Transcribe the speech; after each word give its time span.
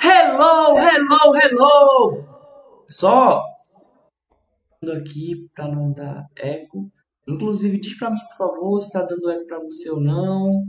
Hello, 0.00 0.76
hello, 0.78 1.36
hello! 1.36 2.24
Só 2.88 3.42
aqui 4.90 5.48
para 5.54 5.68
não 5.68 5.92
dar 5.92 6.26
eco. 6.36 6.90
Inclusive, 7.28 7.78
diz 7.78 7.96
para 7.96 8.10
mim, 8.10 8.18
por 8.30 8.36
favor, 8.36 8.80
se 8.80 8.88
está 8.88 9.02
dando 9.02 9.30
eco 9.30 9.46
para 9.46 9.60
você 9.60 9.90
ou 9.90 10.00
não. 10.00 10.64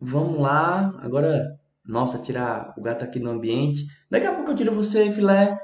Vamos 0.00 0.40
lá. 0.40 0.92
Agora, 1.00 1.44
nossa, 1.86 2.18
tirar 2.18 2.74
o 2.76 2.82
gato 2.82 3.04
aqui 3.04 3.20
no 3.20 3.30
ambiente. 3.30 3.84
Daqui 4.10 4.26
a 4.26 4.34
pouco 4.34 4.50
eu 4.50 4.54
tiro 4.54 4.74
você, 4.74 5.10
filé. 5.12 5.56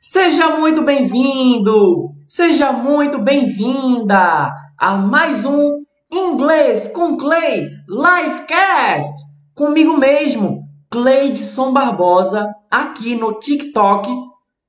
Seja 0.00 0.56
muito 0.56 0.84
bem-vindo! 0.84 2.12
Seja 2.26 2.72
muito 2.72 3.22
bem-vinda 3.22 4.50
a 4.78 4.96
mais 4.96 5.44
um 5.44 5.78
Inglês 6.12 6.88
com 6.88 7.16
Clay 7.16 7.68
Livecast! 7.88 9.33
Comigo 9.54 9.96
mesmo, 9.96 10.64
Cleidson 10.90 11.72
Barbosa, 11.72 12.52
aqui 12.68 13.14
no 13.14 13.38
TikTok, 13.38 14.10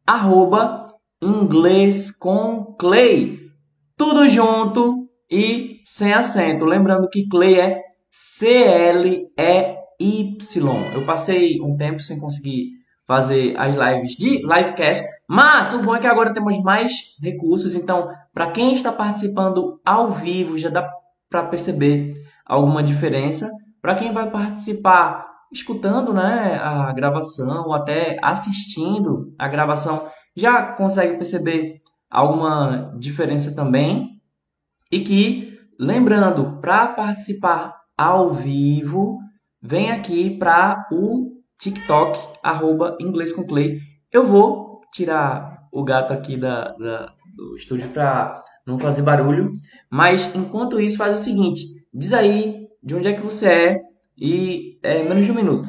arroba 0.06 0.86
Inglês 1.24 2.12
com 2.12 2.76
Clay. 2.78 3.40
Tudo 3.98 4.28
junto 4.28 5.08
e 5.32 5.80
sem 5.84 6.14
acento. 6.14 6.66
Lembrando 6.66 7.10
que 7.10 7.28
Clay 7.28 7.60
é 7.60 7.82
C-L-E-Y. 8.12 9.26
Eu 10.94 11.04
passei 11.04 11.60
um 11.62 11.76
tempo 11.76 12.00
sem 12.00 12.20
conseguir 12.20 12.70
fazer 13.08 13.56
as 13.58 13.74
lives 13.74 14.12
de 14.12 14.38
livecast, 14.46 15.04
mas 15.28 15.74
o 15.74 15.82
bom 15.82 15.96
é 15.96 16.00
que 16.00 16.08
agora 16.08 16.32
temos 16.34 16.62
mais 16.62 16.94
recursos, 17.22 17.74
então 17.74 18.08
para 18.34 18.52
quem 18.52 18.76
está 18.76 18.92
participando 18.92 19.80
ao 19.84 20.12
vivo 20.12 20.58
já 20.58 20.70
dá 20.70 20.88
para 21.30 21.44
perceber 21.44 22.14
alguma 22.46 22.84
diferença. 22.84 23.50
Para 23.86 23.94
quem 23.94 24.12
vai 24.12 24.28
participar 24.32 25.28
escutando 25.54 26.12
né, 26.12 26.60
a 26.60 26.92
gravação 26.92 27.66
ou 27.68 27.74
até 27.76 28.18
assistindo 28.20 29.32
a 29.38 29.48
gravação, 29.48 30.08
já 30.36 30.74
consegue 30.74 31.18
perceber 31.18 31.84
alguma 32.10 32.96
diferença 32.98 33.54
também. 33.54 34.20
E 34.92 35.02
que, 35.02 35.60
lembrando, 35.80 36.60
para 36.60 36.88
participar 36.88 37.76
ao 37.96 38.34
vivo, 38.34 39.20
vem 39.62 39.92
aqui 39.92 40.36
para 40.36 40.88
o 40.92 41.34
TikTok, 41.60 42.18
arroba 42.42 42.98
Inglês 43.00 43.32
com 43.32 43.46
Play. 43.46 43.78
Eu 44.12 44.26
vou 44.26 44.82
tirar 44.92 45.68
o 45.72 45.84
gato 45.84 46.12
aqui 46.12 46.36
da, 46.36 46.72
da 46.72 47.14
do 47.36 47.56
estúdio 47.56 47.92
para 47.92 48.44
não 48.66 48.80
fazer 48.80 49.04
barulho. 49.04 49.52
Mas 49.92 50.34
enquanto 50.34 50.80
isso, 50.80 50.98
faz 50.98 51.20
o 51.20 51.24
seguinte: 51.24 51.68
diz 51.94 52.12
aí 52.12 52.65
de 52.86 52.94
onde 52.94 53.08
é 53.08 53.14
que 53.14 53.22
você 53.22 53.48
é 53.48 53.82
e 54.16 54.80
é 54.84 55.02
menos 55.02 55.26
de 55.26 55.32
um 55.32 55.36
minuto. 55.36 55.68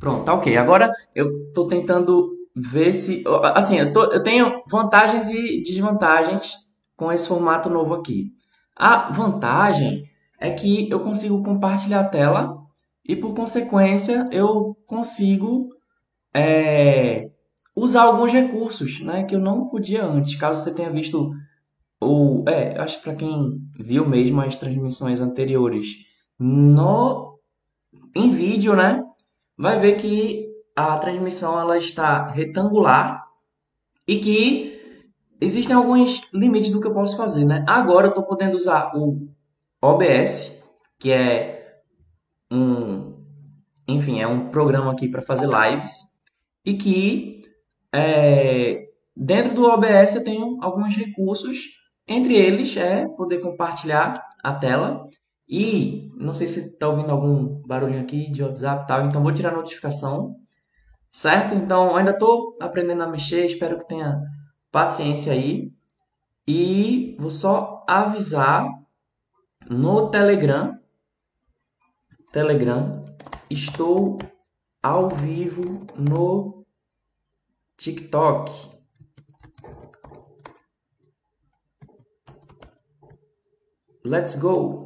Pronto, 0.00 0.24
tá 0.24 0.32
ok. 0.32 0.56
Agora 0.56 0.90
eu 1.14 1.52
tô 1.52 1.68
tentando 1.68 2.30
ver 2.56 2.94
se. 2.94 3.22
Assim, 3.54 3.78
eu, 3.78 3.92
tô, 3.92 4.04
eu 4.04 4.22
tenho 4.22 4.62
vantagens 4.66 5.30
e 5.30 5.62
desvantagens 5.62 6.54
com 6.96 7.12
esse 7.12 7.28
formato 7.28 7.68
novo 7.68 7.92
aqui. 7.94 8.32
A 8.74 9.12
vantagem 9.12 10.04
é 10.40 10.50
que 10.50 10.90
eu 10.90 11.00
consigo 11.00 11.42
compartilhar 11.42 12.00
a 12.00 12.08
tela 12.08 12.56
e, 13.06 13.14
por 13.14 13.34
consequência, 13.34 14.24
eu 14.32 14.74
consigo 14.86 15.68
é, 16.34 17.30
usar 17.76 18.02
alguns 18.02 18.32
recursos 18.32 19.00
né, 19.00 19.24
que 19.24 19.34
eu 19.34 19.40
não 19.40 19.68
podia 19.68 20.04
antes. 20.04 20.34
Caso 20.34 20.62
você 20.62 20.72
tenha 20.74 20.90
visto, 20.90 21.30
ou 22.04 22.44
é, 22.48 22.78
acho 22.80 22.98
que 22.98 23.04
para 23.04 23.14
quem 23.14 23.60
viu 23.78 24.08
mesmo 24.08 24.40
as 24.40 24.56
transmissões 24.56 25.20
anteriores 25.20 25.86
no 26.38 27.38
em 28.14 28.32
vídeo, 28.32 28.76
né, 28.76 29.02
vai 29.56 29.78
ver 29.78 29.96
que 29.96 30.46
a 30.76 30.96
transmissão 30.98 31.58
ela 31.58 31.76
está 31.78 32.28
retangular 32.28 33.24
e 34.06 34.18
que 34.18 34.74
existem 35.40 35.74
alguns 35.74 36.22
limites 36.32 36.70
do 36.70 36.80
que 36.80 36.86
eu 36.86 36.94
posso 36.94 37.16
fazer, 37.16 37.44
né? 37.44 37.64
Agora 37.68 38.06
eu 38.06 38.10
estou 38.10 38.24
podendo 38.24 38.56
usar 38.56 38.92
o 38.94 39.28
OBS, 39.80 40.62
que 40.98 41.12
é 41.12 41.80
um, 42.50 43.24
enfim, 43.86 44.20
é 44.20 44.26
um 44.26 44.48
programa 44.50 44.92
aqui 44.92 45.08
para 45.08 45.22
fazer 45.22 45.46
lives 45.46 45.92
e 46.64 46.74
que 46.74 47.40
é, 47.92 48.88
dentro 49.16 49.54
do 49.54 49.64
OBS 49.64 50.14
eu 50.14 50.24
tenho 50.24 50.58
alguns 50.62 50.96
recursos, 50.96 51.58
entre 52.06 52.34
eles 52.34 52.76
é 52.76 53.06
poder 53.08 53.40
compartilhar 53.40 54.22
a 54.42 54.52
tela 54.52 55.08
e 55.48 56.10
não 56.16 56.34
sei 56.34 56.46
se 56.46 56.60
está 56.60 56.88
ouvindo 56.88 57.10
algum 57.10 57.62
barulhinho 57.66 58.02
aqui 58.02 58.30
de 58.30 58.42
WhatsApp 58.42 58.84
e 58.84 58.86
tal, 58.86 59.04
então 59.04 59.22
vou 59.22 59.32
tirar 59.32 59.50
a 59.50 59.56
notificação, 59.56 60.34
certo? 61.10 61.54
Então 61.54 61.96
ainda 61.96 62.12
estou 62.12 62.56
aprendendo 62.60 63.02
a 63.02 63.08
mexer, 63.08 63.46
espero 63.46 63.78
que 63.78 63.86
tenha 63.86 64.20
paciência 64.70 65.32
aí 65.32 65.70
e 66.46 67.16
vou 67.18 67.30
só 67.30 67.84
avisar 67.88 68.68
no 69.68 70.10
Telegram. 70.10 70.78
Telegram. 72.32 73.00
Estou 73.50 74.18
ao 74.82 75.08
vivo 75.08 75.86
no 75.96 76.64
TikTok. 77.76 78.73
Let's 84.04 84.36
go. 84.36 84.84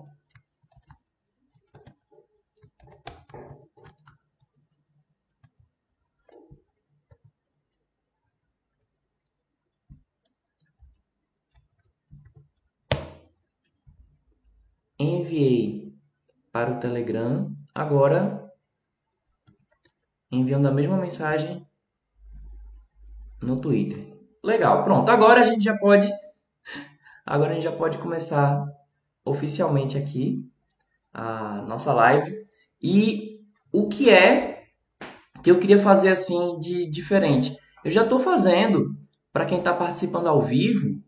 enviei 14.98 15.96
para 16.50 16.72
o 16.72 16.80
Telegram, 16.80 17.54
agora 17.74 18.52
enviando 20.30 20.68
a 20.68 20.72
mesma 20.72 20.96
mensagem 20.96 21.66
no 23.40 23.60
Twitter. 23.60 24.12
Legal, 24.42 24.82
pronto. 24.84 25.08
Agora 25.08 25.42
a 25.42 25.44
gente 25.44 25.62
já 25.62 25.76
pode 25.78 26.08
agora 27.24 27.50
a 27.50 27.54
gente 27.54 27.64
já 27.64 27.72
pode 27.72 27.98
começar 27.98 28.66
oficialmente 29.28 29.96
aqui 29.96 30.44
a 31.12 31.62
nossa 31.62 31.92
live. 31.92 32.36
E 32.82 33.40
o 33.72 33.88
que 33.88 34.10
é 34.10 34.64
que 35.42 35.50
eu 35.50 35.58
queria 35.58 35.80
fazer 35.80 36.10
assim 36.10 36.58
de 36.58 36.88
diferente? 36.88 37.56
Eu 37.84 37.90
já 37.90 38.02
estou 38.02 38.20
fazendo 38.20 38.94
para 39.32 39.44
quem 39.44 39.58
está 39.58 39.72
participando 39.72 40.26
ao 40.26 40.42
vivo 40.42 40.98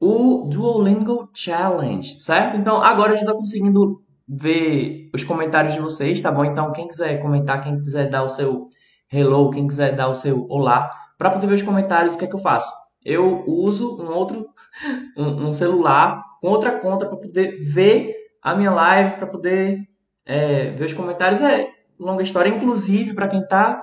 o 0.00 0.48
Duolingo 0.48 1.28
Challenge, 1.34 2.18
certo? 2.18 2.56
Então 2.56 2.82
agora 2.82 3.12
eu 3.12 3.16
já 3.16 3.22
estou 3.22 3.36
conseguindo 3.36 4.02
ver 4.28 5.10
os 5.14 5.24
comentários 5.24 5.74
de 5.74 5.80
vocês, 5.80 6.20
tá 6.20 6.30
bom? 6.30 6.44
Então 6.44 6.72
quem 6.72 6.86
quiser 6.86 7.20
comentar, 7.20 7.62
quem 7.62 7.78
quiser 7.78 8.08
dar 8.08 8.22
o 8.22 8.28
seu 8.28 8.68
hello, 9.12 9.50
quem 9.50 9.66
quiser 9.66 9.94
dar 9.94 10.08
o 10.08 10.14
seu 10.14 10.46
olá, 10.48 10.90
para 11.16 11.30
poder 11.30 11.46
ver 11.46 11.54
os 11.54 11.62
comentários, 11.62 12.14
o 12.14 12.18
que 12.18 12.24
é 12.24 12.28
que 12.28 12.34
eu 12.34 12.40
faço? 12.40 12.72
Eu 13.04 13.44
uso 13.46 14.00
um 14.00 14.12
outro 14.12 14.48
um, 15.16 15.48
um 15.48 15.52
celular 15.52 16.22
com 16.40 16.48
outra 16.48 16.78
conta 16.78 17.06
para 17.06 17.16
poder 17.16 17.60
ver 17.60 18.14
a 18.42 18.54
minha 18.54 18.70
live, 18.70 19.16
para 19.16 19.26
poder 19.26 19.78
é, 20.24 20.70
ver 20.70 20.84
os 20.84 20.92
comentários. 20.92 21.40
É 21.40 21.70
longa 21.98 22.22
história, 22.22 22.48
inclusive 22.48 23.14
para 23.14 23.28
quem 23.28 23.40
está 23.40 23.82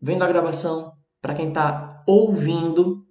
vendo 0.00 0.22
a 0.22 0.28
gravação, 0.28 0.92
para 1.20 1.34
quem 1.34 1.48
está 1.48 2.02
ouvindo 2.06 3.06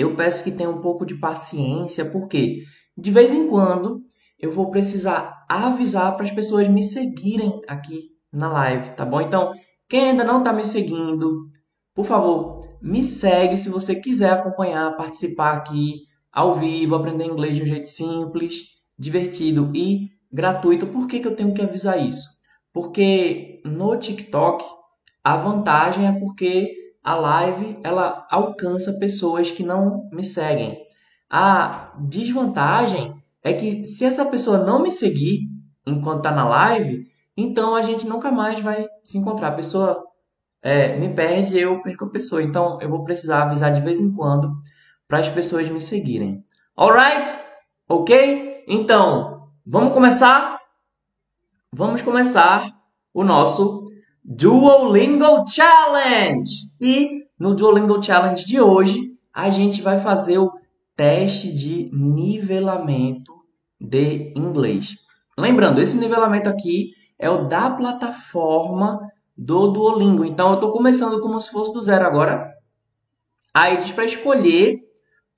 eu 0.00 0.16
peço 0.16 0.42
que 0.42 0.50
tenha 0.50 0.70
um 0.70 0.80
pouco 0.80 1.04
de 1.04 1.14
paciência, 1.14 2.10
porque 2.10 2.62
de 2.96 3.10
vez 3.10 3.32
em 3.32 3.48
quando 3.48 4.02
eu 4.38 4.50
vou 4.50 4.70
precisar 4.70 5.44
avisar 5.48 6.16
para 6.16 6.24
as 6.24 6.30
pessoas 6.30 6.66
me 6.68 6.82
seguirem 6.82 7.60
aqui 7.68 8.08
na 8.32 8.50
live, 8.50 8.92
tá 8.92 9.04
bom? 9.04 9.20
Então, 9.20 9.52
quem 9.88 10.10
ainda 10.10 10.24
não 10.24 10.38
está 10.38 10.52
me 10.52 10.64
seguindo, 10.64 11.50
por 11.94 12.06
favor, 12.06 12.60
me 12.80 13.04
segue 13.04 13.58
se 13.58 13.68
você 13.68 13.94
quiser 13.94 14.30
acompanhar, 14.30 14.96
participar 14.96 15.52
aqui 15.52 16.06
ao 16.32 16.54
vivo, 16.54 16.94
aprender 16.94 17.24
inglês 17.24 17.56
de 17.56 17.62
um 17.62 17.66
jeito 17.66 17.88
simples, 17.88 18.62
divertido 18.98 19.70
e 19.74 20.08
gratuito. 20.32 20.86
Por 20.86 21.06
que, 21.06 21.20
que 21.20 21.26
eu 21.26 21.34
tenho 21.34 21.52
que 21.52 21.62
avisar 21.62 21.98
isso? 21.98 22.28
Porque 22.72 23.60
no 23.64 23.96
TikTok 23.96 24.64
a 25.22 25.36
vantagem 25.36 26.06
é 26.06 26.12
porque 26.12 26.74
a 27.02 27.14
live 27.14 27.78
ela 27.82 28.26
alcança 28.30 28.98
pessoas 28.98 29.50
que 29.50 29.62
não 29.62 30.08
me 30.12 30.24
seguem. 30.24 30.78
A 31.28 31.94
desvantagem 31.98 33.14
é 33.42 33.52
que 33.52 33.84
se 33.84 34.04
essa 34.04 34.24
pessoa 34.24 34.58
não 34.58 34.82
me 34.82 34.90
seguir 34.90 35.48
enquanto 35.86 36.18
está 36.18 36.30
na 36.30 36.48
live, 36.48 37.06
então 37.36 37.74
a 37.74 37.82
gente 37.82 38.06
nunca 38.06 38.30
mais 38.30 38.60
vai 38.60 38.86
se 39.02 39.18
encontrar. 39.18 39.48
A 39.48 39.52
pessoa 39.52 40.02
é, 40.62 40.96
me 40.98 41.08
perde 41.08 41.58
eu 41.58 41.80
perco 41.82 42.04
a 42.04 42.10
pessoa. 42.10 42.42
Então 42.42 42.78
eu 42.80 42.88
vou 42.88 43.04
precisar 43.04 43.42
avisar 43.42 43.72
de 43.72 43.80
vez 43.80 44.00
em 44.00 44.12
quando 44.12 44.52
para 45.10 45.18
as 45.18 45.28
pessoas 45.28 45.68
me 45.68 45.80
seguirem. 45.80 46.42
Alright? 46.74 47.36
Ok? 47.86 48.64
Então, 48.66 49.40
Vamos 49.72 49.92
começar? 49.92 50.58
Vamos 51.72 52.02
começar 52.02 52.66
o 53.14 53.22
nosso 53.22 53.88
Duolingo 54.24 55.46
Challenge. 55.46 56.50
E 56.80 57.20
no 57.38 57.54
Duolingo 57.54 58.02
Challenge 58.02 58.44
de 58.44 58.60
hoje, 58.60 58.98
a 59.32 59.48
gente 59.48 59.80
vai 59.80 60.00
fazer 60.00 60.38
o 60.38 60.50
teste 60.96 61.52
de 61.54 61.88
nivelamento 61.92 63.32
de 63.78 64.32
inglês. 64.36 64.96
Lembrando, 65.38 65.80
esse 65.80 65.96
nivelamento 65.96 66.48
aqui 66.48 66.90
é 67.16 67.30
o 67.30 67.46
da 67.46 67.70
plataforma 67.70 68.98
do 69.36 69.68
Duolingo. 69.68 70.24
Então, 70.24 70.48
eu 70.48 70.54
estou 70.54 70.72
começando 70.72 71.20
como 71.20 71.40
se 71.40 71.52
fosse 71.52 71.72
do 71.72 71.80
zero 71.80 72.04
agora. 72.04 72.50
Aí 73.54 73.76
diz 73.76 73.92
para 73.92 74.04
escolher 74.04 74.78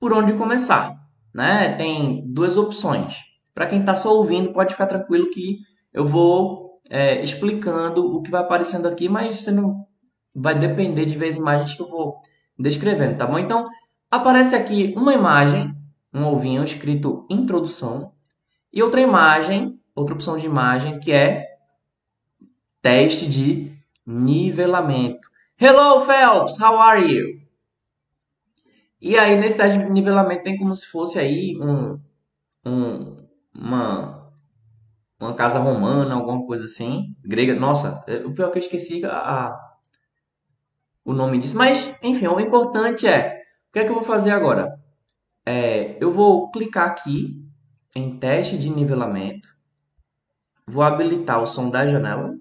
por 0.03 0.11
onde 0.11 0.33
começar. 0.33 0.99
Né? 1.33 1.75
Tem 1.75 2.21
duas 2.27 2.57
opções. 2.57 3.21
Para 3.55 3.67
quem 3.67 3.79
está 3.79 3.95
só 3.95 4.13
ouvindo, 4.13 4.51
pode 4.51 4.73
ficar 4.73 4.85
tranquilo 4.85 5.29
que 5.29 5.59
eu 5.93 6.05
vou 6.05 6.81
é, 6.89 7.23
explicando 7.23 8.05
o 8.13 8.21
que 8.21 8.29
vai 8.29 8.41
aparecendo 8.41 8.85
aqui, 8.85 9.07
mas 9.07 9.39
você 9.39 9.49
não 9.49 9.87
vai 10.35 10.59
depender 10.59 11.05
de 11.05 11.17
ver 11.17 11.29
as 11.29 11.37
imagens 11.37 11.73
que 11.73 11.81
eu 11.81 11.87
vou 11.87 12.17
descrevendo, 12.59 13.15
tá 13.15 13.25
bom? 13.25 13.39
Então, 13.39 13.65
aparece 14.11 14.57
aqui 14.57 14.93
uma 14.97 15.13
imagem, 15.13 15.73
um 16.13 16.25
ovinho 16.25 16.65
escrito 16.65 17.25
introdução, 17.29 18.11
e 18.73 18.83
outra 18.83 18.99
imagem, 18.99 19.79
outra 19.95 20.15
opção 20.15 20.37
de 20.37 20.45
imagem, 20.45 20.99
que 20.99 21.13
é 21.13 21.45
teste 22.81 23.25
de 23.25 23.71
nivelamento. 24.05 25.29
Hello, 25.57 26.05
Phelps, 26.05 26.59
how 26.59 26.77
are 26.77 27.01
you? 27.01 27.42
E 29.03 29.17
aí, 29.17 29.35
nesse 29.35 29.57
teste 29.57 29.77
de 29.77 29.91
nivelamento, 29.91 30.43
tem 30.43 30.57
como 30.57 30.73
se 30.73 30.87
fosse 30.87 31.19
aí 31.19 31.59
um, 31.59 31.99
um 32.65 33.17
uma, 33.53 34.31
uma 35.19 35.35
casa 35.35 35.59
romana, 35.59 36.15
alguma 36.15 36.45
coisa 36.45 36.63
assim, 36.63 37.13
grega. 37.21 37.53
Nossa, 37.53 38.01
é, 38.07 38.25
o 38.25 38.33
pior 38.33 38.47
é 38.47 38.51
que 38.51 38.59
eu 38.59 38.61
esqueci 38.61 39.03
a, 39.03 39.11
a, 39.11 39.77
o 41.03 41.11
nome 41.11 41.37
disso. 41.37 41.57
Mas, 41.57 41.93
enfim, 42.01 42.27
o 42.27 42.39
importante 42.39 43.05
é, 43.05 43.41
o 43.69 43.73
que 43.73 43.79
é 43.79 43.83
que 43.83 43.89
eu 43.89 43.95
vou 43.95 44.05
fazer 44.05 44.31
agora? 44.31 44.73
É, 45.45 46.01
eu 46.01 46.09
vou 46.09 46.49
clicar 46.49 46.87
aqui 46.87 47.45
em 47.93 48.17
teste 48.17 48.57
de 48.57 48.69
nivelamento, 48.69 49.49
vou 50.65 50.81
habilitar 50.81 51.43
o 51.43 51.45
som 51.45 51.69
da 51.69 51.85
janela, 51.85 52.37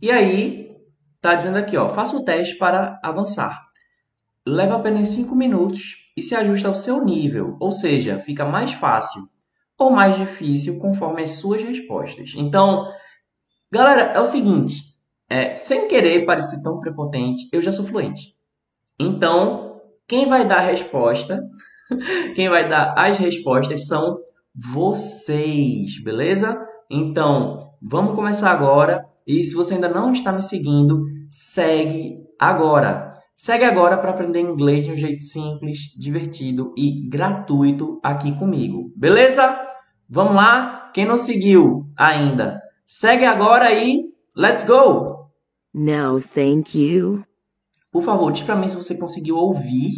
e 0.00 0.10
aí 0.10 0.74
tá 1.20 1.34
dizendo 1.34 1.58
aqui, 1.58 1.76
ó, 1.76 1.90
faça 1.90 2.16
o 2.16 2.24
teste 2.24 2.56
para 2.56 2.98
avançar. 3.02 3.69
Leva 4.46 4.76
apenas 4.76 5.08
5 5.08 5.34
minutos 5.34 5.96
e 6.16 6.22
se 6.22 6.34
ajusta 6.34 6.68
ao 6.68 6.74
seu 6.74 7.04
nível, 7.04 7.56
ou 7.60 7.70
seja, 7.70 8.20
fica 8.20 8.44
mais 8.44 8.72
fácil 8.72 9.22
ou 9.78 9.90
mais 9.90 10.16
difícil 10.16 10.78
conforme 10.78 11.22
as 11.22 11.30
suas 11.30 11.62
respostas. 11.62 12.34
Então, 12.36 12.86
galera, 13.72 14.12
é 14.12 14.20
o 14.20 14.24
seguinte, 14.26 14.82
é, 15.28 15.54
sem 15.54 15.88
querer 15.88 16.26
parecer 16.26 16.62
tão 16.62 16.78
prepotente, 16.78 17.48
eu 17.52 17.62
já 17.62 17.72
sou 17.72 17.86
fluente. 17.86 18.34
Então, 18.98 19.80
quem 20.06 20.28
vai 20.28 20.46
dar 20.46 20.58
a 20.58 20.66
resposta, 20.66 21.42
quem 22.34 22.48
vai 22.48 22.68
dar 22.68 22.94
as 22.96 23.18
respostas 23.18 23.86
são 23.86 24.18
vocês, 24.54 26.02
beleza? 26.02 26.60
Então, 26.90 27.58
vamos 27.80 28.14
começar 28.14 28.50
agora. 28.50 29.06
E 29.26 29.42
se 29.44 29.54
você 29.54 29.74
ainda 29.74 29.88
não 29.88 30.12
está 30.12 30.32
me 30.32 30.42
seguindo, 30.42 31.04
segue 31.30 32.18
agora. 32.38 33.09
Segue 33.42 33.64
agora 33.64 33.96
para 33.96 34.10
aprender 34.10 34.38
inglês 34.42 34.84
de 34.84 34.92
um 34.92 34.96
jeito 34.98 35.22
simples, 35.22 35.94
divertido 35.96 36.74
e 36.76 37.08
gratuito 37.08 37.98
aqui 38.02 38.38
comigo. 38.38 38.92
Beleza? 38.94 39.58
Vamos 40.06 40.34
lá? 40.34 40.90
Quem 40.92 41.06
não 41.06 41.16
seguiu 41.16 41.90
ainda, 41.96 42.60
segue 42.86 43.24
agora 43.24 43.64
aí. 43.64 44.12
Let's 44.36 44.62
go! 44.64 45.30
No, 45.72 46.20
thank 46.20 46.78
you. 46.78 47.24
Por 47.90 48.02
favor, 48.02 48.30
diz 48.30 48.42
para 48.42 48.56
mim 48.56 48.68
se 48.68 48.76
você 48.76 48.94
conseguiu 48.98 49.36
ouvir 49.36 49.90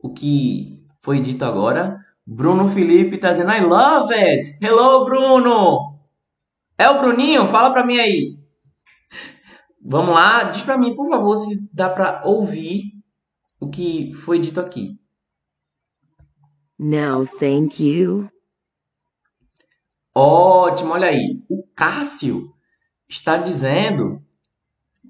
o 0.00 0.12
que 0.12 0.86
foi 1.02 1.18
dito 1.18 1.44
agora. 1.44 1.98
Bruno 2.24 2.68
Felipe 2.68 3.18
tá 3.18 3.32
dizendo 3.32 3.50
I 3.50 3.64
love 3.64 4.14
it. 4.14 4.48
Hello, 4.62 5.04
Bruno. 5.04 5.98
É 6.78 6.88
o 6.88 6.98
Bruninho? 6.98 7.48
Fala 7.48 7.72
para 7.72 7.84
mim 7.84 7.98
aí. 7.98 8.39
Vamos 9.90 10.14
lá, 10.14 10.44
diz 10.44 10.62
para 10.62 10.78
mim, 10.78 10.94
por 10.94 11.08
favor, 11.08 11.34
se 11.34 11.68
dá 11.72 11.90
para 11.90 12.22
ouvir 12.24 12.92
o 13.58 13.68
que 13.68 14.12
foi 14.12 14.38
dito 14.38 14.60
aqui. 14.60 14.96
No, 16.78 17.26
thank 17.26 17.84
you. 17.84 18.30
Ótimo, 20.14 20.92
olha 20.92 21.08
aí. 21.08 21.42
O 21.50 21.64
Cássio 21.74 22.54
está 23.08 23.36
dizendo 23.36 24.22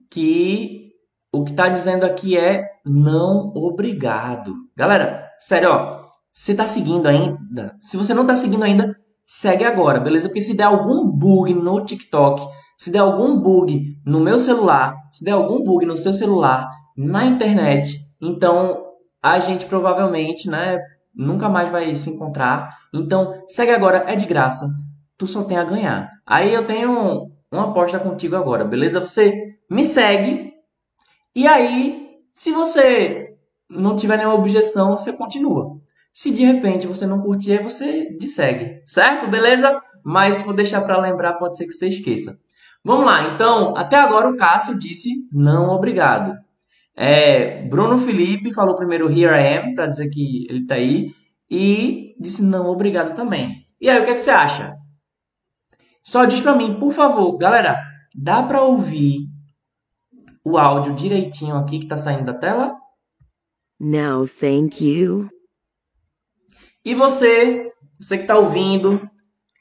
que 0.09 0.95
o 1.31 1.45
que 1.45 1.51
está 1.51 1.69
dizendo 1.69 2.07
aqui 2.07 2.39
é 2.39 2.65
não 2.83 3.53
obrigado. 3.55 4.55
Galera, 4.75 5.31
sério, 5.39 5.73
ó, 5.73 6.07
você 6.33 6.53
está 6.53 6.67
seguindo 6.67 7.07
ainda? 7.07 7.77
Se 7.83 7.99
você 7.99 8.15
não 8.15 8.23
está 8.23 8.35
seguindo 8.35 8.65
ainda, 8.65 8.99
segue 9.27 9.63
agora, 9.63 10.01
beleza? 10.01 10.29
Porque 10.29 10.41
se 10.41 10.57
der 10.57 10.65
algum 10.65 11.07
bug 11.07 11.53
no 11.53 11.85
TikTok, 11.85 12.49
se 12.81 12.91
der 12.91 13.01
algum 13.01 13.39
bug 13.39 13.99
no 14.07 14.21
meu 14.21 14.39
celular, 14.39 14.95
se 15.13 15.23
der 15.23 15.33
algum 15.33 15.63
bug 15.63 15.85
no 15.85 15.99
seu 15.99 16.15
celular, 16.15 16.67
na 16.97 17.27
internet, 17.27 17.99
então 18.21 18.87
a 19.23 19.39
gente 19.39 19.67
provavelmente, 19.67 20.49
né, 20.49 20.79
nunca 21.15 21.49
mais 21.49 21.71
vai 21.71 21.95
se 21.95 22.09
encontrar. 22.09 22.71
Então, 22.95 23.35
segue 23.49 23.73
agora, 23.73 24.05
é 24.07 24.17
de 24.17 24.25
graça 24.25 24.67
tu 25.21 25.27
só 25.27 25.45
tem 25.45 25.59
a 25.59 25.65
ganhar. 25.65 26.09
Aí 26.27 26.55
eu 26.55 26.67
tenho 26.67 27.31
uma 27.53 27.65
aposta 27.65 27.99
contigo 27.99 28.37
agora, 28.37 28.65
beleza? 28.65 29.01
Você 29.01 29.59
me 29.71 29.85
segue 29.85 30.55
e 31.37 31.47
aí, 31.47 32.09
se 32.33 32.51
você 32.51 33.37
não 33.69 33.95
tiver 33.95 34.17
nenhuma 34.17 34.35
objeção, 34.35 34.97
você 34.97 35.13
continua. 35.13 35.79
Se 36.11 36.31
de 36.31 36.43
repente 36.43 36.87
você 36.87 37.07
não 37.07 37.21
curtir, 37.21 37.63
você 37.63 38.09
segue, 38.27 38.83
certo? 38.87 39.29
Beleza? 39.29 39.79
Mas 40.03 40.37
se 40.37 40.45
for 40.45 40.55
deixar 40.55 40.81
para 40.81 40.99
lembrar, 40.99 41.35
pode 41.35 41.59
ser 41.59 41.67
que 41.67 41.73
você 41.73 41.89
esqueça. 41.89 42.39
Vamos 42.85 43.05
lá, 43.05 43.35
então, 43.35 43.77
até 43.77 43.97
agora 43.97 44.31
o 44.31 44.37
Cássio 44.37 44.79
disse 44.79 45.11
não 45.31 45.69
obrigado. 45.69 46.39
É, 46.97 47.63
Bruno 47.69 47.99
Felipe 47.99 48.53
falou 48.53 48.75
primeiro 48.75 49.11
here 49.11 49.35
I 49.35 49.59
am, 49.59 49.75
para 49.75 49.87
dizer 49.87 50.09
que 50.11 50.47
ele 50.49 50.63
está 50.63 50.77
aí, 50.77 51.15
e 51.51 52.15
disse 52.19 52.43
não 52.43 52.69
obrigado 52.69 53.15
também. 53.15 53.67
E 53.81 53.89
aí, 53.89 54.01
o 54.01 54.05
que, 54.05 54.11
é 54.11 54.15
que 54.15 54.21
você 54.21 54.31
acha? 54.31 54.77
Só 56.03 56.25
diz 56.25 56.41
para 56.41 56.57
mim, 56.57 56.79
por 56.79 56.93
favor, 56.93 57.37
galera, 57.37 57.83
dá 58.15 58.43
para 58.43 58.63
ouvir 58.63 59.29
o 60.45 60.57
áudio 60.57 60.95
direitinho 60.95 61.57
aqui 61.57 61.79
que 61.79 61.87
tá 61.87 61.97
saindo 61.97 62.25
da 62.25 62.35
tela? 62.35 62.75
No, 63.79 64.27
thank 64.27 64.83
you. 64.85 65.29
E 66.85 66.95
você, 66.95 67.71
você 67.99 68.19
que 68.19 68.27
tá 68.27 68.39
ouvindo, 68.39 69.01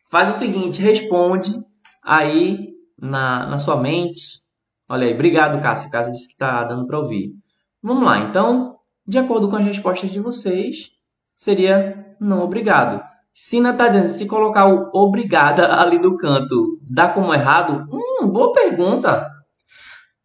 faz 0.09 0.29
o 0.29 0.37
seguinte, 0.37 0.81
responde 0.81 1.53
aí 2.03 2.78
na, 3.01 3.45
na 3.47 3.59
sua 3.59 3.77
mente. 3.77 4.39
Olha 4.87 5.07
aí, 5.07 5.13
obrigado, 5.13 5.61
Cássio. 5.61 5.91
Cássio 5.91 6.13
disse 6.13 6.29
que 6.29 6.37
tá 6.37 6.63
dando 6.63 6.87
para 6.87 6.99
ouvir. 6.99 7.33
Vamos 7.81 8.03
lá, 8.03 8.17
então, 8.19 8.77
de 9.07 9.17
acordo 9.17 9.47
com 9.49 9.55
as 9.55 9.65
respostas 9.65 10.11
de 10.11 10.19
vocês, 10.19 10.91
seria 11.35 12.15
não 12.19 12.41
obrigado. 12.41 13.01
Sina 13.33 13.73
tá 13.73 13.87
dizendo, 13.87 14.09
se 14.09 14.25
colocar 14.25 14.67
o 14.67 14.89
obrigada 14.93 15.79
ali 15.79 15.97
do 15.97 16.17
canto, 16.17 16.77
dá 16.91 17.07
como 17.07 17.33
errado? 17.33 17.87
Hum, 17.91 18.29
boa 18.29 18.51
pergunta. 18.51 19.25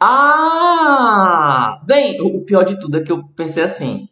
Ah! 0.00 1.81
Bem, 1.85 2.21
o 2.21 2.45
pior 2.45 2.64
de 2.64 2.78
tudo 2.81 2.99
é 2.99 3.02
que 3.02 3.12
eu 3.12 3.23
pensei 3.37 3.62
assim. 3.62 4.09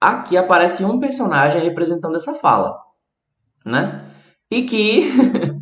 Aqui 0.00 0.36
aparece 0.36 0.84
um 0.84 0.98
personagem 0.98 1.62
representando 1.62 2.16
essa 2.16 2.34
fala, 2.34 2.76
né? 3.64 4.01
E 4.52 4.62
que... 4.66 5.10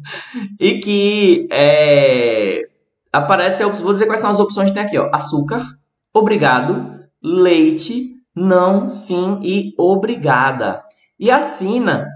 e 0.58 0.80
que... 0.80 1.48
É, 1.48 2.68
aparece... 3.12 3.64
Vou 3.64 3.92
dizer 3.92 4.06
quais 4.06 4.20
são 4.20 4.30
as 4.30 4.40
opções 4.40 4.70
que 4.70 4.74
tem 4.74 4.82
aqui, 4.82 4.98
ó. 4.98 5.08
Açúcar, 5.14 5.64
obrigado, 6.12 6.98
leite, 7.22 8.16
não, 8.34 8.88
sim 8.88 9.38
e 9.44 9.72
obrigada. 9.78 10.82
E 11.20 11.30
a 11.30 11.40
Sina 11.40 12.08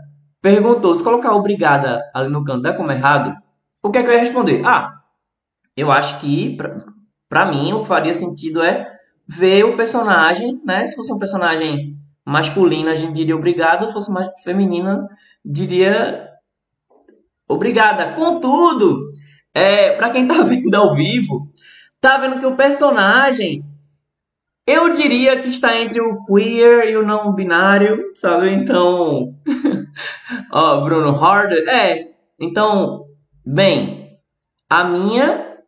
perguntou 0.43 0.93
se 0.97 1.05
colocar 1.05 1.33
obrigada 1.33 2.03
ali 2.13 2.29
no 2.29 2.43
canto 2.43 2.63
dá 2.63 2.75
como 2.75 2.91
errado, 2.91 3.37
o 3.81 3.91
que 3.91 3.99
é 3.99 4.03
que 4.03 4.09
eu 4.09 4.15
ia 4.15 4.21
responder? 4.21 4.61
Ah, 4.65 5.01
eu 5.77 5.93
acho 5.93 6.19
que, 6.19 6.57
para 7.29 7.47
mim, 7.47 7.73
o 7.73 7.83
que 7.83 7.89
faria 7.89 8.15
sentido 8.15 8.63
é 8.63 8.85
ver 9.29 9.65
o 9.65 9.77
personagem, 9.77 10.61
né? 10.65 10.85
Se 10.87 10.97
fosse 10.97 11.13
um 11.13 11.19
personagem 11.21 11.97
masculino, 12.27 12.89
a 12.91 12.95
gente 12.97 13.15
diria 13.15 13.37
obrigado, 13.37 13.87
se 13.87 13.93
fosse 13.93 14.11
mais 14.11 14.29
feminina, 14.43 15.07
diria 15.45 16.34
obrigada. 17.49 18.13
Contudo, 18.13 19.13
é, 19.55 19.93
para 19.93 20.11
quem 20.11 20.27
tá 20.27 20.43
vendo 20.45 20.75
ao 20.75 20.95
vivo, 20.95 21.49
tá 22.01 22.19
vendo 22.19 22.39
que 22.39 22.47
o 22.47 22.57
personagem 22.57 23.65
eu 24.67 24.95
diria 24.95 25.41
que 25.41 25.51
está 25.51 25.77
entre 25.77 26.01
o 26.01 26.23
queer 26.25 26.89
e 26.89 26.97
o 26.97 27.05
não 27.05 27.35
binário, 27.35 28.13
sabe? 28.15 28.51
Então, 28.51 29.35
ó, 30.51 30.81
Bruno 30.83 31.15
Harder, 31.23 31.69
é, 31.69 32.15
Então, 32.41 33.05
bem, 33.45 34.19
a 34.69 34.85
minha 34.85 35.59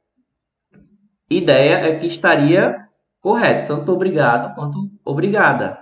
ideia 1.28 1.74
é 1.74 1.96
que 1.96 2.06
estaria 2.06 2.74
correto, 3.20 3.66
tanto 3.66 3.92
obrigado 3.92 4.54
quanto 4.54 4.90
obrigada. 5.04 5.78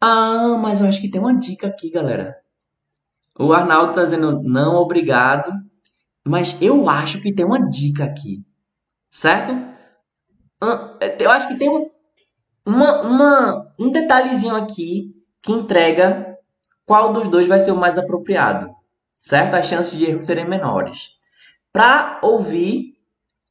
Ah, 0.00 0.58
mas 0.60 0.80
eu 0.80 0.88
acho 0.88 1.00
que 1.00 1.10
tem 1.10 1.20
uma 1.20 1.36
dica 1.36 1.68
aqui, 1.68 1.90
galera. 1.90 2.36
O 3.38 3.52
Arnaldo 3.52 3.90
está 3.90 4.04
dizendo 4.04 4.42
não 4.42 4.76
obrigado, 4.76 5.52
mas 6.26 6.56
eu 6.60 6.88
acho 6.88 7.20
que 7.20 7.34
tem 7.34 7.44
uma 7.44 7.68
dica 7.68 8.04
aqui, 8.04 8.44
certo? 9.10 9.52
Eu 11.18 11.30
acho 11.30 11.48
que 11.48 11.56
tem 11.56 11.68
um, 11.68 11.90
uma, 12.64 13.02
uma, 13.02 13.72
um 13.78 13.90
detalhezinho 13.90 14.56
aqui 14.56 15.14
que 15.42 15.52
entrega 15.52 16.36
qual 16.84 17.12
dos 17.12 17.28
dois 17.28 17.46
vai 17.46 17.60
ser 17.60 17.72
o 17.72 17.76
mais 17.76 17.98
apropriado, 17.98 18.74
certo? 19.20 19.54
As 19.54 19.66
chances 19.66 19.98
de 19.98 20.06
erro 20.06 20.20
serem 20.20 20.48
menores. 20.48 21.10
Para 21.72 22.18
ouvir 22.22 22.94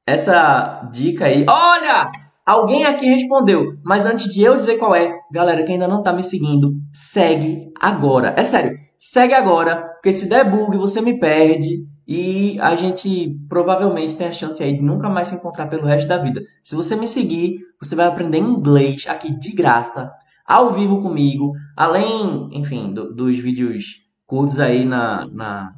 essa 0.05 0.89
dica 0.91 1.25
aí, 1.25 1.45
olha! 1.47 2.11
Alguém 2.45 2.85
aqui 2.85 3.07
respondeu, 3.07 3.73
mas 3.83 4.05
antes 4.05 4.31
de 4.31 4.43
eu 4.43 4.55
dizer 4.55 4.77
qual 4.77 4.93
é, 4.93 5.11
galera 5.31 5.63
que 5.63 5.71
ainda 5.71 5.87
não 5.87 6.03
tá 6.03 6.13
me 6.13 6.23
seguindo, 6.23 6.73
segue 6.93 7.71
agora. 7.79 8.35
É 8.37 8.43
sério, 8.43 8.77
segue 8.95 9.33
agora, 9.33 9.81
porque 9.95 10.13
se 10.13 10.29
der 10.29 10.47
bug 10.47 10.77
você 10.77 11.01
me 11.01 11.19
perde 11.19 11.87
e 12.07 12.59
a 12.61 12.75
gente 12.75 13.35
provavelmente 13.49 14.15
tem 14.15 14.27
a 14.27 14.31
chance 14.31 14.61
aí 14.61 14.75
de 14.75 14.83
nunca 14.83 15.09
mais 15.09 15.29
se 15.29 15.35
encontrar 15.35 15.65
pelo 15.65 15.87
resto 15.87 16.07
da 16.07 16.19
vida. 16.19 16.39
Se 16.63 16.75
você 16.75 16.95
me 16.95 17.07
seguir, 17.07 17.57
você 17.81 17.95
vai 17.95 18.05
aprender 18.05 18.37
inglês 18.37 19.05
aqui 19.07 19.35
de 19.35 19.51
graça, 19.51 20.11
ao 20.45 20.71
vivo 20.71 21.01
comigo, 21.01 21.51
além, 21.75 22.49
enfim, 22.51 22.93
do, 22.93 23.11
dos 23.11 23.39
vídeos 23.39 24.05
curtos 24.27 24.59
aí 24.59 24.85
na, 24.85 25.25
na, 25.31 25.73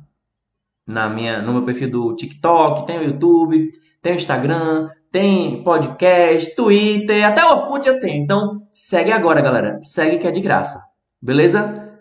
na 0.85 1.09
minha, 1.09 1.41
no 1.41 1.53
meu 1.53 1.63
perfil 1.63 1.89
do 1.89 2.13
TikTok, 2.13 2.85
tem 2.85 2.99
o 2.99 3.03
YouTube, 3.03 3.71
tem 4.01 4.11
o 4.11 4.15
Instagram, 4.17 4.89
tem 5.17 5.63
podcast, 5.63 6.55
Twitter, 6.55 7.25
até 7.25 7.43
Orkut 7.43 7.87
eu 7.87 7.99
tenho. 7.99 8.23
Então, 8.23 8.67
segue 8.69 9.11
agora, 9.11 9.41
galera. 9.41 9.79
Segue 9.81 10.19
que 10.19 10.27
é 10.27 10.31
de 10.31 10.39
graça. 10.39 10.79
Beleza? 11.19 11.91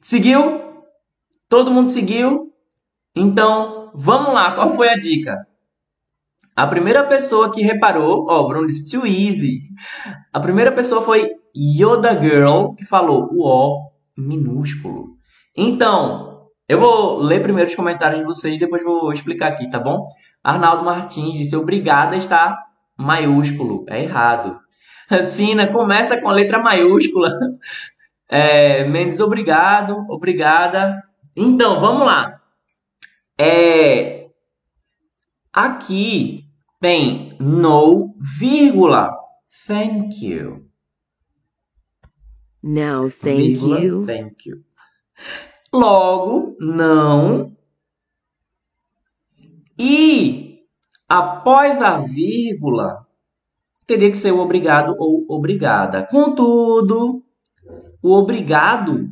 Seguiu? 0.00 0.60
Todo 1.48 1.72
mundo 1.72 1.90
seguiu? 1.90 2.52
Então, 3.16 3.90
vamos 3.92 4.32
lá. 4.32 4.54
Qual 4.54 4.70
foi 4.76 4.88
a 4.88 4.96
dica? 4.96 5.36
A 6.54 6.64
primeira 6.64 7.02
pessoa 7.08 7.50
que 7.50 7.60
reparou, 7.60 8.26
ó, 8.28 8.38
oh, 8.38 8.46
Bruno 8.46 8.68
disse 8.68 8.88
too 8.88 9.04
easy. 9.04 9.58
A 10.32 10.38
primeira 10.38 10.70
pessoa 10.70 11.02
foi 11.02 11.28
Yoda 11.56 12.22
Girl, 12.22 12.74
que 12.78 12.84
falou 12.84 13.28
o 13.32 13.44
O 13.44 13.90
minúsculo. 14.16 15.16
Então, 15.56 16.46
eu 16.68 16.78
vou 16.78 17.18
ler 17.18 17.42
primeiro 17.42 17.68
os 17.68 17.74
comentários 17.74 18.20
de 18.20 18.24
vocês, 18.24 18.60
depois 18.60 18.84
vou 18.84 19.12
explicar 19.12 19.48
aqui, 19.48 19.68
tá 19.68 19.80
bom? 19.80 20.06
Arnaldo 20.42 20.84
Martins 20.84 21.38
disse: 21.38 21.56
obrigada 21.56 22.16
está 22.16 22.58
maiúsculo. 22.96 23.84
É 23.88 24.02
errado. 24.02 24.58
Sina 25.22 25.66
começa 25.66 26.20
com 26.20 26.28
a 26.28 26.32
letra 26.32 26.58
maiúscula. 26.58 27.30
É, 28.32 28.84
Mendes, 28.84 29.18
obrigado, 29.18 30.06
obrigada. 30.08 31.02
Então, 31.36 31.80
vamos 31.80 32.06
lá. 32.06 32.40
É, 33.36 34.28
aqui 35.52 36.44
tem 36.78 37.36
no, 37.40 38.14
vírgula, 38.20 39.12
thank 39.66 40.24
you. 40.24 40.64
No, 42.62 43.10
thank 43.10 43.36
vírgula, 43.36 43.80
you. 43.80 44.06
Thank 44.06 44.48
you. 44.48 44.58
Logo, 45.72 46.56
não 46.60 47.56
e 49.82 50.58
após 51.08 51.80
a 51.80 51.96
vírgula, 52.00 53.06
teria 53.86 54.10
que 54.10 54.16
ser 54.18 54.30
o 54.30 54.38
obrigado 54.38 54.94
ou 54.98 55.24
obrigada. 55.26 56.06
Contudo, 56.10 57.24
o 58.02 58.12
obrigado 58.12 59.08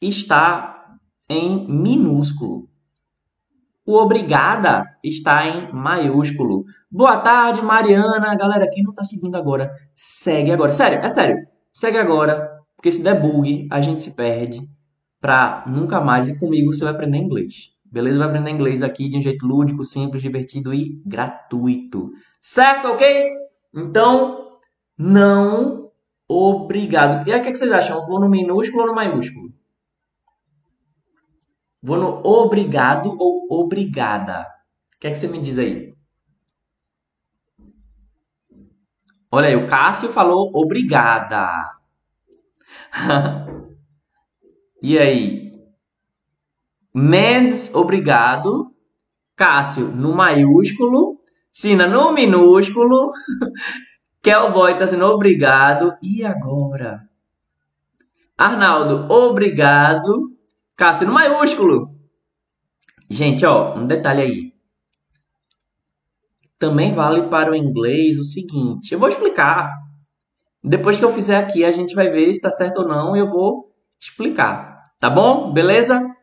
está 0.00 0.96
em 1.28 1.66
minúsculo. 1.68 2.68
O 3.84 3.96
obrigada 3.96 4.96
está 5.02 5.44
em 5.44 5.72
maiúsculo. 5.72 6.66
Boa 6.88 7.16
tarde, 7.16 7.60
Mariana. 7.60 8.36
Galera, 8.36 8.70
quem 8.70 8.84
não 8.84 8.92
está 8.92 9.02
seguindo 9.02 9.34
agora, 9.34 9.74
segue 9.92 10.52
agora. 10.52 10.72
Sério, 10.72 11.00
é 11.00 11.10
sério. 11.10 11.36
Segue 11.72 11.98
agora, 11.98 12.48
porque 12.76 12.92
se 12.92 13.02
der 13.02 13.20
bug, 13.20 13.66
a 13.72 13.80
gente 13.80 14.00
se 14.02 14.14
perde 14.14 14.70
pra 15.20 15.64
nunca 15.66 16.00
mais. 16.00 16.28
E 16.28 16.38
comigo 16.38 16.72
você 16.72 16.84
vai 16.84 16.94
aprender 16.94 17.18
inglês. 17.18 17.72
Beleza? 17.92 18.18
Vai 18.18 18.28
aprender 18.28 18.50
inglês 18.50 18.82
aqui 18.82 19.06
de 19.06 19.18
um 19.18 19.22
jeito 19.22 19.46
lúdico, 19.46 19.84
simples, 19.84 20.22
divertido 20.22 20.72
e 20.72 21.02
gratuito. 21.04 22.10
Certo? 22.40 22.88
Ok? 22.88 23.30
Então, 23.74 24.58
não 24.96 25.90
obrigado. 26.26 27.28
E 27.28 27.32
aí, 27.32 27.38
o 27.38 27.42
que, 27.42 27.48
é 27.50 27.52
que 27.52 27.58
vocês 27.58 27.70
acham? 27.70 28.06
Vou 28.06 28.18
no 28.18 28.30
minúsculo 28.30 28.84
ou 28.84 28.88
no 28.88 28.94
maiúsculo? 28.94 29.52
Vou 31.82 31.98
no 31.98 32.26
obrigado 32.26 33.14
ou 33.18 33.46
obrigada? 33.50 34.46
O 34.96 34.98
que 34.98 35.08
é 35.08 35.10
que 35.10 35.16
você 35.16 35.28
me 35.28 35.38
diz 35.38 35.58
aí? 35.58 35.92
Olha 39.30 39.48
aí, 39.48 39.56
o 39.56 39.66
Cássio 39.66 40.10
falou 40.12 40.50
obrigada. 40.54 41.76
e 44.82 44.98
aí? 44.98 45.41
Mendes, 46.94 47.74
obrigado. 47.74 48.70
Cássio, 49.34 49.88
no 49.88 50.14
maiúsculo. 50.14 51.20
Sina, 51.50 51.86
no 51.86 52.12
minúsculo. 52.12 53.12
Kelboy 54.22 54.76
tá 54.76 54.86
sendo 54.86 55.06
obrigado. 55.06 55.94
E 56.02 56.24
agora? 56.24 57.00
Arnaldo, 58.36 59.12
obrigado. 59.12 60.30
Cássio, 60.76 61.06
no 61.06 61.14
maiúsculo. 61.14 61.94
Gente, 63.08 63.44
ó, 63.44 63.74
um 63.76 63.86
detalhe 63.86 64.22
aí. 64.22 64.52
Também 66.58 66.94
vale 66.94 67.28
para 67.28 67.50
o 67.50 67.56
inglês 67.56 68.18
o 68.18 68.24
seguinte. 68.24 68.92
Eu 68.92 68.98
vou 68.98 69.08
explicar. 69.08 69.70
Depois 70.62 70.98
que 70.98 71.04
eu 71.04 71.12
fizer 71.12 71.36
aqui, 71.36 71.64
a 71.64 71.72
gente 71.72 71.94
vai 71.94 72.08
ver 72.08 72.26
se 72.26 72.38
está 72.38 72.50
certo 72.50 72.82
ou 72.82 72.88
não. 72.88 73.16
Eu 73.16 73.26
vou 73.26 73.74
explicar. 74.00 74.82
Tá 75.00 75.10
bom? 75.10 75.52
Beleza? 75.52 76.14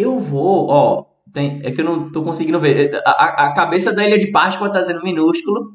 Eu 0.00 0.18
vou, 0.20 0.68
ó, 0.68 1.04
tem, 1.32 1.60
é 1.62 1.70
que 1.70 1.80
eu 1.80 1.84
não 1.84 2.10
tô 2.10 2.22
conseguindo 2.22 2.58
ver. 2.60 3.00
A, 3.04 3.46
a 3.46 3.54
cabeça 3.54 3.92
da 3.92 4.06
Ilha 4.06 4.18
de 4.18 4.30
Páscoa 4.30 4.72
tá 4.72 4.80
dizendo 4.80 5.02
minúsculo. 5.02 5.72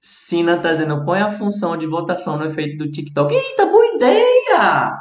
Sina 0.00 0.58
tá 0.58 0.72
dizendo, 0.72 1.04
põe 1.04 1.20
a 1.20 1.30
função 1.30 1.76
de 1.76 1.86
votação 1.86 2.36
no 2.36 2.46
efeito 2.46 2.84
do 2.84 2.90
TikTok. 2.90 3.34
Eita, 3.34 3.66
boa 3.66 3.86
ideia! 3.94 4.92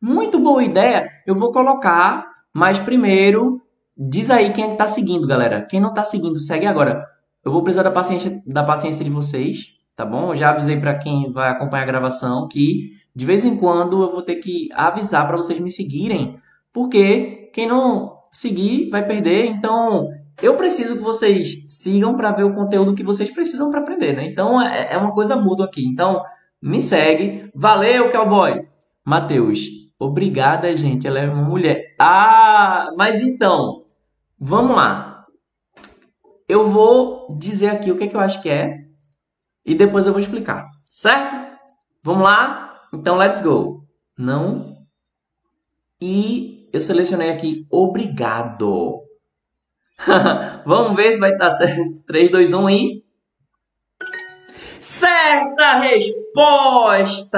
Muito 0.00 0.38
boa 0.38 0.62
ideia. 0.62 1.08
Eu 1.26 1.34
vou 1.34 1.52
colocar, 1.52 2.26
mas 2.52 2.78
primeiro, 2.78 3.60
diz 3.96 4.30
aí 4.30 4.52
quem 4.52 4.64
é 4.64 4.68
que 4.70 4.76
tá 4.76 4.86
seguindo, 4.86 5.26
galera. 5.26 5.66
Quem 5.68 5.80
não 5.80 5.94
tá 5.94 6.04
seguindo, 6.04 6.38
segue 6.40 6.66
agora. 6.66 7.06
Eu 7.44 7.52
vou 7.52 7.62
precisar 7.62 7.82
da 7.84 7.90
paciência, 7.90 8.42
da 8.46 8.64
paciência 8.64 9.04
de 9.04 9.10
vocês, 9.10 9.66
tá 9.96 10.04
bom? 10.04 10.32
Eu 10.32 10.36
já 10.36 10.50
avisei 10.50 10.80
para 10.80 10.98
quem 10.98 11.30
vai 11.30 11.50
acompanhar 11.50 11.84
a 11.84 11.86
gravação 11.86 12.48
que 12.48 12.90
de 13.14 13.24
vez 13.24 13.44
em 13.44 13.56
quando 13.56 14.02
eu 14.02 14.10
vou 14.10 14.22
ter 14.22 14.36
que 14.36 14.68
avisar 14.74 15.26
para 15.26 15.36
vocês 15.36 15.60
me 15.60 15.70
seguirem, 15.70 16.36
porque 16.74 17.50
quem 17.54 17.68
não 17.68 18.18
seguir 18.32 18.90
vai 18.90 19.06
perder. 19.06 19.46
Então, 19.46 20.08
eu 20.42 20.56
preciso 20.56 20.96
que 20.96 21.02
vocês 21.02 21.64
sigam 21.68 22.16
para 22.16 22.32
ver 22.32 22.42
o 22.42 22.52
conteúdo 22.52 22.96
que 22.96 23.04
vocês 23.04 23.30
precisam 23.30 23.70
para 23.70 23.80
aprender, 23.80 24.14
né? 24.14 24.26
Então, 24.26 24.60
é, 24.60 24.92
é 24.92 24.98
uma 24.98 25.14
coisa 25.14 25.36
mútua 25.36 25.66
aqui. 25.66 25.86
Então, 25.86 26.20
me 26.60 26.82
segue. 26.82 27.48
Valeu, 27.54 28.10
cowboy! 28.10 28.66
Matheus, 29.04 29.60
obrigada, 29.98 30.76
gente. 30.76 31.06
Ela 31.06 31.20
é 31.20 31.30
uma 31.30 31.44
mulher. 31.44 31.94
Ah, 31.98 32.90
mas 32.96 33.22
então, 33.22 33.84
vamos 34.36 34.74
lá. 34.74 35.24
Eu 36.48 36.68
vou 36.68 37.36
dizer 37.38 37.68
aqui 37.68 37.92
o 37.92 37.96
que, 37.96 38.04
é 38.04 38.06
que 38.08 38.16
eu 38.16 38.20
acho 38.20 38.42
que 38.42 38.50
é 38.50 38.84
e 39.64 39.74
depois 39.74 40.06
eu 40.06 40.12
vou 40.12 40.20
explicar, 40.20 40.68
certo? 40.90 41.36
Vamos 42.02 42.24
lá? 42.24 42.82
Então, 42.92 43.16
let's 43.16 43.40
go. 43.40 43.84
Não 44.18 44.74
e 46.06 46.53
eu 46.76 46.80
selecionei 46.80 47.30
aqui 47.30 47.66
obrigado. 47.70 49.04
Vamos 50.66 50.96
ver 50.96 51.12
se 51.12 51.20
vai 51.20 51.30
estar 51.30 51.52
certo. 51.52 52.02
3, 52.04 52.30
2, 52.30 52.52
1 52.52 52.70
e. 52.70 53.04
Certa 54.80 55.78
resposta! 55.78 57.34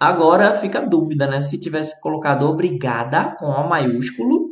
Agora 0.00 0.52
fica 0.54 0.80
a 0.80 0.84
dúvida, 0.84 1.28
né? 1.28 1.40
Se 1.40 1.58
tivesse 1.58 2.00
colocado 2.00 2.48
obrigada 2.48 3.36
com 3.38 3.52
A 3.52 3.66
maiúsculo, 3.66 4.48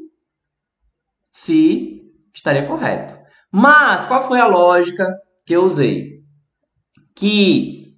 se 1.32 2.02
estaria 2.32 2.66
correto. 2.66 3.18
Mas 3.50 4.04
qual 4.06 4.28
foi 4.28 4.38
a 4.38 4.46
lógica 4.46 5.06
que 5.44 5.54
eu 5.54 5.64
usei? 5.64 6.22
Que 7.16 7.96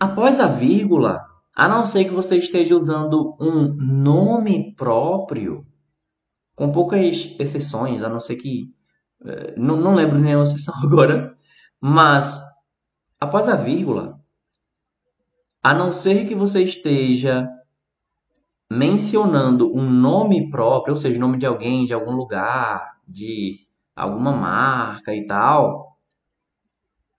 após 0.00 0.40
a 0.40 0.46
vírgula, 0.46 1.27
a 1.58 1.68
não 1.68 1.84
ser 1.86 2.06
que 2.06 2.12
você 2.14 2.38
esteja 2.38 2.76
usando 2.76 3.36
um 3.40 3.74
nome 3.76 4.74
próprio, 4.76 5.62
com 6.56 6.72
poucas 6.72 7.34
exceções, 7.38 8.02
a 8.02 8.08
não 8.08 8.20
ser 8.20 8.36
que. 8.36 8.72
eh, 9.26 9.54
Não, 9.58 9.76
não 9.76 9.94
lembro 9.96 10.18
nenhuma 10.18 10.44
exceção 10.44 10.74
agora, 10.84 11.34
mas 11.80 12.40
após 13.20 13.48
a 13.48 13.56
vírgula, 13.56 14.20
a 15.62 15.72
não 15.72 15.92
ser 15.92 16.26
que 16.26 16.34
você 16.34 16.62
esteja 16.64 17.48
mencionando 18.70 19.70
um 19.74 19.88
nome 19.90 20.48
próprio, 20.50 20.94
ou 20.94 21.00
seja, 21.00 21.18
nome 21.18 21.38
de 21.38 21.46
alguém, 21.46 21.84
de 21.86 21.94
algum 21.94 22.12
lugar, 22.12 22.98
de 23.06 23.58
alguma 23.96 24.32
marca 24.32 25.14
e 25.14 25.26
tal, 25.26 25.98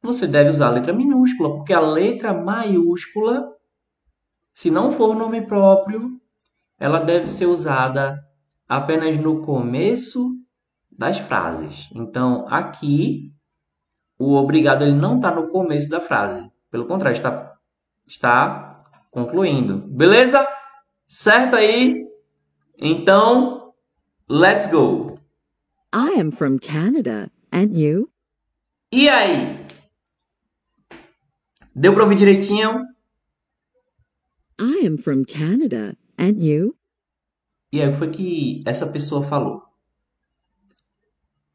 você 0.02 0.28
deve 0.28 0.50
usar 0.50 0.68
a 0.68 0.72
letra 0.72 0.94
minúscula, 0.94 1.56
porque 1.56 1.74
a 1.74 1.80
letra 1.80 2.34
maiúscula, 2.34 3.48
se 4.60 4.70
não 4.70 4.92
for 4.92 5.16
nome 5.16 5.48
próprio, 5.48 6.20
ela 6.78 7.00
deve 7.00 7.30
ser 7.30 7.46
usada 7.46 8.22
apenas 8.68 9.18
no 9.18 9.42
começo 9.42 10.36
das 10.92 11.18
frases. 11.18 11.90
Então, 11.96 12.46
aqui, 12.50 13.32
o 14.18 14.36
obrigado 14.36 14.82
ele 14.82 14.98
não 14.98 15.16
está 15.16 15.34
no 15.34 15.48
começo 15.48 15.88
da 15.88 16.02
frase. 16.02 16.52
Pelo 16.70 16.86
contrário, 16.88 17.16
está, 17.16 17.56
está 18.06 18.84
concluindo. 19.10 19.78
Beleza? 19.78 20.46
Certo 21.08 21.56
aí? 21.56 22.06
Então, 22.78 23.74
let's 24.30 24.68
go. 24.68 25.18
I 25.96 26.20
am 26.20 26.32
from 26.32 26.58
Canada. 26.58 27.32
And 27.50 27.70
you? 27.72 28.10
E 28.92 29.08
aí? 29.08 29.66
Deu 31.74 31.94
para 31.94 32.04
ouvir 32.04 32.16
direitinho? 32.18 32.90
I 34.60 34.86
am 34.86 34.98
from 34.98 35.24
Canada. 35.26 35.96
And 36.18 36.44
you? 36.44 36.76
E 37.72 37.82
aí, 37.82 37.88
o 37.88 37.92
que 37.92 37.98
foi 37.98 38.10
que 38.10 38.64
essa 38.66 38.88
pessoa 38.88 39.24
falou? 39.24 39.64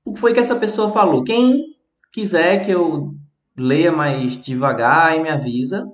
O 0.04 0.14
que 0.14 0.20
foi 0.20 0.32
que 0.32 0.40
essa 0.40 0.56
pessoa 0.56 0.90
falou? 0.90 1.22
Quem 1.22 1.76
quiser 2.12 2.64
que 2.64 2.70
eu 2.70 3.14
leia 3.56 3.92
mais 3.92 4.36
devagar 4.36 5.16
e 5.16 5.22
me 5.22 5.28
avisa. 5.28 5.86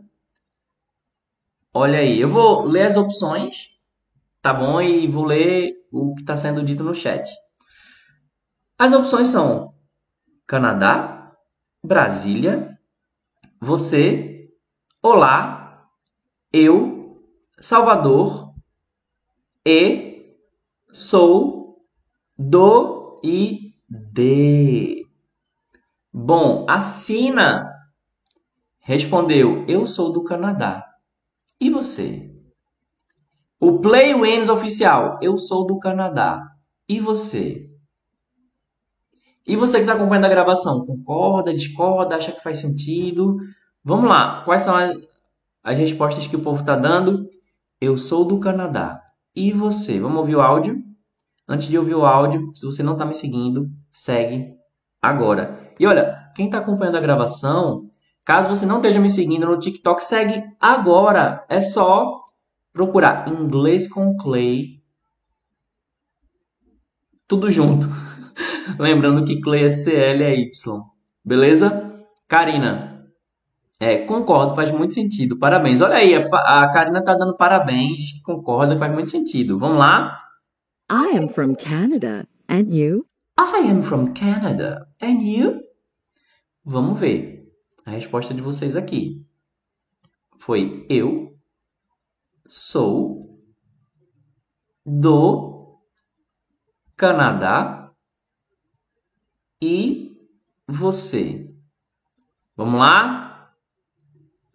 Olha 1.72 2.00
aí, 2.00 2.20
eu 2.20 2.28
vou 2.28 2.64
ler 2.64 2.86
as 2.86 2.96
opções, 2.96 3.70
tá 4.40 4.52
bom? 4.52 4.80
E 4.80 5.06
vou 5.06 5.24
ler 5.24 5.72
o 5.92 6.14
que 6.14 6.22
está 6.22 6.36
sendo 6.36 6.62
dito 6.62 6.82
no 6.82 6.94
chat. 6.94 7.30
As 8.78 8.92
opções 8.92 9.28
são 9.28 9.74
Canadá, 10.46 11.32
Brasília, 11.84 12.78
você, 13.60 14.50
olá, 15.02 15.88
eu, 16.52 17.00
Salvador 17.60 18.54
e, 19.66 20.34
sou, 20.90 21.76
do 22.38 23.20
e 23.22 23.74
de. 23.86 25.06
Bom, 26.10 26.64
a 26.66 26.80
Sina 26.80 27.70
respondeu: 28.78 29.66
Eu 29.68 29.86
sou 29.86 30.10
do 30.10 30.24
Canadá. 30.24 30.86
E 31.60 31.68
você? 31.68 32.34
O 33.60 33.78
Play 33.78 34.14
Wins 34.14 34.48
oficial: 34.48 35.18
Eu 35.20 35.38
sou 35.38 35.66
do 35.66 35.78
Canadá. 35.78 36.42
E 36.88 36.98
você? 36.98 37.68
E 39.46 39.54
você 39.54 39.76
que 39.76 39.82
está 39.82 39.92
acompanhando 39.92 40.24
a 40.24 40.30
gravação, 40.30 40.86
concorda, 40.86 41.52
discorda, 41.52 42.16
acha 42.16 42.32
que 42.32 42.42
faz 42.42 42.58
sentido? 42.58 43.36
Vamos 43.84 44.08
lá, 44.08 44.44
quais 44.44 44.62
são 44.62 44.74
as 45.62 45.78
respostas 45.78 46.26
que 46.26 46.36
o 46.36 46.42
povo 46.42 46.60
está 46.60 46.74
dando? 46.74 47.28
Eu 47.80 47.96
sou 47.96 48.26
do 48.26 48.38
Canadá. 48.38 49.02
E 49.34 49.52
você? 49.52 49.99
Vamos 49.99 50.18
ouvir 50.18 50.37
o 50.37 50.42
áudio? 50.42 50.82
Antes 51.49 51.68
de 51.68 51.78
ouvir 51.78 51.94
o 51.94 52.04
áudio, 52.04 52.52
se 52.54 52.66
você 52.66 52.82
não 52.82 52.92
está 52.92 53.06
me 53.06 53.14
seguindo, 53.14 53.70
segue 53.90 54.54
agora. 55.00 55.73
E 55.80 55.86
olha, 55.86 56.30
quem 56.36 56.45
está 56.47 56.58
acompanhando 56.58 56.99
a 56.99 57.00
gravação, 57.00 57.88
caso 58.25 58.50
você 58.50 58.66
não 58.66 58.76
esteja 58.76 59.00
me 59.00 59.08
seguindo 59.08 59.47
no 59.47 59.58
TikTok, 59.58 60.04
segue 60.04 60.45
agora. 60.60 61.45
É 61.49 61.62
só 61.62 62.21
procurar 62.71 63.26
Inglês 63.28 63.88
com 63.88 64.14
Clay. 64.16 64.82
Tudo 67.26 67.50
junto. 67.50 67.86
Lembrando 68.78 69.25
que 69.25 69.40
Clay 69.40 69.64
é 69.64 69.71
CL 69.71 70.23
é 70.23 70.34
Y. 70.36 70.82
Beleza? 71.25 72.04
Karina. 72.28 72.89
É, 73.82 74.04
concordo, 74.04 74.54
faz 74.54 74.71
muito 74.71 74.93
sentido. 74.93 75.38
Parabéns. 75.38 75.80
Olha 75.80 75.97
aí, 75.97 76.14
a, 76.14 76.28
Pa- 76.28 76.62
a 76.64 76.71
Karina 76.71 77.02
tá 77.02 77.14
dando 77.14 77.34
parabéns. 77.36 78.21
Concorda, 78.23 78.78
faz 78.78 78.93
muito 78.93 79.08
sentido. 79.08 79.58
Vamos 79.58 79.78
lá? 79.78 80.23
I 80.93 81.16
am 81.16 81.28
from 81.28 81.54
Canada. 81.54 82.28
And 82.49 82.66
you? 82.75 83.06
I 83.38 83.71
am 83.71 83.82
from 83.82 84.12
Canada. 84.12 84.86
And 85.02 85.23
you? 85.23 85.60
Vamos 86.62 87.00
ver 87.00 87.50
a 87.86 87.90
resposta 87.93 88.34
de 88.34 88.43
vocês 88.43 88.76
aqui. 88.76 89.25
Foi 90.38 90.84
eu 90.90 91.34
sou 92.47 93.40
do 94.84 95.78
Canadá 96.97 97.90
e 99.62 100.16
você. 100.69 101.50
Vamos 102.56 102.78
lá? 102.78 103.29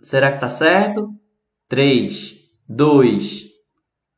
Será 0.05 0.31
que 0.31 0.39
tá 0.39 0.47
certo? 0.47 1.09
3, 1.67 2.35
2, 2.69 3.45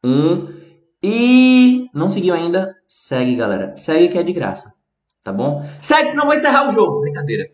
1 0.03 0.53
e 1.01 1.85
não 1.93 2.09
seguiu 2.09 2.35
ainda? 2.35 2.75
Segue, 2.85 3.37
galera. 3.37 3.73
Segue 3.77 4.09
que 4.09 4.17
é 4.17 4.23
de 4.23 4.33
graça. 4.33 4.73
Tá 5.23 5.31
bom? 5.31 5.65
Segue, 5.81 6.09
senão 6.09 6.25
vou 6.25 6.33
encerrar 6.33 6.67
o 6.67 6.69
jogo. 6.71 6.99
Brincadeira. 6.99 7.45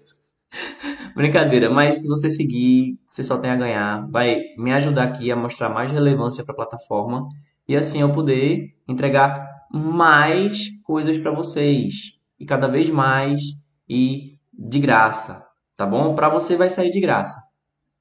Brincadeira, 1.15 1.69
mas 1.69 1.98
se 1.98 2.08
você 2.08 2.28
seguir, 2.28 3.00
você 3.06 3.24
só 3.24 3.38
tem 3.38 3.52
a 3.52 3.56
ganhar. 3.56 4.10
Vai 4.10 4.41
me 4.58 4.74
ajudar 4.74 5.04
aqui 5.04 5.32
a 5.32 5.36
mostrar 5.36 5.69
mais 5.69 5.91
relevância 5.91 6.43
para 6.43 6.54
a 6.54 6.56
plataforma 6.56 7.30
e 7.67 7.78
assim 7.78 8.02
eu 8.02 8.12
poder 8.12 8.76
entregar 8.88 9.48
mais 9.72 10.69
coisas 10.84 11.19
para 11.19 11.32
vocês 11.32 12.19
e 12.39 12.48
cada 12.48 12.67
vez 12.67 12.89
mais 12.89 13.39
e 13.88 14.39
de 14.52 14.80
graça, 14.80 15.46
tá 15.78 15.86
bom? 15.86 16.15
Para 16.15 16.30
você 16.30 16.56
vai 16.56 16.72
sair 16.72 16.89
de 16.89 17.00
graça. 17.00 17.53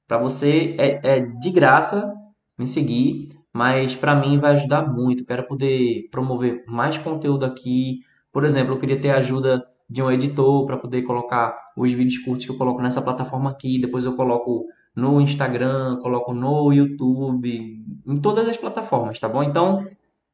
Para 0.07 0.17
você 0.17 0.75
é, 0.79 1.15
é 1.15 1.19
de 1.19 1.51
graça 1.51 2.13
me 2.57 2.67
seguir, 2.67 3.29
mas 3.53 3.95
para 3.95 4.15
mim 4.15 4.39
vai 4.39 4.53
ajudar 4.53 4.91
muito. 4.91 5.25
Quero 5.25 5.47
poder 5.47 6.07
promover 6.11 6.63
mais 6.67 6.97
conteúdo 6.97 7.45
aqui. 7.45 7.99
Por 8.31 8.43
exemplo, 8.43 8.73
eu 8.73 8.79
queria 8.79 8.99
ter 8.99 9.11
ajuda 9.11 9.63
de 9.89 10.01
um 10.01 10.11
editor 10.11 10.65
para 10.65 10.77
poder 10.77 11.03
colocar 11.03 11.55
os 11.77 11.91
vídeos 11.91 12.17
curtos 12.23 12.45
que 12.45 12.51
eu 12.51 12.57
coloco 12.57 12.81
nessa 12.81 13.01
plataforma 13.01 13.51
aqui, 13.51 13.79
depois 13.79 14.05
eu 14.05 14.15
coloco 14.15 14.65
no 14.95 15.19
Instagram, 15.21 15.97
coloco 16.01 16.33
no 16.33 16.71
YouTube, 16.71 17.83
em 18.07 18.17
todas 18.17 18.47
as 18.47 18.57
plataformas, 18.57 19.19
tá 19.19 19.27
bom? 19.27 19.43
Então, 19.43 19.85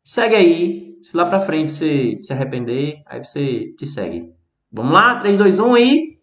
segue 0.04 0.36
aí. 0.36 0.90
Se 1.02 1.16
lá 1.16 1.26
pra 1.26 1.40
frente 1.42 1.72
você 1.72 2.16
se 2.18 2.34
arrepender, 2.34 3.02
aí 3.06 3.24
você 3.24 3.74
te 3.78 3.88
segue. 3.88 4.30
Vamos 4.72 4.92
lá? 4.92 5.16
3, 5.16 5.38
2, 5.38 5.60
1 5.60 5.78
e. 5.78 6.19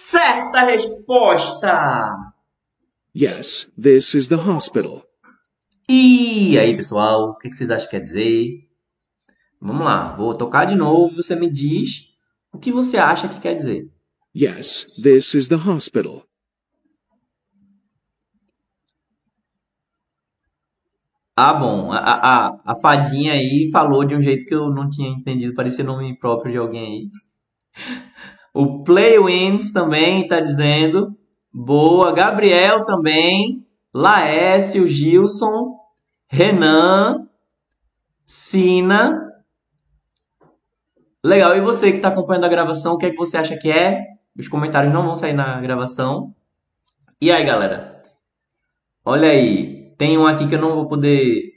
Certa 0.00 0.64
resposta! 0.64 2.32
Yes, 3.12 3.68
this 3.76 4.14
is 4.14 4.28
the 4.28 4.36
hospital. 4.36 5.02
E 5.88 6.56
aí, 6.56 6.76
pessoal, 6.76 7.30
o 7.30 7.36
que 7.36 7.52
vocês 7.52 7.68
acham 7.68 7.86
que 7.86 7.96
quer 7.96 8.00
dizer? 8.00 8.68
Vamos 9.60 9.84
lá, 9.84 10.14
vou 10.14 10.36
tocar 10.36 10.66
de 10.66 10.76
novo 10.76 11.14
e 11.14 11.16
você 11.16 11.34
me 11.34 11.50
diz 11.50 12.14
o 12.52 12.58
que 12.60 12.70
você 12.70 12.96
acha 12.96 13.28
que 13.28 13.40
quer 13.40 13.54
dizer. 13.54 13.90
Yes, 14.32 14.86
this 15.02 15.34
is 15.34 15.48
the 15.48 15.56
hospital. 15.56 16.22
Ah, 21.36 21.54
bom, 21.54 21.90
a, 21.90 21.98
a, 21.98 22.60
a 22.64 22.74
fadinha 22.76 23.32
aí 23.32 23.68
falou 23.72 24.04
de 24.04 24.14
um 24.14 24.22
jeito 24.22 24.46
que 24.46 24.54
eu 24.54 24.70
não 24.70 24.88
tinha 24.88 25.08
entendido, 25.08 25.54
parecia 25.54 25.84
nome 25.84 26.16
próprio 26.16 26.52
de 26.52 26.58
alguém 26.58 26.84
aí. 26.84 27.10
O 28.58 28.82
Play 28.82 29.20
Wins 29.20 29.70
também 29.70 30.26
tá 30.26 30.40
dizendo. 30.40 31.16
Boa. 31.54 32.10
Gabriel 32.10 32.84
também. 32.84 33.64
Laércio, 33.94 34.88
Gilson, 34.88 35.78
Renan, 36.26 37.28
Sina. 38.26 39.32
Legal. 41.22 41.56
E 41.56 41.60
você 41.60 41.92
que 41.92 41.98
está 41.98 42.08
acompanhando 42.08 42.46
a 42.46 42.48
gravação, 42.48 42.94
o 42.94 42.98
que 42.98 43.06
é 43.06 43.10
que 43.10 43.16
você 43.16 43.38
acha 43.38 43.56
que 43.56 43.70
é? 43.70 44.04
Os 44.36 44.48
comentários 44.48 44.92
não 44.92 45.04
vão 45.04 45.14
sair 45.14 45.34
na 45.34 45.60
gravação. 45.60 46.34
E 47.20 47.30
aí, 47.30 47.44
galera? 47.44 48.02
Olha 49.04 49.28
aí. 49.28 49.94
Tem 49.96 50.18
um 50.18 50.26
aqui 50.26 50.48
que 50.48 50.56
eu 50.56 50.60
não 50.60 50.74
vou 50.74 50.88
poder 50.88 51.52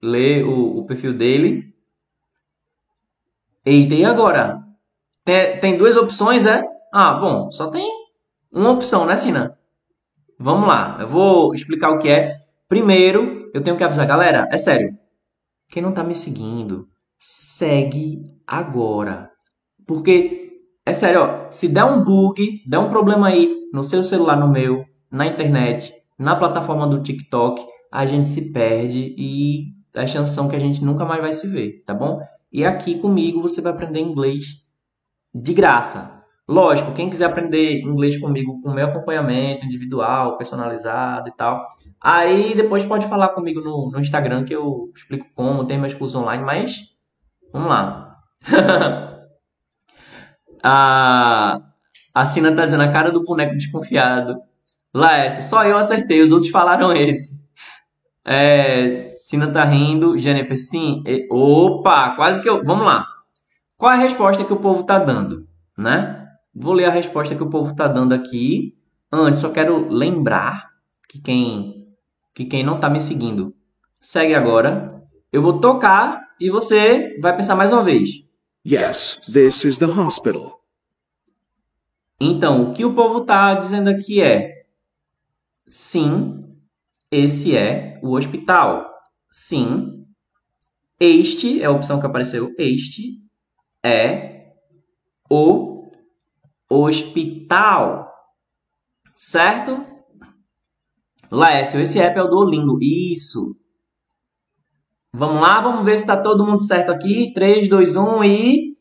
ler 0.00 0.44
o, 0.44 0.78
o 0.78 0.86
perfil 0.86 1.12
dele. 1.12 1.74
Eita, 3.66 3.96
e 3.96 4.04
agora? 4.04 4.67
Tem, 5.28 5.60
tem 5.60 5.76
duas 5.76 5.94
opções, 5.94 6.46
é? 6.46 6.64
Ah, 6.90 7.12
bom, 7.12 7.52
só 7.52 7.66
tem 7.66 7.86
uma 8.50 8.70
opção, 8.70 9.04
né, 9.04 9.14
Sina? 9.14 9.58
Vamos 10.38 10.66
lá, 10.66 10.96
eu 11.00 11.06
vou 11.06 11.54
explicar 11.54 11.90
o 11.90 11.98
que 11.98 12.08
é. 12.08 12.34
Primeiro, 12.66 13.50
eu 13.52 13.60
tenho 13.60 13.76
que 13.76 13.84
avisar, 13.84 14.06
galera, 14.06 14.48
é 14.50 14.56
sério. 14.56 14.96
quem 15.68 15.82
não 15.82 15.92
tá 15.92 16.02
me 16.02 16.14
seguindo, 16.14 16.88
segue 17.18 18.22
agora. 18.46 19.30
Porque, 19.86 20.62
é 20.86 20.94
sério, 20.94 21.20
ó, 21.20 21.50
se 21.50 21.68
der 21.68 21.84
um 21.84 22.02
bug, 22.02 22.62
der 22.66 22.78
um 22.78 22.88
problema 22.88 23.28
aí 23.28 23.54
no 23.70 23.84
seu 23.84 24.02
celular, 24.02 24.36
no 24.36 24.48
meu, 24.48 24.82
na 25.10 25.26
internet, 25.26 25.92
na 26.18 26.36
plataforma 26.36 26.86
do 26.86 27.02
TikTok, 27.02 27.62
a 27.92 28.06
gente 28.06 28.30
se 28.30 28.50
perde 28.50 29.14
e 29.18 29.74
as 29.94 30.08
chances 30.08 30.34
são 30.34 30.48
que 30.48 30.56
a 30.56 30.60
gente 30.60 30.82
nunca 30.82 31.04
mais 31.04 31.20
vai 31.20 31.34
se 31.34 31.46
ver, 31.46 31.82
tá 31.84 31.92
bom? 31.92 32.18
E 32.50 32.64
aqui 32.64 32.98
comigo 32.98 33.42
você 33.42 33.60
vai 33.60 33.74
aprender 33.74 34.00
inglês 34.00 34.66
de 35.42 35.54
graça. 35.54 36.18
Lógico, 36.48 36.92
quem 36.92 37.10
quiser 37.10 37.26
aprender 37.26 37.80
inglês 37.80 38.18
comigo 38.18 38.60
com 38.62 38.72
meu 38.72 38.86
acompanhamento 38.86 39.66
individual, 39.66 40.38
personalizado 40.38 41.28
e 41.28 41.32
tal, 41.32 41.66
aí 42.00 42.54
depois 42.56 42.86
pode 42.86 43.06
falar 43.06 43.28
comigo 43.30 43.60
no, 43.60 43.90
no 43.90 44.00
Instagram 44.00 44.44
que 44.44 44.54
eu 44.54 44.90
explico 44.96 45.26
como, 45.34 45.66
tem 45.66 45.78
meus 45.78 45.92
cursos 45.92 46.16
online, 46.16 46.42
mas 46.42 46.80
vamos 47.52 47.68
lá. 47.68 48.16
a, 50.64 51.60
a 52.14 52.26
Sina 52.26 52.54
tá 52.56 52.64
dizendo 52.64 52.82
a 52.82 52.90
cara 52.90 53.12
do 53.12 53.24
boneco 53.24 53.54
desconfiado. 53.54 54.36
Laércio, 54.94 55.42
só 55.42 55.64
eu 55.64 55.76
acertei, 55.76 56.20
os 56.22 56.32
outros 56.32 56.50
falaram 56.50 56.92
esse. 56.92 57.38
É, 58.26 59.16
Sina 59.26 59.52
tá 59.52 59.64
rindo, 59.64 60.16
Jennifer, 60.16 60.56
sim. 60.56 61.02
E, 61.06 61.28
opa, 61.30 62.16
quase 62.16 62.40
que 62.40 62.48
eu. 62.48 62.64
Vamos 62.64 62.86
lá. 62.86 63.06
Qual 63.78 63.92
é 63.92 63.94
a 63.94 64.00
resposta 64.00 64.44
que 64.44 64.52
o 64.52 64.60
povo 64.60 64.82
tá 64.82 64.98
dando, 64.98 65.48
né? 65.78 66.26
Vou 66.52 66.72
ler 66.72 66.86
a 66.86 66.90
resposta 66.90 67.36
que 67.36 67.42
o 67.44 67.48
povo 67.48 67.76
tá 67.76 67.86
dando 67.86 68.12
aqui. 68.12 68.76
Antes, 69.10 69.40
só 69.40 69.50
quero 69.50 69.88
lembrar 69.88 70.68
que 71.08 71.20
quem 71.20 71.86
que 72.34 72.44
quem 72.44 72.64
não 72.64 72.78
tá 72.78 72.90
me 72.90 73.00
seguindo, 73.00 73.54
segue 74.00 74.34
agora. 74.34 74.88
Eu 75.32 75.42
vou 75.42 75.60
tocar 75.60 76.20
e 76.40 76.50
você 76.50 77.16
vai 77.20 77.36
pensar 77.36 77.54
mais 77.54 77.72
uma 77.72 77.84
vez. 77.84 78.10
Yes, 78.66 79.20
this 79.32 79.64
is 79.64 79.78
the 79.78 79.86
hospital. 79.86 80.60
Então, 82.20 82.62
o 82.62 82.72
que 82.72 82.84
o 82.84 82.94
povo 82.94 83.20
tá 83.20 83.54
dizendo 83.54 83.88
aqui 83.90 84.20
é: 84.20 84.64
sim, 85.68 86.44
esse 87.12 87.56
é 87.56 88.00
o 88.02 88.16
hospital. 88.16 88.88
Sim, 89.30 90.04
este 90.98 91.62
é 91.62 91.66
a 91.66 91.70
opção 91.70 92.00
que 92.00 92.06
apareceu. 92.06 92.52
Este 92.58 93.27
é 93.88 94.52
o 95.50 95.84
hospital. 96.70 98.08
Certo? 99.14 99.84
Laércio, 101.30 101.80
esse 101.80 101.98
app 101.98 102.18
é 102.18 102.22
o 102.22 102.28
Duolingo. 102.28 102.78
Isso. 102.80 103.56
Vamos 105.12 105.40
lá, 105.40 105.60
vamos 105.60 105.84
ver 105.84 105.96
se 105.96 106.04
está 106.04 106.16
todo 106.16 106.46
mundo 106.46 106.62
certo 106.62 106.92
aqui. 106.92 107.32
3, 107.34 107.68
2, 107.68 107.96
1 107.96 108.24
e. 108.24 108.74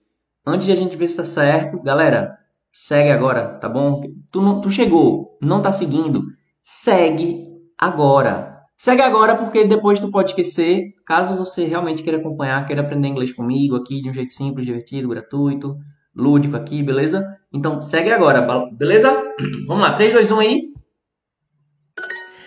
Antes 0.45 0.67
de 0.67 0.73
a 0.73 0.75
gente 0.75 0.95
ver 0.95 1.07
se 1.07 1.19
está 1.19 1.23
certo, 1.25 1.81
galera, 1.81 2.37
segue 2.71 3.09
agora, 3.09 3.59
tá 3.59 3.67
bom? 3.67 3.99
Tu, 4.31 4.41
não, 4.41 4.61
tu 4.61 4.69
chegou, 4.69 5.37
não 5.41 5.61
tá 5.61 5.73
seguindo, 5.73 6.23
segue 6.63 7.43
agora. 7.77 8.56
Segue 8.77 9.01
agora 9.01 9.35
porque 9.35 9.65
depois 9.65 9.99
tu 9.99 10.11
pode 10.11 10.29
esquecer. 10.29 10.93
Caso 11.03 11.35
você 11.35 11.65
realmente 11.65 12.03
queira 12.03 12.19
acompanhar, 12.19 12.63
queira 12.67 12.83
aprender 12.83 13.07
inglês 13.07 13.31
comigo 13.31 13.75
aqui 13.75 14.03
de 14.03 14.09
um 14.09 14.13
jeito 14.13 14.31
simples, 14.31 14.67
divertido, 14.67 15.09
gratuito, 15.09 15.75
lúdico 16.15 16.55
aqui, 16.55 16.83
beleza? 16.83 17.25
Então 17.51 17.81
segue 17.81 18.11
agora, 18.11 18.39
beleza? 18.71 19.09
Vamos 19.67 19.81
lá, 19.81 19.93
3, 19.93 20.13
2, 20.13 20.31
1 20.31 20.39
aí. 20.39 20.61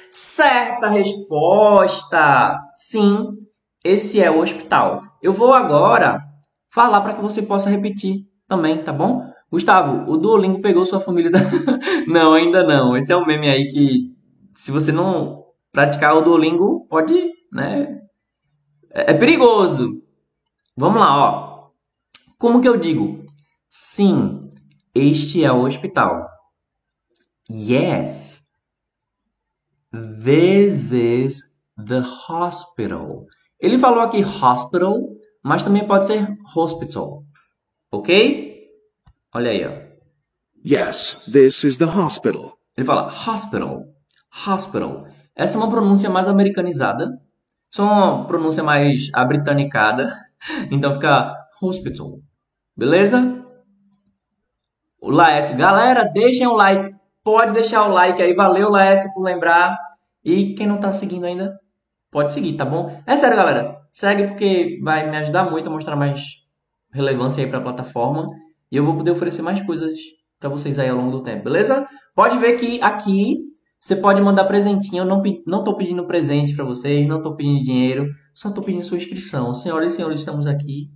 Certa 0.09 0.89
resposta! 0.89 2.57
Sim, 2.75 3.27
esse 3.85 4.23
é 4.23 4.31
o 4.31 4.41
hospital. 4.41 5.03
Eu 5.21 5.33
vou 5.33 5.53
agora 5.53 6.23
falar 6.73 7.01
para 7.01 7.15
que 7.15 7.21
você 7.21 7.43
possa 7.43 7.69
repetir 7.69 8.25
também, 8.47 8.79
tá 8.79 8.93
bom? 8.93 9.21
Gustavo, 9.51 10.09
o 10.09 10.17
Duolingo 10.17 10.61
pegou 10.61 10.87
sua 10.87 11.01
família 11.01 11.29
da... 11.29 11.41
não, 12.07 12.35
ainda 12.35 12.63
não. 12.63 12.97
Esse 12.97 13.13
é 13.13 13.17
um 13.17 13.27
meme 13.27 13.49
aí 13.49 13.67
que 13.67 14.13
se 14.55 14.71
você 14.71 14.93
não 14.93 15.40
praticar 15.73 16.15
o 16.17 16.23
Duolingo, 16.23 16.87
pode, 16.89 17.15
né? 17.53 18.01
É, 18.93 19.13
é 19.13 19.15
perigoso. 19.15 20.03
Vamos 20.77 20.99
lá, 20.99 21.17
ó. 21.17 21.71
Como 22.39 22.61
que 22.61 22.69
eu 22.69 22.77
digo? 22.77 23.25
Sim, 23.69 24.51
este 24.95 25.45
é 25.45 25.53
o 25.53 25.63
hospital. 25.63 26.29
Yes, 27.51 28.43
this 29.93 30.93
is 30.93 31.53
the 31.77 32.01
hospital. 32.29 33.27
Ele 33.61 33.79
falou 33.79 34.01
aqui 34.01 34.25
hospital, 34.25 34.97
mas 35.43 35.63
também 35.63 35.87
pode 35.87 36.07
ser 36.07 36.27
hospital. 36.55 37.25
Ok? 37.93 38.69
Olha 39.35 39.51
aí, 39.51 39.67
ó. 39.67 39.91
Yes, 40.65 41.25
this 41.31 41.65
is 41.65 41.77
the 41.77 41.87
hospital. 41.87 42.59
Ele 42.77 42.87
fala 42.87 43.07
hospital, 43.07 43.85
hospital. 44.47 45.07
Essa 45.41 45.57
é 45.57 45.63
uma 45.63 45.71
pronúncia 45.71 46.11
mais 46.11 46.29
americanizada. 46.29 47.19
Só 47.71 47.85
uma 47.85 48.27
pronúncia 48.27 48.63
mais 48.63 49.09
abritanicada. 49.15 50.13
Então 50.71 50.95
fica 50.95 51.37
hospital. 51.61 52.19
Beleza? 52.75 53.45
O 54.99 55.11
Laércio. 55.11 55.55
Galera, 55.55 56.05
deixem 56.05 56.47
o 56.47 56.55
like. 56.55 56.89
Pode 57.23 57.53
deixar 57.53 57.87
o 57.87 57.93
like 57.93 58.23
aí. 58.23 58.35
Valeu, 58.35 58.71
Laércio, 58.71 59.13
por 59.13 59.23
lembrar. 59.23 59.77
E 60.25 60.55
quem 60.55 60.67
não 60.67 60.79
tá 60.81 60.95
seguindo 60.95 61.27
ainda, 61.27 61.59
pode 62.11 62.33
seguir, 62.33 62.55
tá 62.55 62.65
bom? 62.65 63.03
É 63.07 63.19
sério, 63.19 63.37
galera. 63.37 63.77
Segue 63.93 64.29
porque 64.29 64.81
vai 64.83 65.11
me 65.11 65.17
ajudar 65.19 65.51
muito 65.51 65.69
a 65.69 65.73
mostrar 65.73 65.95
mais 65.95 66.23
relevância 66.91 67.45
aí 67.45 67.51
para 67.51 67.59
a 67.59 67.63
plataforma 67.63 68.27
e 68.73 68.79
eu 68.79 68.85
vou 68.85 68.97
poder 68.97 69.11
oferecer 69.11 69.43
mais 69.43 69.61
coisas 69.61 69.95
para 70.39 70.49
vocês 70.49 70.79
aí 70.79 70.89
ao 70.89 70.97
longo 70.97 71.11
do 71.11 71.23
tempo, 71.23 71.45
beleza? 71.45 71.87
Pode 72.15 72.39
ver 72.39 72.55
que 72.55 72.81
aqui 72.81 73.50
você 73.81 73.97
pode 73.97 74.21
mandar 74.21 74.45
presentinho. 74.45 75.03
Eu 75.03 75.07
não, 75.07 75.23
não 75.47 75.65
tô 75.65 75.75
pedindo 75.75 76.07
presente 76.07 76.55
para 76.55 76.65
vocês, 76.65 77.09
não 77.09 77.23
tô 77.23 77.35
pedindo 77.35 77.65
dinheiro, 77.65 78.15
só 78.35 78.53
tô 78.53 78.61
pedindo 78.63 78.85
sua 78.85 78.99
inscrição. 78.99 79.55
Senhoras 79.55 79.95
e 79.95 79.97
senhores, 79.97 80.21
estamos 80.21 80.47
aqui. 80.47 80.91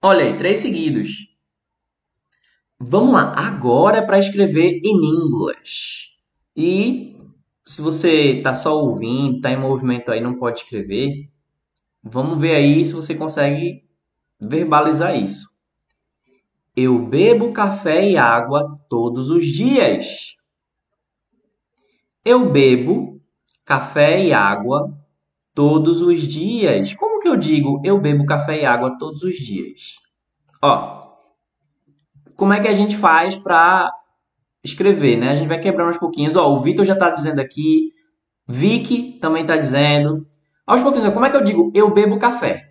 Olha 0.00 0.24
aí, 0.24 0.36
três 0.36 0.60
seguidos. 0.60 1.36
Vamos 2.78 3.12
lá, 3.12 3.34
agora 3.36 3.98
é 3.98 4.02
para 4.02 4.18
escrever 4.18 4.80
em 4.84 4.94
inglês. 4.94 6.16
E 6.54 7.16
se 7.64 7.82
você 7.82 8.40
tá 8.42 8.54
só 8.54 8.78
ouvindo, 8.78 9.40
tá 9.40 9.50
em 9.50 9.58
movimento 9.58 10.12
aí, 10.12 10.20
não 10.20 10.38
pode 10.38 10.60
escrever, 10.60 11.28
vamos 12.02 12.38
ver 12.38 12.54
aí 12.54 12.84
se 12.84 12.92
você 12.92 13.14
consegue 13.14 13.84
verbalizar 14.40 15.16
isso. 15.16 15.55
Eu 16.76 16.98
bebo 16.98 17.52
café 17.52 18.06
e 18.06 18.18
água 18.18 18.78
todos 18.90 19.30
os 19.30 19.46
dias. 19.46 20.36
Eu 22.22 22.50
bebo 22.50 23.18
café 23.64 24.22
e 24.22 24.32
água 24.34 24.92
todos 25.54 26.02
os 26.02 26.20
dias. 26.26 26.92
Como 26.92 27.18
que 27.18 27.28
eu 27.28 27.36
digo 27.36 27.80
eu 27.82 27.98
bebo 27.98 28.26
café 28.26 28.60
e 28.60 28.66
água 28.66 28.98
todos 28.98 29.22
os 29.22 29.36
dias? 29.36 29.96
Ó, 30.62 31.06
como 32.36 32.52
é 32.52 32.60
que 32.60 32.68
a 32.68 32.74
gente 32.74 32.94
faz 32.94 33.36
para 33.36 33.90
escrever, 34.62 35.16
né? 35.16 35.30
A 35.30 35.34
gente 35.34 35.48
vai 35.48 35.58
quebrando 35.58 35.88
aos 35.88 35.98
pouquinhos. 35.98 36.36
Ó, 36.36 36.54
o 36.54 36.60
Vitor 36.60 36.84
já 36.84 36.92
está 36.92 37.08
dizendo 37.08 37.40
aqui, 37.40 37.90
Vicky 38.46 39.18
também 39.18 39.42
está 39.42 39.56
dizendo. 39.56 40.26
Aos 40.66 40.82
pouquinhos, 40.82 41.08
como 41.14 41.24
é 41.24 41.30
que 41.30 41.36
eu 41.36 41.44
digo 41.44 41.72
eu 41.74 41.90
bebo 41.90 42.18
café? 42.18 42.65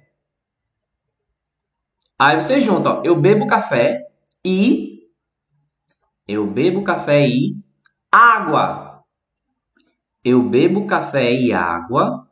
Aí 2.17 2.39
você 2.39 2.61
junta, 2.61 2.89
ó, 2.89 3.01
eu 3.03 3.19
bebo 3.19 3.45
café 3.45 4.07
e 4.43 5.09
eu 6.27 6.47
bebo 6.47 6.83
café 6.83 7.27
e 7.27 7.57
água. 8.11 9.03
Eu 10.23 10.41
bebo 10.41 10.87
café 10.87 11.33
e 11.33 11.53
água 11.53 12.27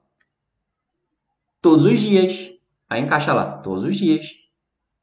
todos 1.61 1.85
os 1.85 1.99
dias. 1.99 2.51
Aí 2.89 3.01
encaixa 3.01 3.33
lá, 3.33 3.57
todos 3.57 3.83
os 3.83 3.97
dias. 3.97 4.25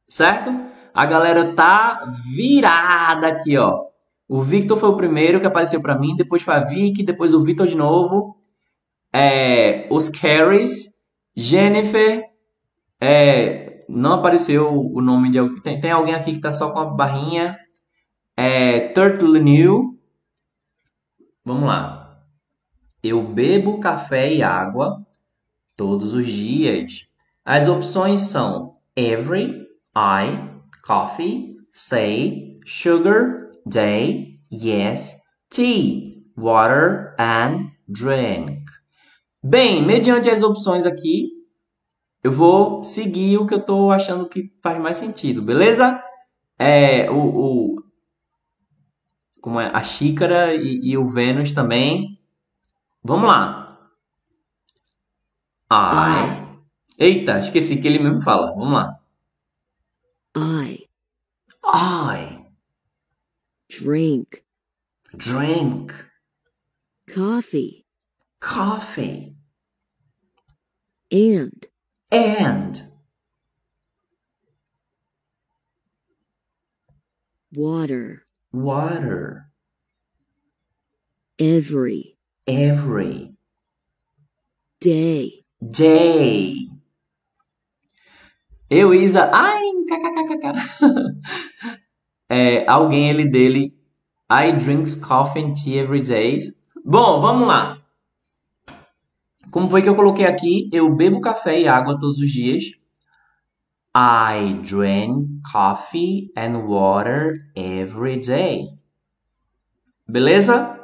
Certo? 0.09 0.51
A 0.95 1.07
galera 1.07 1.55
tá 1.55 2.11
virada 2.35 3.29
aqui, 3.29 3.57
ó. 3.57 3.87
O 4.29 4.43
Victor 4.43 4.79
foi 4.79 4.89
o 4.89 4.97
primeiro 4.97 5.41
que 5.41 5.47
apareceu 5.47 5.83
para 5.83 5.99
mim, 5.99 6.17
depois 6.17 6.43
foi 6.43 6.55
a 6.55 6.65
Vicky, 6.65 7.03
depois 7.03 7.35
o 7.35 7.43
Victor 7.43 7.67
de 7.67 7.77
novo. 7.77 8.37
É, 9.13 9.89
os 9.91 10.09
Carries, 10.09 10.95
Jennifer, 11.37 12.25
é, 13.01 13.70
não 13.91 14.15
apareceu 14.15 14.73
o 14.73 15.03
nome 15.03 15.31
de 15.31 15.39
alguém. 15.39 15.61
Tem, 15.61 15.81
tem 15.81 15.91
alguém 15.91 16.15
aqui 16.15 16.33
que 16.33 16.41
tá 16.41 16.53
só 16.53 16.73
com 16.73 16.79
a 16.79 16.85
barrinha. 16.87 17.59
É, 18.37 18.89
Turtle 18.93 19.39
New. 19.41 19.99
Vamos 21.45 21.69
lá. 21.69 22.23
Eu 23.03 23.23
bebo 23.23 23.81
café 23.81 24.33
e 24.33 24.43
água 24.43 25.05
todos 25.77 26.15
os 26.15 26.27
dias. 26.27 27.07
As 27.45 27.67
opções 27.67 28.21
são 28.21 28.77
every, 28.95 29.67
I, 29.97 30.39
coffee, 30.87 31.57
say, 31.73 32.59
sugar, 32.67 33.51
day, 33.67 34.39
yes, 34.53 35.17
tea, 35.49 36.23
water 36.37 37.17
and 37.19 37.71
drink. 37.89 38.65
Bem, 39.43 39.85
mediante 39.85 40.29
as 40.29 40.43
opções 40.43 40.85
aqui, 40.85 41.31
eu 42.23 42.33
vou 42.33 42.85
seguir 42.85 43.39
o 43.39 43.47
que 43.47 43.55
eu 43.55 43.65
tô 43.65 43.91
achando 43.91 44.29
que 44.29 44.53
faz 44.63 44.81
mais 44.81 44.97
sentido, 44.97 45.43
beleza? 45.43 46.03
É, 46.59 47.11
o, 47.11 47.17
o 47.77 47.83
como 49.41 49.59
é, 49.61 49.67
a 49.75 49.83
xícara 49.83 50.55
e, 50.55 50.91
e 50.91 50.99
o 50.99 51.07
Vênus 51.09 51.53
também. 51.53 52.21
Vamos 53.03 53.27
lá. 53.27 53.79
I. 55.73 56.51
Eita, 56.99 57.39
esqueci 57.39 57.81
que 57.81 57.89
ele 57.89 57.99
mesmo 57.99 58.21
fala. 58.21 58.53
Vamos 58.55 58.73
lá. 58.73 59.01
I 60.37 60.87
I 61.65 62.47
drink 63.69 64.45
drink 65.17 65.93
coffee 67.09 67.85
coffee 68.41 69.37
and 71.13 71.70
and 72.13 72.83
water 77.55 78.27
water 78.53 79.51
every 81.39 82.17
every 82.47 83.35
day. 84.81 85.45
day. 85.61 86.69
Eu, 88.71 88.95
Isa, 88.95 89.31
ai, 89.33 89.67
kkkk. 89.89 90.53
É, 92.33 92.65
alguém, 92.71 93.11
ele 93.11 93.29
dele, 93.29 93.75
I 94.31 94.53
drinks 94.53 94.95
coffee 94.95 95.43
and 95.43 95.55
tea 95.55 95.81
every 95.81 96.01
day. 96.01 96.39
Bom, 96.85 97.21
vamos 97.21 97.49
lá. 97.49 97.80
Como 99.51 99.69
foi 99.69 99.83
que 99.83 99.89
eu 99.89 99.97
coloquei 99.97 100.27
aqui? 100.27 100.69
Eu 100.73 100.95
bebo 100.95 101.21
café 101.21 101.59
e 101.61 101.67
água 101.67 101.99
todos 101.99 102.19
os 102.19 102.31
dias. 102.31 102.65
I 103.97 104.55
drink 104.63 105.41
coffee 105.51 106.31
and 106.37 106.67
water 106.67 107.35
every 107.57 108.21
day. 108.21 108.69
Beleza? 110.09 110.79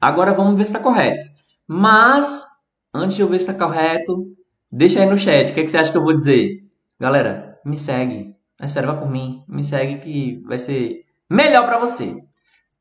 Agora 0.00 0.32
vamos 0.32 0.56
ver 0.56 0.64
se 0.64 0.70
está 0.70 0.78
correto. 0.78 1.28
Mas, 1.66 2.46
antes 2.94 3.16
de 3.16 3.22
eu 3.22 3.28
ver 3.28 3.38
se 3.38 3.50
está 3.50 3.54
correto, 3.54 4.26
deixa 4.70 5.00
aí 5.00 5.06
no 5.06 5.18
chat. 5.18 5.50
O 5.50 5.54
que, 5.54 5.60
é 5.60 5.64
que 5.64 5.70
você 5.70 5.78
acha 5.78 5.90
que 5.90 5.98
eu 5.98 6.04
vou 6.04 6.14
dizer? 6.14 6.60
Galera, 7.00 7.58
me 7.64 7.78
segue. 7.78 8.36
É 8.60 8.68
sério, 8.68 8.90
vai 8.90 9.00
por 9.00 9.10
mim. 9.10 9.42
Me 9.48 9.64
segue 9.64 9.98
que 9.98 10.40
vai 10.46 10.58
ser 10.58 11.04
melhor 11.28 11.66
para 11.66 11.78
você. 11.78 12.16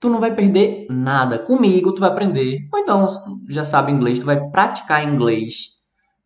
Tu 0.02 0.10
não 0.10 0.20
vai 0.20 0.36
perder 0.36 0.88
nada. 0.90 1.40
Comigo 1.40 1.94
tu 1.94 2.02
vai 2.02 2.10
aprender. 2.10 2.68
Ou 2.74 2.80
então, 2.80 3.08
já 3.48 3.64
sabe 3.64 3.92
inglês, 3.92 4.20
tu 4.20 4.26
vai 4.26 4.50
praticar 4.50 5.08
inglês 5.08 5.80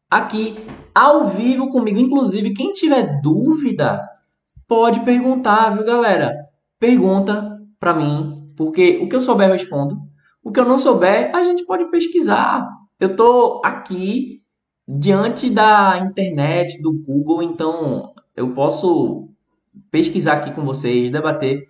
aqui 0.09 0.55
ao 0.93 1.25
vivo 1.25 1.69
comigo. 1.69 1.99
Inclusive, 1.99 2.53
quem 2.53 2.71
tiver 2.71 3.21
dúvida, 3.21 4.01
pode 4.67 5.01
perguntar, 5.01 5.71
viu, 5.71 5.85
galera? 5.85 6.33
Pergunta 6.79 7.59
para 7.79 7.93
mim, 7.93 8.47
porque 8.55 8.99
o 9.03 9.09
que 9.09 9.15
eu 9.15 9.21
souber 9.21 9.49
eu 9.49 9.53
respondo. 9.53 9.97
O 10.43 10.51
que 10.51 10.59
eu 10.59 10.65
não 10.65 10.79
souber, 10.79 11.35
a 11.35 11.43
gente 11.43 11.65
pode 11.65 11.89
pesquisar. 11.91 12.65
Eu 12.99 13.15
tô 13.15 13.61
aqui 13.63 14.41
diante 14.87 15.49
da 15.49 15.97
internet, 15.99 16.81
do 16.81 16.93
Google, 16.93 17.43
então 17.43 18.13
eu 18.35 18.53
posso 18.53 19.27
pesquisar 19.91 20.33
aqui 20.33 20.51
com 20.51 20.63
vocês, 20.63 21.11
debater. 21.11 21.67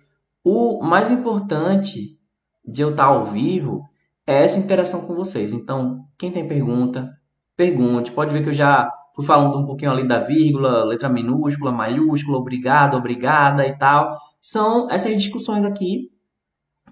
O 0.48 0.80
mais 0.80 1.10
importante 1.10 2.16
de 2.64 2.80
eu 2.80 2.90
estar 2.90 3.06
ao 3.06 3.24
vivo 3.24 3.82
é 4.24 4.44
essa 4.44 4.60
interação 4.60 5.04
com 5.04 5.12
vocês. 5.12 5.52
Então, 5.52 6.06
quem 6.16 6.30
tem 6.30 6.46
pergunta, 6.46 7.10
pergunte. 7.56 8.12
Pode 8.12 8.32
ver 8.32 8.44
que 8.44 8.50
eu 8.50 8.54
já 8.54 8.88
fui 9.12 9.26
falando 9.26 9.58
um 9.58 9.66
pouquinho 9.66 9.90
ali 9.90 10.06
da 10.06 10.20
vírgula, 10.20 10.84
letra 10.84 11.08
minúscula, 11.08 11.72
maiúscula, 11.72 12.38
obrigado, 12.38 12.96
obrigada 12.96 13.66
e 13.66 13.76
tal. 13.76 14.16
São 14.40 14.88
essas 14.88 15.16
discussões 15.16 15.64
aqui 15.64 16.12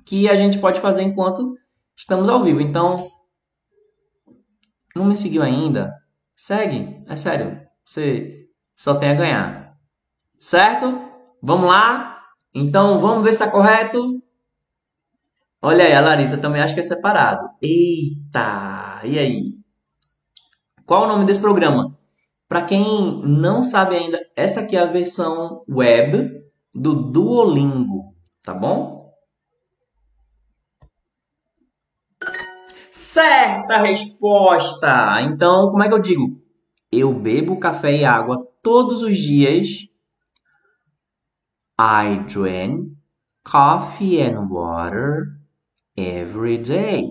que 0.05 0.29
a 0.29 0.35
gente 0.35 0.59
pode 0.59 0.81
fazer 0.81 1.05
enquanto 1.05 1.57
estamos 1.97 2.29
ao 2.29 2.43
vivo. 2.43 2.61
Então, 2.61 3.09
não 4.97 5.05
me 5.05 5.15
seguiu 5.15 5.45
ainda? 5.45 5.95
Segue, 6.37 7.05
é 7.07 7.15
sério. 7.15 7.61
Você 7.85 8.49
só 8.75 8.97
tem 8.97 9.11
a 9.11 9.15
ganhar. 9.15 9.77
Certo? 10.41 11.01
Vamos 11.41 11.69
lá? 11.69 12.14
Então, 12.55 13.01
vamos 13.01 13.25
ver 13.25 13.31
se 13.33 13.43
está 13.43 13.51
correto. 13.51 14.23
Olha 15.61 15.85
aí, 15.85 15.93
a 15.93 16.01
Larissa 16.01 16.39
também 16.39 16.63
acha 16.63 16.75
que 16.75 16.81
é 16.81 16.85
separado. 16.85 17.49
Eita! 17.61 19.01
E 19.05 19.19
aí? 19.19 19.65
Qual 20.87 21.05
o 21.05 21.07
nome 21.09 21.25
desse 21.25 21.41
programa? 21.41 21.99
Para 22.47 22.63
quem 22.63 23.21
não 23.25 23.63
sabe 23.63 23.97
ainda, 23.97 24.21
essa 24.37 24.61
aqui 24.61 24.77
é 24.77 24.81
a 24.81 24.87
versão 24.87 25.65
web 25.69 26.31
do 26.75 27.11
Duolingo, 27.11 28.15
tá 28.43 28.53
bom? 28.53 29.11
Certa 32.91 33.79
resposta! 33.79 35.21
Então, 35.23 35.71
como 35.71 35.83
é 35.83 35.89
que 35.89 35.95
eu 35.95 35.99
digo? 35.99 36.41
Eu 36.93 37.13
bebo 37.13 37.59
café 37.59 37.97
e 37.97 38.05
água 38.05 38.47
todos 38.63 39.03
os 39.03 39.19
dias. 39.19 39.89
I 41.79 42.25
drink 42.27 42.93
coffee 43.45 44.21
and 44.21 44.49
water 44.49 45.41
every 45.97 46.59
day. 46.59 47.11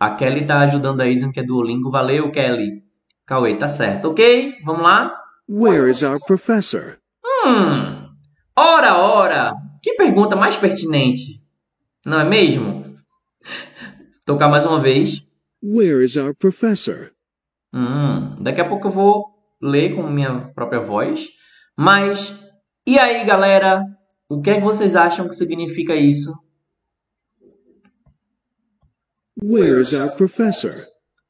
A 0.00 0.16
Kelly 0.16 0.44
tá 0.44 0.60
ajudando 0.60 1.00
aí, 1.00 1.14
dizendo 1.14 1.32
que 1.32 1.40
é 1.40 1.44
Duolingo. 1.44 1.90
Valeu, 1.90 2.30
Kelly. 2.30 2.82
Cauê, 3.24 3.54
tá 3.56 3.68
certo. 3.68 4.10
Ok, 4.10 4.58
vamos 4.64 4.82
lá? 4.82 5.16
Where 5.48 5.90
is 5.90 6.02
our 6.02 6.18
professor? 6.18 6.98
Hum, 7.24 8.08
ora, 8.56 8.96
ora. 8.98 9.54
Que 9.82 9.94
pergunta 9.94 10.34
mais 10.34 10.56
pertinente. 10.56 11.46
Não 12.04 12.20
é 12.20 12.24
mesmo? 12.24 12.82
Tocar 14.26 14.48
mais 14.48 14.66
uma 14.66 14.80
vez. 14.80 15.22
Where 15.62 16.04
is 16.04 16.16
our 16.16 16.34
professor? 16.34 17.12
Hum, 17.72 18.36
daqui 18.40 18.60
a 18.60 18.68
pouco 18.68 18.88
eu 18.88 18.92
vou 18.92 19.26
ler 19.62 19.94
com 19.94 20.02
minha 20.02 20.50
própria 20.54 20.80
voz. 20.80 21.28
Mas, 21.76 22.32
e 22.86 22.98
aí, 22.98 23.24
galera? 23.24 23.84
O 24.28 24.40
que 24.40 24.50
é 24.50 24.54
que 24.54 24.64
vocês 24.64 24.94
acham 24.94 25.28
que 25.28 25.34
significa 25.34 25.94
isso? 25.94 26.32
Where 29.42 29.80
is 29.80 29.92
our 29.92 30.12
professor? 30.12 30.86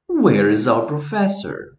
Where 0.09 0.53
is 0.53 0.67
our 0.67 0.87
professor? 0.87 1.79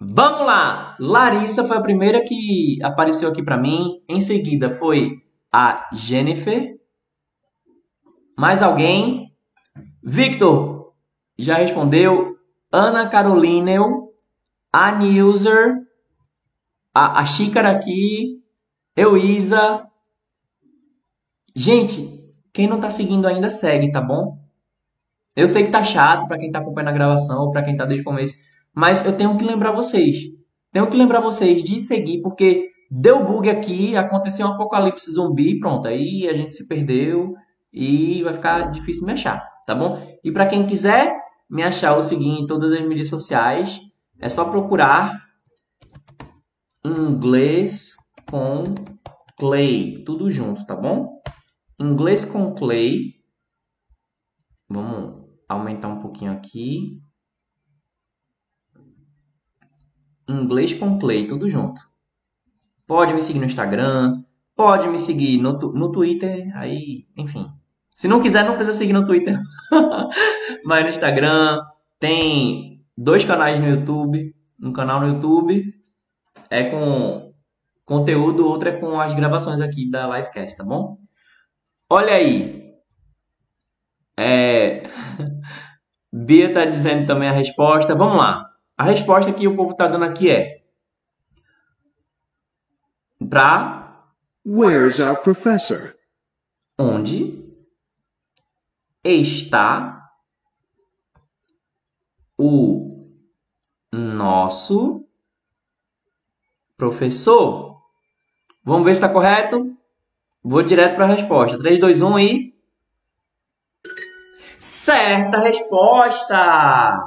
Vamos 0.00 0.46
lá! 0.46 0.96
Larissa 0.98 1.64
foi 1.64 1.76
a 1.76 1.82
primeira 1.82 2.24
que 2.24 2.78
apareceu 2.82 3.28
aqui 3.28 3.42
para 3.42 3.58
mim. 3.58 4.02
Em 4.08 4.20
seguida 4.20 4.70
foi 4.70 5.22
a 5.52 5.88
Jennifer. 5.92 6.76
Mais 8.38 8.62
alguém? 8.62 9.32
Victor 10.02 10.94
já 11.36 11.56
respondeu. 11.56 12.36
Ana 12.72 13.08
Carolineu. 13.08 14.12
A 14.72 14.92
Newser. 14.92 15.81
A, 16.94 17.20
a 17.20 17.26
Xícara 17.26 17.70
aqui. 17.70 18.40
Euísa. 18.96 19.86
Gente, 21.54 22.22
quem 22.52 22.66
não 22.66 22.80
tá 22.80 22.90
seguindo 22.90 23.26
ainda, 23.26 23.48
segue, 23.48 23.90
tá 23.90 24.00
bom? 24.00 24.38
Eu 25.34 25.48
sei 25.48 25.64
que 25.64 25.70
tá 25.70 25.82
chato 25.82 26.28
para 26.28 26.38
quem 26.38 26.50
tá 26.50 26.58
acompanhando 26.58 26.90
a 26.90 26.92
gravação, 26.92 27.50
para 27.50 27.62
quem 27.62 27.76
tá 27.76 27.86
desde 27.86 28.02
o 28.02 28.04
começo, 28.04 28.34
mas 28.74 29.04
eu 29.04 29.16
tenho 29.16 29.36
que 29.36 29.44
lembrar 29.44 29.72
vocês. 29.72 30.16
Tenho 30.70 30.86
que 30.86 30.96
lembrar 30.96 31.20
vocês 31.20 31.62
de 31.62 31.78
seguir, 31.80 32.20
porque 32.20 32.70
deu 32.90 33.24
bug 33.24 33.48
aqui, 33.48 33.96
aconteceu 33.96 34.46
um 34.46 34.52
apocalipse 34.52 35.10
zumbi, 35.10 35.58
pronto, 35.58 35.88
aí 35.88 36.28
a 36.28 36.34
gente 36.34 36.52
se 36.52 36.68
perdeu 36.68 37.34
e 37.72 38.22
vai 38.22 38.34
ficar 38.34 38.70
difícil 38.70 39.06
me 39.06 39.12
achar, 39.12 39.42
tá 39.66 39.74
bom? 39.74 39.98
E 40.22 40.30
para 40.30 40.46
quem 40.46 40.66
quiser 40.66 41.16
me 41.48 41.62
achar 41.62 41.96
o 41.96 42.02
seguinte 42.02 42.42
em 42.42 42.46
todas 42.46 42.72
as 42.72 42.80
mídias 42.86 43.08
sociais, 43.08 43.80
é 44.20 44.28
só 44.28 44.44
procurar 44.44 45.18
inglês 46.84 47.96
com 48.28 48.74
Clay, 49.38 50.02
tudo 50.04 50.30
junto, 50.30 50.66
tá 50.66 50.74
bom? 50.74 51.22
Inglês 51.80 52.24
com 52.24 52.54
Clay. 52.54 53.14
Vamos 54.68 55.26
aumentar 55.48 55.88
um 55.88 56.00
pouquinho 56.00 56.32
aqui. 56.32 57.00
Inglês 60.28 60.74
com 60.74 60.98
Clay, 60.98 61.26
tudo 61.26 61.48
junto. 61.48 61.80
Pode 62.86 63.14
me 63.14 63.22
seguir 63.22 63.38
no 63.38 63.46
Instagram, 63.46 64.22
pode 64.54 64.88
me 64.88 64.98
seguir 64.98 65.38
no, 65.38 65.52
no 65.52 65.92
Twitter, 65.92 66.50
aí, 66.56 67.06
enfim. 67.16 67.46
Se 67.94 68.08
não 68.08 68.20
quiser, 68.20 68.44
não 68.44 68.54
precisa 68.54 68.76
seguir 68.76 68.92
no 68.92 69.04
Twitter. 69.04 69.38
Mas 70.64 70.84
no 70.84 70.90
Instagram, 70.90 71.60
tem 71.98 72.84
dois 72.96 73.24
canais 73.24 73.60
no 73.60 73.68
YouTube. 73.68 74.34
Um 74.60 74.72
canal 74.72 75.00
no 75.00 75.08
YouTube 75.08 75.81
é 76.52 76.70
com 76.70 77.32
conteúdo, 77.84 78.46
outro 78.46 78.68
é 78.68 78.72
com 78.72 79.00
as 79.00 79.14
gravações 79.14 79.60
aqui 79.60 79.90
da 79.90 80.06
Livecast, 80.06 80.56
tá 80.56 80.64
bom? 80.64 80.98
Olha 81.90 82.14
aí. 82.14 82.74
É... 84.18 84.82
Bia 86.12 86.52
tá 86.52 86.64
dizendo 86.64 87.06
também 87.06 87.28
a 87.28 87.32
resposta. 87.32 87.94
Vamos 87.94 88.16
lá. 88.16 88.50
A 88.76 88.84
resposta 88.84 89.32
que 89.32 89.48
o 89.48 89.56
povo 89.56 89.74
tá 89.74 89.88
dando 89.88 90.04
aqui 90.04 90.30
é 90.30 90.62
para 93.28 94.04
Where's 94.44 94.98
our 95.00 95.16
professor? 95.22 95.96
onde 96.78 97.42
está 99.04 100.10
o 102.38 103.08
nosso 103.92 105.08
professor? 106.82 107.80
Vamos 108.64 108.84
ver 108.84 108.94
se 108.94 109.00
está 109.00 109.08
correto? 109.08 109.76
Vou 110.42 110.64
direto 110.64 110.96
para 110.96 111.04
a 111.04 111.14
resposta. 111.14 111.56
3, 111.56 111.78
2, 111.78 112.02
1 112.02 112.18
e. 112.18 112.54
Certa 114.58 115.38
resposta! 115.38 116.98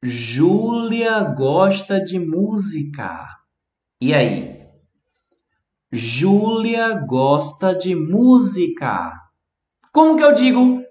Júlia 0.00 1.24
gosta 1.24 2.00
de 2.00 2.20
música. 2.20 3.26
E 4.00 4.14
aí? 4.14 4.64
Júlia 5.90 6.94
gosta 6.94 7.74
de 7.74 7.96
música. 7.96 9.12
Como 9.92 10.16
que 10.16 10.22
eu 10.22 10.32
digo? 10.32 10.84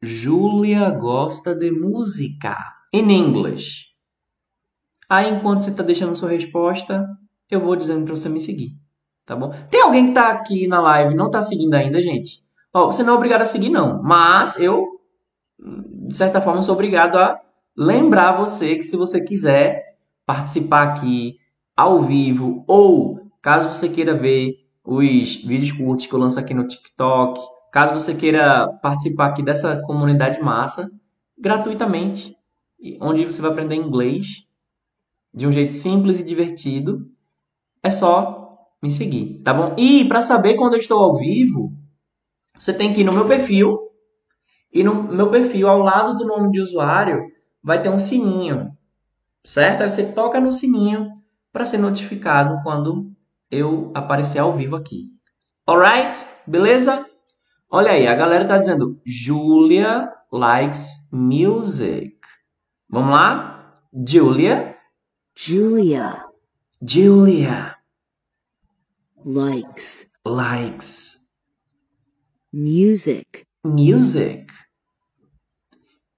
Júlia 0.00 0.88
gosta 0.90 1.52
de 1.52 1.72
música. 1.72 2.56
In 2.92 3.10
English. 3.10 3.93
Aí, 5.08 5.30
enquanto 5.30 5.62
você 5.62 5.70
está 5.70 5.82
deixando 5.82 6.14
sua 6.14 6.30
resposta, 6.30 7.06
eu 7.50 7.60
vou 7.60 7.76
dizendo 7.76 8.04
para 8.04 8.16
você 8.16 8.28
me 8.28 8.40
seguir. 8.40 8.76
Tá 9.26 9.34
bom? 9.34 9.52
Tem 9.70 9.80
alguém 9.80 10.04
que 10.04 10.10
está 10.10 10.28
aqui 10.30 10.66
na 10.66 10.80
live 10.80 11.14
e 11.14 11.16
não 11.16 11.26
está 11.26 11.40
seguindo 11.40 11.74
ainda, 11.74 12.02
gente? 12.02 12.40
Ó, 12.72 12.86
você 12.86 13.02
não 13.02 13.14
é 13.14 13.16
obrigado 13.16 13.42
a 13.42 13.46
seguir, 13.46 13.70
não. 13.70 14.02
Mas 14.02 14.58
eu, 14.58 14.84
de 16.08 16.16
certa 16.16 16.40
forma, 16.40 16.60
sou 16.60 16.74
obrigado 16.74 17.16
a 17.16 17.40
lembrar 17.76 18.32
você 18.32 18.76
que 18.76 18.82
se 18.82 18.96
você 18.96 19.20
quiser 19.20 19.82
participar 20.26 20.82
aqui 20.82 21.36
ao 21.76 22.02
vivo 22.02 22.64
ou 22.66 23.20
caso 23.42 23.68
você 23.68 23.88
queira 23.88 24.14
ver 24.14 24.54
os 24.84 25.36
vídeos 25.36 25.72
curtos 25.72 26.06
que 26.06 26.12
eu 26.12 26.18
lanço 26.18 26.38
aqui 26.38 26.52
no 26.52 26.66
TikTok, 26.66 27.40
caso 27.72 27.92
você 27.92 28.14
queira 28.14 28.68
participar 28.82 29.26
aqui 29.26 29.42
dessa 29.42 29.80
comunidade 29.82 30.40
massa, 30.40 30.88
gratuitamente, 31.38 32.34
onde 33.00 33.24
você 33.24 33.40
vai 33.40 33.50
aprender 33.50 33.74
inglês 33.74 34.43
de 35.34 35.46
um 35.46 35.52
jeito 35.52 35.72
simples 35.72 36.20
e 36.20 36.24
divertido, 36.24 37.10
é 37.82 37.90
só 37.90 38.68
me 38.82 38.90
seguir, 38.90 39.40
tá 39.42 39.52
bom? 39.52 39.74
E 39.78 40.04
para 40.04 40.22
saber 40.22 40.54
quando 40.54 40.74
eu 40.74 40.78
estou 40.78 41.02
ao 41.02 41.16
vivo, 41.16 41.72
você 42.56 42.72
tem 42.72 42.92
que 42.92 43.00
ir 43.00 43.04
no 43.04 43.12
meu 43.12 43.26
perfil 43.26 43.78
e 44.72 44.82
no 44.82 45.02
meu 45.02 45.30
perfil 45.30 45.68
ao 45.68 45.80
lado 45.80 46.16
do 46.16 46.26
nome 46.26 46.50
de 46.50 46.60
usuário 46.60 47.26
vai 47.62 47.80
ter 47.82 47.88
um 47.88 47.98
sininho, 47.98 48.70
certo? 49.44 49.82
Aí 49.82 49.90
você 49.90 50.12
toca 50.12 50.40
no 50.40 50.52
sininho 50.52 51.10
para 51.52 51.66
ser 51.66 51.78
notificado 51.78 52.62
quando 52.62 53.10
eu 53.50 53.90
aparecer 53.94 54.38
ao 54.38 54.52
vivo 54.52 54.76
aqui. 54.76 55.08
Alright? 55.66 56.24
Beleza? 56.46 57.06
Olha 57.70 57.92
aí, 57.92 58.06
a 58.06 58.14
galera 58.14 58.44
tá 58.44 58.58
dizendo 58.58 59.00
Julia 59.04 60.12
likes 60.30 61.08
music. 61.10 62.18
Vamos 62.88 63.10
lá? 63.10 63.72
Julia. 64.06 64.73
Julia 65.36 66.24
Julia 66.80 67.76
likes 69.24 70.06
likes 70.24 71.14
music. 72.52 73.44
music. 73.64 74.46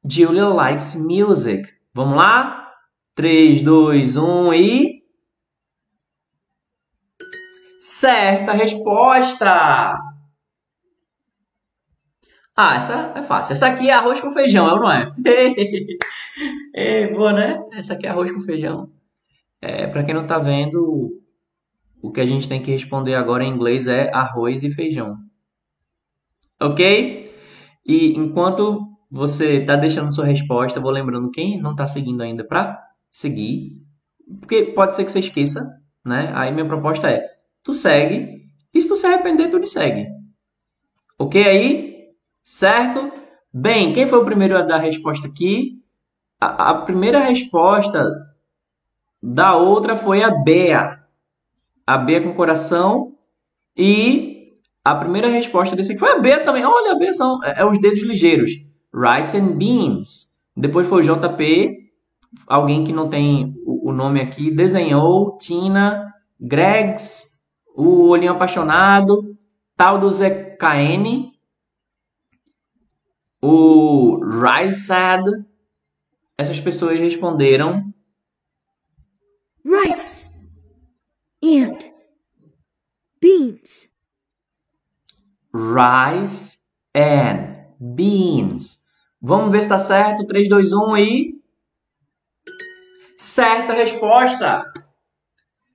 Julia 0.05 0.49
likes 0.49 0.97
music. 0.97 1.67
Vamos 1.95 2.17
lá? 2.17 2.73
3, 3.15 3.63
2, 3.63 4.17
1 4.17 4.53
e. 4.53 5.03
Certa 7.81 8.53
resposta! 8.53 9.99
Ah, 12.55 12.75
essa 12.75 13.13
é 13.17 13.23
fácil. 13.23 13.53
Essa 13.53 13.69
aqui 13.69 13.89
é 13.89 13.93
arroz 13.93 14.21
com 14.21 14.33
feijão, 14.33 14.69
é 14.69 14.73
ou 14.73 14.81
não 14.81 14.91
é? 14.91 15.09
é 16.75 17.09
boa, 17.09 17.33
né? 17.33 17.63
Essa 17.73 17.95
aqui 17.95 18.07
é 18.07 18.11
arroz 18.11 18.31
com 18.31 18.41
feijão. 18.41 18.91
É, 19.61 19.87
para 19.87 20.03
quem 20.03 20.14
não 20.14 20.27
tá 20.27 20.38
vendo, 20.38 21.23
o 22.03 22.11
que 22.11 22.21
a 22.21 22.27
gente 22.27 22.49
tem 22.49 22.62
que 22.62 22.71
responder 22.71 23.14
agora 23.14 23.45
em 23.45 23.51
inglês 23.51 23.88
é 23.88 24.11
arroz 24.14 24.62
e 24.62 24.71
feijão. 24.71 25.16
Ok? 26.61 27.33
E 27.85 28.19
enquanto 28.19 28.81
você 29.11 29.61
tá 29.64 29.77
deixando 29.77 30.14
sua 30.14 30.25
resposta, 30.25 30.81
vou 30.81 30.90
lembrando 30.90 31.31
quem 31.31 31.61
não 31.61 31.75
tá 31.75 31.87
seguindo 31.87 32.23
ainda 32.23 32.45
para 32.45 32.83
seguir. 33.11 33.81
Porque 34.40 34.64
pode 34.64 34.97
ser 34.97 35.05
que 35.05 35.12
você 35.12 35.21
esqueça, 35.21 35.69
né? 36.05 36.33
Aí 36.35 36.53
minha 36.53 36.66
proposta 36.66 37.11
é: 37.11 37.25
tu 37.62 37.75
segue, 37.75 38.47
e 38.75 38.81
se 38.81 38.88
tu 38.88 38.97
se 38.97 39.07
arrepender, 39.07 39.51
tu 39.51 39.64
segue. 39.66 40.07
Ok 41.19 41.42
aí? 41.42 41.97
Certo? 42.42 43.11
Bem, 43.53 43.92
quem 43.92 44.07
foi 44.07 44.19
o 44.19 44.25
primeiro 44.25 44.57
a 44.57 44.62
dar 44.62 44.77
a 44.77 44.81
resposta 44.81 45.27
aqui? 45.27 45.83
A, 46.40 46.71
a 46.71 46.75
primeira 46.83 47.21
resposta 47.21 48.07
da 49.29 49.57
outra 49.57 49.97
foi 49.97 50.23
a 50.23 50.31
Bea. 50.31 51.01
A 51.85 51.99
Bea 51.99 52.23
com 52.23 52.33
coração. 52.33 53.12
E 53.77 54.45
a 54.85 54.95
primeira 54.95 55.29
resposta 55.29 55.75
desse 55.75 55.91
aqui 55.91 55.99
foi 55.99 56.12
a 56.12 56.21
Bea 56.21 56.45
também. 56.45 56.65
Olha, 56.65 56.93
a 56.93 56.95
Bea 56.95 57.12
são 57.12 57.43
é, 57.43 57.62
é 57.62 57.67
os 57.67 57.81
dedos 57.81 58.03
ligeiros. 58.03 58.53
Rice 58.95 59.37
and 59.37 59.57
beans. 59.57 60.29
Depois 60.57 60.87
foi 60.87 61.03
JP. 61.03 61.77
Alguém 62.47 62.85
que 62.85 62.93
não 62.93 63.09
tem 63.09 63.53
o, 63.67 63.91
o 63.91 63.93
nome 63.93 64.21
aqui. 64.21 64.49
Desenhou. 64.49 65.37
Tina. 65.39 66.15
Gregs. 66.41 67.25
O 67.75 68.11
Olhinho 68.11 68.31
Apaixonado. 68.31 69.37
Tal 69.77 69.99
do 69.99 70.09
Zé 70.09 70.57
KN. 70.57 71.33
O 73.43 74.21
Risad. 74.23 75.25
Essas 76.39 76.61
pessoas 76.61 77.01
responderam 77.01 77.93
Rice 79.77 80.29
and 81.43 81.79
beans. 83.21 83.91
rice 85.57 86.59
and 86.95 87.57
beans. 87.81 88.85
Vamos 89.21 89.51
ver 89.51 89.61
se 89.61 89.65
está 89.65 89.79
certo. 89.79 90.27
3, 90.27 90.49
2, 90.49 90.73
1 90.73 90.97
e. 90.99 91.43
Certa 93.17 93.73
resposta! 93.73 94.65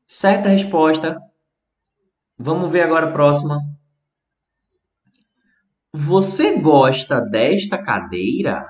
Certa 0.08 0.50
resposta. 0.50 1.20
Vamos 2.38 2.72
ver 2.72 2.84
agora 2.84 3.08
a 3.08 3.12
próxima. 3.12 3.60
Você 5.94 6.60
gosta 6.60 7.20
desta 7.20 7.82
cadeira? 7.82 8.66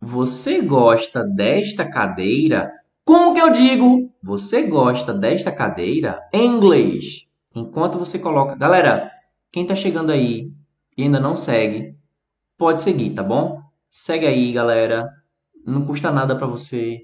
Você 0.00 0.60
gosta 0.60 1.24
desta 1.24 1.88
cadeira? 1.88 2.81
Como 3.04 3.34
que 3.34 3.40
eu 3.40 3.50
digo? 3.50 4.10
Você 4.22 4.62
gosta 4.62 5.12
desta 5.12 5.50
cadeira? 5.50 6.20
Em 6.32 6.46
inglês. 6.46 7.26
Enquanto 7.54 7.98
você 7.98 8.18
coloca. 8.18 8.54
Galera, 8.54 9.10
quem 9.50 9.66
tá 9.66 9.74
chegando 9.74 10.12
aí 10.12 10.52
e 10.96 11.02
ainda 11.02 11.18
não 11.18 11.34
segue, 11.34 11.96
pode 12.56 12.80
seguir, 12.80 13.10
tá 13.10 13.22
bom? 13.22 13.60
Segue 13.90 14.26
aí, 14.26 14.52
galera. 14.52 15.08
Não 15.66 15.84
custa 15.84 16.12
nada 16.12 16.36
para 16.36 16.46
você. 16.46 17.00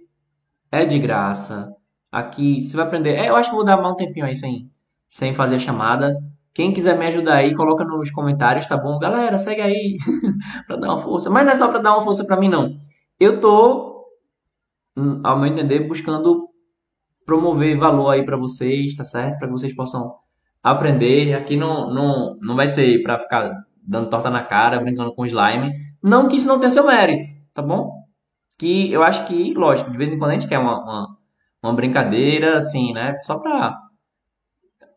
É 0.71 0.85
de 0.85 0.99
graça. 1.01 1.75
Aqui 2.13 2.63
você 2.63 2.77
vai 2.77 2.87
aprender. 2.87 3.17
É, 3.17 3.29
eu 3.29 3.37
acho 3.37 3.51
que 3.51 3.57
vou 3.57 3.65
dar 3.65 3.77
mais 3.77 3.93
um 3.93 3.97
tempinho 3.97 4.25
aí 4.25 4.37
sem, 4.37 4.71
sem 5.09 5.35
fazer 5.35 5.57
a 5.57 5.61
chamada. 5.61 6.17
Quem 6.55 6.73
quiser 6.73 6.97
me 6.97 7.07
ajudar 7.07 7.35
aí, 7.35 7.55
coloca 7.55 7.85
nos 7.85 8.11
comentários, 8.11 8.67
tá 8.67 8.77
bom? 8.77 8.99
Galera, 8.99 9.37
segue 9.37 9.61
aí 9.61 9.97
para 10.67 10.77
dar 10.77 10.89
uma 10.89 11.03
força. 11.03 11.29
Mas 11.29 11.45
não 11.45 11.53
é 11.53 11.57
só 11.57 11.69
para 11.69 11.81
dar 11.81 11.95
uma 11.95 12.05
força 12.05 12.25
para 12.25 12.37
mim, 12.37 12.49
não. 12.49 12.75
Eu 13.19 13.41
tô, 13.41 13.98
ao 15.25 15.39
meu 15.39 15.47
entender, 15.51 15.81
buscando 15.81 16.49
promover 17.25 17.77
valor 17.79 18.11
aí 18.11 18.25
para 18.25 18.37
vocês, 18.37 18.95
tá 18.95 19.05
certo? 19.05 19.39
Para 19.39 19.49
que 19.49 19.53
vocês 19.53 19.75
possam 19.75 20.17
aprender. 20.63 21.35
Aqui 21.35 21.57
não, 21.57 21.93
não, 21.93 22.37
não 22.41 22.57
vai 22.57 22.69
ser 22.69 23.03
para 23.03 23.19
ficar 23.19 23.53
dando 23.83 24.09
torta 24.09 24.31
na 24.31 24.43
cara, 24.43 24.81
brincando 24.81 25.15
com 25.15 25.27
slime. 25.27 25.73
Não 26.03 26.29
que 26.29 26.37
isso 26.37 26.49
não 26.49 26.59
tenha 26.59 26.71
seu 26.71 26.87
mérito, 26.87 27.29
tá 27.53 27.63
bom? 27.63 27.93
Que 28.59 28.93
eu 28.93 29.03
acho 29.03 29.27
que, 29.27 29.55
lógico, 29.55 29.91
de 29.91 29.99
vez 29.99 30.13
em 30.13 30.19
quando 30.19 30.33
a 30.33 30.35
gente 30.35 30.49
quer 30.49 30.59
uma, 30.59 30.83
uma, 30.83 31.17
uma 31.63 31.73
brincadeira, 31.73 32.57
assim, 32.57 32.93
né? 32.93 33.15
Só 33.23 33.39
pra 33.39 33.77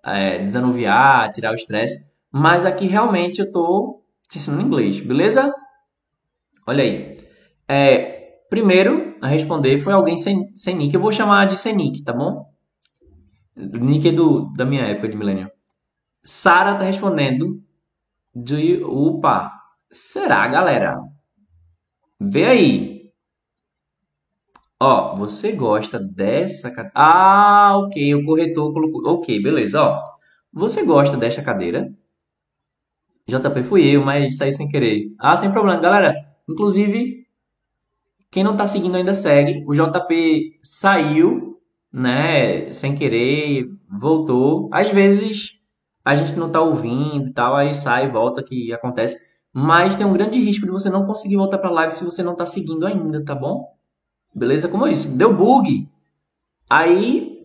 é, 0.06 0.39
desanuviar, 0.39 1.32
tirar 1.32 1.52
o 1.52 1.56
estresse. 1.56 2.12
Mas 2.32 2.66
aqui 2.66 2.86
realmente 2.86 3.39
eu 3.39 3.52
tô 3.52 4.02
te 4.30 4.38
ensinando 4.38 4.64
inglês, 4.64 4.99
beleza? 5.02 5.54
Olha 6.66 6.84
aí. 6.84 7.18
É, 7.68 8.20
primeiro 8.52 9.16
a 9.22 9.28
responder 9.28 9.80
foi 9.80 9.93
alguém 9.93 10.18
sem, 10.18 10.54
sem 10.54 10.76
nick. 10.76 10.93
Eu 10.93 10.99
vou 10.99 11.12
chamar 11.12 11.47
de 11.47 11.58
sem 11.58 11.74
nick, 11.74 12.04
tá 12.04 12.12
bom? 12.12 12.45
Nick 13.56 14.10
é 14.10 14.12
do, 14.12 14.52
da 14.54 14.66
minha 14.66 14.84
época 14.84 15.08
de 15.08 15.16
milênio. 15.16 15.49
Sara 16.22 16.76
tá 16.76 16.84
respondendo. 16.84 17.64
Do 18.36 18.60
you... 18.60 18.86
Opa! 18.88 19.52
Será, 19.89 20.47
galera? 20.47 20.99
Vê 22.20 22.45
aí. 22.45 23.12
Ó, 24.80 25.16
você 25.16 25.54
gosta 25.54 25.97
dessa 25.97 26.70
cadeira? 26.70 26.91
Ah, 26.93 27.78
ok. 27.78 28.16
O 28.16 28.26
corretor 28.26 28.74
colocou. 28.74 29.02
Ok, 29.14 29.41
beleza. 29.41 29.82
Ó, 29.82 30.02
você 30.52 30.84
gosta 30.84 31.16
desta 31.16 31.41
cadeira? 31.41 31.89
JP 33.28 33.64
fui 33.64 33.95
eu, 33.95 34.04
mas 34.04 34.36
saí 34.36 34.52
sem 34.52 34.68
querer. 34.68 35.08
Ah, 35.18 35.38
sem 35.38 35.52
problema, 35.52 35.80
galera. 35.80 36.14
Inclusive, 36.49 37.20
quem 38.32 38.44
não 38.44 38.56
tá 38.56 38.66
seguindo 38.66 38.96
ainda 38.96 39.14
segue. 39.14 39.64
O 39.68 39.74
JP 39.74 40.58
saiu, 40.62 41.60
né, 41.92 42.72
sem 42.72 42.96
querer, 42.96 43.68
voltou. 43.90 44.70
Às 44.72 44.90
vezes 44.90 45.60
a 46.04 46.16
gente 46.16 46.38
não 46.40 46.50
tá 46.50 46.62
ouvindo 46.62 47.28
e 47.28 47.34
tal, 47.34 47.56
aí 47.56 47.76
sai, 47.76 48.10
volta, 48.10 48.42
que 48.42 48.74
acontece. 48.74 49.18
Mas 49.54 49.96
tem 49.96 50.06
um 50.06 50.14
grande 50.14 50.40
risco 50.40 50.66
de 50.66 50.72
você 50.72 50.90
não 50.90 51.06
conseguir 51.06 51.36
voltar 51.36 51.58
pra 51.58 51.70
live 51.70 51.94
se 51.94 52.06
você 52.06 52.24
não 52.24 52.36
tá 52.36 52.46
seguindo 52.46 52.86
ainda, 52.88 53.24
tá 53.24 53.36
bom? 53.36 53.68
Beleza? 54.34 54.70
Como 54.70 54.86
eu 54.86 54.90
disse, 54.90 55.10
deu 55.10 55.36
bug. 55.36 55.90
Aí 56.70 57.38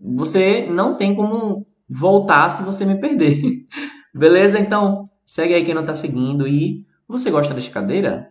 você 0.00 0.66
não 0.70 0.96
tem 0.96 1.16
como 1.16 1.66
voltar 1.88 2.48
se 2.50 2.62
você 2.62 2.84
me 2.84 3.00
perder. 3.00 3.66
Beleza? 4.14 4.58
Então, 4.60 5.02
segue 5.26 5.54
aí 5.54 5.64
quem 5.64 5.74
não 5.74 5.84
tá 5.84 5.96
seguindo 5.96 6.46
e 6.46 6.86
você 7.08 7.28
gosta 7.28 7.52
dessa 7.52 7.70
cadeira? 7.70 8.30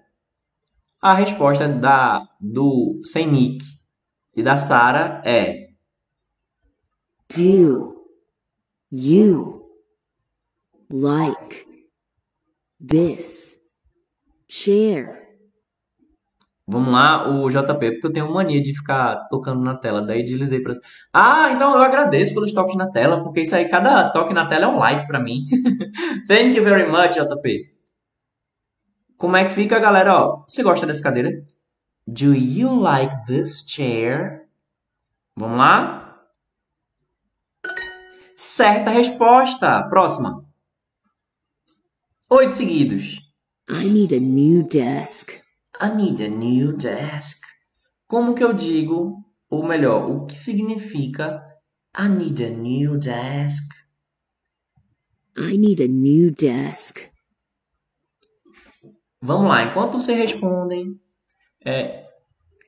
A 1.02 1.14
resposta 1.14 1.68
da 1.68 2.28
do 2.42 3.02
sem 3.04 3.28
nick 3.28 3.64
e 4.36 4.42
da 4.42 4.58
Sara 4.58 5.22
é 5.24 5.68
Do 7.30 7.94
you 8.92 9.62
like 10.90 11.68
this 12.80 13.58
chair? 14.50 15.28
Vamos 16.70 16.92
lá, 16.92 17.30
o 17.30 17.50
JP, 17.50 17.92
porque 17.92 18.08
eu 18.08 18.12
tenho 18.12 18.34
mania 18.34 18.62
de 18.62 18.74
ficar 18.74 19.28
tocando 19.30 19.62
na 19.62 19.76
tela. 19.76 20.02
Daí 20.02 20.24
deslizei 20.24 20.62
pra. 20.62 20.74
Ah, 21.14 21.52
então 21.52 21.74
eu 21.76 21.82
agradeço 21.82 22.34
pelos 22.34 22.52
toques 22.52 22.76
na 22.76 22.92
tela, 22.92 23.24
porque 23.24 23.42
isso 23.42 23.56
aí, 23.56 23.70
cada 23.70 24.10
toque 24.12 24.34
na 24.34 24.48
tela 24.48 24.66
é 24.66 24.68
um 24.68 24.78
like 24.78 25.08
pra 25.08 25.20
mim. 25.20 25.44
Thank 26.28 26.58
you 26.58 26.64
very 26.64 26.90
much, 26.92 27.16
JP. 27.16 27.77
Como 29.18 29.36
é 29.36 29.46
que 29.46 29.50
fica, 29.50 29.80
galera? 29.80 30.14
Ó, 30.14 30.44
você 30.48 30.62
gosta 30.62 30.86
dessa 30.86 31.02
cadeira? 31.02 31.44
Do 32.06 32.36
you 32.36 32.80
like 32.80 33.26
this 33.26 33.66
chair? 33.68 34.48
Vamos 35.36 35.58
lá? 35.58 36.20
Certa 38.36 38.92
resposta. 38.92 39.82
Próxima. 39.90 40.46
Oito 42.30 42.54
seguidos. 42.54 43.20
I 43.68 43.90
need 43.90 44.16
a 44.16 44.20
new 44.20 44.64
desk. 44.64 45.32
I 45.82 45.90
need 45.90 46.24
a 46.24 46.30
new 46.30 46.78
desk. 46.78 47.42
Como 48.08 48.36
que 48.36 48.44
eu 48.44 48.54
digo, 48.54 49.26
ou 49.50 49.68
melhor, 49.68 50.10
o 50.12 50.26
que 50.28 50.38
significa 50.38 51.44
I 51.98 52.08
need 52.08 52.44
a 52.44 52.50
new 52.50 53.00
desk? 53.00 53.68
I 55.36 55.58
need 55.58 55.82
a 55.82 55.88
new 55.88 56.32
desk. 56.32 57.07
Vamos 59.22 59.48
lá, 59.48 59.64
enquanto 59.64 60.00
vocês 60.00 60.18
respondem, 60.18 61.00
é, 61.66 62.06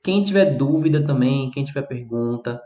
quem 0.04 0.24
tiver 0.24 0.58
dúvida 0.58 1.06
também, 1.06 1.52
quem 1.52 1.64
tiver 1.64 1.84
pergunta, 1.84 2.62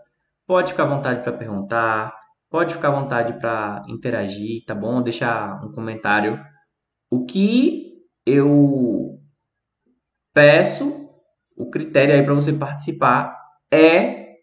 pode 0.48 0.72
ficar 0.72 0.84
à 0.84 0.96
vontade 0.96 1.22
para 1.22 1.34
perguntar, 1.34 2.18
pode 2.50 2.74
ficar 2.74 2.90
à 2.90 3.02
vontade 3.02 3.40
para 3.40 3.82
interagir, 3.88 4.64
tá 4.66 4.74
bom? 4.74 5.02
Deixar 5.02 5.64
um 5.66 5.72
comentário. 5.72 6.40
O 7.10 7.26
que 7.26 8.04
eu 8.26 9.20
peço, 10.34 11.10
o 11.58 11.70
critério 11.70 12.16
aí 12.16 12.24
para 12.24 12.34
você 12.34 12.54
participar 12.54 13.36
é 13.72 14.38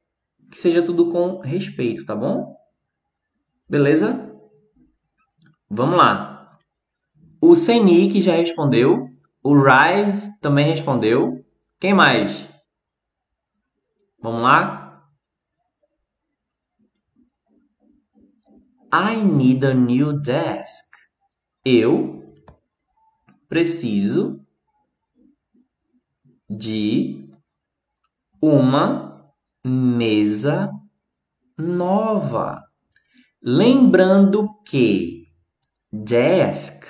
que 0.51 0.59
seja 0.59 0.83
tudo 0.83 1.11
com 1.11 1.41
respeito, 1.41 2.05
tá 2.05 2.15
bom? 2.15 2.57
Beleza? 3.69 4.29
Vamos 5.69 5.97
lá. 5.97 6.59
O 7.41 7.55
Senik 7.55 8.21
já 8.21 8.35
respondeu. 8.35 9.10
O 9.43 9.55
Rise 9.55 10.39
também 10.41 10.67
respondeu. 10.67 11.45
Quem 11.79 11.95
mais? 11.95 12.49
Vamos 14.21 14.43
lá? 14.43 15.11
I 18.93 19.25
need 19.25 19.65
a 19.65 19.73
new 19.73 20.21
desk. 20.21 20.91
Eu 21.65 22.35
preciso 23.49 24.45
de 26.49 27.29
uma 28.43 29.33
mesa 29.65 30.71
nova. 31.57 32.63
Lembrando 33.43 34.49
que 34.65 35.29
desk 35.93 36.85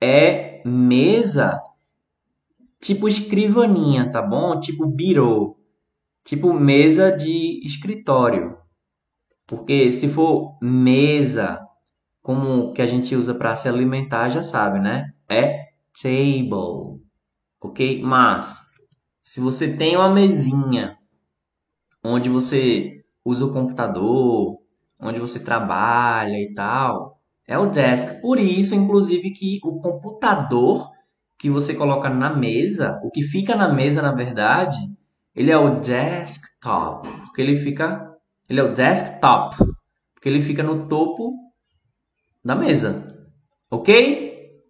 é 0.00 0.45
mesa 0.66 1.62
tipo 2.80 3.08
escrivaninha, 3.08 4.10
tá 4.10 4.20
bom? 4.20 4.58
Tipo 4.58 4.86
birô, 4.86 5.56
tipo 6.24 6.52
mesa 6.52 7.10
de 7.10 7.64
escritório. 7.64 8.58
Porque 9.46 9.92
se 9.92 10.08
for 10.08 10.58
mesa 10.60 11.64
como 12.20 12.72
que 12.72 12.82
a 12.82 12.86
gente 12.86 13.14
usa 13.14 13.34
para 13.34 13.54
se 13.54 13.68
alimentar, 13.68 14.28
já 14.28 14.42
sabe, 14.42 14.80
né? 14.80 15.12
É 15.28 15.66
table. 15.92 17.00
OK? 17.60 18.02
Mas 18.02 18.62
se 19.22 19.40
você 19.40 19.76
tem 19.76 19.96
uma 19.96 20.08
mesinha 20.12 20.98
onde 22.02 22.28
você 22.28 23.04
usa 23.24 23.46
o 23.46 23.52
computador, 23.52 24.58
onde 25.00 25.20
você 25.20 25.38
trabalha 25.38 26.36
e 26.36 26.52
tal, 26.54 27.15
é 27.46 27.58
o 27.58 27.66
desk. 27.66 28.20
Por 28.20 28.38
isso, 28.38 28.74
inclusive, 28.74 29.30
que 29.32 29.58
o 29.62 29.80
computador 29.80 30.90
que 31.38 31.50
você 31.50 31.74
coloca 31.74 32.08
na 32.08 32.34
mesa, 32.34 33.00
o 33.04 33.10
que 33.10 33.22
fica 33.22 33.54
na 33.54 33.72
mesa, 33.72 34.00
na 34.00 34.12
verdade, 34.12 34.78
ele 35.34 35.50
é 35.50 35.56
o 35.56 35.80
desktop, 35.80 37.08
porque 37.24 37.42
ele 37.42 37.56
fica, 37.56 38.10
ele 38.48 38.60
é 38.60 38.62
o 38.62 38.72
desktop, 38.72 39.56
porque 40.14 40.28
ele 40.28 40.40
fica 40.40 40.62
no 40.62 40.88
topo 40.88 41.34
da 42.42 42.56
mesa. 42.56 43.14
OK? 43.70 44.62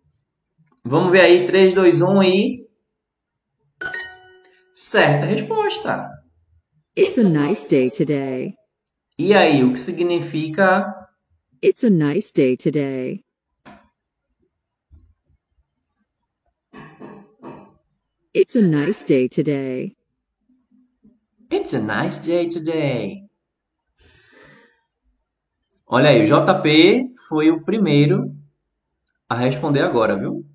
Vamos 0.85 1.12
ver 1.12 1.20
aí 1.20 1.47
3 1.47 1.72
2 1.72 2.01
1 2.01 2.22
e 2.24 2.66
certa 4.74 5.27
resposta. 5.27 6.09
It's 6.99 7.18
a 7.18 7.22
nice 7.22 7.68
day 7.68 7.91
today. 7.91 8.55
E 9.18 9.35
aí, 9.35 9.62
o 9.62 9.72
que 9.72 9.79
significa 9.79 10.96
It's 11.69 11.83
a 11.83 11.91
nice 11.91 12.31
day 12.31 12.55
today. 12.55 13.25
It's 18.33 18.55
a 18.55 18.62
nice 18.62 19.03
day 19.03 19.27
today. 19.27 19.97
It's 21.51 21.73
a 21.73 21.81
nice 21.81 22.19
day 22.19 22.47
today. 22.47 23.25
Olha 25.89 26.11
aí, 26.11 26.23
o 26.23 26.25
JP 26.25 27.11
foi 27.29 27.51
o 27.51 27.64
primeiro 27.64 28.33
a 29.29 29.35
responder 29.35 29.83
agora, 29.83 30.17
viu? 30.17 30.47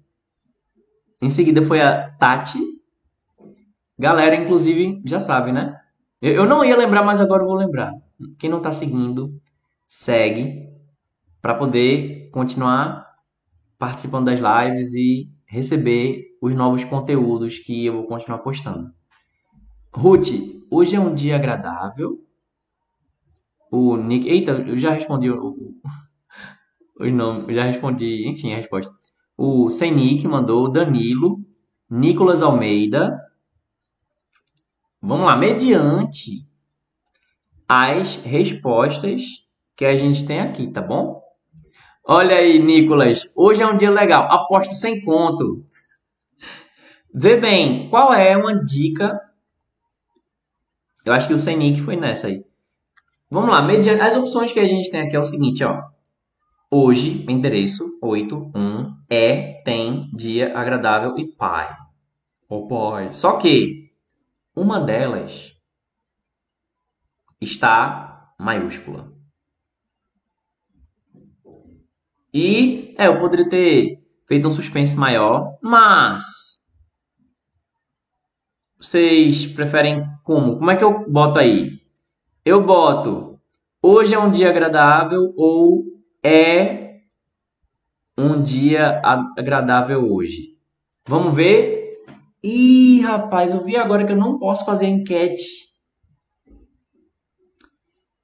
Em 1.21 1.29
seguida 1.29 1.61
foi 1.61 1.81
a 1.81 2.09
Tati. 2.11 2.57
Galera, 3.99 4.37
inclusive, 4.37 5.01
já 5.05 5.19
sabe, 5.19 5.51
né? 5.51 5.77
Eu, 6.21 6.45
não 6.45 6.63
ia 6.63 6.77
lembrar, 6.77 7.03
mas 7.03 7.19
agora 7.19 7.43
eu 7.43 7.47
vou 7.47 7.57
lembrar. 7.57 7.91
Quem 8.39 8.49
não 8.49 8.61
tá 8.61 8.71
seguindo, 8.71 9.37
segue 9.85 10.70
para 11.41 11.55
poder 11.55 12.29
continuar 12.31 13.11
participando 13.79 14.25
das 14.25 14.39
lives 14.39 14.93
e 14.93 15.29
receber 15.45 16.37
os 16.41 16.53
novos 16.53 16.83
conteúdos 16.83 17.59
que 17.59 17.85
eu 17.85 17.93
vou 17.93 18.05
continuar 18.05 18.39
postando. 18.39 18.93
Ruth, 19.93 20.29
hoje 20.69 20.95
é 20.95 20.99
um 20.99 21.13
dia 21.13 21.35
agradável. 21.35 22.23
O 23.71 23.97
Nick. 23.97 24.27
Eita, 24.27 24.51
eu 24.51 24.77
já 24.77 24.91
respondi 24.91 25.29
o, 25.29 25.75
os 26.99 27.11
nomes, 27.11 27.55
já 27.55 27.63
respondi, 27.63 28.27
enfim, 28.27 28.53
a 28.53 28.57
resposta. 28.57 28.93
O 29.37 29.69
Sem 29.69 29.93
Nick 29.93 30.27
mandou, 30.27 30.69
Danilo, 30.69 31.39
Nicolas 31.89 32.41
Almeida. 32.41 33.19
Vamos 35.01 35.25
lá, 35.25 35.35
mediante 35.35 36.47
as 37.67 38.17
respostas 38.17 39.47
que 39.75 39.85
a 39.85 39.97
gente 39.97 40.25
tem 40.25 40.39
aqui, 40.39 40.67
tá 40.67 40.81
bom? 40.81 41.20
Olha 42.03 42.35
aí, 42.35 42.57
Nicolas, 42.57 43.31
hoje 43.35 43.61
é 43.61 43.67
um 43.67 43.77
dia 43.77 43.91
legal, 43.91 44.23
aposto 44.31 44.73
sem 44.73 45.03
conto. 45.03 45.63
Vê 47.13 47.37
bem, 47.37 47.89
qual 47.89 48.13
é 48.13 48.35
uma 48.35 48.63
dica? 48.63 49.19
Eu 51.05 51.13
acho 51.13 51.27
que 51.27 51.33
o 51.33 51.39
Sem 51.39 51.57
Nick 51.57 51.81
foi 51.81 51.95
nessa 51.95 52.27
aí. 52.27 52.43
Vamos 53.29 53.49
lá, 53.49 53.61
mediante 53.61 54.01
as 54.01 54.15
opções 54.15 54.51
que 54.51 54.59
a 54.59 54.67
gente 54.67 54.89
tem 54.89 55.01
aqui 55.01 55.15
é 55.15 55.19
o 55.19 55.25
seguinte, 55.25 55.63
ó. 55.63 55.83
hoje, 56.69 57.25
endereço 57.29 57.83
81, 58.01 58.95
é, 59.09 59.57
tem, 59.63 60.09
dia 60.13 60.57
agradável 60.57 61.17
e 61.17 61.27
pai. 61.27 61.69
Ou 62.49 62.67
pai. 62.67 63.13
Só 63.13 63.37
que 63.37 63.91
uma 64.55 64.79
delas 64.79 65.55
está 67.39 68.33
maiúscula. 68.39 69.10
E 72.33 72.95
é, 72.97 73.07
eu 73.07 73.19
poderia 73.19 73.49
ter 73.49 73.99
feito 74.27 74.47
um 74.47 74.51
suspense 74.51 74.95
maior, 74.95 75.57
mas 75.61 76.23
vocês 78.79 79.45
preferem 79.45 80.03
como? 80.23 80.57
Como 80.57 80.71
é 80.71 80.75
que 80.75 80.83
eu 80.83 81.09
boto 81.09 81.37
aí? 81.37 81.79
Eu 82.45 82.63
boto 82.65 83.39
hoje 83.83 84.13
é 84.13 84.19
um 84.19 84.31
dia 84.31 84.49
agradável 84.49 85.33
ou 85.35 85.83
é 86.23 87.01
um 88.17 88.41
dia 88.41 89.01
agradável 89.37 90.11
hoje? 90.11 90.57
Vamos 91.07 91.35
ver? 91.35 91.81
Ih, 92.43 93.01
rapaz, 93.01 93.53
eu 93.53 93.63
vi 93.63 93.75
agora 93.75 94.05
que 94.05 94.13
eu 94.13 94.17
não 94.17 94.39
posso 94.39 94.65
fazer 94.65 94.87
enquete. 94.87 95.43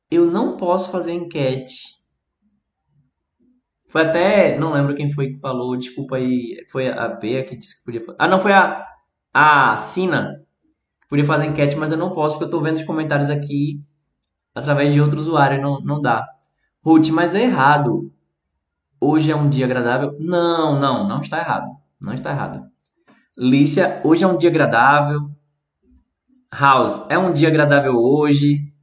Eu 0.09 0.25
não 0.25 0.55
posso 0.55 0.89
fazer 0.89 1.11
enquete. 1.11 1.96
Foi 3.87 4.01
até. 4.03 4.57
Não 4.57 4.73
lembro 4.73 4.95
quem 4.95 5.11
foi 5.11 5.31
que 5.31 5.39
falou, 5.39 5.77
desculpa 5.77 6.17
aí. 6.17 6.65
Foi 6.69 6.89
a 6.89 7.07
Bea 7.07 7.43
que 7.43 7.55
disse 7.55 7.79
que 7.79 7.85
podia 7.85 8.01
fazer. 8.01 8.17
Ah, 8.19 8.27
não, 8.27 8.39
foi 8.39 8.53
a. 8.53 8.85
A 9.33 9.77
Sina. 9.77 10.43
Que 11.01 11.07
podia 11.07 11.25
fazer 11.25 11.45
enquete, 11.45 11.75
mas 11.75 11.91
eu 11.91 11.97
não 11.97 12.11
posso, 12.11 12.35
porque 12.35 12.45
eu 12.45 12.49
tô 12.49 12.61
vendo 12.61 12.77
os 12.77 12.83
comentários 12.83 13.29
aqui 13.29 13.81
através 14.57 14.91
de 14.91 14.99
outro 14.99 15.19
usuário, 15.19 15.61
não, 15.61 15.79
não 15.81 16.01
dá. 16.01 16.25
Ruth, 16.83 17.09
mas 17.09 17.35
é 17.35 17.43
errado. 17.43 18.11
Hoje 18.99 19.31
é 19.31 19.35
um 19.35 19.49
dia 19.49 19.65
agradável? 19.65 20.17
Não, 20.19 20.79
não, 20.79 21.07
não 21.07 21.21
está 21.21 21.37
errado. 21.37 21.67
Não 22.01 22.13
está 22.13 22.31
errado. 22.31 22.67
Lícia, 23.37 24.01
hoje 24.03 24.23
é 24.23 24.27
um 24.27 24.37
dia 24.37 24.49
agradável. 24.49 25.29
House, 26.51 27.01
é 27.09 27.17
um 27.17 27.31
dia 27.31 27.49
agradável 27.49 27.95
hoje. 27.95 28.73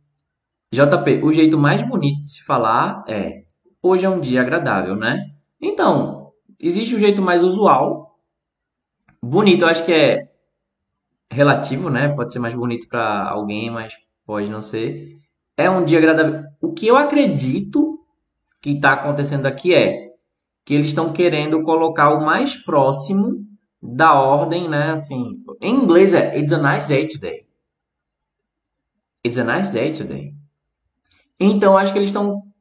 JP, 0.73 1.23
o 1.25 1.33
jeito 1.33 1.59
mais 1.59 1.83
bonito 1.83 2.23
de 2.23 2.31
se 2.31 2.45
falar 2.45 3.05
é 3.09 3.44
hoje 3.85 4.07
é 4.07 4.09
um 4.09 4.19
dia 4.19 4.41
agradável, 4.41 4.97
né? 4.97 5.31
Então, 5.61 6.33
existe 6.59 6.97
um 6.97 6.99
jeito 6.99 7.21
mais 7.21 7.43
usual. 7.43 8.19
Bonito, 9.23 9.63
eu 9.63 9.69
acho 9.69 9.85
que 9.85 9.93
é 9.93 10.31
relativo, 11.31 11.91
né? 11.91 12.09
Pode 12.09 12.33
ser 12.33 12.39
mais 12.39 12.55
bonito 12.55 12.89
para 12.89 13.29
alguém, 13.29 13.71
mas 13.71 13.93
pode 14.25 14.51
não 14.51 14.63
ser. 14.63 15.19
É 15.55 15.69
um 15.69 15.85
dia 15.85 15.99
agradável. 15.99 16.45
O 16.63 16.73
que 16.73 16.87
eu 16.87 16.97
acredito 16.97 18.01
que 18.63 18.71
está 18.71 18.95
acontecendo 18.95 19.45
aqui 19.45 19.75
é 19.75 20.15
que 20.65 20.73
eles 20.73 20.87
estão 20.87 21.13
querendo 21.13 21.63
colocar 21.63 22.15
o 22.15 22.25
mais 22.25 22.55
próximo 22.55 23.47
da 23.83 24.15
ordem, 24.15 24.67
né? 24.67 24.93
Assim, 24.93 25.45
em 25.61 25.75
inglês 25.75 26.15
é 26.15 26.39
It's 26.39 26.55
a 26.55 26.59
nice 26.59 26.89
day 26.89 27.07
today. 27.07 27.47
It's 29.23 29.39
a 29.39 29.45
nice 29.45 29.71
day 29.71 29.93
today. 29.93 30.35
Então, 31.39 31.77
acho 31.77 31.93
que 31.93 31.99
eles 31.99 32.09
estão 32.09 32.54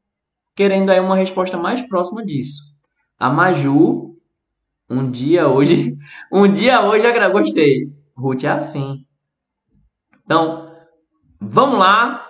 querendo 0.55 0.89
aí 0.89 0.99
uma 0.99 1.15
resposta 1.15 1.57
mais 1.57 1.81
próxima 1.81 2.25
disso. 2.25 2.63
A 3.19 3.29
Maju, 3.29 4.15
um 4.89 5.09
dia 5.09 5.47
hoje, 5.47 5.95
um 6.31 6.51
dia 6.51 6.81
hoje, 6.81 7.05
eu 7.05 7.31
gostei. 7.31 7.91
Ruth 8.15 8.43
é 8.43 8.49
assim. 8.49 9.05
Então, 10.23 10.71
vamos 11.39 11.79
lá. 11.79 12.27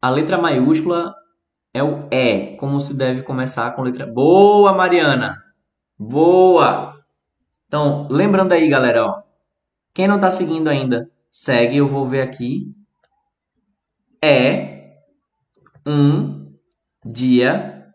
A 0.00 0.10
letra 0.10 0.36
maiúscula 0.36 1.14
é 1.72 1.82
o 1.82 2.08
E, 2.10 2.56
como 2.58 2.80
se 2.80 2.94
deve 2.94 3.22
começar 3.22 3.70
com 3.72 3.82
letra. 3.82 4.06
Boa, 4.06 4.74
Mariana. 4.74 5.36
Boa. 5.98 6.94
Então, 7.66 8.06
lembrando 8.10 8.52
aí, 8.52 8.68
galera, 8.68 9.06
ó. 9.06 9.22
Quem 9.94 10.06
não 10.06 10.16
está 10.16 10.30
seguindo 10.30 10.68
ainda, 10.68 11.10
segue. 11.30 11.78
Eu 11.78 11.88
vou 11.88 12.06
ver 12.06 12.20
aqui. 12.20 12.74
É 14.22 14.73
um 15.86 16.52
dia 17.04 17.92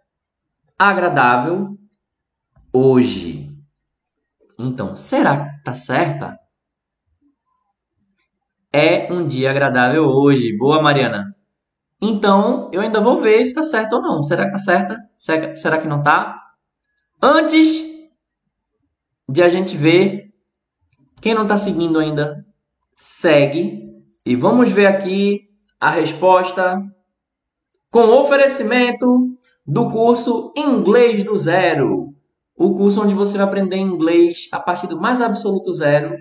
agradável 0.77 1.77
hoje. 2.73 3.49
Então, 4.57 4.93
será 4.93 5.37
que 5.37 5.63
tá 5.63 5.73
certa? 5.73 6.37
É 8.71 9.11
um 9.11 9.27
dia 9.27 9.49
agradável 9.49 10.03
hoje. 10.03 10.55
Boa, 10.57 10.81
Mariana. 10.81 11.35
Então, 12.01 12.69
eu 12.71 12.81
ainda 12.81 13.01
vou 13.01 13.19
ver 13.19 13.43
se 13.45 13.53
tá 13.53 13.63
certo 13.63 13.93
ou 13.93 14.01
não. 14.01 14.21
Será 14.21 14.45
que 14.45 14.51
tá 14.51 14.57
certa? 14.57 14.97
Será 15.55 15.77
que 15.79 15.87
não 15.87 16.03
tá? 16.03 16.39
Antes 17.21 17.89
de 19.27 19.43
a 19.43 19.49
gente 19.49 19.75
ver, 19.75 20.33
quem 21.21 21.33
não 21.33 21.47
tá 21.47 21.57
seguindo 21.57 21.99
ainda, 21.99 22.45
segue. 22.95 23.89
E 24.25 24.35
vamos 24.35 24.71
ver 24.71 24.85
aqui 24.85 25.49
a 25.79 25.89
resposta 25.89 26.79
com 27.91 28.03
oferecimento 28.19 29.05
do 29.65 29.89
curso 29.89 30.53
Inglês 30.55 31.23
do 31.23 31.37
Zero. 31.37 32.13
O 32.55 32.75
curso 32.75 33.01
onde 33.01 33.15
você 33.15 33.37
vai 33.37 33.47
aprender 33.47 33.77
inglês 33.77 34.49
a 34.51 34.59
partir 34.59 34.85
do 34.87 34.99
mais 34.99 35.21
absoluto 35.21 35.73
zero 35.73 36.13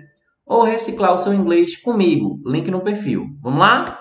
ou 0.45 0.63
reciclar 0.63 1.13
o 1.13 1.17
seu 1.17 1.33
inglês 1.33 1.75
comigo. 1.81 2.39
Link 2.45 2.71
no 2.71 2.81
perfil. 2.81 3.25
Vamos 3.41 3.59
lá? 3.59 3.99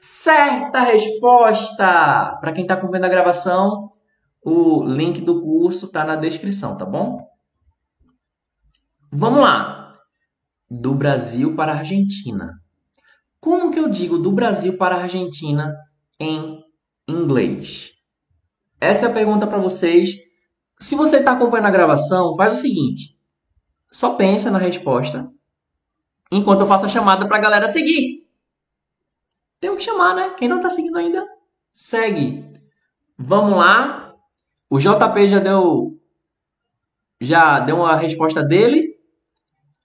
Certa 0.00 0.80
resposta! 0.80 2.38
Para 2.40 2.52
quem 2.52 2.62
está 2.62 2.72
acompanhando 2.72 3.04
a 3.04 3.10
gravação, 3.10 3.90
o 4.42 4.82
link 4.82 5.20
do 5.20 5.42
curso 5.42 5.86
está 5.86 6.04
na 6.04 6.16
descrição, 6.16 6.76
tá 6.76 6.86
bom? 6.86 7.18
Vamos 9.12 9.40
lá! 9.40 9.94
Do 10.70 10.94
Brasil 10.94 11.54
para 11.54 11.72
a 11.72 11.78
Argentina. 11.78 12.63
Como 13.44 13.70
que 13.70 13.78
eu 13.78 13.90
digo 13.90 14.16
do 14.16 14.32
Brasil 14.32 14.78
para 14.78 14.96
a 14.96 15.02
Argentina 15.02 15.76
em 16.18 16.64
inglês? 17.06 17.90
Essa 18.80 19.04
é 19.04 19.10
a 19.10 19.12
pergunta 19.12 19.46
para 19.46 19.58
vocês. 19.58 20.16
Se 20.78 20.96
você 20.96 21.18
está 21.18 21.32
acompanhando 21.32 21.66
a 21.66 21.70
gravação, 21.70 22.34
faz 22.36 22.54
o 22.54 22.56
seguinte: 22.56 23.20
só 23.92 24.14
pensa 24.14 24.50
na 24.50 24.56
resposta 24.56 25.30
enquanto 26.32 26.62
eu 26.62 26.66
faço 26.66 26.86
a 26.86 26.88
chamada 26.88 27.28
para 27.28 27.36
a 27.36 27.40
galera 27.40 27.68
seguir. 27.68 28.26
Tem 29.60 29.76
que 29.76 29.82
chamar, 29.82 30.14
né? 30.14 30.30
Quem 30.38 30.48
não 30.48 30.56
está 30.56 30.70
seguindo 30.70 30.96
ainda, 30.96 31.22
segue. 31.70 32.50
Vamos 33.18 33.58
lá. 33.58 34.14
O 34.70 34.78
JP 34.78 35.28
já 35.28 35.38
deu 35.38 36.00
já 37.20 37.60
deu 37.60 37.76
uma 37.76 37.94
resposta 37.94 38.42
dele. 38.42 38.98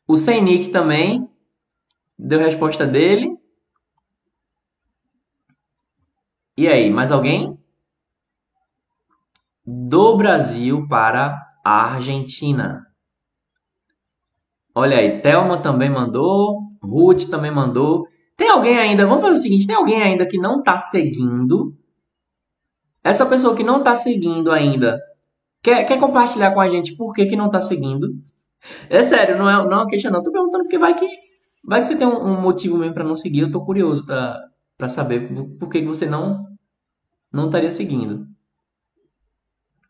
O 0.07 0.17
Sem 0.17 0.41
Nick 0.41 0.69
também 0.69 1.29
deu 2.17 2.39
a 2.39 2.43
resposta 2.43 2.87
dele. 2.87 3.37
E 6.59 6.67
aí, 6.67 6.89
mais 6.89 7.09
alguém? 7.09 7.57
Do 9.65 10.17
Brasil 10.17 10.85
para 10.89 11.41
a 11.63 11.93
Argentina. 11.93 12.85
Olha 14.75 14.97
aí, 14.97 15.21
Thelma 15.21 15.61
também 15.61 15.89
mandou, 15.89 16.67
Ruth 16.83 17.29
também 17.29 17.49
mandou. 17.49 18.05
Tem 18.35 18.49
alguém 18.49 18.77
ainda, 18.77 19.07
vamos 19.07 19.21
fazer 19.21 19.35
o 19.35 19.37
seguinte, 19.37 19.67
tem 19.67 19.75
alguém 19.77 20.03
ainda 20.03 20.27
que 20.27 20.37
não 20.37 20.59
está 20.59 20.77
seguindo? 20.77 21.73
Essa 23.01 23.25
pessoa 23.25 23.55
que 23.55 23.63
não 23.63 23.77
está 23.77 23.95
seguindo 23.95 24.51
ainda, 24.51 24.99
quer, 25.63 25.85
quer 25.85 25.97
compartilhar 25.97 26.51
com 26.51 26.59
a 26.59 26.67
gente 26.67 26.93
por 26.97 27.13
que, 27.13 27.25
que 27.25 27.37
não 27.37 27.45
está 27.45 27.61
seguindo? 27.61 28.09
É 28.89 29.01
sério, 29.01 29.37
não 29.37 29.49
é, 29.49 29.53
não 29.63 29.71
é 29.71 29.75
uma 29.75 29.87
queixa 29.87 30.09
não, 30.09 30.21
tô 30.21 30.29
perguntando 30.29 30.65
porque 30.65 30.77
vai 30.77 30.93
que, 30.93 31.07
vai 31.65 31.79
que 31.79 31.85
você 31.85 31.95
tem 31.95 32.05
um, 32.05 32.21
um 32.21 32.41
motivo 32.41 32.77
mesmo 32.77 32.95
para 32.95 33.05
não 33.05 33.15
seguir, 33.15 33.39
eu 33.43 33.51
tô 33.51 33.63
curioso 33.63 34.05
para 34.05 34.89
saber 34.89 35.33
por, 35.33 35.45
por 35.57 35.69
que, 35.69 35.79
que 35.79 35.87
você 35.87 36.05
não 36.05 36.48
não 37.31 37.45
estaria 37.45 37.71
seguindo. 37.71 38.27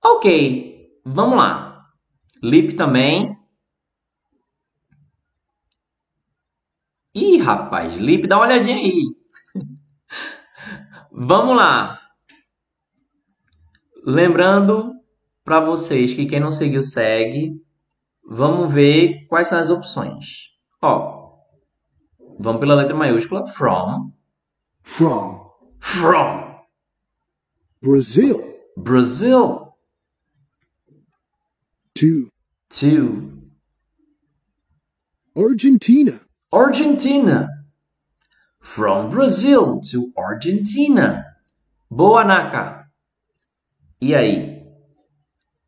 Ok, 0.03 0.89
vamos 1.03 1.37
lá. 1.37 1.85
Lip 2.43 2.73
também. 2.75 3.35
Ih, 7.15 7.37
rapaz, 7.37 7.97
Lip, 7.97 8.27
dá 8.27 8.37
uma 8.37 8.45
olhadinha 8.45 8.77
aí. 8.77 9.15
vamos 11.11 11.55
lá. 11.55 11.99
Lembrando 14.07 14.93
para 15.43 15.59
vocês 15.59 16.13
que 16.13 16.27
quem 16.27 16.39
não 16.39 16.51
seguiu, 16.51 16.83
segue. 16.83 17.59
Vamos 18.23 18.71
ver 18.71 19.25
quais 19.27 19.47
são 19.47 19.57
as 19.57 19.71
opções. 19.71 20.51
Ó, 20.79 21.39
vamos 22.39 22.59
pela 22.59 22.75
letra 22.75 22.95
maiúscula. 22.95 23.47
From. 23.47 24.11
From. 24.83 25.49
From. 25.79 26.55
Brazil. 27.81 28.59
Brazil. 28.77 29.73
To 31.95 32.29
To 32.69 33.31
Argentina. 35.35 36.19
Argentina. 36.51 37.47
From 38.59 39.09
Brazil 39.09 39.79
to 39.91 40.11
Argentina. 40.17 41.23
Boa, 41.89 42.23
Naka. 42.23 42.74
E 44.01 44.13
aí? 44.13 44.63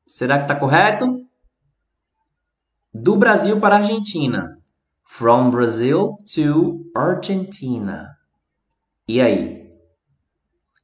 Será 0.06 0.42
que 0.42 0.48
tá 0.48 0.56
correto? 0.56 1.26
Do 2.94 3.16
Brasil 3.16 3.60
para 3.60 3.76
a 3.76 3.78
Argentina. 3.80 4.58
From 5.06 5.50
Brazil 5.50 6.18
to 6.34 6.86
Argentina. 6.96 8.18
E 9.08 9.22
aí? 9.22 9.72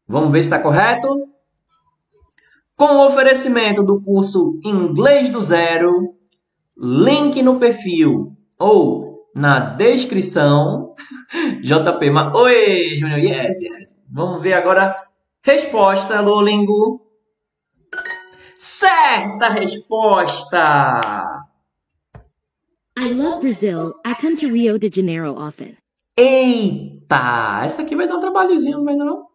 Vamos 0.08 0.32
ver 0.32 0.44
se 0.44 0.48
está 0.48 0.60
correto? 0.60 1.28
Com 2.76 2.86
o 2.86 3.08
oferecimento 3.08 3.84
do 3.84 4.02
curso 4.02 4.60
Inglês 4.64 5.30
do 5.30 5.42
Zero, 5.42 6.16
link 6.78 7.42
no 7.42 7.60
perfil 7.60 8.36
ou 8.58 9.26
na 9.36 9.60
descrição. 9.60 10.94
JP, 11.62 12.10
ma... 12.10 12.36
oi, 12.36 12.96
Júnior, 12.96 13.20
yes, 13.20 13.62
yes. 13.62 13.96
Vamos 14.10 14.42
ver 14.42 14.54
agora 14.54 14.96
resposta, 15.42 16.22
Lolingo. 16.22 17.02
Certa 18.84 19.48
resposta! 19.48 21.00
I 22.98 23.14
love 23.14 23.40
Brazil. 23.40 23.94
I 24.04 24.14
come 24.14 24.36
to 24.36 24.50
Rio 24.50 24.78
de 24.78 24.90
Janeiro 24.90 25.34
often. 25.38 25.78
Eita! 26.18 27.62
Essa 27.64 27.84
aqui 27.84 27.96
vai 27.96 28.10
dar 28.10 28.18
um 28.18 28.20
trabalhozinho, 28.20 28.80
não 28.80 28.84
vai 28.84 28.98
não? 28.98 29.28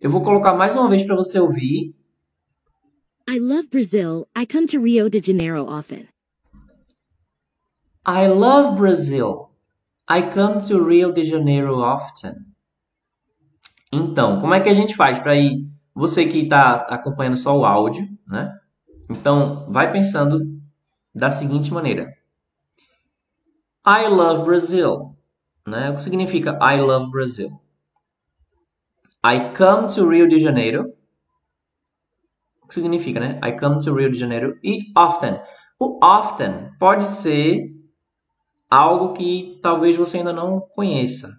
Eu 0.00 0.08
vou 0.08 0.22
colocar 0.22 0.54
mais 0.54 0.76
uma 0.76 0.88
vez 0.88 1.02
para 1.02 1.16
você 1.16 1.40
ouvir. 1.40 1.96
I 3.28 3.40
love 3.40 3.66
Brazil. 3.70 4.28
I 4.38 4.46
come 4.46 4.66
to 4.68 4.80
Rio 4.80 5.10
de 5.10 5.20
Janeiro 5.20 5.66
often. 5.66 6.08
I 8.06 8.28
love 8.28 8.76
Brazil. 8.76 9.50
I 10.08 10.22
come 10.22 10.60
to 10.68 10.88
Rio 10.88 11.12
de 11.12 11.24
Janeiro 11.24 11.78
often. 11.80 12.34
Então, 13.92 14.40
como 14.40 14.54
é 14.54 14.60
que 14.60 14.68
a 14.68 14.74
gente 14.74 14.94
faz 14.94 15.18
para 15.18 15.34
ir? 15.34 15.73
Você 15.94 16.26
que 16.26 16.40
está 16.40 16.74
acompanhando 16.88 17.36
só 17.36 17.56
o 17.56 17.64
áudio, 17.64 18.08
né? 18.26 18.52
Então, 19.08 19.70
vai 19.70 19.92
pensando 19.92 20.40
da 21.14 21.30
seguinte 21.30 21.72
maneira: 21.72 22.12
I 23.86 24.08
love 24.08 24.44
Brazil, 24.44 25.16
né? 25.66 25.90
O 25.90 25.94
que 25.94 26.00
significa 26.00 26.58
I 26.60 26.80
love 26.80 27.10
Brazil? 27.10 27.50
I 29.24 29.52
come 29.56 29.92
to 29.94 30.08
Rio 30.08 30.28
de 30.28 30.38
Janeiro. 30.38 30.92
O 32.62 32.66
que 32.66 32.74
significa, 32.74 33.20
né? 33.20 33.40
I 33.46 33.52
come 33.58 33.82
to 33.82 33.94
Rio 33.94 34.10
de 34.10 34.18
Janeiro 34.18 34.58
e 34.64 34.92
often. 34.96 35.40
O 35.78 36.04
often 36.04 36.70
pode 36.78 37.04
ser 37.04 37.70
algo 38.70 39.12
que 39.12 39.58
talvez 39.62 39.96
você 39.96 40.18
ainda 40.18 40.32
não 40.32 40.60
conheça, 40.60 41.30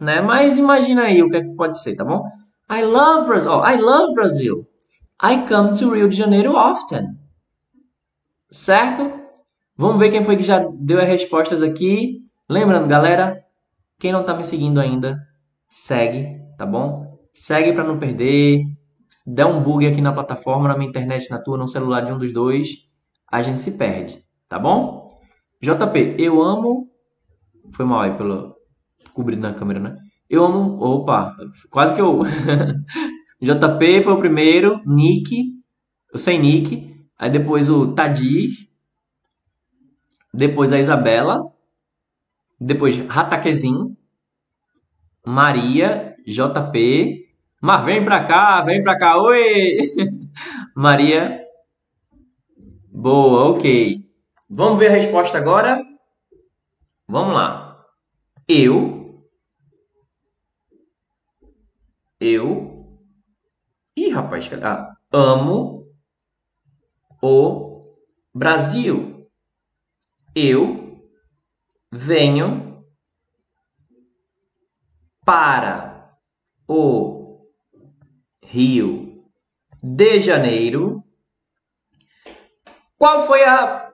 né? 0.00 0.20
Mas 0.20 0.58
imagina 0.58 1.04
aí 1.04 1.22
o 1.22 1.28
que, 1.28 1.36
é 1.36 1.42
que 1.42 1.54
pode 1.54 1.80
ser, 1.80 1.96
tá 1.96 2.04
bom? 2.04 2.22
I 2.70 2.82
love 2.82 3.26
Brazil. 3.26 3.50
Oh, 3.50 3.60
I 3.60 3.76
love 3.76 4.14
Brazil. 4.14 4.66
I 5.20 5.46
come 5.46 5.72
to 5.78 5.90
Rio 5.90 6.08
de 6.08 6.16
Janeiro 6.16 6.54
often. 6.54 7.18
Certo? 8.50 9.10
Vamos 9.76 9.98
ver 9.98 10.10
quem 10.10 10.22
foi 10.22 10.36
que 10.36 10.42
já 10.42 10.58
deu 10.74 11.00
as 11.00 11.08
respostas 11.08 11.62
aqui. 11.62 12.22
Lembrando, 12.48 12.88
galera, 12.88 13.42
quem 13.98 14.12
não 14.12 14.24
tá 14.24 14.34
me 14.34 14.44
seguindo 14.44 14.80
ainda, 14.80 15.18
segue, 15.68 16.40
tá 16.56 16.66
bom? 16.66 17.18
Segue 17.32 17.72
para 17.72 17.84
não 17.84 17.98
perder. 17.98 18.62
Se 19.10 19.32
der 19.32 19.46
um 19.46 19.62
bug 19.62 19.86
aqui 19.86 20.00
na 20.00 20.12
plataforma, 20.12 20.68
na 20.68 20.76
minha 20.76 20.88
internet, 20.88 21.30
na 21.30 21.40
tua, 21.40 21.56
no 21.56 21.68
celular 21.68 22.02
de 22.02 22.12
um 22.12 22.18
dos 22.18 22.32
dois, 22.32 22.68
a 23.30 23.40
gente 23.42 23.60
se 23.60 23.72
perde, 23.72 24.24
tá 24.48 24.58
bom? 24.58 25.08
JP, 25.60 26.16
eu 26.18 26.42
amo. 26.42 26.88
Foi 27.72 27.84
mal 27.84 28.00
aí 28.00 28.16
pelo. 28.16 28.56
cobrindo 29.12 29.42
na 29.42 29.54
câmera, 29.54 29.80
né? 29.80 29.96
Eu 30.28 30.44
amo. 30.44 30.78
Opa, 30.80 31.34
quase 31.70 31.94
que 31.94 32.00
eu. 32.00 32.20
JP 33.40 34.02
foi 34.02 34.12
o 34.12 34.18
primeiro. 34.18 34.80
Nick. 34.84 35.54
Eu 36.12 36.18
sei 36.18 36.38
Nick. 36.38 36.94
Aí 37.18 37.30
depois 37.30 37.68
o 37.70 37.94
Tadir. 37.94 38.50
Depois 40.32 40.72
a 40.72 40.78
Isabela. 40.78 41.50
Depois 42.60 42.98
Rataquezin. 43.06 43.96
Maria. 45.24 46.14
JP. 46.26 47.26
Mas 47.60 47.84
vem 47.84 48.04
pra 48.04 48.24
cá, 48.24 48.62
vem 48.62 48.82
pra 48.82 48.98
cá. 48.98 49.16
Oi! 49.20 49.78
Maria. 50.76 51.40
Boa, 52.92 53.50
ok. 53.50 54.04
Vamos 54.50 54.78
ver 54.78 54.88
a 54.88 54.94
resposta 54.94 55.38
agora? 55.38 55.82
Vamos 57.06 57.34
lá. 57.34 57.84
Eu. 58.46 58.97
Eu. 62.20 62.98
Ih, 63.96 64.10
rapaz, 64.10 64.48
ah, 64.62 64.96
amo 65.12 65.86
o 67.22 67.96
Brasil. 68.34 69.28
Eu 70.34 71.00
venho 71.92 72.84
para 75.24 76.18
o 76.66 77.48
Rio 78.42 79.30
de 79.82 80.20
Janeiro. 80.20 81.04
Qual 82.96 83.26
foi 83.26 83.44
a 83.44 83.92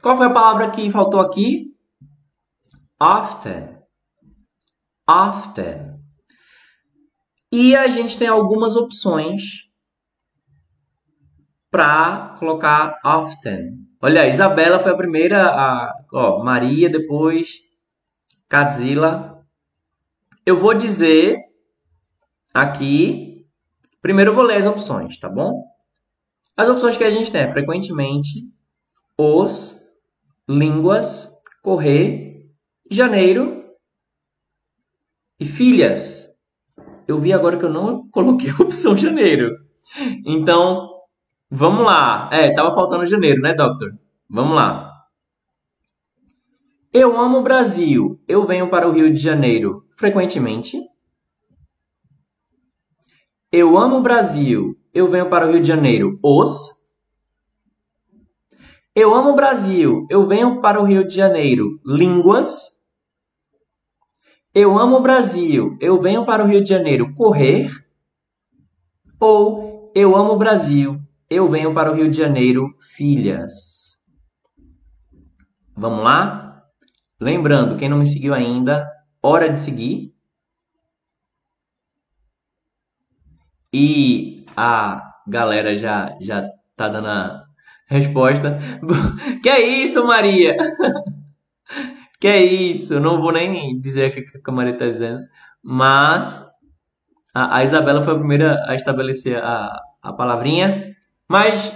qual 0.00 0.16
foi 0.16 0.26
a 0.26 0.32
palavra 0.32 0.70
que 0.70 0.90
faltou 0.90 1.20
aqui? 1.20 1.76
Often. 3.00 3.78
Often. 5.08 5.95
E 7.52 7.76
a 7.76 7.88
gente 7.88 8.18
tem 8.18 8.28
algumas 8.28 8.76
opções 8.76 9.70
para 11.70 12.36
colocar 12.38 13.00
often. 13.04 13.86
Olha, 14.00 14.28
Isabela 14.28 14.78
foi 14.78 14.92
a 14.92 14.96
primeira, 14.96 15.46
a, 15.46 15.92
ó, 16.12 16.42
Maria, 16.42 16.88
depois 16.88 17.60
Cadzilla. 18.48 19.44
Eu 20.44 20.58
vou 20.58 20.74
dizer 20.74 21.38
aqui, 22.54 23.46
primeiro 24.00 24.30
eu 24.30 24.34
vou 24.34 24.44
ler 24.44 24.56
as 24.56 24.66
opções, 24.66 25.18
tá 25.18 25.28
bom? 25.28 25.64
As 26.56 26.68
opções 26.68 26.96
que 26.96 27.04
a 27.04 27.10
gente 27.10 27.30
tem 27.30 27.42
é 27.42 27.52
frequentemente, 27.52 28.52
os, 29.18 29.76
línguas, 30.48 31.30
correr, 31.62 32.48
janeiro 32.90 33.64
e 35.38 35.44
filhas. 35.44 36.25
Eu 37.06 37.18
vi 37.18 37.32
agora 37.32 37.56
que 37.56 37.64
eu 37.64 37.72
não 37.72 38.08
coloquei 38.10 38.50
a 38.50 38.62
opção 38.62 38.96
janeiro. 38.96 39.50
Então, 40.24 40.90
vamos 41.50 41.84
lá. 41.84 42.28
É, 42.32 42.52
tava 42.54 42.72
faltando 42.72 43.06
janeiro, 43.06 43.40
né, 43.40 43.54
Doctor? 43.54 43.92
Vamos 44.28 44.54
lá. 44.54 44.92
Eu 46.92 47.18
amo 47.18 47.38
o 47.38 47.42
Brasil. 47.42 48.20
Eu 48.26 48.46
venho 48.46 48.68
para 48.68 48.88
o 48.88 48.92
Rio 48.92 49.12
de 49.12 49.20
Janeiro 49.20 49.84
frequentemente. 49.96 50.78
Eu 53.52 53.76
amo 53.76 53.98
o 53.98 54.02
Brasil. 54.02 54.76
Eu 54.92 55.08
venho 55.08 55.28
para 55.28 55.46
o 55.46 55.50
Rio 55.50 55.60
de 55.60 55.68
Janeiro 55.68 56.18
os 56.22 56.76
eu 58.98 59.14
amo 59.14 59.32
o 59.32 59.36
Brasil. 59.36 60.06
Eu 60.08 60.24
venho 60.24 60.62
para 60.62 60.80
o 60.80 60.84
Rio 60.84 61.06
de 61.06 61.14
Janeiro. 61.14 61.78
Línguas. 61.84 62.75
Eu 64.58 64.78
amo 64.78 64.96
o 64.96 65.02
Brasil. 65.02 65.76
Eu 65.82 66.00
venho 66.00 66.24
para 66.24 66.42
o 66.42 66.46
Rio 66.46 66.62
de 66.62 66.70
Janeiro 66.70 67.12
correr. 67.12 67.70
Ou 69.20 69.92
eu 69.94 70.16
amo 70.16 70.32
o 70.32 70.38
Brasil. 70.38 70.98
Eu 71.28 71.46
venho 71.46 71.74
para 71.74 71.92
o 71.92 71.94
Rio 71.94 72.10
de 72.10 72.16
Janeiro 72.16 72.74
filhas. 72.80 74.00
Vamos 75.76 76.02
lá? 76.02 76.64
Lembrando, 77.20 77.76
quem 77.76 77.86
não 77.86 77.98
me 77.98 78.06
seguiu 78.06 78.32
ainda, 78.32 78.90
hora 79.22 79.50
de 79.50 79.58
seguir. 79.58 80.14
E 83.70 84.36
a 84.56 85.02
galera 85.28 85.76
já 85.76 86.16
já 86.18 86.48
tá 86.74 86.88
dando 86.88 87.08
a 87.08 87.44
Resposta. 87.88 88.58
Que 89.42 89.50
é 89.50 89.60
isso, 89.60 90.02
Maria? 90.06 90.56
Que 92.20 92.28
é 92.28 92.42
isso? 92.42 92.98
Não 92.98 93.20
vou 93.20 93.32
nem 93.32 93.78
dizer 93.78 94.10
o 94.10 94.12
que 94.12 94.50
a 94.50 94.52
Maria 94.52 94.72
está 94.72 94.86
dizendo. 94.86 95.20
Mas 95.62 96.44
a, 97.34 97.58
a, 97.58 97.64
Isabela 97.64 98.00
foi 98.00 98.14
a 98.14 98.18
primeira 98.18 98.64
a 98.66 98.74
estabelecer 98.74 99.36
a, 99.36 99.78
a 100.02 100.12
palavrinha. 100.12 100.94
Mas 101.28 101.74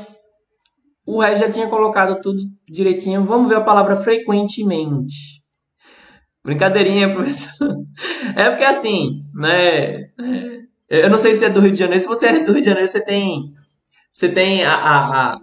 o 1.04 1.20
resto 1.20 1.40
já 1.40 1.50
tinha 1.50 1.68
colocado 1.68 2.20
tudo 2.22 2.42
direitinho. 2.68 3.24
Vamos 3.24 3.48
ver 3.48 3.56
a 3.56 3.60
palavra 3.60 3.96
frequentemente. 3.96 5.40
Brincadeirinha, 6.42 7.10
professor. 7.14 7.76
É 8.34 8.48
porque 8.48 8.64
assim, 8.64 9.24
né? 9.34 10.10
Eu 10.88 11.10
não 11.10 11.18
sei 11.18 11.34
se 11.34 11.44
é 11.44 11.50
do 11.50 11.60
Rio 11.60 11.72
de 11.72 11.78
Janeiro. 11.78 12.00
Se 12.00 12.08
você 12.08 12.28
é 12.28 12.44
do 12.44 12.52
Rio 12.52 12.62
de 12.62 12.68
Janeiro, 12.68 12.88
você 12.88 13.04
tem. 13.04 13.52
Você 14.10 14.28
tem 14.28 14.64
a, 14.64 14.74
a, 14.74 15.32
a 15.34 15.40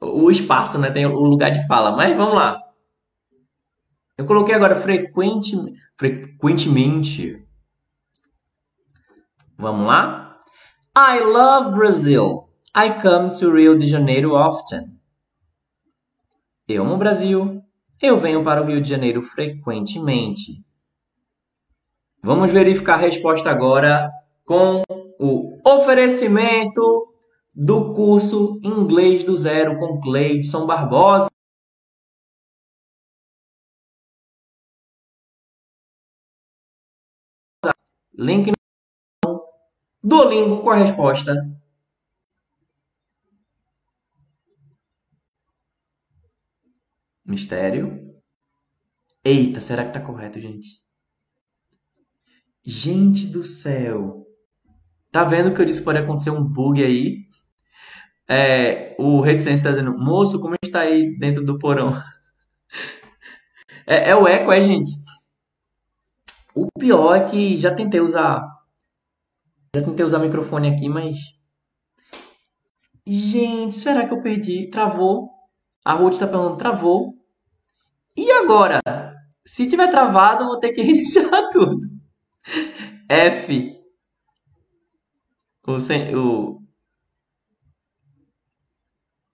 o 0.00 0.30
espaço, 0.30 0.78
né? 0.78 0.90
Tem 0.90 1.06
o 1.06 1.12
lugar 1.12 1.50
de 1.50 1.66
fala. 1.66 1.96
Mas 1.96 2.16
vamos 2.16 2.34
lá. 2.34 2.65
Eu 4.18 4.24
coloquei 4.24 4.54
agora 4.54 4.74
frequente, 4.74 5.54
frequentemente. 5.96 7.44
Vamos 9.58 9.86
lá? 9.86 10.40
I 10.96 11.20
love 11.20 11.76
Brazil. 11.76 12.48
I 12.74 12.98
come 13.00 13.30
to 13.38 13.54
Rio 13.54 13.78
de 13.78 13.86
Janeiro 13.86 14.34
often. 14.34 14.80
Eu 16.66 16.82
amo 16.82 16.94
o 16.94 16.98
Brasil. 16.98 17.62
Eu 18.00 18.18
venho 18.18 18.42
para 18.42 18.62
o 18.62 18.66
Rio 18.66 18.80
de 18.80 18.88
Janeiro 18.88 19.20
frequentemente. 19.20 20.64
Vamos 22.22 22.50
verificar 22.50 22.94
a 22.94 22.98
resposta 22.98 23.50
agora 23.50 24.10
com 24.44 24.82
o 25.20 25.60
oferecimento 25.62 27.14
do 27.54 27.92
curso 27.92 28.58
Inglês 28.64 29.24
do 29.24 29.36
Zero 29.36 29.78
com 29.78 30.00
Cleidson 30.00 30.66
Barbosa. 30.66 31.35
Link 38.18 38.50
no 39.24 39.44
Duolingo 40.02 40.62
com 40.62 40.70
a 40.70 40.76
resposta. 40.76 41.34
Mistério. 47.24 48.06
Eita, 49.24 49.60
será 49.60 49.84
que 49.84 49.92
tá 49.92 50.00
correto, 50.00 50.40
gente? 50.40 50.80
Gente 52.64 53.26
do 53.26 53.42
céu. 53.42 54.26
Tá 55.12 55.24
vendo 55.24 55.54
que 55.54 55.60
eu 55.60 55.66
disse 55.66 55.80
que 55.80 55.84
pode 55.84 55.98
acontecer 55.98 56.30
um 56.30 56.44
bug 56.44 56.82
aí? 56.82 57.26
É, 58.28 58.96
o 58.98 59.20
Reticência 59.20 59.68
está 59.68 59.70
dizendo, 59.70 59.96
moço, 59.98 60.40
como 60.40 60.56
está 60.62 60.80
aí 60.80 61.16
dentro 61.18 61.44
do 61.44 61.58
porão? 61.58 61.92
É, 63.88 64.10
é 64.10 64.16
o 64.16 64.26
eco, 64.26 64.50
é, 64.50 64.60
gente? 64.60 64.90
O 66.56 66.68
pior 66.78 67.14
é 67.14 67.24
que 67.26 67.58
já 67.58 67.74
tentei 67.74 68.00
usar. 68.00 68.42
Já 69.74 69.82
tentei 69.82 70.06
usar 70.06 70.18
o 70.18 70.22
microfone 70.22 70.70
aqui, 70.70 70.88
mas. 70.88 71.14
Gente, 73.06 73.74
será 73.74 74.08
que 74.08 74.14
eu 74.14 74.22
perdi? 74.22 74.70
Travou. 74.70 75.28
A 75.84 75.92
Ruth 75.92 76.14
está 76.14 76.26
perguntando, 76.26 76.56
travou. 76.56 77.12
E 78.16 78.32
agora? 78.32 78.80
Se 79.46 79.68
tiver 79.68 79.90
travado, 79.90 80.44
eu 80.44 80.46
vou 80.46 80.58
ter 80.58 80.72
que 80.72 80.80
reiniciar 80.82 81.50
tudo. 81.52 81.78
F. 83.06 83.76
O, 85.68 85.72
o 85.72 86.60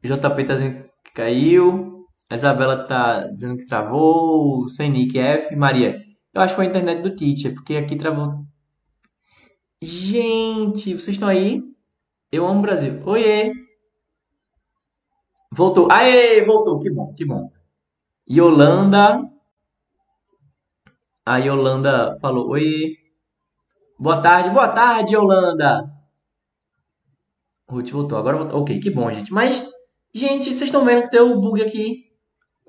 JP 0.02 0.44
tá 0.44 0.54
dizendo 0.54 0.90
que 1.04 1.12
caiu. 1.14 2.04
A 2.28 2.34
Isabela 2.34 2.84
tá 2.84 3.28
dizendo 3.28 3.58
que 3.58 3.66
travou. 3.66 4.66
Sem 4.68 4.90
nick 4.90 5.16
F. 5.16 5.54
Maria. 5.54 6.11
Eu 6.34 6.42
acho 6.42 6.54
que 6.54 6.56
foi 6.56 6.66
a 6.66 6.68
internet 6.68 7.02
do 7.02 7.14
teacher, 7.14 7.54
porque 7.54 7.76
aqui 7.76 7.96
travou. 7.96 8.44
Gente, 9.82 10.94
vocês 10.94 11.16
estão 11.16 11.28
aí? 11.28 11.62
Eu 12.30 12.46
amo 12.46 12.60
o 12.60 12.62
Brasil. 12.62 13.00
Oiê! 13.04 13.52
Voltou. 15.50 15.88
Aê, 15.90 16.42
voltou. 16.44 16.78
Que 16.78 16.90
bom, 16.90 17.12
que 17.14 17.24
bom. 17.24 17.50
Yolanda. 18.30 19.22
A 21.26 21.36
Yolanda 21.38 22.16
falou: 22.20 22.48
Oiê. 22.50 22.96
Boa 23.98 24.22
tarde, 24.22 24.50
boa 24.50 24.68
tarde, 24.68 25.14
Yolanda. 25.14 25.90
Ruth 27.68 27.90
voltou. 27.90 28.18
Agora 28.18 28.38
voltou. 28.38 28.60
Ok, 28.60 28.78
que 28.80 28.90
bom, 28.90 29.10
gente. 29.12 29.32
Mas 29.32 29.62
Gente, 30.14 30.44
vocês 30.44 30.62
estão 30.62 30.84
vendo 30.84 31.04
que 31.04 31.10
tem 31.10 31.20
o 31.20 31.40
bug 31.40 31.62
aqui. 31.62 32.04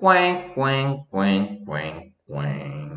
Quen, 0.00 0.54
quen, 0.54 1.04
quen, 1.10 1.62
quen, 1.62 2.14
quen. 2.26 2.93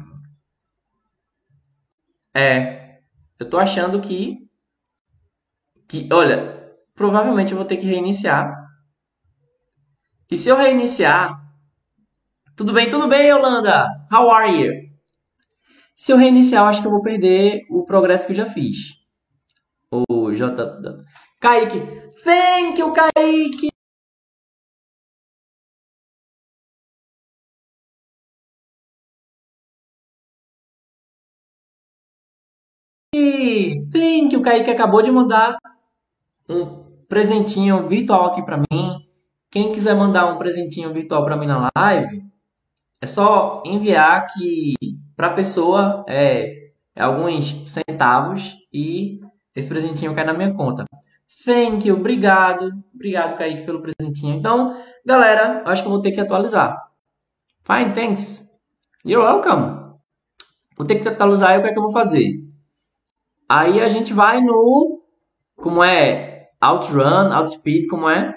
É. 2.38 3.00
Eu 3.40 3.50
tô 3.50 3.58
achando 3.58 4.00
que. 4.00 4.38
Que, 5.88 6.08
olha, 6.12 6.72
provavelmente 6.94 7.52
eu 7.52 7.58
vou 7.58 7.66
ter 7.66 7.78
que 7.78 7.86
reiniciar. 7.86 8.54
E 10.30 10.38
se 10.38 10.48
eu 10.50 10.56
reiniciar. 10.56 11.36
Tudo 12.56 12.74
bem, 12.74 12.90
tudo 12.90 13.08
bem, 13.08 13.30
Yolanda? 13.30 13.88
How 14.12 14.30
are 14.30 14.52
you? 14.52 14.74
Se 15.96 16.12
eu 16.12 16.18
reiniciar, 16.18 16.64
eu 16.64 16.68
acho 16.68 16.82
que 16.82 16.88
eu 16.88 16.92
vou 16.92 17.02
perder 17.02 17.62
o 17.72 17.84
progresso 17.86 18.28
que 18.28 18.34
eu 18.34 18.38
já 18.38 18.46
fiz. 18.46 18.98
O 19.92 20.32
J. 20.36 20.56
Kaique. 21.40 21.80
Thank 22.24 22.80
you, 22.80 22.94
Kaique! 22.94 23.77
Tem 33.92 34.30
que 34.30 34.38
o 34.38 34.42
Kaique 34.42 34.70
acabou 34.70 35.02
de 35.02 35.12
mandar 35.12 35.58
um 36.50 36.84
presentinho 37.08 37.88
virtual 37.88 38.28
aqui 38.28 38.44
para 38.44 38.58
mim. 38.58 39.08
Quem 39.50 39.72
quiser 39.72 39.96
mandar 39.96 40.28
um 40.28 40.38
presentinho 40.38 40.94
virtual 40.94 41.24
para 41.24 41.38
mim 41.38 41.46
na 41.46 41.70
live, 41.76 42.24
é 43.02 43.06
só 43.06 43.62
enviar 43.66 44.28
que 44.28 44.76
para 45.16 45.28
a 45.28 45.34
pessoa 45.34 46.06
é, 46.08 46.72
é, 46.96 47.04
alguns 47.04 47.64
centavos 47.70 48.56
e 48.74 49.20
esse 49.56 49.70
presentinho 49.70 50.14
cai 50.14 50.26
na 50.26 50.34
minha 50.34 50.54
conta. 50.54 50.86
Thank 51.46 51.88
you, 51.88 51.96
obrigado. 51.96 52.72
Obrigado, 52.94 53.38
Kaique, 53.38 53.64
pelo 53.64 53.82
presentinho. 53.82 54.36
Então, 54.36 54.76
galera, 55.06 55.64
acho 55.66 55.82
que 55.82 55.88
eu 55.88 55.92
vou 55.92 56.02
ter 56.02 56.12
que 56.12 56.20
atualizar. 56.20 56.78
Fine, 57.64 57.94
thanks. 57.94 58.46
You're 59.06 59.26
welcome. 59.26 59.96
Vou 60.78 60.86
ter 60.86 61.00
que 61.00 61.08
atualizar 61.08 61.56
e 61.56 61.60
o 61.60 61.62
que 61.62 61.68
é 61.68 61.74
que 61.74 61.80
eu 61.80 61.84
vou 61.84 61.92
fazer? 61.92 62.47
Aí 63.50 63.80
a 63.82 63.90
gente 63.90 64.14
vai 64.14 64.42
no. 64.42 65.02
Como 65.56 65.84
é? 65.84 66.50
Outrun, 66.62 67.34
Outspeed, 67.34 67.88
como 67.88 68.10
é? 68.10 68.36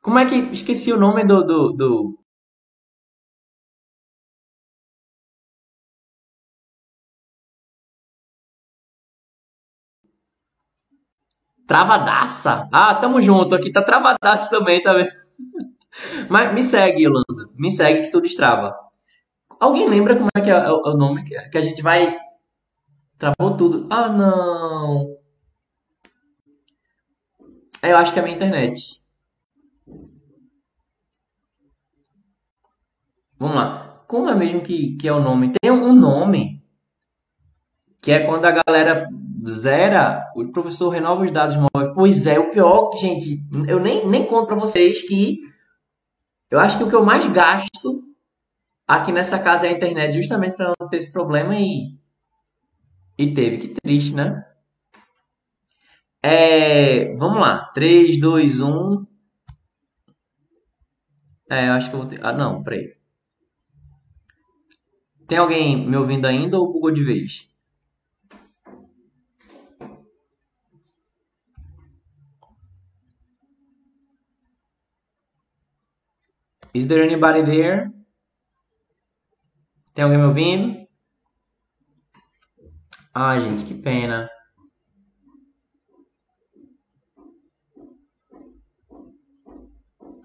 Como 0.00 0.18
é 0.18 0.26
que. 0.26 0.36
Esqueci 0.52 0.92
o 0.92 0.98
nome 0.98 1.24
do. 1.24 1.42
do, 1.44 1.72
do... 1.72 2.18
Travadaça! 11.66 12.68
Ah, 12.72 12.94
tamo 12.94 13.20
junto. 13.22 13.54
Aqui 13.54 13.72
tá 13.72 13.82
travadaça 13.82 14.50
também, 14.50 14.82
tá 14.82 14.92
vendo? 14.92 15.10
Mas 16.28 16.52
me 16.54 16.62
segue, 16.62 17.02
Yolanda. 17.04 17.48
Me 17.56 17.72
segue 17.72 18.02
que 18.02 18.10
tudo 18.10 18.24
destrava. 18.24 18.74
Alguém 19.60 19.88
lembra 19.88 20.16
como 20.16 20.28
é 20.36 20.40
que 20.40 20.50
é 20.50 20.70
o 20.70 20.96
nome 20.96 21.24
que 21.24 21.58
a 21.58 21.62
gente 21.62 21.82
vai 21.82 22.18
Travou 23.22 23.56
tudo. 23.56 23.86
Ah, 23.88 24.08
não. 24.08 25.16
É, 27.80 27.92
eu 27.92 27.96
acho 27.96 28.12
que 28.12 28.18
é 28.18 28.22
a 28.22 28.24
minha 28.24 28.34
internet. 28.34 29.00
Vamos 33.38 33.54
lá. 33.54 34.02
Como 34.08 34.28
é 34.28 34.34
mesmo 34.34 34.60
que, 34.60 34.96
que 34.96 35.06
é 35.06 35.12
o 35.12 35.22
nome? 35.22 35.52
Tem 35.52 35.70
um 35.70 35.94
nome 35.94 36.66
que 38.00 38.10
é 38.10 38.26
quando 38.26 38.44
a 38.44 38.50
galera 38.50 39.08
zera, 39.48 40.28
o 40.34 40.50
professor 40.50 40.88
renova 40.88 41.22
os 41.22 41.30
dados 41.30 41.54
móveis. 41.54 41.94
Pois 41.94 42.26
é, 42.26 42.40
o 42.40 42.50
pior, 42.50 42.90
gente, 42.96 43.38
eu 43.68 43.78
nem, 43.78 44.04
nem 44.04 44.26
conto 44.26 44.48
para 44.48 44.56
vocês 44.56 45.00
que 45.00 45.38
eu 46.50 46.58
acho 46.58 46.76
que 46.76 46.82
o 46.82 46.88
que 46.88 46.96
eu 46.96 47.04
mais 47.04 47.24
gasto 47.28 48.02
aqui 48.84 49.12
nessa 49.12 49.38
casa 49.38 49.68
é 49.68 49.70
a 49.70 49.72
internet, 49.74 50.12
justamente 50.12 50.56
para 50.56 50.74
não 50.80 50.88
ter 50.88 50.96
esse 50.96 51.12
problema 51.12 51.54
e 51.54 52.01
e 53.18 53.34
teve. 53.34 53.58
Que 53.58 53.68
triste, 53.68 54.14
né? 54.14 54.44
É, 56.22 57.14
vamos 57.16 57.40
lá. 57.40 57.70
3, 57.74 58.18
2, 58.20 58.60
1. 58.60 59.06
É, 61.50 61.68
eu 61.68 61.72
acho 61.72 61.90
que 61.90 61.96
eu 61.96 62.00
vou 62.00 62.08
ter. 62.08 62.24
Ah, 62.24 62.32
não, 62.32 62.62
peraí. 62.62 62.96
Tem 65.26 65.38
alguém 65.38 65.88
me 65.88 65.96
ouvindo 65.96 66.26
ainda 66.26 66.58
ou 66.58 66.72
bugou 66.72 66.90
de 66.90 67.02
vez? 67.02 67.50
Is 76.74 76.86
there 76.86 77.02
anybody 77.02 77.42
there? 77.44 77.90
Tem 79.94 80.04
alguém 80.04 80.18
me 80.18 80.24
ouvindo? 80.24 80.81
Ai, 83.14 83.40
gente, 83.40 83.64
que 83.64 83.74
pena. 83.74 84.28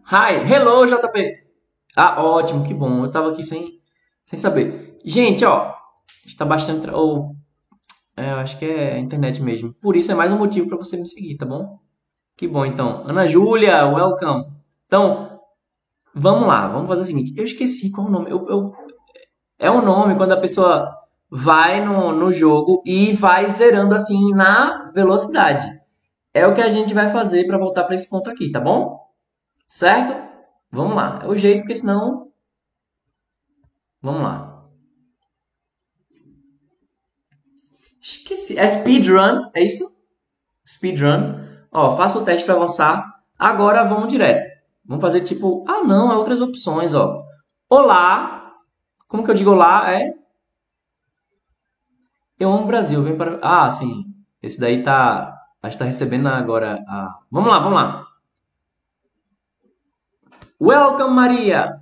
Hi, 0.09 0.35
hello, 0.49 0.85
JP. 0.87 1.43
Ah, 1.95 2.23
ótimo, 2.23 2.65
que 2.65 2.73
bom. 2.73 3.03
Eu 3.03 3.11
tava 3.11 3.31
aqui 3.31 3.43
sem, 3.43 3.81
sem 4.25 4.39
saber. 4.39 4.97
Gente, 5.03 5.43
ó, 5.45 5.73
está 6.25 6.45
bastante. 6.45 6.89
Oh, 6.91 7.35
É, 8.17 8.31
acho 8.31 8.57
que 8.59 8.65
é 8.65 8.99
internet 8.99 9.41
mesmo. 9.41 9.73
Por 9.75 9.95
isso 9.95 10.11
é 10.11 10.15
mais 10.15 10.31
um 10.31 10.37
motivo 10.37 10.67
para 10.67 10.77
você 10.77 10.97
me 10.97 11.07
seguir, 11.07 11.37
tá 11.37 11.45
bom? 11.45 11.79
Que 12.37 12.47
bom, 12.47 12.65
então. 12.65 13.03
Ana 13.07 13.27
Júlia, 13.27 13.87
welcome. 13.87 14.45
Então, 14.87 15.39
vamos 16.15 16.47
lá. 16.47 16.67
Vamos 16.67 16.87
fazer 16.87 17.01
o 17.03 17.05
seguinte. 17.05 17.33
Eu 17.37 17.45
esqueci 17.45 17.91
qual 17.91 18.07
o 18.07 18.11
nome. 18.11 18.31
Eu, 18.31 18.45
eu... 18.49 18.73
É 19.59 19.71
um 19.71 19.81
nome 19.83 20.15
quando 20.15 20.33
a 20.33 20.37
pessoa 20.37 20.95
vai 21.29 21.83
no, 21.83 22.11
no 22.11 22.33
jogo 22.33 22.81
e 22.85 23.13
vai 23.13 23.49
zerando 23.49 23.95
assim 23.95 24.31
na 24.33 24.91
velocidade. 24.93 25.67
É 26.33 26.45
o 26.45 26.53
que 26.53 26.61
a 26.61 26.69
gente 26.69 26.93
vai 26.93 27.11
fazer 27.11 27.45
para 27.45 27.57
voltar 27.57 27.83
para 27.83 27.95
esse 27.95 28.09
ponto 28.09 28.29
aqui, 28.29 28.51
tá 28.51 28.59
bom? 28.59 28.99
Certo? 29.67 30.27
Vamos 30.71 30.95
lá. 30.95 31.21
É 31.23 31.27
o 31.27 31.35
jeito, 31.35 31.59
porque 31.61 31.75
senão. 31.75 32.31
Vamos 34.01 34.21
lá. 34.21 34.63
Esqueci. 37.99 38.57
É 38.57 38.67
speedrun, 38.67 39.49
é 39.53 39.63
isso? 39.63 39.83
Speedrun. 40.65 41.45
Ó, 41.71 41.95
faça 41.97 42.17
o 42.17 42.23
teste 42.23 42.45
para 42.45 42.55
avançar. 42.55 43.05
Agora 43.37 43.83
vamos 43.83 44.07
direto. 44.07 44.47
Vamos 44.85 45.01
fazer 45.01 45.21
tipo. 45.21 45.65
Ah, 45.67 45.83
não, 45.83 46.11
há 46.11 46.17
outras 46.17 46.39
opções, 46.39 46.93
ó. 46.93 47.17
Olá. 47.69 48.53
Como 49.07 49.23
que 49.23 49.31
eu 49.31 49.35
digo 49.35 49.51
olá? 49.51 49.91
É. 49.91 50.16
Eu 52.39 52.51
amo 52.51 52.63
o 52.63 52.67
Brasil. 52.67 53.01
Vem 53.01 53.17
para. 53.17 53.39
Ah, 53.41 53.69
sim. 53.69 54.05
Esse 54.41 54.59
daí 54.59 54.83
tá. 54.83 55.35
Acho 55.61 55.75
que 55.75 55.79
tá 55.79 55.85
recebendo 55.85 56.27
agora 56.27 56.83
a. 56.87 57.17
Vamos 57.31 57.49
lá, 57.49 57.59
vamos 57.59 57.73
lá. 57.73 58.07
Welcome, 60.61 61.15
Maria. 61.15 61.73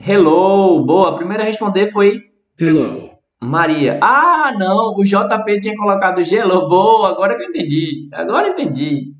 Hello. 0.00 0.84
Boa. 0.84 1.10
A 1.10 1.16
primeira 1.16 1.44
a 1.44 1.46
responder 1.46 1.92
foi 1.92 2.24
Hello. 2.58 3.10
Maria. 3.40 4.00
Ah, 4.02 4.52
não. 4.58 4.94
O 4.96 5.04
JP 5.04 5.60
tinha 5.60 5.76
colocado 5.76 6.24
gelo. 6.24 6.68
Boa. 6.68 7.10
Agora 7.10 7.36
que 7.36 7.44
eu 7.44 7.48
entendi. 7.48 8.08
Agora 8.12 8.48
eu 8.48 8.52
entendi. 8.52 9.14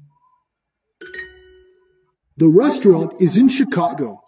The 2.37 2.47
restaurant 2.47 3.13
is 3.21 3.37
in 3.37 3.49
Chicago. 3.49 4.19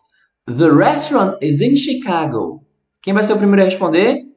The 0.46 0.70
restaurant 0.70 1.36
is 1.42 1.60
in 1.60 1.76
Chicago. 1.76 2.64
Quem 3.02 3.12
vai 3.12 3.24
ser 3.24 3.32
o 3.32 3.36
primeiro 3.36 3.62
a 3.62 3.64
responder? 3.64 4.27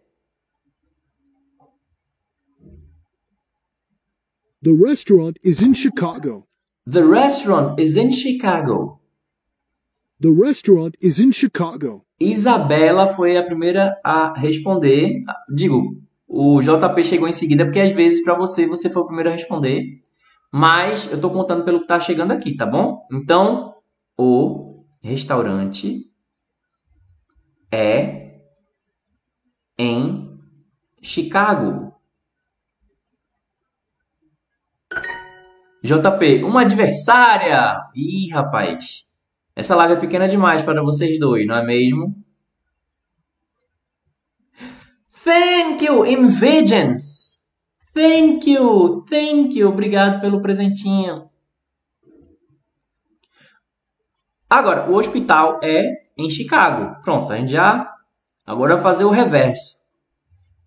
The 4.64 4.74
restaurant 4.74 5.38
is 5.44 5.60
in 5.60 5.74
Chicago. 5.74 6.48
The 6.86 7.04
restaurant 7.04 7.80
is 7.80 7.98
in 7.98 8.12
Chicago. 8.14 9.00
The 10.20 10.30
restaurant 10.30 10.96
is 11.02 11.20
in 11.20 11.32
Chicago. 11.32 12.06
Isabela 12.20 13.08
foi 13.16 13.38
a 13.38 13.44
primeira 13.44 14.00
a 14.04 14.32
responder. 14.38 15.24
Digo, 15.52 16.00
o 16.28 16.62
JP 16.62 17.04
chegou 17.04 17.28
em 17.28 17.34
seguida, 17.34 17.66
porque 17.66 17.80
às 17.80 17.92
vezes 17.92 18.24
para 18.24 18.36
você, 18.36 18.68
você 18.68 18.88
foi 18.88 19.02
o 19.02 19.08
primeiro 19.08 19.30
a 19.30 19.34
responder. 19.34 19.84
Mas 20.54 21.08
eu 21.08 21.16
estou 21.16 21.32
contando 21.32 21.66
pelo 21.66 21.80
que 21.80 21.86
está 21.86 22.00
chegando 22.00 22.32
aqui, 22.32 22.56
tá 22.56 22.68
bom? 22.68 23.08
Então, 23.12 23.74
o 24.16 24.86
restaurante 25.02 26.06
é 27.72 28.42
em 29.76 30.40
Chicago. 31.02 31.91
JP, 35.84 36.44
uma 36.44 36.62
adversária! 36.62 37.82
Ih, 37.96 38.30
rapaz. 38.32 39.06
Essa 39.56 39.76
live 39.76 39.94
é 39.94 40.00
pequena 40.00 40.28
demais 40.28 40.64
para 40.64 40.82
vocês 40.84 41.20
dois, 41.20 41.46
não 41.46 41.56
é 41.56 41.66
mesmo? 41.66 42.16
Thank 45.24 45.86
you, 45.86 46.06
Invisions! 46.06 47.32
Thank 47.94 48.50
you, 48.50 49.04
thank 49.10 49.60
you. 49.60 49.68
Obrigado 49.68 50.22
pelo 50.22 50.42
presentinho. 50.42 51.30
Agora, 54.50 54.90
o 54.90 54.96
hospital 54.96 55.60
é 55.62 56.04
em 56.18 56.30
Chicago. 56.30 57.02
Pronto, 57.02 57.34
a 57.34 57.38
gente 57.38 57.52
já. 57.52 57.94
Agora 58.46 58.78
fazer 58.78 59.04
o 59.04 59.10
reverso. 59.10 59.78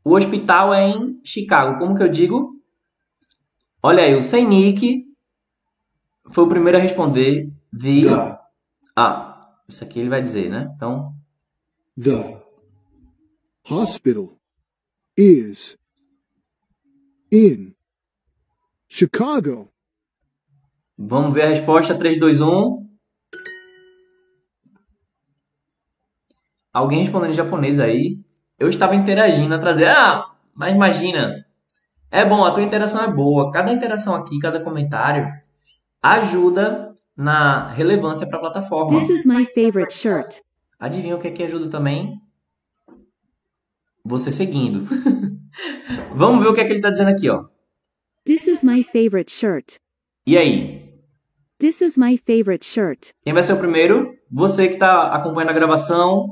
O 0.05 0.15
hospital 0.15 0.75
é 0.75 0.89
em 0.89 1.19
Chicago. 1.25 1.79
Como 1.79 1.95
que 1.95 2.03
eu 2.03 2.09
digo? 2.09 2.54
Olha 3.87 4.05
aí, 4.05 4.15
o 4.15 4.23
Seinick 4.23 5.05
foi 6.31 6.45
o 6.45 6.49
primeiro 6.49 6.79
a 6.79 6.81
responder. 6.81 7.53
The. 7.71 8.39
Ah, 8.97 9.39
isso 9.69 9.85
aqui 9.85 10.01
ele 10.01 10.09
vai 10.09 10.23
dizer, 10.23 10.49
né? 10.49 10.73
Então, 10.75 11.15
The 12.03 12.43
hospital 13.69 14.39
is 15.19 15.77
in 17.31 17.75
Chicago. 18.89 19.71
vamos 20.97 21.35
ver 21.35 21.43
a 21.43 21.49
resposta. 21.49 21.95
3, 21.95 22.19
2, 22.19 22.41
1. 22.41 22.89
Alguém 26.73 27.03
respondendo 27.03 27.33
em 27.33 27.35
japonês 27.35 27.79
aí. 27.79 28.19
Eu 28.59 28.71
estava 28.71 28.97
interagindo 28.97 29.55
atrás. 29.55 29.77
Ah, 29.83 30.35
mas 30.55 30.75
imagina. 30.75 31.44
É 32.15 32.25
bom, 32.25 32.45
a 32.45 32.53
tua 32.53 32.63
interação 32.63 33.03
é 33.03 33.13
boa. 33.13 33.51
Cada 33.51 33.73
interação 33.73 34.15
aqui, 34.15 34.39
cada 34.39 34.61
comentário 34.61 35.29
ajuda 36.01 36.95
na 37.17 37.69
relevância 37.73 38.25
para 38.25 38.37
a 38.37 38.41
plataforma. 38.41 38.97
This 38.97 39.11
is 39.11 39.27
my 39.27 39.45
favorite 39.45 39.93
shirt. 39.93 40.41
Adivinha 40.79 41.17
o 41.17 41.19
que 41.19 41.27
é 41.27 41.33
que 41.33 41.43
ajuda 41.43 41.69
também? 41.69 42.21
Você 44.05 44.31
seguindo. 44.31 44.87
Vamos 46.15 46.41
ver 46.41 46.51
o 46.51 46.55
que 46.55 46.61
é 46.61 46.65
que 46.65 46.71
ele 46.71 46.79
está 46.79 46.91
dizendo 46.91 47.11
aqui, 47.11 47.29
ó. 47.29 47.47
This 48.25 48.47
is 48.47 48.63
my 48.63 48.85
favorite 48.85 49.33
shirt. 49.33 49.81
E 50.25 50.39
aí? 50.39 50.89
This 51.59 51.81
is 51.81 51.99
my 51.99 52.17
favorite 52.17 52.65
shirt. 52.65 53.11
Quem 53.25 53.35
vai 53.35 53.43
ser 53.43 53.55
o 53.55 53.59
primeiro? 53.59 54.17
Você 54.31 54.69
que 54.69 54.75
está 54.75 55.09
acompanhando 55.09 55.51
a 55.51 55.55
gravação. 55.55 56.29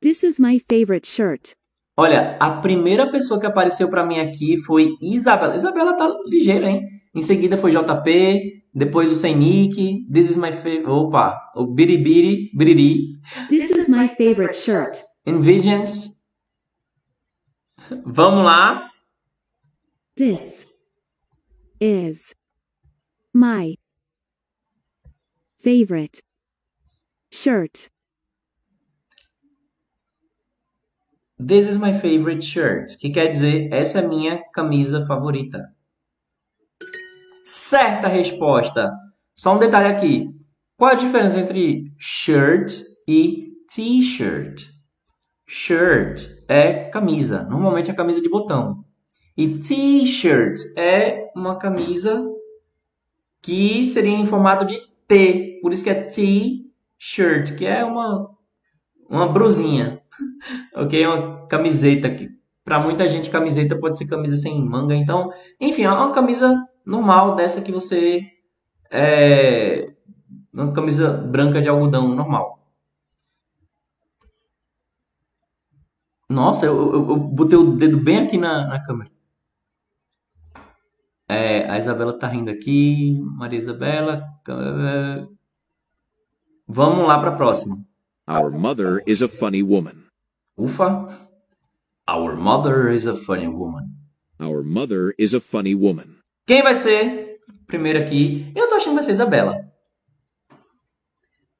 This 0.00 0.22
is 0.22 0.40
my 0.40 0.58
favorite 0.58 1.06
shirt. 1.06 1.54
Olha, 1.98 2.36
a 2.38 2.60
primeira 2.60 3.10
pessoa 3.10 3.40
que 3.40 3.46
apareceu 3.46 3.88
para 3.88 4.04
mim 4.04 4.18
aqui 4.18 4.58
foi 4.58 4.88
Isabela. 5.00 5.56
Isabela 5.56 5.96
tá 5.96 6.06
ligeira, 6.26 6.68
hein? 6.70 6.82
Em 7.14 7.22
seguida 7.22 7.56
foi 7.56 7.70
JP, 7.70 8.62
depois 8.74 9.10
o 9.10 9.16
Sem 9.16 9.34
Nick, 9.34 10.06
This 10.12 10.28
is 10.28 10.36
my 10.36 10.52
favorite. 10.52 10.90
Opa, 10.90 11.34
o 11.56 11.66
Biribiri, 11.66 12.50
Biriri, 12.54 13.18
This 13.48 13.70
is 13.70 13.88
my 13.88 14.08
favorite 14.08 14.54
shirt. 14.54 15.02
Invisions. 15.24 16.10
Vamos 18.04 18.44
lá. 18.44 18.90
This 20.14 20.66
is 21.80 22.34
my 23.32 23.76
favorite 25.58 26.22
shirt. 27.30 27.88
This 31.38 31.68
is 31.68 31.76
my 31.76 31.92
favorite 31.92 32.42
shirt, 32.42 32.96
que 32.96 33.10
quer 33.10 33.26
dizer 33.26 33.68
essa 33.70 33.98
é 33.98 34.08
minha 34.08 34.42
camisa 34.54 35.04
favorita. 35.04 35.70
Certa 37.44 38.08
resposta. 38.08 38.90
Só 39.34 39.54
um 39.54 39.58
detalhe 39.58 39.88
aqui. 39.88 40.30
Qual 40.78 40.90
a 40.90 40.94
diferença 40.94 41.38
entre 41.38 41.92
shirt 41.98 42.80
e 43.06 43.52
t-shirt? 43.68 44.64
Shirt 45.46 46.26
é 46.48 46.88
camisa, 46.88 47.42
normalmente 47.42 47.90
é 47.90 47.94
camisa 47.94 48.22
de 48.22 48.30
botão. 48.30 48.82
E 49.36 49.58
t-shirt 49.58 50.58
é 50.74 51.30
uma 51.36 51.58
camisa 51.58 52.26
que 53.42 53.84
seria 53.84 54.16
em 54.16 54.24
formato 54.24 54.64
de 54.64 54.80
T, 55.06 55.60
por 55.60 55.70
isso 55.70 55.84
que 55.84 55.90
é 55.90 56.02
t-shirt, 56.02 57.58
que 57.58 57.66
é 57.66 57.84
uma 57.84 58.35
uma 59.08 59.28
brusinha. 59.28 60.00
ok? 60.74 61.06
Uma 61.06 61.46
camiseta 61.46 62.10
que 62.10 62.28
para 62.64 62.80
muita 62.80 63.06
gente 63.06 63.30
camiseta 63.30 63.78
pode 63.78 63.96
ser 63.96 64.06
camisa 64.06 64.36
sem 64.36 64.60
manga, 64.64 64.94
então, 64.94 65.32
enfim, 65.60 65.82
é 65.82 65.90
uma 65.90 66.12
camisa 66.12 66.66
normal 66.84 67.36
dessa 67.36 67.60
que 67.60 67.70
você 67.70 68.22
é 68.90 69.94
uma 70.52 70.72
camisa 70.72 71.10
branca 71.10 71.60
de 71.60 71.68
algodão 71.68 72.08
normal. 72.08 72.56
Nossa, 76.28 76.66
eu, 76.66 76.76
eu, 76.76 77.08
eu 77.10 77.16
botei 77.16 77.56
o 77.56 77.76
dedo 77.76 77.98
bem 77.98 78.18
aqui 78.18 78.36
na, 78.36 78.66
na 78.66 78.82
câmera. 78.82 79.10
É, 81.28 81.68
a 81.70 81.78
Isabela 81.78 82.18
tá 82.18 82.26
rindo 82.26 82.50
aqui. 82.50 83.20
Maria 83.36 83.58
Isabela. 83.58 84.24
é, 84.48 85.26
Vamos 86.66 87.06
lá 87.06 87.18
para 87.18 87.30
a 87.30 87.36
próxima. 87.36 87.76
Our 88.28 88.50
mother 88.50 89.02
is 89.06 89.22
a 89.22 89.28
funny 89.28 89.62
woman. 89.62 90.06
Ufa. 90.58 91.06
Our 92.08 92.34
mother 92.34 92.88
is 92.88 93.06
a 93.06 93.16
funny 93.16 93.46
woman. 93.46 93.94
Our 94.40 94.62
mother 94.64 95.14
is 95.16 95.32
a 95.32 95.40
funny 95.40 95.74
woman. 95.74 96.18
Quem 96.46 96.62
vai 96.62 96.74
ser 96.74 97.38
primeiro 97.66 98.00
aqui? 98.00 98.52
Eu 98.56 98.68
tô 98.68 98.74
achando 98.74 98.90
que 98.90 98.94
vai 98.96 99.04
ser 99.04 99.12
Isabela. 99.12 99.54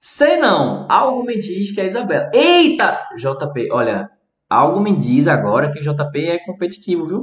Sei 0.01 0.37
não. 0.39 0.87
Algo 0.91 1.25
me 1.25 1.39
diz 1.39 1.73
que 1.73 1.81
é 1.81 1.87
Isabela. 1.87 2.31
Eita! 2.35 2.99
JP, 3.17 3.69
olha. 3.71 4.11
algo 4.49 4.81
me 4.81 4.97
diz 4.97 5.27
agora 5.27 5.71
que 5.71 5.79
o 5.79 5.83
JP 5.83 6.19
é 6.29 6.39
competitivo, 6.45 7.07
viu? 7.07 7.21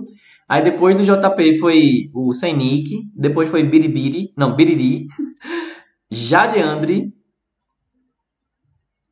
Aí 0.47 0.63
depois 0.63 0.95
do 0.95 1.03
JP 1.03 1.59
foi 1.59 2.09
o 2.13 2.33
Sem 2.33 2.55
Nick, 2.55 3.09
depois 3.15 3.49
foi 3.49 3.63
Biribiri, 3.63 4.33
não, 4.37 4.55
Biriri, 4.55 5.07
Jadeandre. 6.11 7.13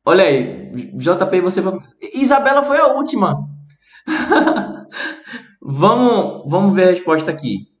Olha 0.04 0.24
aí, 0.24 0.70
JP 0.96 1.40
você 1.40 1.62
foi... 1.62 1.78
Isabela 2.14 2.62
foi 2.62 2.78
a 2.78 2.88
última. 2.88 3.48
vamos, 5.60 6.50
vamos 6.50 6.74
ver 6.74 6.88
a 6.88 6.90
resposta 6.90 7.30
aqui. 7.30 7.72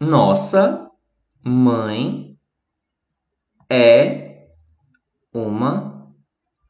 Nossa 0.00 0.90
mãe 1.44 2.36
é 3.68 4.48
uma 5.32 6.12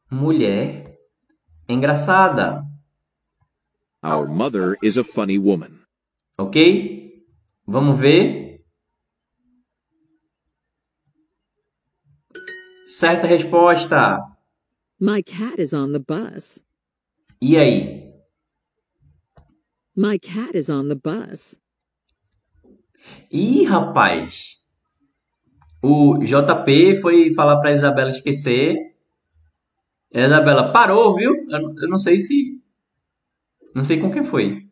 mulher 0.09 0.97
engraçada. 1.67 2.63
Our 4.03 4.27
mother 4.27 4.77
is 4.83 4.97
a 4.97 5.03
funny 5.03 5.39
woman. 5.39 5.79
Ok? 6.37 7.23
Vamos 7.65 7.99
ver. 7.99 8.50
Certa 12.91 13.25
resposta. 13.25 14.19
My 14.99 15.23
cat 15.23 15.57
is 15.57 15.73
on 15.73 15.93
the 15.93 15.99
bus. 15.99 16.61
E 17.41 17.57
aí? 17.57 18.11
My 19.95 20.19
cat 20.19 20.57
is 20.57 20.69
on 20.69 20.89
the 20.89 20.95
bus. 20.95 21.55
Ih, 23.31 23.63
rapaz. 23.63 24.57
O 25.81 26.17
JP 26.17 27.01
foi 27.01 27.33
falar 27.33 27.61
pra 27.61 27.71
Isabela 27.71 28.09
esquecer. 28.09 28.75
A 30.13 30.19
Isabela 30.19 30.73
parou, 30.73 31.15
viu? 31.15 31.33
Eu, 31.49 31.73
eu 31.77 31.89
não 31.89 31.97
sei 31.97 32.17
se. 32.17 32.61
Não 33.73 33.85
sei 33.85 34.01
com 34.01 34.11
quem 34.11 34.23
foi. 34.23 34.69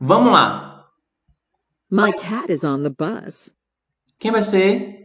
Vamos 0.00 0.32
lá. 0.32 0.90
My 1.88 2.12
cat 2.12 2.52
is 2.52 2.64
on 2.64 2.82
the 2.82 2.90
bus. 2.90 3.54
Quem 4.18 4.32
vai 4.32 4.42
ser 4.42 5.00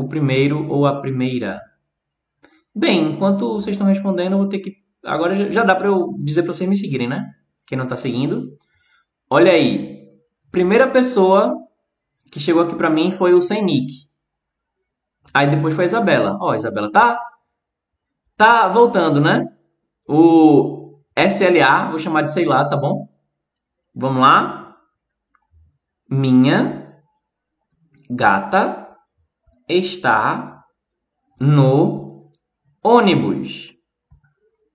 o 0.00 0.08
primeiro 0.08 0.68
ou 0.68 0.86
a 0.86 1.00
primeira? 1.00 1.60
Bem, 2.74 3.12
enquanto 3.12 3.52
vocês 3.54 3.74
estão 3.74 3.86
respondendo, 3.86 4.32
eu 4.32 4.38
vou 4.38 4.48
ter 4.48 4.58
que. 4.60 4.72
Agora 5.04 5.34
já- 5.50 5.64
dá 5.64 5.74
pra 5.74 5.88
eu 5.88 6.14
dizer 6.20 6.42
pra 6.42 6.52
vocês 6.52 6.68
me 6.68 6.76
seguirem, 6.76 7.08
né? 7.08 7.24
Quem 7.66 7.76
não 7.78 7.86
tá 7.86 7.96
seguindo. 7.96 8.56
Olha 9.30 9.52
aí. 9.52 9.98
Primeira 10.50 10.88
pessoa 10.90 11.54
que 12.32 12.40
chegou 12.40 12.62
aqui 12.62 12.74
pra 12.76 12.90
mim 12.90 13.10
foi 13.12 13.34
o 13.34 13.40
Sem 13.40 13.62
Nick. 13.64 13.92
Aí 15.34 15.50
depois 15.50 15.74
foi 15.74 15.84
a 15.84 15.86
Isabela. 15.86 16.38
Ó, 16.40 16.50
a 16.50 16.56
Isabela 16.56 16.90
tá. 16.90 17.20
Tá 18.36 18.68
voltando, 18.68 19.20
né? 19.20 19.44
O 20.08 21.00
SLA, 21.16 21.90
vou 21.90 21.98
chamar 21.98 22.22
de 22.22 22.32
sei 22.32 22.44
lá, 22.44 22.64
tá 22.68 22.76
bom? 22.76 23.08
Vamos 23.94 24.22
lá. 24.22 24.76
Minha 26.10 26.96
gata 28.10 28.87
está 29.68 30.64
no 31.40 32.30
ônibus. 32.82 33.74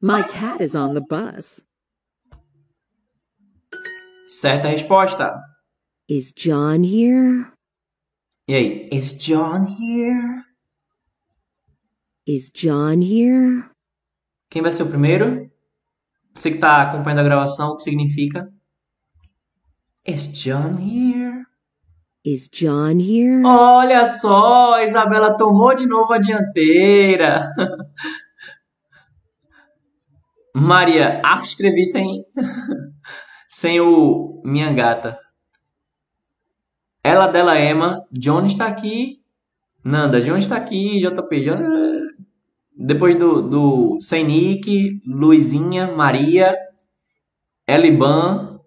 My 0.01 0.23
cat 0.23 0.61
is 0.61 0.75
on 0.75 0.93
the 0.93 1.01
bus. 1.01 1.61
Certa 4.27 4.69
resposta. 4.69 5.31
Is 6.07 6.33
John 6.33 6.83
here? 6.83 7.53
E 8.47 8.55
aí? 8.55 8.85
Is 8.91 9.13
John 9.13 9.65
here? 9.65 10.43
Is 12.27 12.51
John 12.51 13.01
here? 13.01 13.69
Quem 14.49 14.61
vai 14.61 14.71
ser 14.71 14.83
o 14.83 14.89
primeiro? 14.89 15.49
Você 16.33 16.49
que 16.49 16.57
está 16.57 16.81
acompanhando 16.81 17.19
a 17.19 17.23
gravação, 17.23 17.69
o 17.69 17.75
que 17.77 17.83
significa? 17.83 18.51
Is 20.05 20.27
John 20.27 20.77
here? 20.79 21.22
Is 22.25 22.47
John 22.47 23.01
here? 23.01 23.45
Olha 23.45 24.05
só, 24.05 24.75
a 24.75 24.85
Isabela 24.85 25.35
tomou 25.35 25.75
de 25.75 25.85
novo 25.85 26.13
a 26.13 26.17
dianteira. 26.17 27.51
Maria, 30.55 31.21
ah, 31.25 31.41
escrevi 31.43 31.85
sem, 31.85 32.23
sem 33.49 33.81
o 33.81 34.41
minha 34.45 34.71
gata. 34.71 35.19
Ela 37.03 37.27
dela 37.27 37.59
Emma, 37.59 38.07
John 38.09 38.45
está 38.45 38.67
aqui. 38.67 39.21
Nanda, 39.83 40.21
John 40.21 40.37
está 40.37 40.55
aqui, 40.55 41.01
JP, 41.01 41.43
John... 41.43 41.59
Depois 42.75 43.15
do, 43.15 43.41
do 43.41 43.97
Sem 43.99 44.25
Nick, 44.25 45.01
Luizinha, 45.05 45.91
Maria, 45.91 46.55
Eliban. 47.67 48.61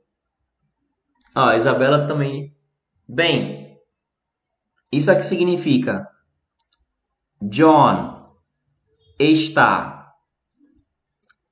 Ó, 1.34 1.40
a 1.40 1.56
Isabela 1.56 2.06
também. 2.06 2.55
Bem, 3.08 3.78
isso 4.90 5.12
aqui 5.12 5.22
significa 5.22 6.08
John 7.40 8.34
está 9.16 10.12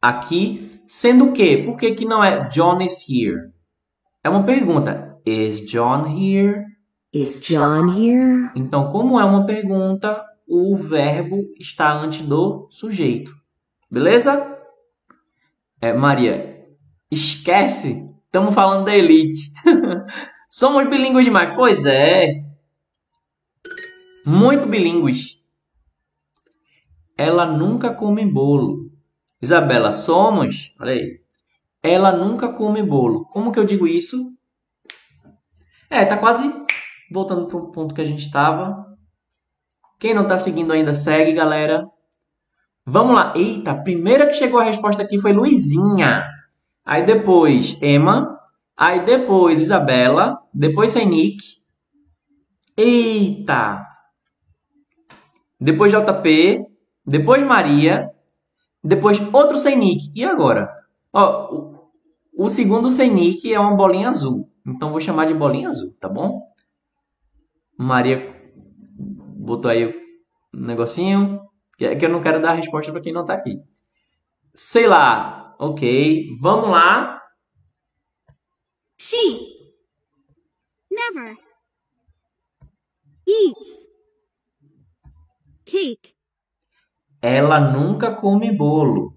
aqui, 0.02 0.82
sendo 0.86 1.32
que, 1.32 1.58
por 1.58 1.76
que 1.76 1.94
que 1.94 2.04
não 2.04 2.24
é 2.24 2.48
John 2.48 2.80
is 2.80 3.04
here? 3.08 3.52
É 4.22 4.28
uma 4.28 4.42
pergunta. 4.42 5.20
Is 5.24 5.60
John 5.60 6.06
here? 6.06 6.64
Is 7.12 7.40
John 7.40 7.88
here? 7.88 8.50
Então, 8.56 8.90
como 8.90 9.20
é 9.20 9.24
uma 9.24 9.46
pergunta, 9.46 10.24
o 10.48 10.76
verbo 10.76 11.36
está 11.60 11.92
antes 11.96 12.22
do 12.22 12.66
sujeito. 12.68 13.32
Beleza? 13.88 14.58
É, 15.80 15.92
Maria, 15.92 16.66
esquece. 17.10 18.10
Estamos 18.26 18.54
falando 18.54 18.86
da 18.86 18.96
elite. 18.96 19.52
Somos 20.56 20.88
bilíngues 20.88 21.24
demais. 21.24 21.52
Pois 21.56 21.84
é. 21.84 22.44
Muito 24.24 24.68
bilíngues. 24.68 25.42
Ela 27.18 27.44
nunca 27.44 27.92
come 27.92 28.24
bolo. 28.24 28.88
Isabela, 29.42 29.90
somos? 29.90 30.72
Olha 30.78 30.92
aí. 30.92 31.20
Ela 31.82 32.12
nunca 32.12 32.52
come 32.52 32.84
bolo. 32.84 33.24
Como 33.32 33.50
que 33.50 33.58
eu 33.58 33.64
digo 33.64 33.84
isso? 33.84 34.16
É, 35.90 36.04
tá 36.04 36.16
quase 36.16 36.48
voltando 37.10 37.48
para 37.48 37.56
o 37.56 37.72
ponto 37.72 37.92
que 37.92 38.00
a 38.00 38.06
gente 38.06 38.24
estava. 38.24 38.96
Quem 39.98 40.14
não 40.14 40.22
está 40.22 40.38
seguindo 40.38 40.72
ainda, 40.72 40.94
segue, 40.94 41.32
galera. 41.32 41.84
Vamos 42.86 43.16
lá. 43.16 43.32
Eita, 43.34 43.72
a 43.72 43.82
primeira 43.82 44.28
que 44.28 44.34
chegou 44.34 44.60
a 44.60 44.64
resposta 44.64 45.02
aqui 45.02 45.18
foi 45.18 45.32
Luizinha. 45.32 46.24
Aí 46.84 47.04
depois, 47.04 47.76
Emma. 47.82 48.38
Aí 48.76 49.04
depois, 49.04 49.60
Isabela. 49.60 50.38
Depois, 50.52 50.90
sem 50.90 51.06
Nick. 51.06 51.38
Eita. 52.76 53.86
Depois, 55.60 55.92
JP. 55.92 56.66
Depois, 57.06 57.44
Maria. 57.44 58.10
Depois, 58.82 59.18
outro 59.32 59.58
sem 59.58 59.76
Nick. 59.76 60.10
E 60.14 60.24
agora? 60.24 60.70
Ó, 61.12 61.78
o, 62.36 62.48
segundo 62.48 62.90
sem 62.90 63.10
Nick 63.10 63.52
é 63.52 63.58
uma 63.58 63.76
bolinha 63.76 64.08
azul. 64.08 64.50
Então, 64.66 64.90
vou 64.90 65.00
chamar 65.00 65.26
de 65.26 65.34
bolinha 65.34 65.68
azul, 65.68 65.94
tá 66.00 66.08
bom? 66.08 66.44
Maria 67.78 68.34
botou 69.36 69.70
aí 69.70 69.86
o 69.86 69.94
negocinho. 70.52 71.40
Que 71.76 71.86
eu 72.04 72.08
não 72.08 72.20
quero 72.20 72.40
dar 72.40 72.50
a 72.50 72.54
resposta 72.54 72.92
para 72.92 73.00
quem 73.00 73.12
não 73.12 73.24
tá 73.24 73.34
aqui. 73.34 73.58
Sei 74.54 74.86
lá. 74.86 75.54
Ok. 75.58 76.28
Vamos 76.40 76.70
lá. 76.70 77.20
She 79.06 79.70
never 80.90 81.36
eats 83.28 83.86
cake. 85.66 86.14
Ela 87.20 87.60
nunca 87.60 88.14
come 88.14 88.50
bolo. 88.56 89.14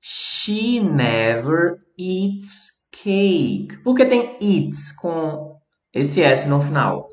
She 0.00 0.78
never 0.78 1.80
eats 1.98 2.86
cake. 2.92 3.82
Por 3.82 3.96
que 3.96 4.04
tem 4.04 4.38
eats 4.40 4.92
com 4.92 5.58
esse 5.92 6.22
S 6.22 6.48
no 6.48 6.60
final? 6.60 7.08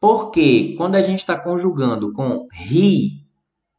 Porque 0.00 0.74
quando 0.76 0.96
a 0.96 1.00
gente 1.00 1.20
está 1.20 1.38
conjugando 1.38 2.12
com 2.12 2.48
he, 2.52 3.24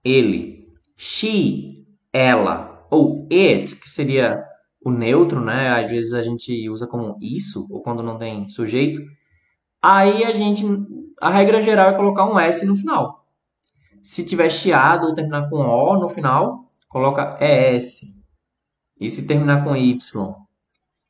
ele, 0.06 0.70
she, 0.96 1.86
ela, 2.14 2.88
ou 2.90 3.28
it, 3.30 3.76
que 3.76 3.90
seria 3.90 4.42
o 4.88 4.92
neutro, 4.92 5.42
né? 5.44 5.70
Às 5.70 5.90
vezes 5.90 6.14
a 6.14 6.22
gente 6.22 6.70
usa 6.70 6.88
como 6.88 7.18
isso, 7.22 7.68
ou 7.70 7.82
quando 7.82 8.02
não 8.02 8.18
tem 8.18 8.48
sujeito. 8.48 9.02
Aí 9.82 10.24
a 10.24 10.32
gente, 10.32 10.66
a 11.22 11.30
regra 11.30 11.60
geral 11.60 11.90
é 11.90 11.96
colocar 11.96 12.26
um 12.26 12.40
S 12.40 12.66
no 12.66 12.76
final. 12.76 13.26
Se 14.02 14.26
tiver 14.26 14.50
chiado 14.50 15.08
ou 15.08 15.14
terminar 15.14 15.50
com 15.50 15.58
O 15.58 16.00
no 16.00 16.08
final, 16.08 16.66
coloca 16.88 17.38
ES. 17.42 18.02
E 19.00 19.10
se 19.10 19.28
terminar 19.28 19.64
com 19.64 19.76
Y, 19.76 20.00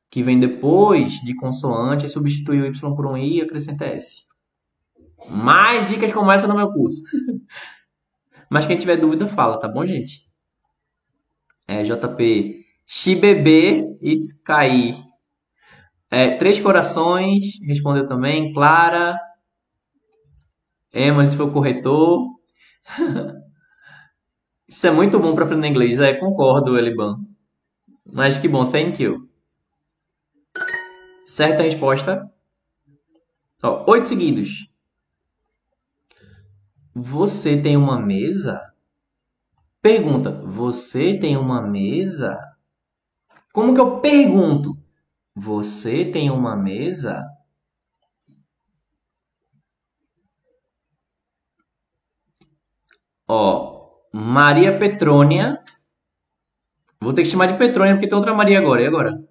que 0.09 0.23
vem 0.23 0.39
depois 0.39 1.13
de 1.21 1.35
consoante, 1.35 2.09
substituir 2.09 2.63
o 2.63 2.65
Y 2.65 2.95
por 2.95 3.05
um 3.05 3.15
I 3.15 3.37
e 3.37 3.41
acrescenta 3.41 3.85
S. 3.85 4.23
Mais 5.29 5.87
dicas 5.87 6.11
como 6.11 6.31
essa 6.31 6.47
no 6.47 6.55
meu 6.55 6.73
curso. 6.73 7.03
Mas 8.49 8.65
quem 8.65 8.77
tiver 8.77 8.97
dúvida, 8.97 9.27
fala, 9.27 9.59
tá 9.59 9.67
bom, 9.67 9.85
gente? 9.85 10.21
É, 11.67 11.83
JP. 11.83 12.56
Shibebe 12.89 13.97
Itsukai. 14.01 14.95
É, 16.09 16.37
Três 16.37 16.57
Corações, 16.57 17.59
respondeu 17.67 18.07
também. 18.07 18.53
Clara. 18.53 19.19
Emily, 20.93 21.29
se 21.29 21.35
foi 21.35 21.47
o 21.47 21.51
corretor. 21.51 22.25
Isso 24.69 24.87
é 24.87 24.91
muito 24.91 25.19
bom 25.19 25.35
para 25.35 25.43
aprender 25.43 25.67
inglês. 25.67 25.99
É, 25.99 26.13
concordo, 26.13 26.77
Eliban. 26.77 27.17
Mas 28.05 28.37
que 28.37 28.47
bom, 28.47 28.65
thank 28.71 29.03
you. 29.03 29.27
Certa 31.25 31.63
resposta. 31.63 32.31
Ó, 33.61 33.83
oito 33.91 34.07
seguidos. 34.07 34.69
Você 36.95 37.61
tem 37.61 37.75
uma 37.75 37.99
mesa? 37.99 38.61
Pergunta: 39.81 40.31
Você 40.45 41.17
tem 41.19 41.35
uma 41.35 41.61
mesa? 41.61 42.46
Como 43.57 43.73
que 43.73 43.81
eu 43.81 43.99
pergunto? 43.99 44.77
Você 45.35 46.05
tem 46.05 46.29
uma 46.29 46.55
mesa? 46.55 47.25
Ó, 53.27 53.89
Maria 54.13 54.77
Petrônia. 54.77 55.59
Vou 57.01 57.15
ter 57.15 57.23
que 57.23 57.29
chamar 57.29 57.47
de 57.47 57.57
Petrônia 57.57 57.95
porque 57.95 58.07
tem 58.07 58.15
outra 58.15 58.35
Maria 58.35 58.59
agora. 58.59 58.83
E 58.83 58.85
agora? 58.85 59.27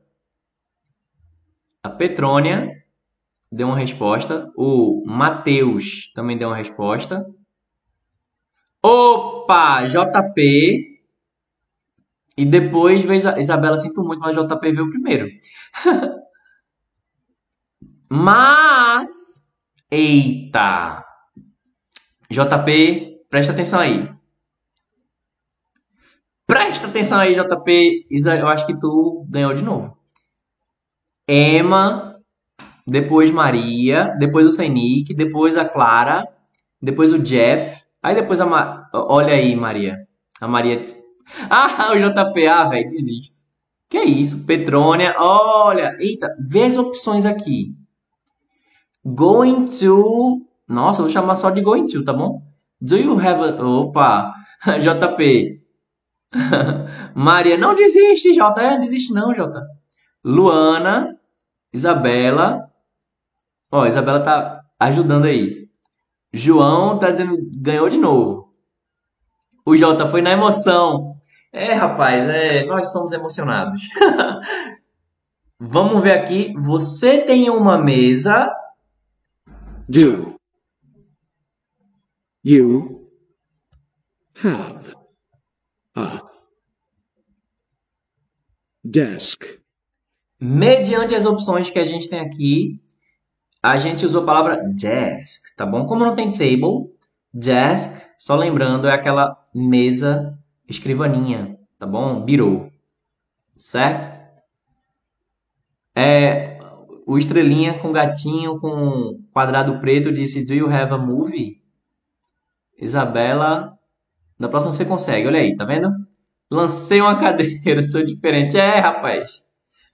A 1.80 1.88
Petrônia 1.88 2.84
deu 3.52 3.68
uma 3.68 3.78
resposta. 3.78 4.48
O 4.56 5.04
Matheus 5.06 6.12
também 6.12 6.36
deu 6.36 6.48
uma 6.48 6.56
resposta. 6.56 7.24
Opa! 8.82 9.86
JP. 9.86 10.95
E 12.36 12.44
depois 12.44 13.02
veio 13.04 13.16
Isa- 13.18 13.38
Isabela, 13.40 13.78
sinto 13.78 14.02
muito, 14.02 14.20
mas 14.20 14.36
JP 14.36 14.72
veio 14.72 14.90
primeiro. 14.90 15.28
mas. 18.10 19.42
Eita! 19.90 21.04
JP, 22.30 23.26
presta 23.30 23.52
atenção 23.52 23.80
aí. 23.80 24.08
Presta 26.46 26.86
atenção 26.86 27.18
aí, 27.18 27.34
JP. 27.34 28.06
Eu 28.40 28.48
acho 28.48 28.66
que 28.66 28.78
tu 28.78 29.26
ganhou 29.28 29.54
de 29.54 29.62
novo. 29.64 29.96
Emma, 31.28 32.16
depois 32.86 33.30
Maria, 33.30 34.14
depois 34.18 34.46
o 34.46 34.52
Senic, 34.52 35.12
depois 35.14 35.56
a 35.56 35.64
Clara, 35.64 36.26
depois 36.80 37.12
o 37.12 37.18
Jeff, 37.18 37.84
aí 38.02 38.14
depois 38.14 38.40
a 38.40 38.46
Ma... 38.46 38.88
Olha 38.94 39.34
aí, 39.34 39.56
Maria. 39.56 40.06
A 40.40 40.46
Maria. 40.46 40.84
Ah, 41.50 41.92
o 41.92 41.98
JP, 41.98 42.46
ah, 42.46 42.68
velho, 42.68 42.88
desisto. 42.88 43.44
Que 43.88 44.02
isso? 44.02 44.44
Petrônia, 44.44 45.14
olha, 45.18 45.96
eita, 46.00 46.34
vê 46.48 46.64
as 46.64 46.76
opções 46.76 47.24
aqui. 47.24 47.74
Going 49.04 49.66
to. 49.66 50.42
Nossa, 50.68 51.02
vou 51.02 51.10
chamar 51.10 51.36
só 51.36 51.50
de 51.50 51.60
going 51.60 51.86
to, 51.86 52.04
tá 52.04 52.12
bom? 52.12 52.38
Do 52.80 52.96
you 52.96 53.18
have 53.18 53.42
a. 53.42 53.64
Opa! 53.64 54.34
JP. 54.80 55.62
Maria, 57.14 57.56
não 57.56 57.74
desiste, 57.74 58.34
Jota. 58.34 58.60
É, 58.60 58.78
desiste 58.78 59.12
não, 59.12 59.34
Jota. 59.34 59.64
Luana, 60.24 61.16
Isabela. 61.72 62.68
Ó, 63.70 63.86
Isabela 63.86 64.20
tá 64.20 64.60
ajudando 64.78 65.26
aí. 65.26 65.68
João 66.32 66.98
tá 66.98 67.10
dizendo 67.10 67.38
ganhou 67.52 67.88
de 67.88 67.98
novo. 67.98 68.52
O 69.64 69.76
Jota 69.76 70.06
foi 70.06 70.20
na 70.20 70.30
emoção. 70.30 71.15
É, 71.56 71.72
rapaz, 71.72 72.28
é, 72.28 72.66
nós 72.66 72.92
somos 72.92 73.12
emocionados. 73.12 73.80
Vamos 75.58 76.02
ver 76.02 76.12
aqui. 76.12 76.52
Você 76.58 77.22
tem 77.22 77.48
uma 77.48 77.78
mesa. 77.78 78.54
Do. 79.88 80.38
You 82.44 83.10
have 84.44 84.94
a 85.94 86.20
desk. 88.84 89.58
Mediante 90.38 91.14
as 91.14 91.24
opções 91.24 91.70
que 91.70 91.78
a 91.78 91.84
gente 91.84 92.10
tem 92.10 92.20
aqui, 92.20 92.78
a 93.62 93.78
gente 93.78 94.04
usou 94.04 94.24
a 94.24 94.26
palavra 94.26 94.62
desk, 94.74 95.56
tá 95.56 95.64
bom? 95.64 95.86
Como 95.86 96.04
não 96.04 96.14
tem 96.14 96.30
table, 96.30 96.92
desk, 97.32 97.90
só 98.18 98.36
lembrando, 98.36 98.86
é 98.86 98.92
aquela 98.92 99.42
mesa, 99.54 100.38
escrivaninha, 100.68 101.58
tá 101.78 101.86
bom? 101.86 102.24
Birou, 102.24 102.70
certo? 103.54 104.14
É, 105.94 106.58
o 107.06 107.16
estrelinha 107.16 107.78
com 107.78 107.92
gatinho 107.92 108.60
com 108.60 109.22
quadrado 109.32 109.80
preto 109.80 110.12
disse: 110.12 110.44
Do 110.44 110.54
you 110.54 110.70
have 110.70 110.92
a 110.92 110.98
movie? 110.98 111.62
Isabela, 112.78 113.78
da 114.38 114.48
próxima 114.48 114.72
você 114.72 114.84
consegue, 114.84 115.26
olha 115.26 115.40
aí, 115.40 115.56
tá 115.56 115.64
vendo? 115.64 115.88
Lancei 116.50 117.00
uma 117.00 117.16
cadeira, 117.18 117.82
sou 117.82 118.04
diferente. 118.04 118.58
É, 118.58 118.78
rapaz. 118.78 119.46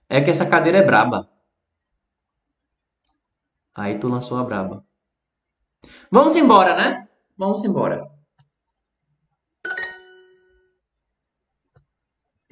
É 0.09 0.21
que 0.21 0.29
essa 0.29 0.45
cadeira 0.45 0.79
é 0.79 0.83
braba. 0.83 1.29
Aí 3.73 3.97
tu 3.97 4.07
lançou 4.07 4.37
a 4.37 4.43
braba. 4.43 4.85
Vamos 6.11 6.35
embora, 6.35 6.75
né? 6.75 7.07
Vamos 7.37 7.63
embora. 7.63 8.12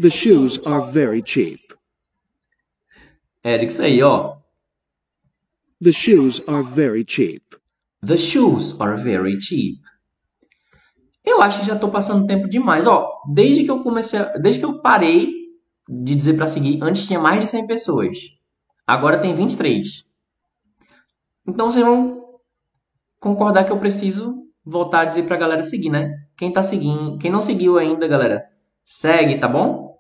The 0.02 0.10
shoes 0.10 0.60
are 0.66 0.82
very 0.92 1.22
cheap. 1.26 1.60
Eric, 3.44 3.72
isso 3.72 3.82
aí, 3.82 4.02
ó. 4.02 4.36
The 5.82 5.92
shoes 5.92 6.42
are 6.48 6.64
very 6.64 7.04
cheap. 7.08 7.44
The 8.06 8.18
shoes 8.18 8.76
are 8.80 8.96
very 9.02 9.40
cheap. 9.40 9.80
Eu 11.24 11.42
acho 11.42 11.60
que 11.60 11.66
já 11.66 11.76
tô 11.78 11.90
passando 11.90 12.26
tempo 12.26 12.50
demais. 12.50 12.88
Ó, 12.88 13.08
desde 13.32 13.64
que 13.64 13.70
eu 13.72 13.82
comecei, 13.82 14.20
a- 14.20 14.38
desde 14.38 14.60
que 14.60 14.66
eu 14.66 14.82
parei 14.82 15.32
de 15.88 16.16
dizer 16.16 16.34
pra 16.36 16.48
seguir, 16.48 16.80
antes 16.82 17.06
tinha 17.06 17.20
mais 17.20 17.40
de 17.40 17.48
100 17.48 17.68
pessoas. 17.68 18.18
Agora 18.88 19.20
tem 19.20 19.36
23. 19.36 20.06
Então 21.48 21.70
vocês 21.72 21.86
vão 21.86 22.40
concordar 23.20 23.66
que 23.66 23.72
eu 23.72 23.80
preciso 23.80 24.48
voltar 24.66 25.02
a 25.02 25.06
dizer 25.06 25.24
pra 25.24 25.38
galera 25.38 25.64
seguir, 25.64 25.90
né? 25.90 26.12
Quem 26.38 26.52
tá 26.52 26.64
seguindo, 26.64 27.18
quem 27.20 27.32
não 27.32 27.42
seguiu 27.42 27.78
ainda, 27.78 28.08
galera, 28.08 28.44
segue, 28.84 29.40
tá 29.40 29.48
bom? 29.48 29.91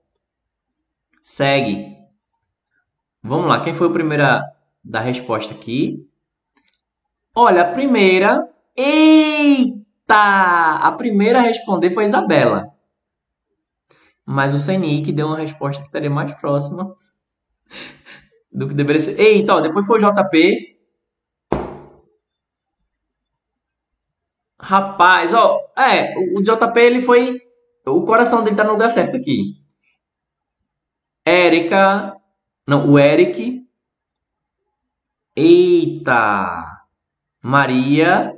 Segue. 1.21 1.95
Vamos 3.21 3.47
lá, 3.47 3.59
quem 3.61 3.75
foi 3.75 3.87
o 3.87 3.93
primeiro 3.93 4.23
a 4.23 4.43
dar 4.83 5.01
resposta 5.01 5.53
aqui? 5.53 6.07
Olha, 7.35 7.61
a 7.61 7.71
primeira. 7.71 8.43
Eita! 8.75 10.15
A 10.81 10.91
primeira 10.93 11.39
a 11.39 11.41
responder 11.41 11.91
foi 11.91 12.03
a 12.03 12.07
Isabela. 12.07 12.73
Mas 14.25 14.53
o 14.53 14.59
Senic 14.59 15.11
deu 15.11 15.27
uma 15.27 15.37
resposta 15.37 15.81
que 15.81 15.87
estaria 15.87 16.09
mais 16.09 16.33
próxima 16.35 16.95
do 18.51 18.67
que 18.67 18.73
deveria 18.73 19.01
ser. 19.01 19.19
Eita, 19.19 19.55
ó, 19.55 19.61
depois 19.61 19.85
foi 19.85 20.01
o 20.01 20.11
JP. 20.11 20.71
Rapaz, 24.59 25.33
ó, 25.33 25.59
é, 25.77 26.13
o 26.35 26.41
JP 26.41 26.79
ele 26.79 27.01
foi. 27.01 27.39
O 27.85 28.03
coração 28.03 28.43
dele 28.43 28.55
tá 28.55 28.63
no 28.63 28.73
lugar 28.73 28.89
certo 28.89 29.17
aqui. 29.17 29.55
Érica. 31.25 32.15
Não, 32.67 32.89
o 32.89 32.99
Eric. 32.99 33.65
Eita! 35.35 36.81
Maria. 37.43 38.37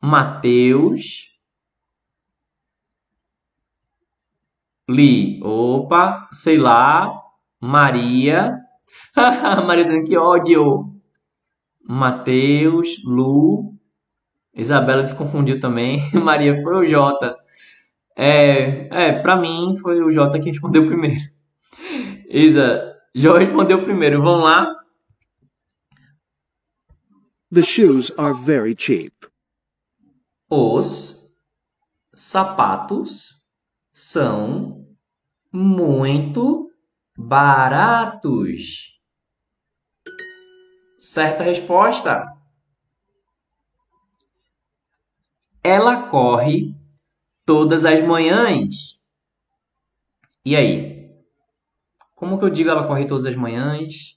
Mateus. 0.00 1.30
Li. 4.88 5.40
Opa, 5.42 6.28
sei 6.32 6.58
lá. 6.58 7.12
Maria. 7.60 8.58
Maria 9.66 10.04
que 10.04 10.16
ódio. 10.16 10.92
Mateus. 11.82 13.02
Lu. 13.04 13.74
Isabela 14.54 15.04
se 15.04 15.16
confundiu 15.16 15.58
também. 15.58 16.00
Maria 16.14 16.60
foi 16.62 16.76
o 16.76 16.86
Jota. 16.86 17.36
É, 18.16 18.88
é, 18.90 19.12
pra 19.20 19.36
mim 19.36 19.74
foi 19.80 20.02
o 20.02 20.12
Jota 20.12 20.38
que 20.38 20.50
respondeu 20.50 20.84
primeiro. 20.84 21.20
Isa, 22.34 22.98
Jó 23.14 23.36
respondeu 23.36 23.82
primeiro. 23.82 24.22
Vamos 24.22 24.44
lá? 24.44 24.74
The 27.52 27.62
shoes 27.62 28.10
are 28.18 28.32
very 28.32 28.74
cheap. 28.74 29.12
Os 30.48 31.30
sapatos 32.14 33.44
são 33.92 34.86
muito 35.52 36.70
baratos. 37.18 38.98
Certa 40.98 41.44
resposta. 41.44 42.24
Ela 45.62 46.08
corre 46.08 46.74
todas 47.44 47.84
as 47.84 48.02
manhãs. 48.02 49.04
E 50.46 50.56
aí? 50.56 50.91
Como 52.22 52.38
que 52.38 52.44
eu 52.44 52.50
digo 52.50 52.70
ela 52.70 52.86
corre 52.86 53.04
todas 53.04 53.24
as 53.24 53.34
manhãs? 53.34 54.16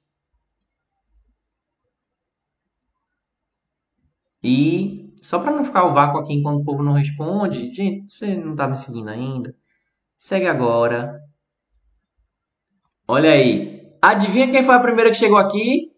E 4.44 5.12
só 5.24 5.40
para 5.40 5.52
não 5.52 5.66
ficar 5.66 5.86
o 5.86 5.94
vácuo 5.96 6.20
aqui 6.20 6.32
enquanto 6.32 6.62
o 6.62 6.64
povo 6.64 6.84
não 6.84 6.92
responde, 6.92 7.74
gente, 7.74 8.12
você 8.12 8.36
não 8.36 8.56
tá 8.56 8.68
me 8.68 8.78
seguindo 8.78 9.10
ainda? 9.10 9.56
Segue 10.20 10.46
agora. 10.46 11.20
Olha 13.08 13.32
aí. 13.32 13.92
Adivinha 14.00 14.52
quem 14.52 14.64
foi 14.64 14.76
a 14.76 14.80
primeira 14.80 15.10
que 15.10 15.18
chegou 15.18 15.40
aqui? 15.40 15.92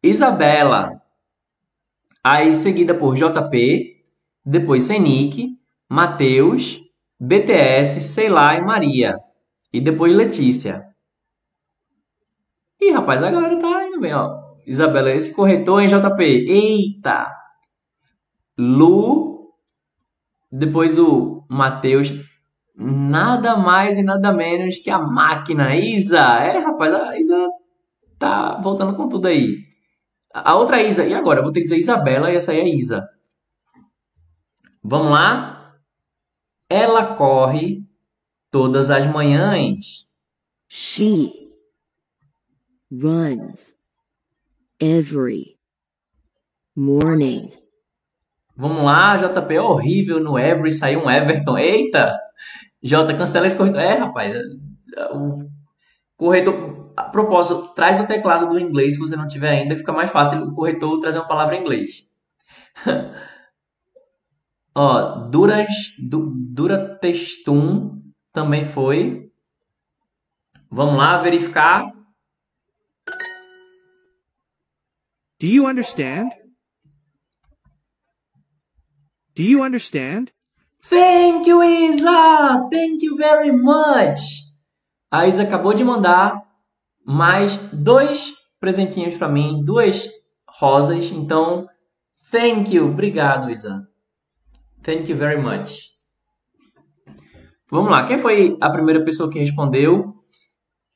Isabela. 0.00 1.02
Aí 2.22 2.54
seguida 2.54 2.94
por 2.94 3.16
JP, 3.16 3.98
depois 4.44 4.84
Senic, 4.84 5.58
Matheus, 5.88 6.78
BTS, 7.18 8.00
sei 8.02 8.28
lá 8.28 8.54
e 8.54 8.62
Maria. 8.62 9.16
E 9.72 9.80
depois 9.80 10.14
Letícia. 10.14 10.91
Ih, 12.82 12.90
rapaz, 12.90 13.22
a 13.22 13.30
galera 13.30 13.56
tá 13.60 13.86
indo 13.86 14.00
bem, 14.00 14.12
ó. 14.12 14.42
Isabela, 14.66 15.12
esse 15.12 15.32
corretor 15.32 15.82
em 15.82 15.86
JP. 15.86 16.24
Eita! 16.24 17.32
Lu, 18.58 19.52
depois 20.50 20.98
o 20.98 21.44
Matheus. 21.48 22.10
Nada 22.74 23.56
mais 23.56 23.98
e 23.98 24.02
nada 24.02 24.32
menos 24.32 24.78
que 24.78 24.90
a 24.90 24.98
máquina. 24.98 25.76
Isa! 25.76 26.18
É, 26.18 26.58
rapaz, 26.58 26.92
a 26.92 27.16
Isa 27.16 27.50
tá 28.18 28.60
voltando 28.60 28.96
com 28.96 29.08
tudo 29.08 29.28
aí. 29.28 29.58
A 30.34 30.56
outra 30.56 30.82
Isa. 30.82 31.04
E 31.06 31.14
agora? 31.14 31.38
Eu 31.38 31.44
vou 31.44 31.52
ter 31.52 31.60
que 31.60 31.66
dizer 31.66 31.78
Isabela 31.78 32.32
e 32.32 32.36
essa 32.36 32.50
aí 32.50 32.58
é 32.58 32.68
Isa. 32.68 33.08
Vamos 34.82 35.12
lá? 35.12 35.76
Ela 36.68 37.14
corre 37.14 37.78
todas 38.50 38.90
as 38.90 39.06
manhãs. 39.06 40.10
She 40.68 41.41
runs 42.92 43.74
every 44.78 45.56
morning. 46.76 47.52
Vamos 48.54 48.84
lá, 48.84 49.16
JP, 49.16 49.54
é 49.54 49.60
horrível 49.62 50.20
no 50.20 50.38
Every, 50.38 50.70
saiu 50.72 51.04
um 51.04 51.10
Everton. 51.10 51.56
Eita! 51.56 52.18
J, 52.82 53.14
cancela 53.14 53.46
esse 53.46 53.56
corretor. 53.56 53.80
É, 53.80 53.94
rapaz, 53.94 54.36
o 55.14 55.48
corretor, 56.16 56.92
a 56.96 57.04
propósito, 57.04 57.72
traz 57.74 57.98
o 57.98 58.06
teclado 58.06 58.50
do 58.50 58.58
inglês 58.58 58.94
se 58.94 59.00
você 59.00 59.16
não 59.16 59.26
tiver 59.26 59.50
ainda, 59.50 59.76
fica 59.76 59.92
mais 59.92 60.10
fácil 60.10 60.42
o 60.42 60.52
corretor 60.52 61.00
trazer 61.00 61.18
uma 61.18 61.28
palavra 61.28 61.56
em 61.56 61.60
inglês. 61.60 62.04
Ó, 64.74 65.28
Duras, 65.28 65.68
du, 65.98 66.32
Dura 66.34 66.98
Testum 66.98 68.02
também 68.32 68.64
foi. 68.64 69.30
Vamos 70.70 70.96
lá 70.96 71.18
verificar. 71.18 71.90
Do 75.42 75.48
you 75.48 75.66
understand? 75.66 76.30
Do 79.34 79.42
you 79.42 79.64
understand? 79.64 80.30
Thank 80.82 81.48
you, 81.48 81.60
Isa! 81.60 82.68
Thank 82.70 83.02
you 83.02 83.16
very 83.16 83.50
much! 83.50 84.20
A 85.10 85.26
Isa 85.26 85.42
acabou 85.42 85.74
de 85.74 85.82
mandar 85.82 86.40
mais 87.04 87.56
dois 87.72 88.32
presentinhos 88.60 89.16
para 89.16 89.28
mim, 89.28 89.64
duas 89.64 90.08
rosas. 90.48 91.10
Então, 91.10 91.66
thank 92.30 92.72
you. 92.72 92.86
Obrigado, 92.86 93.50
Isa. 93.50 93.84
Thank 94.80 95.10
you 95.10 95.18
very 95.18 95.42
much. 95.42 95.88
Vamos 97.68 97.90
lá. 97.90 98.04
Quem 98.04 98.20
foi 98.20 98.56
a 98.60 98.70
primeira 98.70 99.04
pessoa 99.04 99.28
que 99.28 99.40
respondeu? 99.40 100.14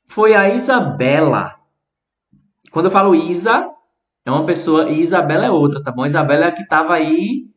Foi 0.06 0.36
a 0.36 0.55
Isabela. 0.55 1.56
Quando 2.70 2.85
eu 2.85 2.93
falo 2.93 3.12
Isa, 3.12 3.74
é 4.27 4.31
uma 4.31 4.44
pessoa 4.44 4.90
e 4.90 5.01
Isabela 5.01 5.47
é 5.47 5.51
outra, 5.51 5.81
tá 5.81 5.93
bom? 5.93 6.05
Isabela 6.05 6.47
é 6.47 6.48
a 6.48 6.53
que 6.53 6.62
estava 6.62 6.94
aí 6.94 7.48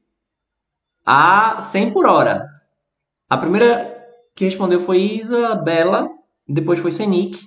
a 1.03 1.59
100 1.59 1.91
por 1.91 2.05
hora. 2.05 2.47
A 3.27 3.35
primeira 3.35 3.97
que 4.35 4.45
respondeu 4.45 4.79
foi 4.79 4.99
Isabela, 4.99 6.07
depois 6.47 6.79
foi 6.79 6.91
Senic, 6.91 7.39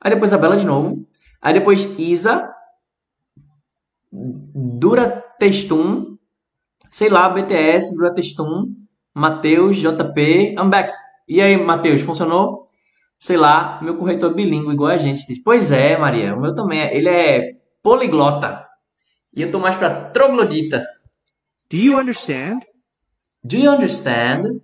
aí 0.00 0.12
depois 0.12 0.30
Isabela 0.30 0.56
de 0.56 0.64
novo, 0.64 1.04
aí 1.42 1.52
depois 1.54 1.84
Isa, 1.98 2.48
Dura 4.12 5.24
Testum, 5.40 6.16
sei 6.88 7.08
lá, 7.08 7.28
BTS, 7.28 7.96
Dura 7.96 8.14
Testum, 8.14 8.72
Matheus, 9.12 9.76
JP, 9.76 10.54
I'm 10.56 10.70
back. 10.70 10.92
E 11.28 11.40
aí, 11.40 11.56
Matheus, 11.56 12.00
funcionou? 12.02 12.66
Sei 13.18 13.36
lá, 13.36 13.80
meu 13.82 13.96
corretor 13.96 14.30
é 14.30 14.34
bilíngue 14.34 14.72
igual 14.72 14.90
a 14.90 14.98
gente. 14.98 15.42
Pois 15.42 15.72
é, 15.72 15.98
Maria, 15.98 16.36
o 16.36 16.40
meu 16.40 16.54
também 16.54 16.80
é. 16.80 16.96
Ele 16.96 17.08
é 17.08 17.56
poliglota. 17.86 18.68
E 19.32 19.42
eu 19.42 19.50
tô 19.52 19.60
mais 19.60 19.76
pra 19.76 20.10
troglodita. 20.10 20.84
Do 21.70 21.76
you 21.76 21.96
understand? 21.96 22.66
Do 23.44 23.56
you 23.56 23.70
understand? 23.70 24.60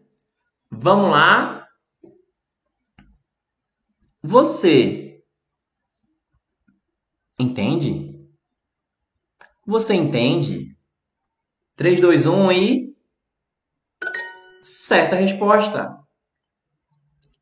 Vamos 0.69 1.13
lá. 1.13 1.69
Você 4.21 5.23
entende? 7.39 8.13
Você 9.65 9.95
entende? 9.95 10.77
3, 11.77 12.01
2, 12.01 12.27
1 12.27 12.51
e. 12.51 12.97
Certa 14.63 15.15
resposta. 15.15 15.97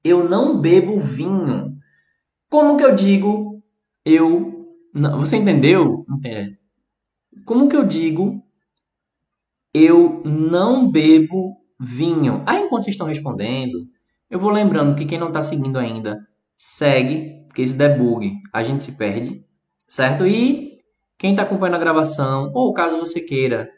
Eu 0.05 0.29
não 0.29 0.61
bebo 0.61 1.01
vinho. 1.01 1.75
Como 2.51 2.77
que 2.77 2.85
eu 2.85 2.95
digo 2.95 3.65
eu. 4.05 4.60
Não, 4.93 5.19
você 5.21 5.37
entendeu? 5.37 6.05
Entende? 6.09 6.59
Como 7.45 7.69
que 7.69 7.77
eu 7.77 7.85
digo 7.85 8.43
eu 9.73 10.23
não 10.25 10.91
bebo 10.91 11.57
vinho? 11.79 12.43
Aí, 12.47 12.63
enquanto 12.63 12.85
vocês 12.85 12.95
estão 12.95 13.07
respondendo, 13.07 13.79
eu 14.29 14.39
vou 14.39 14.51
lembrando 14.51 14.97
que 14.97 15.05
quem 15.05 15.19
não 15.19 15.29
está 15.29 15.43
seguindo 15.43 15.79
ainda, 15.79 16.19
segue, 16.57 17.45
porque 17.47 17.63
esse 17.63 17.77
debug 17.77 18.33
a 18.53 18.63
gente 18.63 18.83
se 18.83 18.93
perde, 18.93 19.45
certo? 19.89 20.27
E 20.27 20.79
quem 21.17 21.31
está 21.31 21.43
acompanhando 21.43 21.77
a 21.77 21.79
gravação, 21.79 22.51
ou 22.55 22.73
caso 22.73 22.99
você 22.99 23.21
queira 23.21 23.71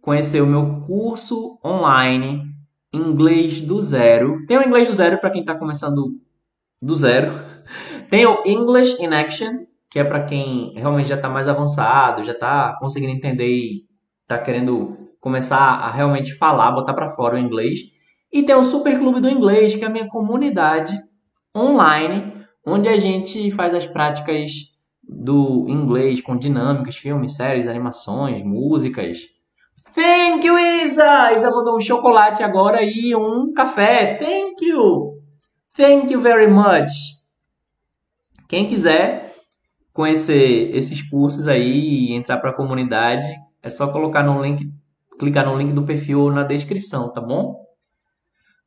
conhecer 0.00 0.42
o 0.42 0.46
meu 0.46 0.80
curso 0.82 1.58
online 1.64 2.52
Inglês 2.92 3.60
do 3.60 3.80
Zero. 3.80 4.44
Tem 4.46 4.58
o 4.58 4.62
Inglês 4.62 4.88
do 4.88 4.94
Zero 4.94 5.18
para 5.18 5.30
quem 5.30 5.40
está 5.40 5.54
começando 5.54 6.20
do 6.80 6.94
zero. 6.94 7.32
Tem 8.10 8.26
o 8.26 8.42
English 8.44 9.02
in 9.02 9.14
Action, 9.14 9.64
que 9.92 9.98
é 9.98 10.04
para 10.04 10.24
quem 10.24 10.72
realmente 10.74 11.10
já 11.10 11.16
está 11.16 11.28
mais 11.28 11.46
avançado, 11.46 12.24
já 12.24 12.32
está 12.32 12.74
conseguindo 12.80 13.12
entender 13.12 13.46
e 13.46 13.84
está 14.22 14.38
querendo 14.38 14.96
começar 15.20 15.58
a 15.58 15.90
realmente 15.90 16.34
falar, 16.34 16.72
botar 16.72 16.94
para 16.94 17.08
fora 17.08 17.34
o 17.34 17.38
inglês. 17.38 17.80
E 18.32 18.42
tem 18.42 18.56
o 18.56 18.64
Super 18.64 18.98
Clube 18.98 19.20
do 19.20 19.28
Inglês, 19.28 19.74
que 19.74 19.84
é 19.84 19.86
a 19.86 19.90
minha 19.90 20.08
comunidade 20.08 20.98
online, 21.54 22.32
onde 22.66 22.88
a 22.88 22.96
gente 22.96 23.50
faz 23.50 23.74
as 23.74 23.86
práticas 23.86 24.50
do 25.02 25.66
inglês 25.68 26.22
com 26.22 26.38
dinâmicas, 26.38 26.96
filmes, 26.96 27.36
séries, 27.36 27.68
animações, 27.68 28.42
músicas. 28.42 29.18
Thank 29.94 30.46
you, 30.46 30.58
Isa! 30.58 31.32
Isa 31.32 31.50
mandou 31.50 31.76
um 31.76 31.80
chocolate 31.82 32.42
agora 32.42 32.82
e 32.82 33.14
um 33.14 33.52
café. 33.52 34.14
Thank 34.14 34.64
you! 34.64 35.18
Thank 35.76 36.10
you 36.14 36.22
very 36.22 36.50
much! 36.50 36.94
Quem 38.48 38.66
quiser 38.66 39.31
conhecer 39.92 40.74
esses 40.74 41.02
cursos 41.02 41.46
aí 41.46 42.08
e 42.08 42.12
entrar 42.12 42.38
para 42.38 42.50
a 42.50 42.54
comunidade, 42.54 43.26
é 43.62 43.68
só 43.68 43.88
colocar 43.92 44.22
no 44.22 44.42
link, 44.42 44.72
clicar 45.18 45.46
no 45.46 45.56
link 45.56 45.72
do 45.72 45.84
perfil 45.84 46.30
na 46.30 46.42
descrição, 46.42 47.12
tá 47.12 47.20
bom? 47.20 47.62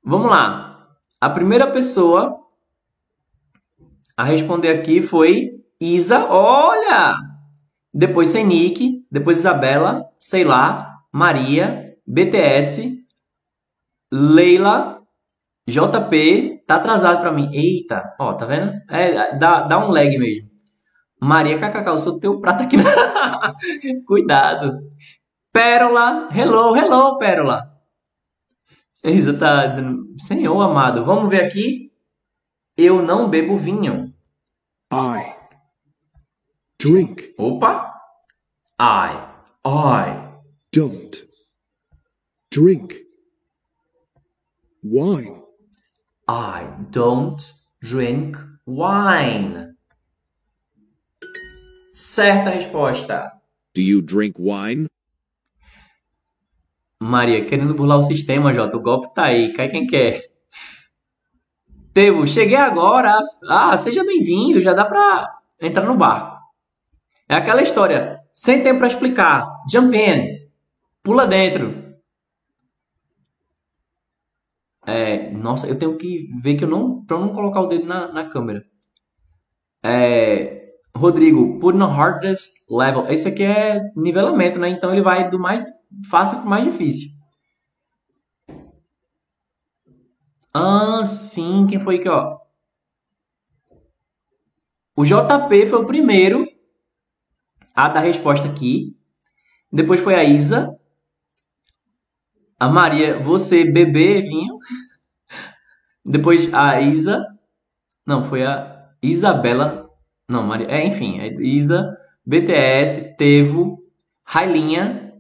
Vamos 0.04 0.30
lá. 0.30 0.88
A 1.20 1.30
primeira 1.30 1.72
pessoa 1.72 2.40
a 4.16 4.24
responder 4.24 4.70
aqui 4.70 5.02
foi 5.02 5.52
Isa. 5.80 6.26
Olha! 6.26 7.16
Depois 7.94 8.30
Senic, 8.30 9.06
depois 9.12 9.38
Isabela, 9.38 10.06
sei 10.20 10.44
lá, 10.44 10.96
Maria, 11.12 11.96
BTS, 12.06 12.98
Leila, 14.12 15.02
JP, 15.68 16.64
tá 16.68 16.76
atrasado 16.76 17.22
para 17.22 17.32
mim. 17.32 17.50
Eita, 17.54 18.14
ó, 18.20 18.34
tá 18.34 18.46
vendo? 18.46 18.74
É, 18.90 19.38
dá, 19.38 19.62
dá 19.62 19.80
um 19.80 19.92
lag 19.92 20.18
mesmo. 20.18 20.55
Maria 21.26 21.58
KKK, 21.58 21.88
eu 21.90 21.98
sou 22.00 22.20
teu 22.20 22.40
prato 22.40 22.64
aqui. 22.64 22.78
Cuidado. 24.06 24.88
Pérola, 25.52 26.30
hello, 26.32 26.76
hello, 26.76 27.18
Pérola. 27.18 27.72
Isa 29.04 29.34
tá 29.38 29.66
dizendo, 29.66 30.14
Senhor 30.20 30.62
amado, 30.62 31.04
vamos 31.04 31.30
ver 31.30 31.44
aqui. 31.44 31.92
Eu 32.78 33.02
não 33.02 33.30
bebo 33.30 33.58
vinho. 33.58 34.14
I 34.94 35.34
drink, 36.80 37.34
Opa. 37.40 37.92
I, 38.80 39.18
I, 39.66 40.30
don't 40.72 41.26
drink 42.52 42.96
wine. 44.84 45.42
I 46.28 46.68
don't 46.92 47.42
drink 47.82 48.38
wine. 48.68 49.75
Certa 51.96 52.50
resposta. 52.50 53.32
Do 53.74 53.82
you 53.82 54.02
drink 54.02 54.38
wine? 54.38 54.88
Maria, 57.02 57.46
querendo 57.46 57.74
burlar 57.74 58.00
o 58.00 58.04
sistema, 58.04 58.54
Jota. 58.54 58.76
O 58.76 58.82
golpe 58.82 59.14
tá 59.14 59.28
aí. 59.28 59.54
Cai 59.54 59.70
quem 59.70 59.88
quer. 59.88 60.26
Tevo, 61.94 62.28
cheguei 62.28 62.58
agora. 62.58 63.18
Ah, 63.48 63.78
seja 63.78 64.04
bem-vindo. 64.04 64.60
Já 64.60 64.74
dá 64.74 64.84
pra 64.84 65.40
entrar 65.62 65.86
no 65.86 65.96
barco. 65.96 66.38
É 67.30 67.36
aquela 67.36 67.62
história. 67.62 68.20
Sem 68.34 68.62
tempo 68.62 68.80
pra 68.80 68.90
explicar. 68.90 69.50
Jump 69.72 69.96
in. 69.98 70.50
Pula 71.02 71.26
dentro. 71.26 71.96
É, 74.86 75.32
nossa, 75.32 75.66
eu 75.66 75.80
tenho 75.80 75.96
que 75.98 76.30
ver 76.42 76.56
que 76.56 76.66
eu 76.66 76.70
não. 76.70 77.06
Pra 77.06 77.16
eu 77.16 77.22
não 77.22 77.34
colocar 77.34 77.62
o 77.62 77.68
dedo 77.68 77.86
na, 77.86 78.12
na 78.12 78.30
câmera. 78.30 78.66
É, 79.82 80.65
Rodrigo, 80.96 81.60
put 81.60 81.78
no 81.78 81.88
hardest 81.88 82.52
level. 82.70 83.08
Esse 83.10 83.28
aqui 83.28 83.44
é 83.44 83.82
nivelamento, 83.96 84.58
né? 84.58 84.70
Então 84.70 84.92
ele 84.92 85.02
vai 85.02 85.30
do 85.30 85.38
mais 85.38 85.66
fácil 86.10 86.40
pro 86.40 86.50
mais 86.50 86.64
difícil. 86.64 87.10
Ah, 90.54 91.06
sim, 91.06 91.68
quem 91.68 91.80
foi 91.80 92.00
que, 92.00 92.08
ó? 92.08 92.38
O 94.96 95.04
JP 95.04 95.66
foi 95.70 95.80
o 95.80 95.86
primeiro 95.86 96.48
a 97.76 97.90
dar 97.90 98.00
resposta 98.00 98.48
aqui. 98.48 98.96
Depois 99.70 100.00
foi 100.00 100.16
a 100.16 100.24
Isa. 100.24 100.74
A 102.58 102.70
Maria, 102.70 103.22
você 103.22 103.66
bebê 103.66 104.22
vinho. 104.22 104.58
Depois 106.06 106.52
a 106.54 106.80
Isa. 106.80 107.22
Não, 108.08 108.24
foi 108.24 108.46
a 108.46 108.90
Isabela. 109.04 109.85
Não, 110.28 110.44
Maria. 110.44 110.68
É, 110.68 110.86
enfim, 110.86 111.20
é 111.20 111.28
Isa, 111.42 111.96
BTS, 112.26 113.16
Tevo, 113.18 113.84
Railinha, 114.24 115.14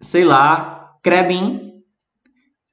sei 0.00 0.24
lá, 0.24 0.98
Krebin, 1.02 1.82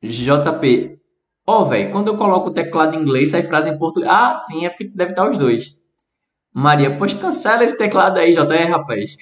JP. 0.04 1.00
Ó, 1.48 1.62
oh, 1.62 1.66
velho, 1.66 1.92
quando 1.92 2.08
eu 2.08 2.18
coloco 2.18 2.50
o 2.50 2.54
teclado 2.54 2.96
em 2.96 3.02
inglês, 3.02 3.32
sai 3.32 3.44
frase 3.44 3.70
em 3.70 3.78
português. 3.78 4.12
Ah, 4.12 4.34
sim, 4.34 4.66
é 4.66 4.70
porque 4.70 4.86
deve 4.86 5.12
estar 5.12 5.30
os 5.30 5.38
dois. 5.38 5.78
Maria, 6.54 6.98
pois 6.98 7.14
cancela 7.14 7.64
esse 7.64 7.78
teclado 7.78 8.18
aí, 8.18 8.34
JR, 8.34 8.70
rapaz. 8.70 9.16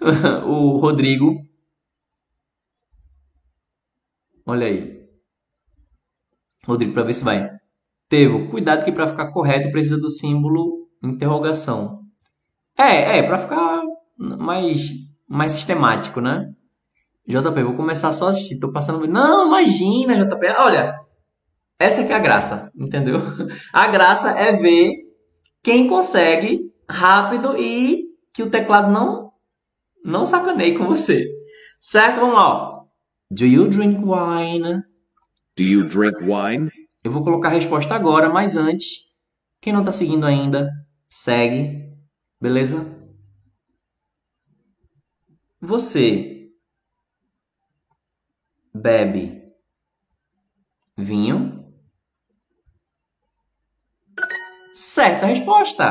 o 0.46 0.76
Rodrigo. 0.76 1.46
Olha 4.46 4.66
aí. 4.66 5.02
Rodrigo, 6.64 6.94
para 6.94 7.04
ver 7.04 7.14
se 7.14 7.24
vai. 7.24 7.61
Tevo, 8.12 8.46
cuidado 8.50 8.84
que 8.84 8.92
para 8.92 9.06
ficar 9.06 9.32
correto 9.32 9.70
precisa 9.70 9.96
do 9.96 10.10
símbolo 10.10 10.86
interrogação. 11.02 12.02
É, 12.76 13.16
é, 13.16 13.22
para 13.22 13.38
ficar 13.38 13.80
mais, 14.18 14.90
mais 15.26 15.52
sistemático, 15.52 16.20
né? 16.20 16.44
JP, 17.26 17.62
vou 17.62 17.72
começar 17.72 18.12
só 18.12 18.26
a 18.26 18.28
assistir. 18.28 18.60
Tô 18.60 18.70
passando. 18.70 19.06
Não, 19.06 19.46
imagina, 19.46 20.26
JP. 20.26 20.46
Olha, 20.58 21.00
essa 21.78 22.04
que 22.04 22.12
é 22.12 22.14
a 22.14 22.18
graça, 22.18 22.70
entendeu? 22.76 23.16
A 23.72 23.88
graça 23.88 24.32
é 24.32 24.52
ver 24.52 24.92
quem 25.62 25.88
consegue 25.88 26.70
rápido 26.86 27.56
e 27.56 28.08
que 28.34 28.42
o 28.42 28.50
teclado 28.50 28.92
não 28.92 29.32
não 30.04 30.26
sacaneie 30.26 30.76
com 30.76 30.84
você. 30.84 31.26
Certo? 31.80 32.20
Vamos 32.20 32.34
lá. 32.34 32.78
Do 33.30 33.46
you 33.46 33.68
drink 33.68 34.02
wine? 34.04 34.82
Do 35.56 35.62
you 35.62 35.88
drink 35.88 36.18
wine? 36.22 36.70
Eu 37.04 37.10
vou 37.10 37.22
colocar 37.24 37.48
a 37.48 37.52
resposta 37.52 37.94
agora, 37.94 38.28
mas 38.28 38.56
antes, 38.56 39.12
quem 39.60 39.72
não 39.72 39.80
está 39.80 39.92
seguindo 39.92 40.26
ainda, 40.26 40.70
segue. 41.08 41.90
Beleza? 42.40 42.86
Você 45.62 46.52
bebe 48.74 49.22
vinho? 50.96 51.62
Certa 54.74 55.24
resposta. 55.26 55.88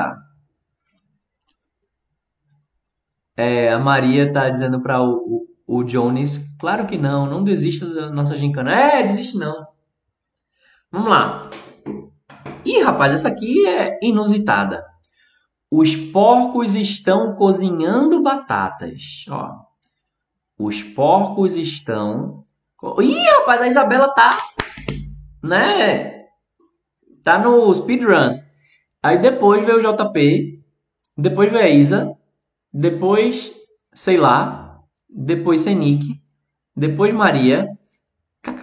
É, 3.36 3.70
a 3.72 3.80
Maria 3.80 4.32
tá 4.32 4.50
dizendo 4.50 4.82
para 4.82 5.02
o, 5.02 5.48
o, 5.68 5.80
o 5.80 5.84
Jones, 5.84 6.38
claro 6.60 6.86
que 6.86 6.98
não, 6.98 7.26
não 7.26 7.44
desista 7.44 7.86
da 7.94 8.10
nossa 8.10 8.38
gincana. 8.38 8.74
É, 8.74 9.04
desiste 9.04 9.38
não. 9.38 9.71
Vamos 10.92 11.10
lá. 11.10 11.50
Ih, 12.66 12.82
rapaz, 12.82 13.14
essa 13.14 13.30
aqui 13.30 13.66
é 13.66 13.98
inusitada. 14.04 14.86
Os 15.72 15.96
porcos 15.96 16.76
estão 16.76 17.34
cozinhando 17.36 18.22
batatas. 18.22 19.26
Ó. 19.30 19.52
Os 20.60 20.84
porcos 20.84 21.56
estão. 21.56 22.44
Ih, 23.00 23.30
rapaz, 23.40 23.62
a 23.62 23.68
Isabela 23.70 24.14
tá. 24.14 24.38
Né? 25.42 26.26
Tá 27.24 27.40
no 27.40 27.74
speedrun. 27.74 28.42
Aí 29.02 29.18
depois 29.18 29.64
veio 29.64 29.78
o 29.78 29.82
JP. 29.82 30.62
Depois 31.18 31.50
veio 31.50 31.64
a 31.64 31.70
Isa. 31.70 32.18
Depois, 32.74 33.54
sei 33.94 34.18
lá. 34.18 34.82
Depois 35.10 35.62
Senic. 35.62 36.22
Depois 36.76 37.14
Maria. 37.14 37.70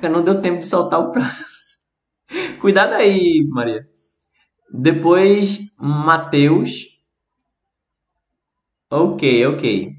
Não 0.03 0.23
deu 0.23 0.43
tempo 0.43 0.61
de 0.61 0.67
soltar 0.67 1.01
o 1.01 1.11
prato. 1.11 1.49
Cuidado 2.61 2.95
aí, 2.95 3.47
Maria. 3.49 3.89
Depois, 4.71 5.59
Mateus. 5.79 6.87
Ok, 8.91 9.47
ok. 9.47 9.97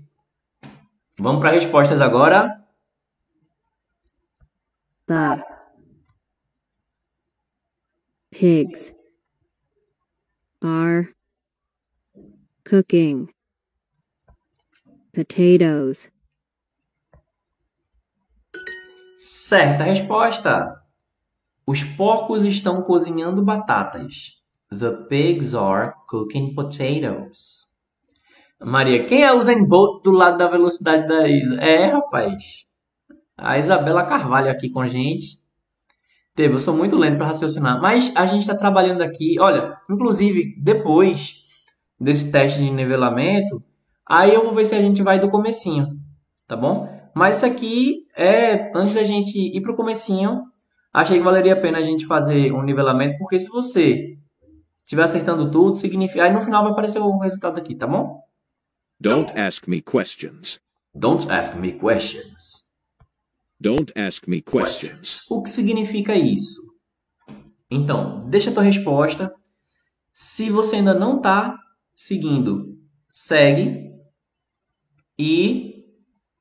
Vamos 1.17 1.41
para 1.41 1.51
respostas 1.51 2.01
agora. 2.01 2.65
The 5.07 5.43
pigs 8.31 8.93
are 10.61 11.09
cooking 12.63 13.29
potatoes. 15.13 16.11
Certa 19.17 19.83
resposta. 19.83 20.78
Os 21.69 21.83
porcos 21.83 22.45
estão 22.45 22.81
cozinhando 22.81 23.43
batatas. 23.43 24.31
The 24.71 24.89
pigs 25.07 25.53
are 25.53 25.93
cooking 26.09 26.55
potatoes. 26.55 27.67
Maria, 28.59 29.05
quem 29.05 29.23
é 29.23 29.31
o 29.31 29.39
Zen 29.39 29.67
Bolt 29.67 30.03
do 30.03 30.09
lado 30.09 30.39
da 30.39 30.47
velocidade 30.47 31.07
da 31.07 31.27
Isa? 31.27 31.57
É, 31.57 31.85
rapaz. 31.85 32.41
A 33.37 33.59
Isabela 33.59 34.03
Carvalho 34.03 34.49
aqui 34.49 34.71
com 34.71 34.79
a 34.79 34.87
gente. 34.87 35.37
Teve, 36.33 36.55
eu 36.55 36.59
sou 36.59 36.75
muito 36.75 36.97
lento 36.97 37.17
para 37.17 37.27
raciocinar, 37.27 37.79
mas 37.79 38.11
a 38.15 38.25
gente 38.25 38.41
está 38.41 38.55
trabalhando 38.55 39.03
aqui. 39.03 39.39
Olha, 39.39 39.77
inclusive, 39.87 40.55
depois 40.59 41.35
desse 41.99 42.31
teste 42.31 42.57
de 42.57 42.71
nivelamento, 42.71 43.63
aí 44.07 44.33
eu 44.33 44.43
vou 44.43 44.55
ver 44.55 44.65
se 44.65 44.73
a 44.73 44.81
gente 44.81 45.03
vai 45.03 45.19
do 45.19 45.29
comecinho, 45.29 45.89
tá 46.47 46.55
bom? 46.55 46.89
Mas 47.13 47.37
isso 47.37 47.45
aqui 47.45 48.07
é, 48.17 48.75
antes 48.75 48.95
da 48.95 49.03
gente 49.03 49.37
ir 49.37 49.61
pro 49.61 49.75
comecinho, 49.75 50.49
achei 50.93 51.17
que 51.17 51.23
valeria 51.23 51.53
a 51.53 51.61
pena 51.61 51.77
a 51.77 51.81
gente 51.81 52.05
fazer 52.05 52.51
um 52.51 52.63
nivelamento, 52.63 53.17
porque 53.17 53.39
se 53.39 53.47
você 53.49 54.17
estiver 54.83 55.03
acertando 55.03 55.51
tudo, 55.51 55.75
significa. 55.75 56.23
Aí 56.23 56.33
no 56.33 56.41
final 56.41 56.63
vai 56.63 56.71
aparecer 56.71 56.99
o 56.99 57.17
resultado 57.19 57.59
aqui, 57.59 57.75
tá 57.75 57.85
bom? 57.85 58.21
Don't 58.99 59.31
ask 59.39 59.67
me 59.67 59.81
questions. 59.81 60.59
Don't 60.93 61.29
ask 61.31 61.55
me 61.55 61.71
questions. 61.71 62.65
Don't 63.59 63.91
ask 63.95 64.27
me 64.27 64.41
questions. 64.41 65.19
O 65.29 65.43
que 65.43 65.49
significa 65.49 66.15
isso? 66.15 66.61
Então, 67.69 68.27
deixa 68.27 68.49
a 68.49 68.53
tua 68.53 68.63
resposta. 68.63 69.33
Se 70.11 70.49
você 70.49 70.77
ainda 70.77 70.93
não 70.93 71.17
está 71.17 71.55
seguindo, 71.93 72.77
segue. 73.11 73.91
E 75.17 75.85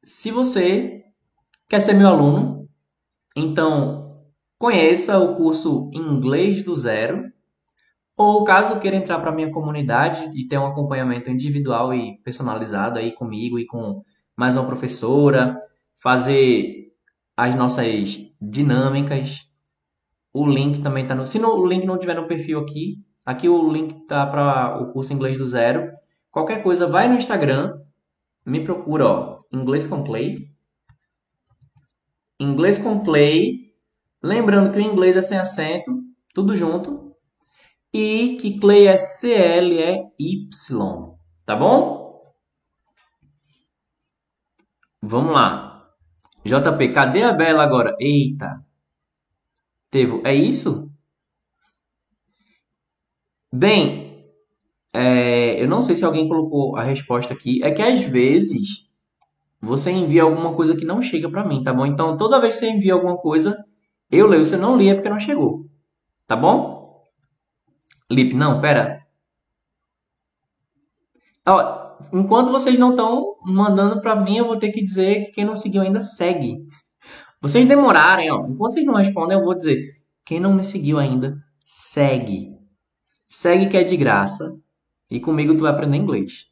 se 0.03 0.31
você 0.31 1.05
quer 1.69 1.81
ser 1.81 1.93
meu 1.93 2.09
aluno, 2.09 2.69
então 3.37 4.08
conheça 4.59 5.19
o 5.19 5.37
curso 5.37 5.91
Inglês 5.95 6.63
do 6.63 6.75
Zero 6.77 7.33
ou 8.17 8.43
caso 8.43 8.81
queira 8.81 8.97
entrar 8.97 9.21
para 9.21 9.31
a 9.31 9.35
minha 9.35 9.51
comunidade 9.51 10.29
e 10.35 10.49
ter 10.49 10.59
um 10.59 10.67
acompanhamento 10.67 11.31
individual 11.31 11.95
e 11.95 12.19
personalizado 12.25 12.99
aí 12.99 13.13
comigo 13.13 13.61
e 13.61 13.65
com 13.65 14.03
mais 14.37 14.57
uma 14.57 14.67
professora, 14.67 15.57
fazer 16.03 16.93
as 17.37 17.55
nossas 17.55 18.19
dinâmicas. 18.41 19.45
O 20.33 20.45
link 20.45 20.83
também 20.83 21.05
está 21.05 21.15
no. 21.15 21.25
Se 21.25 21.39
no, 21.39 21.55
o 21.55 21.67
link 21.67 21.87
não 21.87 21.99
tiver 21.99 22.15
no 22.15 22.27
perfil 22.27 22.59
aqui, 22.59 23.05
aqui 23.25 23.49
o 23.49 23.71
link 23.71 24.07
tá 24.07 24.27
para 24.27 24.83
o 24.83 24.93
curso 24.93 25.13
Inglês 25.13 25.39
do 25.39 25.47
Zero. 25.47 25.89
Qualquer 26.31 26.63
coisa, 26.63 26.89
vai 26.89 27.09
no 27.09 27.15
Instagram, 27.15 27.81
me 28.45 28.65
procura, 28.65 29.07
ó, 29.07 29.39
Inglês 29.53 29.87
com 29.87 30.03
Play. 30.03 30.51
Inglês 32.41 32.79
com 32.79 32.99
Play 32.99 33.68
Lembrando 34.23 34.73
que 34.73 34.79
o 34.79 34.83
inglês 34.83 35.17
é 35.17 35.23
sem 35.23 35.39
acento, 35.39 35.93
tudo 36.35 36.57
junto. 36.57 37.15
E 37.93 38.37
que 38.41 38.59
Clay 38.59 38.87
é 38.87 38.97
C-L-E-Y. 38.97 40.09
Tá 41.47 41.57
bom? 41.57 42.35
Vamos 45.01 45.33
lá. 45.33 45.89
JP, 46.45 46.93
cadê 46.93 47.23
a 47.23 47.33
Bela 47.33 47.63
agora? 47.63 47.97
Eita. 48.01 48.65
Tevo, 49.91 50.21
é 50.25 50.35
isso? 50.35 50.91
Bem, 53.53 54.09
é, 54.93 55.63
eu 55.63 55.69
não 55.69 55.81
sei 55.81 55.97
se 55.97 56.05
alguém 56.05 56.29
colocou 56.29 56.77
a 56.77 56.83
resposta 56.83 57.33
aqui. 57.33 57.63
É 57.63 57.71
que 57.71 57.81
às 57.81 58.03
vezes 58.03 58.89
você 59.61 59.91
envia 59.91 60.23
alguma 60.23 60.55
coisa 60.55 60.77
que 60.77 60.85
não 60.85 61.01
chega 61.01 61.31
para 61.31 61.47
mim, 61.47 61.63
tá 61.63 61.73
bom? 61.73 61.87
Então 61.87 62.17
toda 62.17 62.41
vez 62.41 62.55
que 62.55 62.61
você 62.61 62.71
envia 62.71 62.95
alguma 62.95 63.17
coisa, 63.17 63.57
eu 64.11 64.27
leio. 64.27 64.45
Eu 64.45 64.59
não 64.59 64.77
li 64.77 64.89
é 64.89 64.95
porque 64.95 65.09
não 65.09 65.21
chegou. 65.21 65.67
Tá 66.27 66.37
bom? 66.37 67.09
Lip, 68.11 68.35
não, 68.35 68.61
pera. 68.61 69.07
Ó, 71.47 71.97
enquanto 72.13 72.51
vocês 72.51 72.79
não 72.79 72.91
estão 72.91 73.37
mandando 73.45 74.01
para 74.01 74.17
mim, 74.17 74.37
eu 74.37 74.47
vou 74.47 74.59
ter 74.59 74.71
que 74.71 74.85
dizer 74.85 75.27
que 75.27 75.33
quem 75.33 75.45
não 75.45 75.57
seguiu 75.57 75.83
ainda 75.83 76.01
segue. 76.01 76.67
Vocês 77.41 77.67
demorarem, 77.67 78.31
ó. 78.31 78.47
Enquanto 78.47 78.73
vocês 78.73 78.87
não 78.87 78.95
respondem, 78.95 79.39
eu 79.39 79.45
vou 79.45 79.55
dizer: 79.55 79.83
quem 80.25 80.41
não 80.41 80.55
me 80.55 80.65
seguiu 80.65 80.99
ainda, 80.99 81.39
segue. 81.65 82.53
Segue 83.29 83.69
que 83.69 83.77
é 83.77 83.85
de 83.85 83.97
graça. 83.97 84.59
E 85.11 85.21
comigo 85.21 85.55
tu 85.55 85.61
vai 85.63 85.73
aprender 85.73 85.97
inglês. 85.97 86.47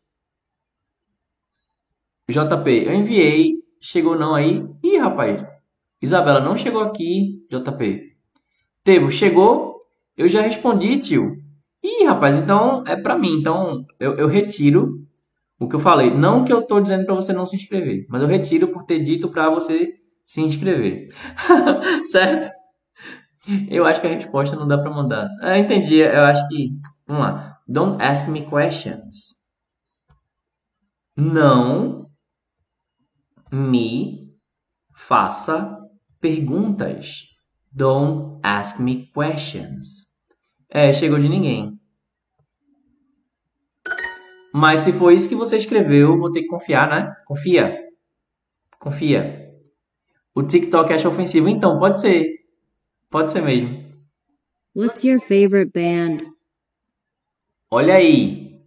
JP, 2.28 2.70
eu 2.86 2.94
enviei. 2.94 3.56
Chegou 3.80 4.18
não 4.18 4.34
aí? 4.34 4.66
Ih, 4.82 4.98
rapaz. 4.98 5.55
Isabela, 6.00 6.40
não 6.40 6.56
chegou 6.56 6.82
aqui. 6.82 7.44
JP. 7.50 8.16
Tevo, 8.84 9.10
chegou? 9.10 9.76
Eu 10.16 10.28
já 10.28 10.40
respondi, 10.40 10.98
tio. 10.98 11.36
Ih, 11.82 12.04
rapaz, 12.04 12.36
então 12.38 12.84
é 12.86 12.96
pra 12.96 13.18
mim. 13.18 13.38
Então 13.38 13.84
eu, 13.98 14.16
eu 14.16 14.26
retiro 14.26 15.06
o 15.58 15.68
que 15.68 15.76
eu 15.76 15.80
falei. 15.80 16.10
Não 16.10 16.44
que 16.44 16.52
eu 16.52 16.62
tô 16.62 16.80
dizendo 16.80 17.04
pra 17.04 17.14
você 17.14 17.32
não 17.32 17.46
se 17.46 17.56
inscrever, 17.56 18.06
mas 18.08 18.22
eu 18.22 18.28
retiro 18.28 18.68
por 18.68 18.84
ter 18.84 19.00
dito 19.02 19.28
pra 19.28 19.50
você 19.50 19.94
se 20.24 20.40
inscrever. 20.40 21.08
certo? 22.10 22.50
Eu 23.70 23.84
acho 23.84 24.00
que 24.00 24.06
a 24.06 24.10
resposta 24.10 24.56
não 24.56 24.66
dá 24.66 24.76
pra 24.76 24.90
mandar. 24.90 25.26
Ah, 25.40 25.58
entendi. 25.58 25.96
Eu 25.96 26.24
acho 26.24 26.46
que. 26.48 26.70
Vamos 27.06 27.22
lá. 27.22 27.58
Don't 27.68 28.02
ask 28.02 28.28
me 28.28 28.42
questions. 28.44 29.36
Não 31.16 32.10
me 33.50 34.34
faça 34.92 35.75
perguntas. 36.26 37.28
Don't 37.70 38.40
ask 38.42 38.80
me 38.80 39.06
questions. 39.14 40.08
É, 40.68 40.92
chegou 40.92 41.20
de 41.20 41.28
ninguém. 41.28 41.78
Mas 44.52 44.80
se 44.80 44.92
for 44.92 45.12
isso 45.12 45.28
que 45.28 45.36
você 45.36 45.56
escreveu, 45.56 46.18
vou 46.18 46.32
ter 46.32 46.42
que 46.42 46.48
confiar, 46.48 46.88
né? 46.88 47.14
Confia. 47.24 47.78
Confia. 48.80 49.52
O 50.34 50.42
TikTok 50.42 50.92
acha 50.92 51.08
ofensivo, 51.08 51.48
então 51.48 51.78
pode 51.78 52.00
ser. 52.00 52.40
Pode 53.08 53.30
ser 53.30 53.42
mesmo. 53.42 53.86
What's 54.74 55.04
your 55.04 55.20
favorite 55.20 55.70
band? 55.72 56.32
Olha 57.70 57.94
aí. 57.94 58.60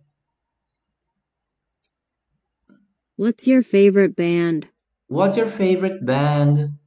What's 3.18 3.48
your 3.48 3.64
favorite 3.64 4.16
band? 4.16 4.70
What's 5.10 5.36
your 5.36 5.50
favorite 5.50 6.06
band? 6.06 6.79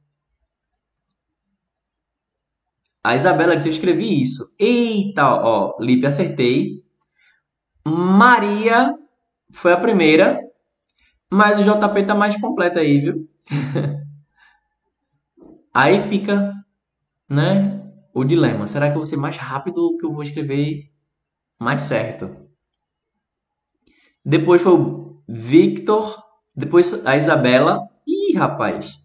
A 3.03 3.15
Isabela 3.15 3.55
disse: 3.55 3.67
Eu 3.67 3.73
escrevi 3.73 4.21
isso. 4.21 4.43
Eita, 4.57 5.25
ó, 5.25 5.75
Lipe, 5.79 6.05
acertei. 6.05 6.81
Maria 7.85 8.95
foi 9.51 9.73
a 9.73 9.79
primeira, 9.79 10.39
mas 11.29 11.59
o 11.59 11.63
JP 11.63 12.05
tá 12.05 12.15
mais 12.15 12.39
completo 12.39 12.79
aí, 12.79 12.99
viu? 13.01 13.27
aí 15.73 16.01
fica, 16.01 16.53
né, 17.29 17.83
o 18.13 18.23
dilema. 18.23 18.65
Será 18.67 18.87
que 18.87 18.93
eu 18.93 18.99
vou 18.99 19.05
ser 19.05 19.17
mais 19.17 19.35
rápido 19.35 19.97
que 19.97 20.05
eu 20.05 20.13
vou 20.13 20.23
escrever 20.23 20.89
mais 21.59 21.81
certo? 21.81 22.33
Depois 24.23 24.61
foi 24.61 24.71
o 24.71 25.21
Victor, 25.27 26.23
depois 26.55 27.05
a 27.05 27.17
Isabela. 27.17 27.79
Ih, 28.07 28.37
rapaz. 28.37 28.97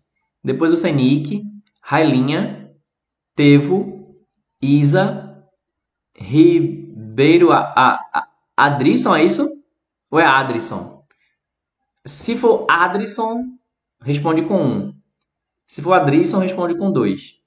Depois 0.43 0.73
o 0.73 0.77
Senik, 0.77 1.43
Railinha, 1.83 2.68
Tevo, 3.39 4.19
Isa, 4.61 5.49
Ribeiro, 6.13 7.53
a, 7.53 7.73
a, 8.13 8.29
Adrisson, 8.57 9.15
é 9.15 9.25
isso? 9.25 9.49
Ou 10.11 10.19
é 10.19 10.27
Adrisson? 10.27 11.07
Se 12.05 12.37
for 12.37 12.67
Adrisson, 12.69 13.57
responde 14.03 14.43
com 14.43 14.61
um. 14.61 15.01
Se 15.65 15.81
for 15.81 15.93
Adrisson, 15.93 16.39
responde 16.39 16.77
com 16.77 16.91
dois. 16.91 17.41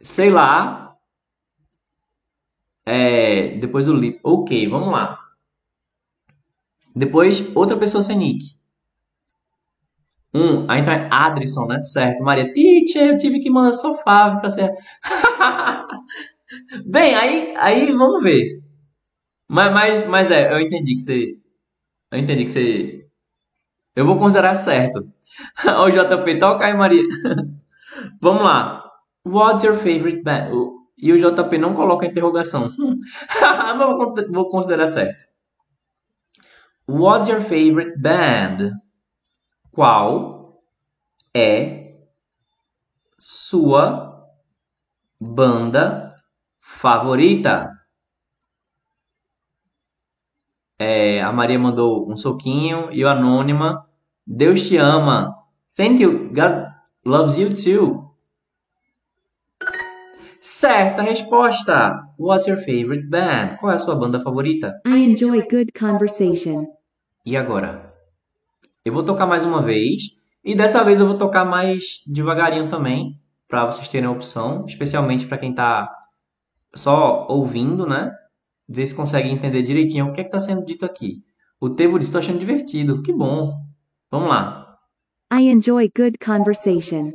Sei 0.00 0.28
lá. 0.28 0.96
É, 2.84 3.58
depois 3.58 3.86
o 3.86 3.94
Lip. 3.94 4.18
Ok, 4.24 4.68
vamos 4.68 4.90
lá. 4.90 5.20
Depois, 6.92 7.54
outra 7.54 7.78
pessoa 7.78 8.02
sem 8.02 8.18
nick. 8.18 8.58
Um, 10.36 10.70
aí 10.70 10.82
então 10.82 10.92
é 10.92 11.08
Adrisson, 11.10 11.66
né? 11.66 11.82
Certo. 11.82 12.22
Maria, 12.22 12.52
teacher, 12.52 13.12
eu 13.12 13.18
tive 13.18 13.40
que 13.40 13.48
mandar 13.48 13.72
sofá 13.72 14.36
pra 14.36 14.50
ser. 14.50 14.70
Bem, 16.84 17.14
aí, 17.14 17.54
aí 17.56 17.90
vamos 17.92 18.22
ver. 18.22 18.60
Mas, 19.48 19.72
mas, 19.72 20.06
mas 20.06 20.30
é, 20.30 20.52
eu 20.52 20.60
entendi 20.60 20.94
que 20.94 21.00
você. 21.00 21.38
Eu 22.12 22.18
entendi 22.18 22.44
que 22.44 22.50
você. 22.50 23.06
Eu 23.94 24.04
vou 24.04 24.18
considerar 24.18 24.54
certo. 24.56 25.08
o 25.64 25.90
JP, 25.90 26.38
toca 26.38 26.66
aí, 26.66 26.74
Maria. 26.74 27.02
vamos 28.20 28.42
lá. 28.42 28.84
What's 29.26 29.64
your 29.64 29.78
favorite 29.78 30.22
band? 30.22 30.50
E 30.98 31.12
o 31.12 31.18
JP 31.18 31.56
não 31.56 31.74
coloca 31.74 32.06
interrogação. 32.06 32.70
mas 33.40 34.28
vou 34.30 34.50
considerar 34.50 34.86
certo. 34.86 35.24
What's 36.86 37.26
your 37.26 37.40
favorite 37.40 37.98
band? 37.98 38.85
Qual 39.76 40.58
é 41.36 41.98
sua 43.18 44.26
banda 45.20 46.08
favorita? 46.58 47.70
É, 50.78 51.20
a 51.20 51.30
Maria 51.30 51.58
mandou 51.58 52.10
um 52.10 52.16
soquinho 52.16 52.88
e 52.90 53.04
o 53.04 53.08
Anônima, 53.08 53.86
Deus 54.26 54.66
te 54.66 54.78
ama. 54.78 55.36
Thank 55.76 56.02
you. 56.02 56.30
God 56.32 56.68
loves 57.04 57.36
you 57.36 57.50
too. 57.54 58.16
Certa 60.40 61.02
resposta. 61.02 62.02
What's 62.18 62.46
your 62.46 62.62
favorite 62.62 63.06
band? 63.10 63.58
Qual 63.60 63.70
é 63.70 63.74
a 63.74 63.78
sua 63.78 63.94
banda 63.94 64.20
favorita? 64.20 64.80
I 64.86 65.04
enjoy 65.04 65.42
good 65.42 65.70
conversation. 65.78 66.64
E 67.26 67.36
agora? 67.36 67.95
Eu 68.86 68.92
vou 68.92 69.02
tocar 69.02 69.26
mais 69.26 69.44
uma 69.44 69.60
vez. 69.60 70.00
E 70.44 70.54
dessa 70.54 70.84
vez 70.84 71.00
eu 71.00 71.08
vou 71.08 71.18
tocar 71.18 71.44
mais 71.44 72.04
devagarinho 72.06 72.68
também. 72.68 73.20
Para 73.48 73.66
vocês 73.66 73.88
terem 73.88 74.06
a 74.08 74.12
opção. 74.12 74.64
Especialmente 74.64 75.26
para 75.26 75.38
quem 75.38 75.52
tá 75.52 75.92
só 76.72 77.26
ouvindo, 77.28 77.84
né? 77.84 78.12
Ver 78.68 78.86
se 78.86 78.94
consegue 78.94 79.28
entender 79.28 79.62
direitinho 79.62 80.06
o 80.06 80.12
que 80.12 80.20
é 80.20 80.24
está 80.24 80.38
sendo 80.38 80.64
dito 80.64 80.84
aqui. 80.84 81.16
O 81.60 81.68
Tevo 81.68 81.98
disse: 81.98 82.10
Estou 82.10 82.20
achando 82.20 82.38
divertido. 82.38 83.02
Que 83.02 83.12
bom. 83.12 83.60
Vamos 84.08 84.28
lá. 84.28 84.78
I 85.32 85.50
enjoy 85.50 85.90
good 85.96 86.16
conversation. 86.24 87.10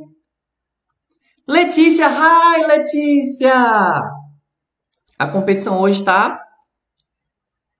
Letícia! 1.48 2.06
Hi, 2.06 2.66
Letícia! 2.66 3.54
A 5.18 5.26
competição 5.26 5.80
hoje 5.80 6.04
tá. 6.04 6.38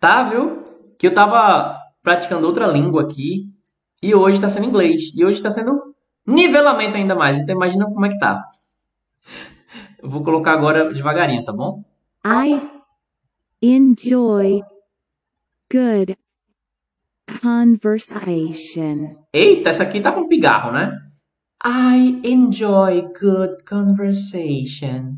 Tá, 0.01 0.24
viu? 0.24 0.62
Que 0.98 1.09
eu 1.09 1.12
tava 1.12 1.78
praticando 2.02 2.47
outra 2.47 2.66
língua 2.66 3.02
aqui. 3.02 3.52
E 4.03 4.15
hoje 4.15 4.37
está 4.37 4.51
sendo 4.51 4.66
inglês. 4.66 5.12
E 5.15 5.24
hoje 5.24 5.37
está 5.37 5.51
sendo 5.51 5.95
nivelamento 6.27 6.97
ainda 6.97 7.15
mais. 7.15 7.39
Então 7.39 7.55
imagina 7.55 7.87
como 7.87 8.05
é 8.05 8.09
que 8.09 8.19
tá. 8.19 8.43
Eu 10.03 10.11
vou 10.11 10.24
colocar 10.24 10.53
agora 10.53 10.93
devagarinho, 10.93 11.45
tá 11.45 11.53
bom? 11.53 11.85
I 12.27 12.61
enjoy 13.62 14.62
good 15.73 16.16
conversation. 17.41 19.24
Eita, 19.33 19.70
essa 19.70 19.85
aqui 19.85 20.01
tá 20.01 20.11
com 20.11 20.27
pigarro, 20.27 20.73
né? 20.73 20.93
I 21.65 22.20
enjoy 22.24 23.03
good 23.20 23.62
conversation. 23.65 25.15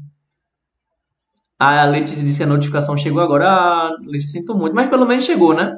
A 1.58 1.86
Letícia 1.86 2.22
disse 2.22 2.38
que 2.38 2.44
a 2.44 2.46
notificação 2.46 2.98
chegou 2.98 3.22
agora. 3.22 3.48
Ah, 3.48 3.96
Letícia, 4.04 4.40
sinto 4.40 4.54
muito. 4.54 4.74
Mas 4.74 4.90
pelo 4.90 5.06
menos 5.06 5.24
chegou, 5.24 5.54
né? 5.54 5.74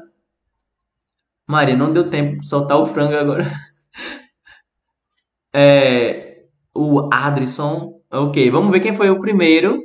Maria, 1.47 1.77
não 1.77 1.93
deu 1.93 2.11
tempo 2.11 2.41
de 2.41 2.49
soltar 2.49 2.79
o 2.79 2.87
frango 2.87 3.17
agora. 3.17 3.45
É, 5.59 6.45
o 6.75 7.09
Adrisson 7.11 7.97
Ok, 8.11 8.51
vamos 8.51 8.71
ver 8.71 8.81
quem 8.81 8.95
foi 8.95 9.11
o 9.11 9.19
primeiro 9.19 9.83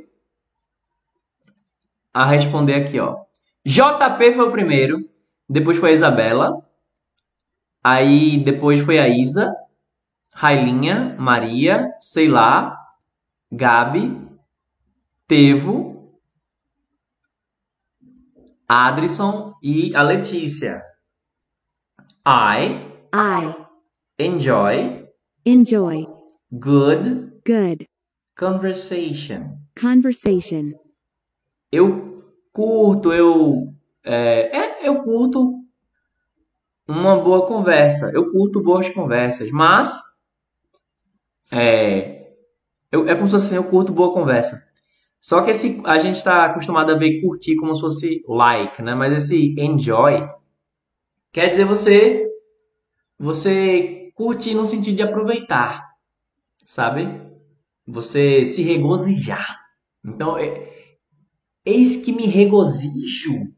a 2.14 2.24
responder 2.24 2.74
aqui, 2.74 3.00
ó. 3.00 3.24
JP 3.66 4.32
foi 4.34 4.48
o 4.48 4.50
primeiro, 4.50 4.98
depois 5.48 5.76
foi 5.76 5.90
a 5.90 5.92
Isabela, 5.92 6.64
aí 7.82 8.38
depois 8.44 8.80
foi 8.80 8.98
a 8.98 9.08
Isa, 9.08 9.52
Railinha, 10.32 11.16
Maria, 11.18 11.92
sei 11.98 12.28
lá, 12.28 12.78
Gabi, 13.50 14.16
Tevo, 15.26 16.16
Adrisson 18.68 19.52
e 19.62 19.94
a 19.96 20.02
Letícia. 20.02 20.82
I 22.24 22.86
I 23.12 23.54
enjoy 24.16 25.08
enjoy 25.44 26.06
good 26.56 27.32
good 27.44 27.88
conversation. 28.36 29.58
conversation. 29.74 30.72
Eu 31.72 32.22
curto, 32.52 33.12
eu 33.12 33.74
é, 34.04 34.56
é, 34.56 34.88
eu 34.88 35.02
curto 35.02 35.64
uma 36.86 37.16
boa 37.16 37.44
conversa. 37.46 38.12
Eu 38.14 38.30
curto 38.30 38.62
boas 38.62 38.88
conversas, 38.88 39.50
mas 39.50 39.98
é, 41.50 42.34
eu, 42.92 43.08
é 43.08 43.16
como 43.16 43.26
se 43.26 43.32
fosse 43.32 43.46
assim, 43.46 43.56
eu 43.56 43.64
curto 43.64 43.92
boa 43.92 44.14
conversa. 44.14 44.62
Só 45.20 45.42
que 45.42 45.50
esse 45.50 45.82
a 45.84 45.98
gente 45.98 46.18
está 46.18 46.44
acostumado 46.44 46.92
a 46.92 46.96
ver 46.96 47.20
curtir 47.20 47.56
como 47.56 47.74
se 47.74 47.80
fosse 47.80 48.22
like, 48.28 48.80
né? 48.80 48.94
Mas 48.94 49.24
esse 49.24 49.56
enjoy 49.58 50.28
quer 51.32 51.48
dizer 51.48 51.64
você 51.64 52.28
você 53.18 54.10
curtir 54.14 54.54
no 54.54 54.66
sentido 54.66 54.96
de 54.96 55.02
aproveitar, 55.02 55.88
sabe? 56.64 57.06
Você 57.86 58.44
se 58.44 58.62
regozijar. 58.62 59.60
Então, 60.04 60.36
é, 60.36 60.98
eis 61.64 61.96
que 61.96 62.12
me 62.12 62.26
regozijo 62.26 63.52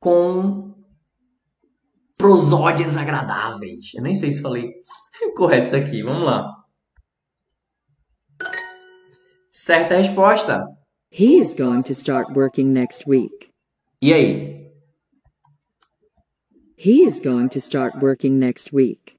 com 0.00 0.74
prosódias 2.16 2.96
agradáveis. 2.96 3.92
Eu 3.94 4.02
nem 4.02 4.16
sei 4.16 4.32
se 4.32 4.42
falei 4.42 4.72
correto 5.36 5.66
isso 5.66 5.76
aqui. 5.76 6.02
Vamos 6.02 6.24
lá. 6.24 6.46
Certa 9.50 9.96
resposta. 9.96 10.64
He 11.10 11.38
is 11.38 11.54
going 11.54 11.82
to 11.82 11.92
start 11.92 12.34
working 12.34 12.72
next 12.72 13.08
week. 13.08 13.50
E 14.00 14.12
aí? 14.12 14.57
He 16.80 17.02
is 17.02 17.18
going 17.18 17.48
to 17.48 17.60
start 17.60 18.00
working 18.00 18.38
next 18.38 18.72
week. 18.72 19.18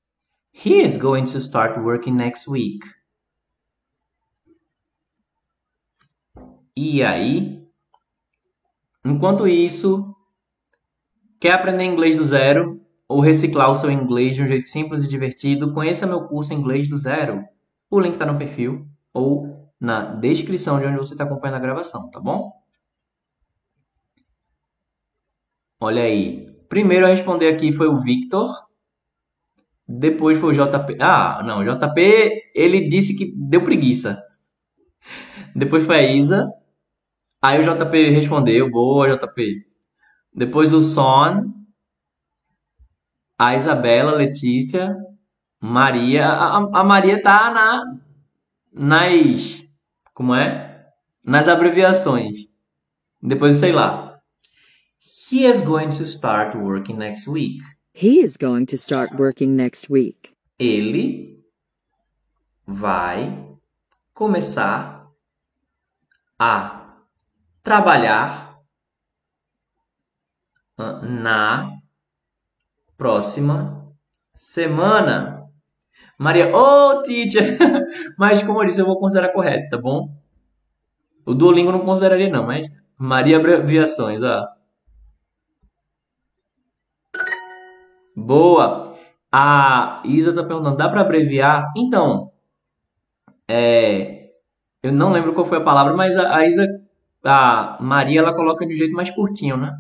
He 0.54 0.82
is 0.82 0.98
going 0.98 1.26
to 1.26 1.42
start 1.42 1.78
working 1.78 2.16
next 2.16 2.48
week. 2.48 2.82
E 6.74 7.04
aí? 7.04 7.68
Enquanto 9.04 9.46
isso, 9.46 10.16
quer 11.38 11.52
aprender 11.52 11.84
inglês 11.84 12.16
do 12.16 12.24
zero 12.24 12.80
ou 13.10 13.20
reciclar 13.20 13.70
o 13.70 13.76
seu 13.76 13.92
inglês 13.92 14.38
de 14.38 14.44
um 14.44 14.48
jeito 14.48 14.70
simples 14.70 15.04
e 15.04 15.10
divertido? 15.10 15.74
Conheça 15.74 16.08
meu 16.08 16.30
curso 16.30 16.54
Inglês 16.54 16.88
do 16.88 16.98
Zero. 16.98 17.44
O 17.92 18.00
link 18.00 18.14
está 18.14 18.26
no 18.26 18.38
perfil 18.38 18.88
ou 19.14 19.70
na 19.78 20.16
descrição 20.16 20.80
de 20.80 20.86
onde 20.86 20.96
você 20.96 21.14
está 21.14 21.26
acompanhando 21.26 21.58
a 21.58 21.60
gravação, 21.60 22.10
tá 22.10 22.22
bom? 22.22 22.54
Olha 25.82 26.04
aí. 26.04 26.49
Primeiro 26.70 27.06
a 27.08 27.10
responder 27.10 27.48
aqui 27.48 27.74
foi 27.74 27.88
o 27.88 27.98
Victor. 27.98 28.48
Depois 29.88 30.38
foi 30.38 30.52
o 30.52 30.54
JP. 30.54 30.98
Ah, 31.02 31.42
não, 31.44 31.64
JP 31.64 32.00
ele 32.54 32.88
disse 32.88 33.16
que 33.16 33.34
deu 33.36 33.64
preguiça. 33.64 34.24
Depois 35.56 35.84
foi 35.84 35.96
a 35.96 36.12
Isa. 36.12 36.48
Aí 37.42 37.60
o 37.60 37.64
JP 37.64 38.10
respondeu, 38.12 38.70
boa 38.70 39.18
JP. 39.18 39.66
Depois 40.34 40.72
o 40.72 40.84
Son, 40.84 41.52
a 43.38 43.56
Isabela, 43.56 44.12
Letícia, 44.12 44.96
Maria. 45.60 46.28
A, 46.28 46.58
a 46.58 46.84
Maria 46.84 47.22
tá 47.22 47.50
na 47.52 47.84
nas 48.72 49.68
como 50.14 50.36
é? 50.36 50.86
Nas 51.24 51.48
abreviações. 51.48 52.50
Depois 53.22 53.56
sei 53.56 53.72
lá. 53.72 54.09
He 55.30 55.46
is 55.46 55.62
going 55.62 55.92
to 55.92 56.08
start 56.08 56.56
working 56.56 56.98
next 56.98 57.28
week. 57.28 57.62
He 57.94 58.20
is 58.20 58.36
going 58.36 58.66
to 58.66 58.78
start 58.80 59.14
working 59.16 59.56
next 59.56 59.88
week. 59.88 60.36
Ele 60.58 61.38
vai 62.66 63.38
começar 64.12 65.08
a 66.40 66.96
trabalhar 67.62 68.58
ah, 70.80 71.00
na 71.04 71.78
próxima 72.98 73.94
semana. 74.34 75.48
Maria, 76.18 76.50
oh, 76.52 77.04
teacher! 77.04 77.56
mas 78.18 78.42
como 78.42 78.64
eu 78.64 78.66
disse, 78.66 78.82
eu 78.82 78.86
vou 78.88 78.98
considerar 78.98 79.32
correto, 79.32 79.70
tá 79.70 79.78
bom? 79.78 80.10
O 81.24 81.36
Duolingo 81.36 81.72
não 81.72 81.86
consideraria 81.86 82.32
não, 82.32 82.48
mas 82.48 82.66
Maria 82.98 83.38
abreviações, 83.38 84.24
ó. 84.24 84.58
Boa! 88.20 88.98
A 89.32 90.02
Isa 90.06 90.34
tá 90.34 90.44
perguntando, 90.44 90.78
dá 90.78 90.90
para 90.90 91.02
abreviar? 91.02 91.72
Então, 91.78 92.32
é, 93.48 94.32
eu 94.84 94.92
não 94.92 95.12
lembro 95.12 95.34
qual 95.34 95.46
foi 95.46 95.58
a 95.60 95.64
palavra, 95.64 95.96
mas 95.96 96.18
a, 96.18 96.36
a 96.36 96.46
Isa, 96.46 96.68
a 97.24 97.78
Maria, 97.82 98.20
ela 98.20 98.36
coloca 98.36 98.66
de 98.66 98.74
um 98.74 98.78
jeito 98.78 98.96
mais 98.96 99.10
curtinho, 99.10 99.58
né? 99.58 99.72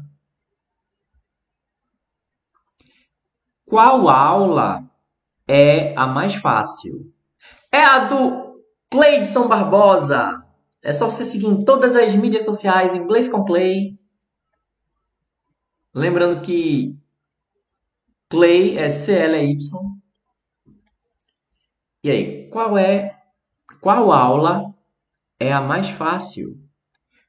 Qual 3.65 4.09
aula 4.09 4.83
é 5.47 5.93
a 5.95 6.07
mais 6.07 6.35
fácil? 6.35 7.13
É 7.71 7.83
a 7.83 7.99
do 8.07 8.63
Cleidson 8.89 9.47
Barbosa. 9.47 10.43
É 10.81 10.93
só 10.93 11.05
você 11.05 11.23
seguir 11.23 11.47
em 11.47 11.63
todas 11.63 11.95
as 11.95 12.15
mídias 12.15 12.45
sociais, 12.45 12.95
inglês 12.95 13.27
com 13.27 13.45
Clay. 13.45 13.99
Lembrando 15.93 16.41
que 16.41 16.97
Clay 18.29 18.77
é 18.77 18.89
C-L-Y. 18.89 19.57
E 22.03 22.11
aí, 22.11 22.49
qual 22.49 22.77
é, 22.77 23.17
qual 23.81 24.11
aula 24.11 24.73
é 25.39 25.51
a 25.51 25.61
mais 25.61 25.89
fácil? 25.89 26.57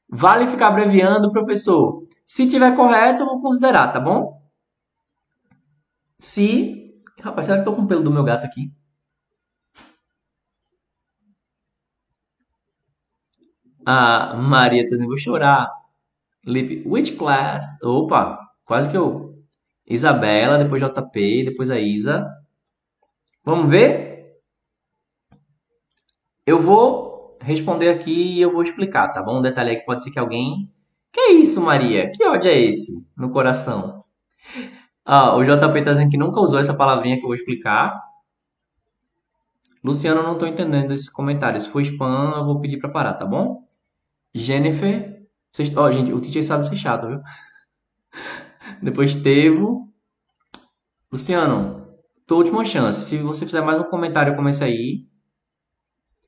Vale 0.09 0.47
ficar 0.47 0.67
abreviando, 0.67 1.31
professor. 1.31 2.05
Se 2.25 2.47
tiver 2.47 2.75
correto, 2.75 3.23
eu 3.23 3.27
vou 3.27 3.41
considerar, 3.41 3.91
tá 3.91 3.99
bom? 3.99 4.41
Se. 6.19 6.93
Rapaz, 7.19 7.47
será 7.47 7.57
que 7.61 7.67
eu 7.67 7.71
tô 7.71 7.75
com 7.75 7.83
o 7.83 7.87
pelo 7.87 8.03
do 8.03 8.11
meu 8.11 8.23
gato 8.23 8.45
aqui? 8.45 8.71
A 13.85 14.35
Maria 14.35 14.83
tá 14.83 14.89
dizendo, 14.89 15.07
vou 15.07 15.17
chorar. 15.17 15.67
Lip, 16.45 16.83
which 16.87 17.13
class? 17.17 17.65
Opa, 17.83 18.39
quase 18.65 18.89
que 18.89 18.97
eu. 18.97 19.30
Isabela, 19.93 20.57
depois 20.57 20.81
JP, 20.81 21.43
depois 21.45 21.69
a 21.69 21.79
Isa. 21.79 22.25
Vamos 23.43 23.69
ver? 23.69 24.41
Eu 26.45 26.59
vou 26.61 27.37
responder 27.41 27.89
aqui 27.89 28.37
e 28.37 28.41
eu 28.41 28.51
vou 28.51 28.63
explicar, 28.63 29.09
tá 29.09 29.21
bom? 29.21 29.39
Um 29.39 29.41
detalhe 29.41 29.71
aí 29.71 29.75
que 29.77 29.85
pode 29.85 30.03
ser 30.03 30.11
que 30.11 30.19
alguém. 30.19 30.71
Que 31.11 31.19
é 31.19 31.31
isso, 31.33 31.61
Maria? 31.61 32.11
Que 32.11 32.25
ódio 32.25 32.49
é 32.49 32.57
esse 32.57 33.05
no 33.17 33.31
coração? 33.31 33.97
Ah, 35.05 35.35
o 35.35 35.43
JP 35.43 35.83
tá 35.83 35.91
dizendo 35.91 36.09
que 36.09 36.17
nunca 36.17 36.39
usou 36.39 36.59
essa 36.59 36.73
palavrinha 36.73 37.17
que 37.17 37.23
eu 37.23 37.27
vou 37.27 37.35
explicar. 37.35 37.99
Luciano, 39.83 40.21
eu 40.21 40.23
não 40.23 40.37
tô 40.37 40.45
entendendo 40.45 40.93
esse 40.93 41.11
comentário. 41.11 41.59
Se 41.59 41.67
for 41.69 41.81
spam, 41.81 42.33
eu 42.37 42.45
vou 42.45 42.61
pedir 42.61 42.77
pra 42.77 42.89
parar, 42.89 43.15
tá 43.15 43.25
bom? 43.25 43.67
Jennifer. 44.33 45.25
Vocês... 45.51 45.75
Ó, 45.75 45.91
gente, 45.91 46.13
o 46.13 46.21
teacher 46.21 46.45
sabe 46.45 46.67
ser 46.67 46.75
chato, 46.75 47.07
viu? 47.07 47.19
Depois 48.81 49.13
Tevo. 49.13 49.93
Luciano, 51.11 51.87
tua 52.25 52.37
última 52.37 52.65
chance. 52.65 53.05
Se 53.05 53.17
você 53.19 53.45
fizer 53.45 53.61
mais 53.61 53.79
um 53.79 53.83
comentário 53.83 54.35
como 54.35 54.49
esse 54.49 54.63
aí, 54.63 55.05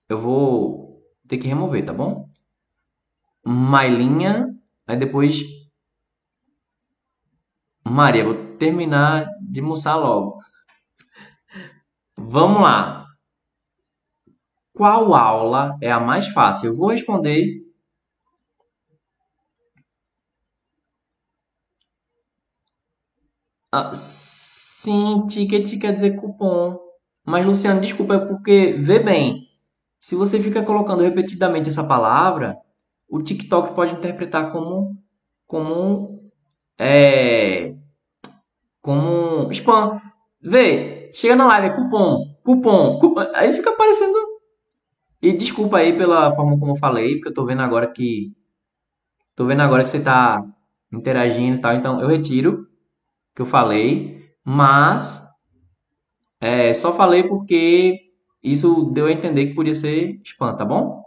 eu 0.07 0.19
vou 0.19 1.01
ter 1.27 1.37
que 1.37 1.47
remover, 1.47 1.83
tá 1.83 1.93
bom? 1.93 2.29
Mailinha. 3.43 4.53
Aí 4.85 4.95
depois. 4.95 5.41
Maria, 7.85 8.23
vou 8.23 8.57
terminar 8.57 9.27
de 9.41 9.59
almoçar 9.59 9.95
logo. 9.95 10.37
Vamos 12.15 12.61
lá. 12.61 13.07
Qual 14.73 15.13
aula 15.15 15.77
é 15.81 15.91
a 15.91 15.99
mais 15.99 16.27
fácil? 16.27 16.69
Eu 16.69 16.75
vou 16.75 16.89
responder 16.89 17.62
Ah, 23.75 23.89
sim, 23.95 25.25
ticket 25.25 25.79
quer 25.79 25.93
dizer 25.93 26.15
cupom. 26.15 26.77
Mas, 27.25 27.43
Luciano, 27.43 27.81
desculpa, 27.81 28.13
é 28.15 28.19
porque, 28.19 28.73
vê 28.73 28.99
bem, 28.99 29.47
se 29.99 30.15
você 30.15 30.39
fica 30.39 30.61
colocando 30.63 31.01
repetidamente 31.01 31.69
essa 31.69 31.83
palavra, 31.83 32.55
o 33.09 33.19
TikTok 33.23 33.73
pode 33.73 33.93
interpretar 33.93 34.51
como 34.51 34.95
como 35.47 36.31
é 36.79 37.75
como 38.81 39.51
spam. 39.51 39.99
Vê, 40.41 41.09
chega 41.13 41.35
na 41.35 41.47
live, 41.47 41.67
é 41.67 41.75
cupom, 41.75 42.17
cupom, 42.43 42.99
cupom, 42.99 43.21
aí 43.33 43.53
fica 43.53 43.71
aparecendo. 43.71 44.17
E 45.21 45.33
desculpa 45.33 45.77
aí 45.79 45.97
pela 45.97 46.31
forma 46.31 46.59
como 46.59 46.73
eu 46.73 46.75
falei, 46.77 47.15
porque 47.15 47.29
eu 47.29 47.33
tô 47.33 47.45
vendo 47.45 47.61
agora 47.63 47.87
que 47.91 48.31
tô 49.35 49.45
vendo 49.45 49.61
agora 49.61 49.83
que 49.83 49.89
você 49.89 49.99
tá 50.01 50.43
interagindo 50.91 51.57
e 51.57 51.61
tal, 51.61 51.73
então 51.73 51.99
eu 52.01 52.07
retiro 52.07 52.67
que 53.35 53.41
eu 53.41 53.45
falei, 53.45 54.29
mas 54.43 55.23
é, 56.39 56.73
só 56.73 56.93
falei 56.93 57.23
porque 57.23 58.11
isso 58.41 58.91
deu 58.91 59.07
a 59.07 59.11
entender 59.11 59.47
que 59.47 59.55
podia 59.55 59.73
ser 59.73 60.19
spam, 60.23 60.55
tá 60.55 60.65
bom? 60.65 61.03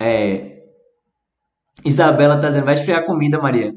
É, 0.00 0.54
Isabela 1.84 2.40
tá 2.40 2.48
dizendo, 2.48 2.66
vai 2.66 2.74
esfriar 2.74 3.04
comida, 3.04 3.40
Maria. 3.40 3.74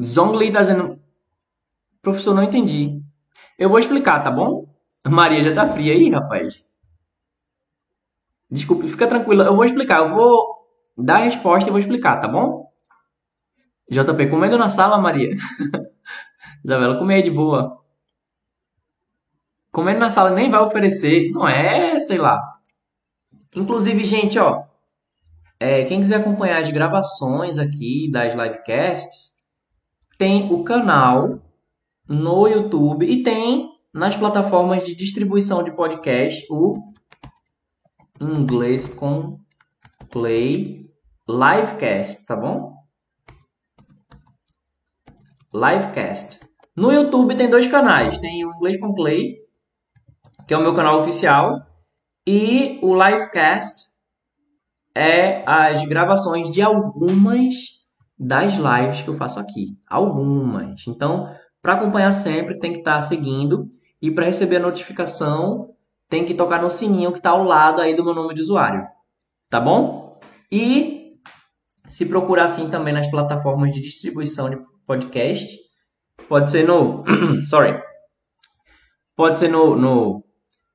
Zongli 0.00 0.52
tá 0.52 0.60
dizendo, 0.60 1.00
professor, 2.02 2.34
não 2.34 2.42
entendi. 2.42 3.00
Eu 3.58 3.68
vou 3.68 3.78
explicar, 3.78 4.22
tá 4.22 4.30
bom? 4.30 4.66
Maria 5.06 5.42
já 5.42 5.54
tá 5.54 5.66
fria 5.66 5.92
aí, 5.94 6.10
rapaz. 6.10 6.68
Desculpe, 8.50 8.88
fica 8.88 9.06
tranquila. 9.06 9.44
Eu 9.44 9.56
vou 9.56 9.64
explicar. 9.64 10.00
Eu 10.00 10.14
vou 10.14 10.66
dar 10.96 11.16
a 11.16 11.24
resposta 11.24 11.68
e 11.68 11.72
vou 11.72 11.78
explicar, 11.78 12.20
tá 12.20 12.28
bom? 12.28 12.70
JP, 13.90 14.28
comendo 14.28 14.56
na 14.56 14.70
sala, 14.70 14.98
Maria. 14.98 15.30
Isabela, 16.64 16.98
come 16.98 17.14
aí 17.14 17.22
de 17.22 17.30
boa. 17.30 17.78
Comendo 19.70 20.00
na 20.00 20.10
sala 20.10 20.30
nem 20.30 20.50
vai 20.50 20.60
oferecer. 20.60 21.30
Não 21.30 21.46
é, 21.46 21.98
sei 21.98 22.18
lá. 22.18 22.40
Inclusive, 23.54 24.04
gente, 24.04 24.38
ó. 24.38 24.64
É, 25.60 25.84
quem 25.84 26.00
quiser 26.00 26.16
acompanhar 26.16 26.60
as 26.60 26.70
gravações 26.70 27.58
aqui 27.58 28.10
das 28.10 28.34
livecasts, 28.34 29.34
tem 30.18 30.52
o 30.52 30.64
canal 30.64 31.40
no 32.08 32.46
YouTube 32.48 33.06
e 33.06 33.22
tem 33.22 33.70
nas 33.92 34.16
plataformas 34.16 34.84
de 34.84 34.94
distribuição 34.94 35.62
de 35.62 35.70
podcast 35.72 36.44
o 36.50 36.74
Inglês 38.20 38.92
com 38.92 39.38
Play 40.10 40.90
Livecast, 41.28 42.26
tá 42.26 42.36
bom? 42.36 42.73
Livecast. 45.54 46.40
No 46.76 46.90
YouTube 46.90 47.36
tem 47.36 47.48
dois 47.48 47.68
canais, 47.68 48.18
tem 48.18 48.44
o 48.44 48.52
Inglês 48.56 48.80
com 48.80 48.92
Play, 48.92 49.36
que 50.48 50.52
é 50.52 50.58
o 50.58 50.60
meu 50.60 50.74
canal 50.74 50.98
oficial, 50.98 51.64
e 52.26 52.80
o 52.82 52.92
Livecast 52.92 53.84
é 54.96 55.44
as 55.46 55.84
gravações 55.84 56.52
de 56.52 56.60
algumas 56.60 57.54
das 58.18 58.54
lives 58.54 59.02
que 59.02 59.08
eu 59.08 59.14
faço 59.14 59.38
aqui. 59.38 59.78
Algumas. 59.88 60.86
Então, 60.88 61.32
para 61.62 61.74
acompanhar 61.74 62.12
sempre, 62.12 62.58
tem 62.58 62.72
que 62.72 62.78
estar 62.78 62.96
tá 62.96 63.00
seguindo. 63.00 63.68
E 64.02 64.10
para 64.10 64.26
receber 64.26 64.56
a 64.56 64.60
notificação, 64.60 65.70
tem 66.08 66.24
que 66.24 66.34
tocar 66.34 66.60
no 66.60 66.70
sininho 66.70 67.12
que 67.12 67.18
está 67.18 67.30
ao 67.30 67.44
lado 67.44 67.80
aí 67.80 67.94
do 67.94 68.04
meu 68.04 68.14
nome 68.14 68.34
de 68.34 68.40
usuário. 68.40 68.86
Tá 69.48 69.60
bom? 69.60 70.18
E 70.50 71.14
se 71.88 72.06
procurar 72.06 72.44
assim 72.44 72.68
também 72.68 72.92
nas 72.92 73.08
plataformas 73.08 73.72
de 73.72 73.80
distribuição 73.80 74.50
de 74.50 74.56
podcast, 74.86 75.58
pode 76.28 76.50
ser 76.50 76.66
no. 76.66 77.04
sorry. 77.44 77.82
Pode 79.16 79.38
ser 79.38 79.48
no, 79.48 79.76
no 79.76 80.24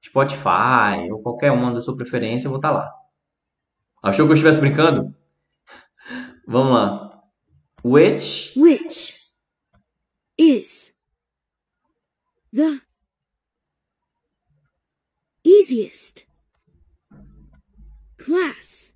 Spotify 0.04 1.10
ou 1.12 1.22
qualquer 1.22 1.52
uma 1.52 1.74
da 1.74 1.82
sua 1.82 1.96
preferência, 1.96 2.48
eu 2.48 2.52
vou 2.52 2.60
estar 2.60 2.70
tá 2.70 2.78
lá. 2.78 2.94
Achou 4.02 4.26
que 4.26 4.32
eu 4.32 4.36
estivesse 4.36 4.62
brincando? 4.62 5.14
Vamos 6.48 6.74
lá. 6.74 7.10
Which 7.84 8.58
Which 8.58 9.14
is 10.38 10.94
the 12.54 12.82
easiest 15.44 16.26
class? 18.18 18.94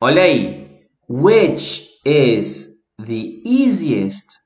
Olha 0.00 0.22
aí. 0.22 0.64
Which 1.08 2.00
is 2.04 2.82
the 2.98 3.42
easiest 3.44 4.38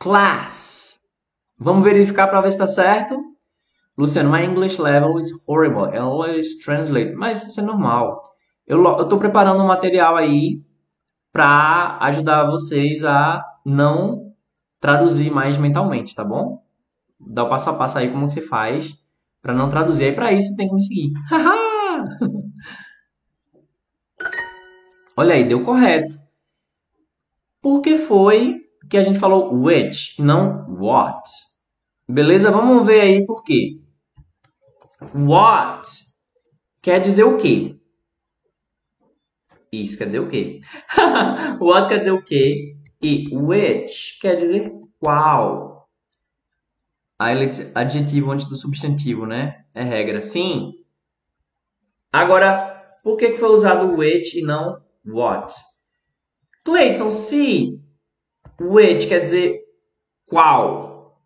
class? 0.00 0.98
Vamos 1.58 1.84
verificar 1.84 2.26
para 2.26 2.40
ver 2.40 2.50
se 2.50 2.56
está 2.56 2.66
certo. 2.66 3.22
Luciano, 3.96 4.30
my 4.30 4.42
English 4.42 4.80
level 4.80 5.20
is 5.20 5.30
horrible. 5.46 5.94
I 5.94 5.98
always 5.98 6.58
translate. 6.58 7.12
Mas 7.12 7.44
isso 7.44 7.60
é 7.60 7.62
normal. 7.62 8.22
Eu 8.66 8.82
estou 9.02 9.18
preparando 9.18 9.62
um 9.62 9.66
material 9.66 10.16
aí 10.16 10.64
para 11.30 11.98
ajudar 12.00 12.46
vocês 12.46 13.04
a 13.04 13.44
não 13.64 14.32
traduzir 14.80 15.30
mais 15.30 15.58
mentalmente, 15.58 16.14
tá 16.14 16.24
bom? 16.24 16.64
Dá 17.20 17.44
o 17.44 17.50
passo 17.50 17.68
a 17.68 17.74
passo 17.74 17.98
aí 17.98 18.10
como 18.10 18.26
que 18.26 18.32
se 18.32 18.40
faz 18.40 18.94
para 19.42 19.52
não 19.52 19.68
traduzir. 19.68 20.04
Aí 20.04 20.12
para 20.12 20.32
isso 20.32 20.48
você 20.48 20.56
tem 20.56 20.66
que 20.66 20.74
me 20.74 20.82
seguir. 20.82 21.12
Olha 25.14 25.34
aí, 25.34 25.44
deu 25.44 25.62
correto. 25.62 26.16
Por 27.60 27.82
que 27.82 27.98
foi 27.98 28.59
que 28.90 28.98
a 28.98 29.04
gente 29.04 29.20
falou 29.20 29.54
which, 29.54 30.20
não 30.20 30.66
what? 30.68 31.22
Beleza? 32.08 32.50
Vamos 32.50 32.84
ver 32.84 33.02
aí 33.02 33.24
por 33.24 33.44
quê. 33.44 33.80
What 35.14 35.88
quer 36.82 37.00
dizer 37.00 37.22
o 37.22 37.36
quê? 37.36 37.76
Isso 39.72 39.96
quer 39.96 40.06
dizer 40.06 40.18
o 40.18 40.28
quê? 40.28 40.60
What 41.60 41.88
quer 41.88 41.98
dizer 41.98 42.10
o 42.10 42.20
quê? 42.20 42.72
E 43.00 43.24
which 43.32 44.18
quer 44.20 44.34
dizer 44.34 44.72
qual. 44.98 45.88
Aí 47.16 47.46
adjetivo 47.76 48.32
antes 48.32 48.46
do 48.46 48.56
substantivo, 48.56 49.24
né? 49.24 49.64
É 49.72 49.84
regra. 49.84 50.20
Sim. 50.20 50.72
Agora, 52.12 52.96
por 53.04 53.16
que 53.16 53.34
foi 53.34 53.50
usado 53.50 53.94
which 53.96 54.40
e 54.40 54.42
não 54.42 54.82
what? 55.06 55.54
Cleiton, 56.64 57.08
se 57.08 57.79
which 58.60 59.06
quer 59.06 59.20
dizer 59.20 59.58
qual. 60.26 61.18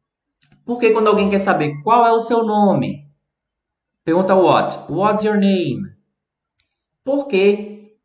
Porque 0.65 0.93
quando 0.93 1.09
alguém 1.09 1.28
quer 1.28 1.40
saber 1.40 1.82
qual 1.82 2.06
é 2.06 2.12
o 2.12 2.20
seu 2.20 2.44
nome, 2.44 3.05
pergunta 4.05 4.35
what? 4.35 4.90
What's 4.90 5.24
your 5.24 5.36
name? 5.36 5.82
Por 7.05 7.27
quê? 7.27 7.97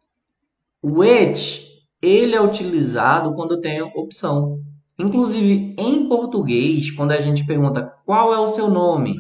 Which 0.83 1.69
ele 2.01 2.35
é 2.35 2.41
utilizado 2.41 3.33
quando 3.35 3.61
tem 3.61 3.81
opção. 3.81 4.61
Inclusive, 4.97 5.75
em 5.77 6.09
português, 6.09 6.91
quando 6.91 7.11
a 7.11 7.21
gente 7.21 7.45
pergunta 7.45 7.93
qual 8.05 8.33
é 8.33 8.39
o 8.39 8.47
seu 8.47 8.69
nome, 8.69 9.17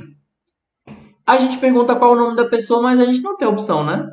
a 1.25 1.37
gente 1.37 1.57
pergunta 1.59 1.95
qual 1.95 2.11
é 2.11 2.15
o 2.15 2.19
nome 2.19 2.35
da 2.35 2.49
pessoa, 2.49 2.81
mas 2.81 2.99
a 2.99 3.05
gente 3.05 3.21
não 3.21 3.37
tem 3.37 3.47
opção, 3.47 3.85
né? 3.85 4.05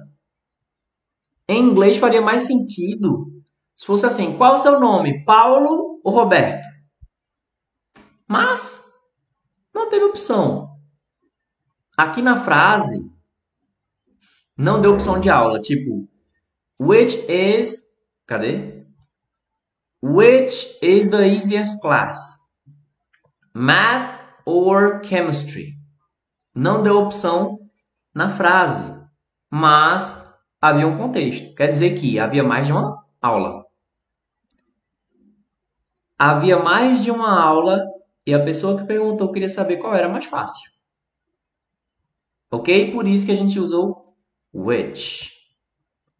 Em 1.48 1.62
inglês 1.62 1.97
faria 1.97 2.20
mais 2.20 2.43
sentido 2.43 3.35
se 3.77 3.86
fosse 3.86 4.07
assim: 4.07 4.36
qual 4.36 4.55
o 4.55 4.59
seu 4.59 4.81
nome, 4.81 5.24
Paulo 5.24 6.01
ou 6.03 6.12
Roberto? 6.12 6.66
Mas 8.27 8.85
não 9.74 9.89
teve 9.89 10.05
opção. 10.05 10.77
Aqui 11.97 12.23
na 12.23 12.43
frase 12.43 13.09
não 14.57 14.81
deu 14.81 14.94
opção 14.94 15.20
de 15.20 15.31
aula, 15.31 15.61
tipo 15.61 16.09
Which 16.78 17.24
is. 17.31 17.85
Cadê? 18.27 18.85
Which 20.03 20.78
is 20.82 21.09
the 21.09 21.27
easiest 21.27 21.81
class? 21.81 22.39
Math 23.55 24.20
or 24.44 25.01
chemistry? 25.05 25.74
Não 26.55 26.82
deu 26.82 26.97
opção 26.98 27.59
na 28.15 28.31
frase, 28.31 28.89
mas 29.51 30.23
havia 30.61 30.86
um 30.86 30.97
contexto. 30.97 31.55
Quer 31.55 31.69
dizer 31.69 31.98
que 31.98 32.19
havia 32.19 32.43
mais 32.43 32.66
de 32.66 32.73
uma 32.73 33.05
aula. 33.20 33.65
Havia 36.18 36.59
mais 36.59 37.02
de 37.02 37.10
uma 37.10 37.40
aula 37.40 37.84
e 38.26 38.34
a 38.34 38.43
pessoa 38.43 38.78
que 38.78 38.86
perguntou 38.86 39.32
queria 39.32 39.48
saber 39.48 39.76
qual 39.76 39.94
era 39.94 40.09
mais 40.09 40.24
fácil. 40.24 40.70
Ok? 42.51 42.93
Por 42.93 43.06
isso 43.06 43.26
que 43.26 43.32
a 43.32 43.36
gente 43.36 43.59
usou 43.59 44.05
which 44.52 45.36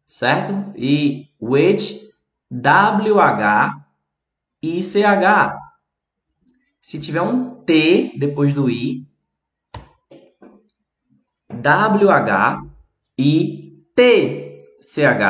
certo? 0.07 0.73
E 0.77 1.29
which, 1.39 2.09
WH 2.49 3.83
e 4.63 4.81
CH. 4.81 5.53
Se 6.79 6.97
tiver 6.97 7.21
um 7.21 7.61
T 7.63 8.13
depois 8.17 8.53
do 8.53 8.69
I, 8.69 9.05
WH 11.51 12.63
e 13.19 13.83
TCH, 13.93 15.21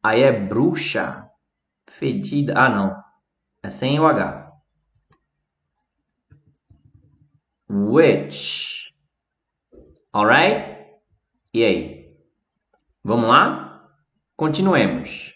aí 0.00 0.22
é 0.22 0.32
bruxa, 0.32 1.27
fedida. 1.98 2.54
Ah, 2.56 2.68
não. 2.68 3.02
É 3.62 3.68
sem 3.68 3.98
o 3.98 4.06
H. 4.06 4.52
Which. 7.68 8.94
Alright? 10.12 10.78
E 11.52 11.64
aí? 11.64 12.16
Vamos 13.02 13.28
lá? 13.28 13.90
Continuemos. 14.36 15.34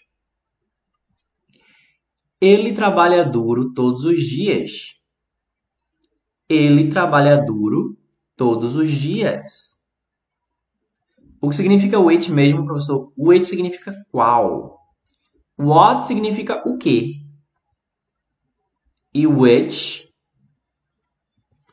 Ele 2.39 2.73
trabalha 2.73 3.23
duro 3.23 3.73
todos 3.73 4.03
os 4.03 4.21
dias. 4.23 4.99
Ele 6.49 6.89
trabalha 6.89 7.37
duro 7.37 7.97
todos 8.35 8.75
os 8.75 8.91
dias. 8.91 9.77
O 11.41 11.49
que 11.49 11.55
significa 11.55 11.99
which 11.99 12.31
mesmo, 12.31 12.65
professor? 12.65 13.11
Which 13.17 13.45
significa 13.45 14.05
qual. 14.11 14.82
What 15.57 16.05
significa 16.05 16.61
o 16.65 16.77
quê? 16.77 17.13
E 19.13 19.27
which, 19.27 20.05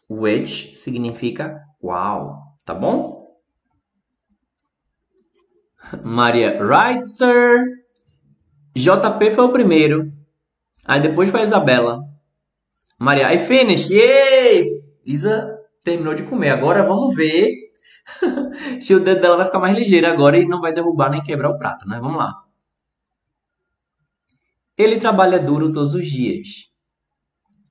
which 0.08 0.76
significa 0.76 1.62
qual, 1.80 2.58
tá 2.64 2.74
bom? 2.74 3.20
Maria, 6.04 6.58
right, 6.62 7.06
sir. 7.06 7.64
JP 8.76 9.30
foi 9.30 9.44
o 9.44 9.52
primeiro. 9.52 10.12
Aí 10.84 11.00
depois 11.00 11.30
foi 11.30 11.40
a 11.40 11.44
Isabela. 11.44 12.00
Maria, 12.98 13.32
I 13.32 13.38
finished. 13.38 13.92
Yay! 13.92 14.82
Isa 15.04 15.58
terminou 15.82 16.14
de 16.14 16.22
comer. 16.24 16.50
Agora 16.50 16.82
vamos 16.82 17.14
ver 17.14 17.50
se 18.80 18.94
o 18.94 19.00
dedo 19.00 19.20
dela 19.20 19.38
vai 19.38 19.46
ficar 19.46 19.58
mais 19.58 19.76
ligeiro 19.76 20.06
agora 20.06 20.36
e 20.36 20.46
não 20.46 20.60
vai 20.60 20.72
derrubar 20.72 21.10
nem 21.10 21.22
quebrar 21.22 21.50
o 21.50 21.58
prato, 21.58 21.88
né? 21.88 21.98
Vamos 22.00 22.18
lá. 22.18 22.34
Ele 24.80 24.98
trabalha 24.98 25.38
duro 25.38 25.70
todos 25.70 25.94
os 25.94 26.08
dias. 26.08 26.70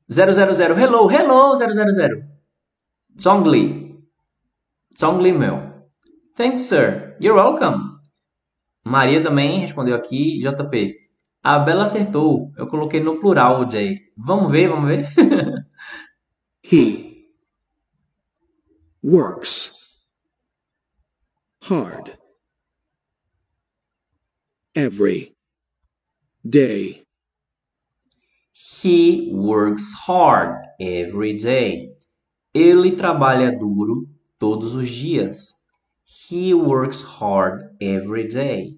000. 0.08 0.30
Hello, 0.78 1.10
hello, 1.10 1.58
000. 1.58 2.24
Zongli. 3.20 4.00
Zongli 4.96 5.32
meu. 5.32 5.88
Thanks, 6.36 6.64
sir. 6.64 7.18
You're 7.20 7.42
welcome. 7.42 7.98
Maria 8.86 9.24
também 9.24 9.62
respondeu 9.62 9.96
aqui. 9.96 10.40
JP. 10.40 11.00
A 11.44 11.58
Bela 11.58 11.86
acertou. 11.86 12.52
Eu 12.56 12.68
coloquei 12.68 13.00
no 13.02 13.20
plural 13.20 13.62
o 13.62 13.66
J. 13.66 14.00
Vamos 14.16 14.52
ver, 14.52 14.70
vamos 14.70 14.88
ver. 14.88 15.08
He 16.62 17.26
works 19.02 19.72
hard 21.64 22.18
every 24.76 25.36
day. 26.50 27.04
He 28.82 29.30
works 29.34 29.94
hard 30.08 30.56
every 30.80 31.38
day. 31.38 31.90
Ele 32.54 32.96
trabalha 32.96 33.52
duro 33.52 34.08
todos 34.40 34.74
os 34.74 34.90
dias. 34.90 35.56
He 36.06 36.54
works 36.54 37.04
hard 37.04 37.76
every 37.80 38.28
day. 38.28 38.78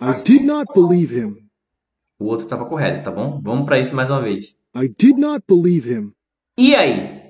I 0.00 0.12
did 0.24 0.42
not 0.44 0.66
believe 0.74 1.10
him. 1.10 1.48
O 2.18 2.26
outro 2.26 2.44
estava 2.46 2.66
correto, 2.66 3.04
tá 3.04 3.10
bom? 3.10 3.40
Vamos 3.42 3.64
para 3.64 3.78
isso 3.78 3.94
mais 3.94 4.10
uma 4.10 4.20
vez. 4.20 4.58
I 4.74 4.88
did 4.88 5.18
not 5.18 5.44
believe 5.46 5.86
him. 5.86 6.12
E 6.58 6.74
aí? 6.74 7.20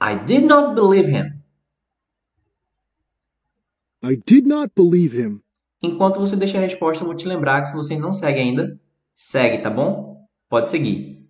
I 0.00 0.14
did 0.26 0.44
not 0.44 0.74
believe 0.74 1.08
him. 1.08 1.42
I 4.02 4.16
did 4.26 4.46
not 4.46 4.72
believe 4.74 5.14
him. 5.14 5.42
Enquanto 5.86 6.18
você 6.18 6.36
deixa 6.36 6.58
a 6.58 6.60
resposta, 6.60 7.02
eu 7.02 7.06
vou 7.06 7.16
te 7.16 7.26
lembrar 7.26 7.62
que 7.62 7.68
se 7.68 7.76
você 7.76 7.96
não 7.96 8.12
segue 8.12 8.40
ainda, 8.40 8.78
segue, 9.12 9.58
tá 9.58 9.70
bom? 9.70 10.26
Pode 10.48 10.68
seguir. 10.68 11.26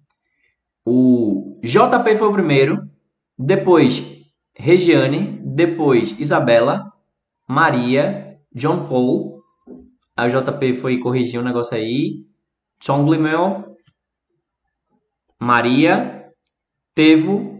O 0.84 1.58
JP 1.62 2.16
foi 2.16 2.28
o 2.28 2.32
primeiro, 2.32 2.88
depois 3.38 4.04
Regiane, 4.54 5.40
depois 5.44 6.18
Isabela, 6.18 6.92
Maria, 7.46 8.38
John 8.54 8.86
Paul. 8.88 9.42
A 10.16 10.28
JP 10.28 10.74
foi 10.76 10.98
corrigir 10.98 11.38
um 11.38 11.44
negócio 11.44 11.76
aí. 11.76 12.24
Chonglimel, 12.82 13.76
Maria, 15.38 16.32
Tevo. 16.94 17.55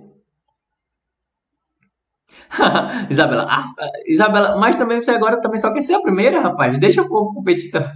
Isabela, 3.10 3.46
ah, 3.48 3.64
Isabela, 4.06 4.56
mas 4.58 4.76
também 4.76 5.00
você 5.00 5.10
agora 5.10 5.40
também 5.40 5.58
só 5.58 5.72
quer 5.72 5.82
ser 5.82 5.94
a 5.94 6.02
primeira, 6.02 6.40
rapaz. 6.40 6.78
Deixa 6.78 7.02
o 7.02 7.08
povo 7.08 7.34
competir 7.34 7.70
também. 7.70 7.90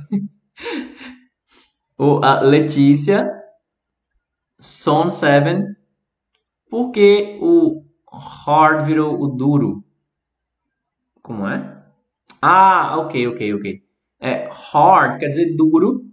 o, 1.98 2.20
a 2.24 2.40
Letícia, 2.40 3.30
Son 4.60 5.10
Seven. 5.10 5.64
Por 6.68 6.90
que 6.90 7.38
o 7.40 7.84
hard 8.46 8.86
virou 8.86 9.20
o 9.20 9.26
duro? 9.26 9.84
Como 11.22 11.46
é? 11.46 11.82
Ah, 12.40 12.96
ok, 12.98 13.28
ok, 13.28 13.54
ok. 13.54 13.82
É, 14.20 14.48
hard 14.50 15.18
quer 15.18 15.28
dizer 15.28 15.56
duro, 15.56 16.04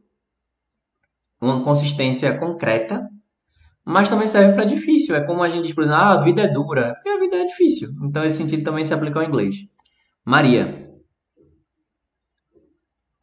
uma 1.40 1.64
consistência 1.64 2.38
concreta, 2.38 3.08
mas 3.88 4.10
também 4.10 4.28
serve 4.28 4.54
para 4.54 4.66
difícil. 4.66 5.16
É 5.16 5.22
como 5.22 5.42
a 5.42 5.48
gente 5.48 5.64
diz, 5.64 5.74
por 5.74 5.86
exemplo, 5.86 6.02
ah, 6.02 6.12
a 6.12 6.22
vida 6.22 6.42
é 6.42 6.48
dura, 6.50 6.94
porque 6.96 7.08
a 7.08 7.18
vida 7.18 7.38
é 7.38 7.46
difícil. 7.46 7.88
Então 8.04 8.26
esse 8.26 8.36
sentido 8.36 8.62
também 8.62 8.84
se 8.84 8.94
aplica 8.94 9.18
ao 9.18 9.26
inglês. 9.26 9.56
Maria. 10.26 10.78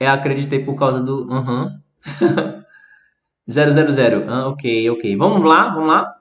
Eu 0.01 0.11
acreditei 0.11 0.65
por 0.65 0.75
causa 0.75 1.03
do. 1.03 1.31
Uhum. 1.31 1.69
000. 3.47 4.25
Ah, 4.27 4.49
ok, 4.49 4.91
ok. 4.91 5.17
Vamos 5.17 5.47
lá, 5.47 5.69
vamos 5.69 5.89
lá. 5.89 6.15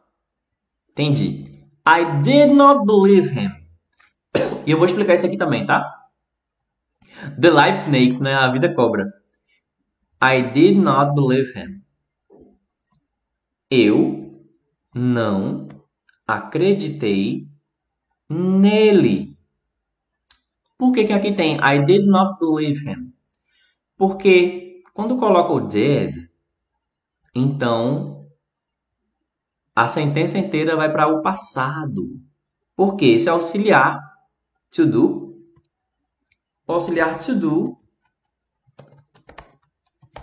Entendi. 0.91 1.45
I 1.87 2.21
did 2.21 2.51
not 2.51 2.85
believe 2.85 3.29
him. 3.29 3.49
E 4.65 4.71
eu 4.71 4.77
vou 4.77 4.85
explicar 4.85 5.13
isso 5.13 5.25
aqui 5.25 5.37
também, 5.37 5.65
tá? 5.65 5.89
The 7.39 7.49
life 7.49 7.77
snakes, 7.77 8.19
né? 8.19 8.33
A 8.33 8.51
vida 8.51 8.73
cobra. 8.73 9.05
I 10.21 10.41
did 10.51 10.77
not 10.77 11.15
believe 11.15 11.57
him. 11.57 11.81
Eu 13.71 14.22
não 14.93 15.67
acreditei 16.27 17.47
nele. 18.29 19.33
Por 20.77 20.91
que, 20.91 21.05
que 21.05 21.13
aqui 21.13 21.33
tem 21.33 21.55
I 21.57 21.83
did 21.85 22.05
not 22.05 22.37
believe 22.39 22.87
him? 22.87 23.13
Porque 23.97 24.81
quando 24.93 25.17
coloca 25.17 25.53
o 25.53 25.67
did, 25.67 26.29
então 27.33 28.27
a 29.75 29.87
sentença 29.87 30.37
inteira 30.37 30.75
vai 30.75 30.91
para 30.91 31.07
o 31.07 31.21
passado. 31.21 32.19
Porque 32.75 33.05
esse 33.05 33.27
é 33.27 33.31
auxiliar 33.31 33.99
to 34.71 34.85
do. 34.85 35.33
Auxiliar 36.67 37.19
to 37.19 37.35
do 37.35 37.77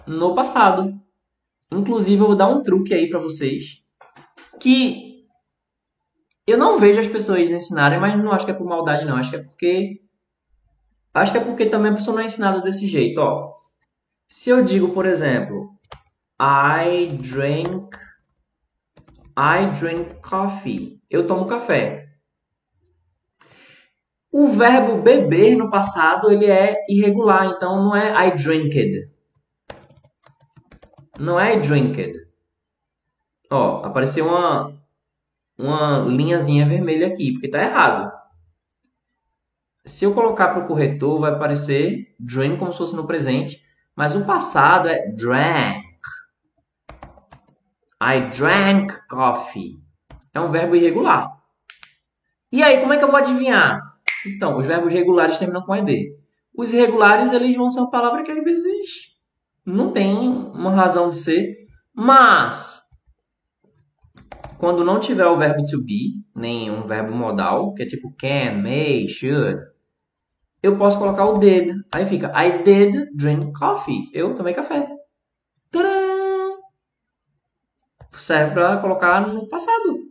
no 0.07 0.35
passado. 0.35 1.01
Inclusive, 1.73 2.21
eu 2.21 2.27
vou 2.27 2.37
dar 2.37 2.49
um 2.49 2.63
truque 2.63 2.93
aí 2.93 3.09
para 3.09 3.21
vocês 3.21 3.80
que 4.61 5.11
eu 6.47 6.59
não 6.59 6.79
vejo 6.79 7.01
as 7.01 7.09
pessoas 7.09 7.51
ensinarem, 7.51 7.99
mas 7.99 8.17
não 8.23 8.33
acho 8.33 8.45
que 8.45 8.51
é 8.51 8.55
por 8.55 8.67
maldade, 8.67 9.05
não. 9.05 9.17
Acho 9.17 9.31
que 9.31 9.37
é 9.37 9.43
porque. 9.43 10.01
Acho 11.15 11.33
que 11.33 11.39
é 11.39 11.45
porque 11.45 11.67
também 11.67 11.91
a 11.91 11.95
pessoa 11.95 12.17
não 12.17 12.23
é 12.23 12.27
ensinada 12.27 12.61
desse 12.61 12.87
jeito, 12.87 13.19
ó. 13.19 13.53
Se 14.29 14.51
eu 14.51 14.63
digo, 14.63 14.91
por 14.91 15.07
exemplo, 15.07 15.71
I 16.41 17.07
drink. 17.07 17.97
I 19.37 19.67
drink 19.79 20.15
coffee. 20.21 21.01
Eu 21.09 21.27
tomo 21.27 21.47
café. 21.47 22.07
O 24.33 24.49
verbo 24.49 25.03
beber 25.03 25.57
no 25.57 25.69
passado 25.69 26.31
ele 26.31 26.47
é 26.47 26.77
irregular, 26.89 27.47
então 27.47 27.83
não 27.83 27.97
é 27.97 28.29
I 28.29 28.35
drinked. 28.37 29.11
Não 31.19 31.39
é 31.39 31.55
I 31.55 31.61
drinked. 31.61 32.30
Ó, 33.51 33.85
apareceu 33.85 34.27
uma 34.27 34.81
uma 35.61 35.99
linhazinha 35.99 36.67
vermelha 36.67 37.09
aqui, 37.09 37.33
porque 37.33 37.49
tá 37.49 37.63
errado. 37.63 38.11
Se 39.85 40.05
eu 40.05 40.15
colocar 40.15 40.49
para 40.49 40.65
o 40.65 40.67
corretor, 40.67 41.21
vai 41.21 41.33
aparecer 41.33 42.15
drink 42.19 42.59
como 42.59 42.73
se 42.73 42.79
fosse 42.79 42.97
no 42.97 43.07
presente, 43.07 43.63
mas 43.95 44.17
o 44.17 44.25
passado 44.25 44.89
é 44.89 45.13
drank. 45.13 45.85
I 48.03 48.21
drank 48.35 48.95
coffee. 49.09 49.83
É 50.33 50.41
um 50.41 50.51
verbo 50.51 50.75
irregular. 50.75 51.29
E 52.53 52.63
aí, 52.63 52.81
como 52.81 52.93
é 52.93 52.97
que 52.97 53.05
eu 53.05 53.11
vou 53.11 53.19
adivinhar? 53.19 53.81
Então, 54.27 54.57
os 54.57 54.67
verbos 54.67 54.93
regulares 54.93 55.39
terminam 55.39 55.63
com 55.63 55.75
ed. 55.75 56.15
Os 56.55 56.73
irregulares, 56.73 57.33
eles 57.33 57.57
vão 57.57 57.71
ser 57.71 57.81
uma 57.81 57.91
palavra 57.91 58.23
que 58.23 58.31
às 58.31 58.43
vezes 58.43 59.19
não 59.65 59.93
tem 59.93 60.29
uma 60.29 60.71
razão 60.71 61.11
de 61.11 61.19
ser, 61.19 61.67
mas 61.95 62.83
quando 64.61 64.85
não 64.85 65.01
tiver 65.01 65.27
o 65.27 65.39
verbo 65.39 65.65
to 65.65 65.83
be, 65.83 66.23
nem 66.37 66.71
um 66.71 66.87
verbo 66.87 67.15
modal, 67.15 67.73
que 67.73 67.83
é 67.83 67.87
tipo 67.87 68.15
can, 68.15 68.61
may, 68.63 69.09
should, 69.09 69.59
eu 70.63 70.77
posso 70.77 70.99
colocar 70.99 71.25
o 71.25 71.39
did. 71.39 71.75
Aí 71.95 72.05
fica 72.05 72.31
I 72.37 72.63
did 72.63 73.09
drink 73.15 73.59
coffee. 73.59 74.11
Eu 74.13 74.35
tomei 74.35 74.53
café. 74.53 74.87
Tcharam! 75.73 76.61
Serve 78.13 78.53
para 78.53 78.77
colocar 78.77 79.27
no 79.27 79.49
passado. 79.49 80.11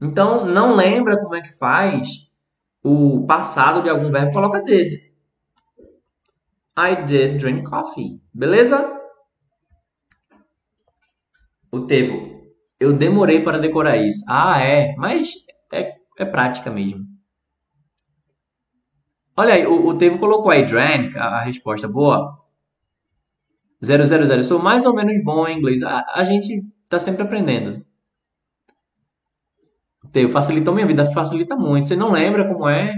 Então, 0.00 0.46
não 0.46 0.74
lembra 0.74 1.20
como 1.20 1.34
é 1.34 1.42
que 1.42 1.52
faz 1.58 2.08
o 2.82 3.26
passado 3.26 3.82
de 3.82 3.90
algum 3.90 4.10
verbo, 4.10 4.32
coloca 4.32 4.62
did. 4.62 4.94
I 6.78 7.04
did 7.04 7.36
drink 7.36 7.64
coffee. 7.64 8.22
Beleza? 8.32 9.03
O 11.74 11.88
Tevo. 11.88 12.44
Eu 12.78 12.92
demorei 12.92 13.42
para 13.42 13.58
decorar 13.58 13.96
isso. 13.96 14.24
Ah, 14.28 14.60
é. 14.60 14.94
Mas 14.96 15.32
é, 15.72 15.96
é 16.16 16.24
prática 16.24 16.70
mesmo. 16.70 17.04
Olha 19.36 19.54
aí, 19.54 19.66
o, 19.66 19.88
o 19.88 19.98
Tevo 19.98 20.20
colocou 20.20 20.52
aí 20.52 20.64
drank, 20.64 21.16
a, 21.18 21.24
a 21.24 21.40
resposta 21.40 21.88
boa. 21.88 22.38
000. 23.82 24.02
Eu 24.02 24.44
sou 24.44 24.60
mais 24.60 24.86
ou 24.86 24.94
menos 24.94 25.20
bom 25.24 25.48
em 25.48 25.58
inglês. 25.58 25.82
A, 25.82 26.04
a 26.14 26.22
gente 26.22 26.62
tá 26.88 27.00
sempre 27.00 27.24
aprendendo. 27.24 27.84
Tevo, 30.12 30.30
facilitou 30.30 30.72
minha 30.72 30.86
vida, 30.86 31.10
facilita 31.10 31.56
muito. 31.56 31.88
Você 31.88 31.96
não 31.96 32.12
lembra 32.12 32.46
como 32.46 32.68
é? 32.68 32.94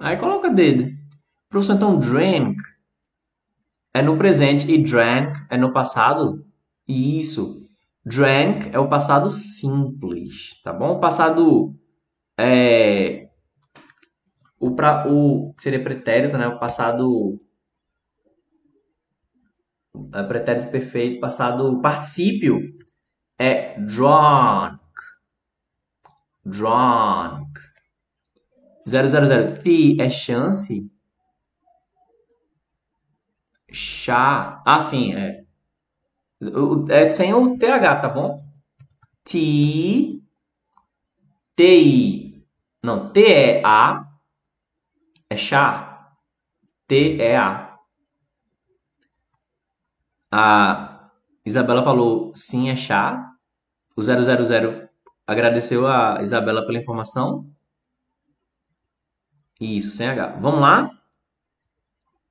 Aí 0.00 0.18
coloca 0.18 0.50
dedo. 0.50 0.86
Professor, 1.48 1.76
então 1.76 1.98
drank 1.98 2.58
é 3.94 4.02
no 4.02 4.18
presente 4.18 4.70
e 4.70 4.82
drank 4.82 5.32
é 5.48 5.56
no 5.56 5.72
passado? 5.72 6.44
Isso. 6.86 7.67
Drank 8.04 8.70
é 8.72 8.78
o 8.78 8.88
passado 8.88 9.30
simples, 9.30 10.60
tá 10.62 10.72
bom? 10.72 10.92
O 10.92 11.00
passado 11.00 11.74
é 12.38 13.28
o 14.58 14.74
para 14.74 15.08
o 15.08 15.54
seria 15.58 15.82
pretérito, 15.82 16.36
né? 16.36 16.46
O 16.48 16.58
passado 16.58 17.40
é 20.14 20.22
pretérito 20.22 20.70
perfeito, 20.70 21.20
passado 21.20 21.80
particípio 21.80 22.60
é 23.38 23.78
drunk. 23.80 24.78
Drunk. 26.44 27.60
000. 28.86 29.08
The 29.62 30.02
é 30.02 30.08
chance. 30.08 30.90
Chá. 33.70 34.62
Ah, 34.66 34.80
sim, 34.80 35.14
é. 35.14 35.44
É 36.88 37.10
sem 37.10 37.34
o 37.34 37.58
TH, 37.58 37.96
tá 38.00 38.08
bom? 38.08 38.36
T. 39.24 40.22
T-I. 41.56 42.46
Não, 42.82 43.10
T-E-A. 43.12 44.06
É 45.28 45.36
chá. 45.36 46.14
T-E-A. 46.86 47.76
A 50.30 51.10
Isabela 51.44 51.82
falou 51.82 52.32
sim, 52.34 52.70
é 52.70 52.76
chá. 52.76 53.32
O 53.96 54.02
000 54.02 54.20
agradeceu 55.26 55.86
a 55.86 56.22
Isabela 56.22 56.64
pela 56.64 56.78
informação. 56.78 57.50
Isso, 59.60 59.90
sem 59.90 60.08
H. 60.08 60.38
Vamos 60.40 60.60
lá? 60.60 60.90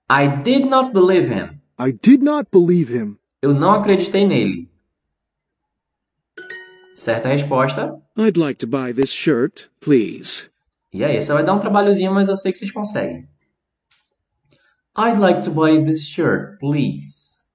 I 0.10 0.42
did 0.42 0.66
not 0.70 0.94
believe 0.94 1.28
him. 1.30 1.62
I 1.78 1.92
did 1.92 2.24
not 2.24 2.50
believe 2.50 2.90
him. 2.90 3.20
Eu 3.42 3.54
não 3.54 3.72
acreditei 3.72 4.26
nele. 4.26 4.72
Certa 6.96 7.28
resposta. 7.28 8.02
I'd 8.18 8.38
like 8.38 8.58
to 8.60 8.68
buy 8.68 8.92
this 8.92 9.12
shirt, 9.12 9.68
please. 9.80 10.50
E 10.92 11.04
aí, 11.04 11.22
você 11.22 11.32
vai 11.32 11.44
dar 11.44 11.54
um 11.54 11.60
trabalhozinho, 11.60 12.12
mas 12.12 12.28
eu 12.28 12.36
sei 12.36 12.52
que 12.52 12.58
vocês 12.58 12.72
conseguem. 12.72 13.30
I'd 14.98 15.20
like 15.20 15.44
to 15.44 15.52
buy 15.52 15.84
this 15.84 16.08
shirt, 16.08 16.58
please. 16.60 17.46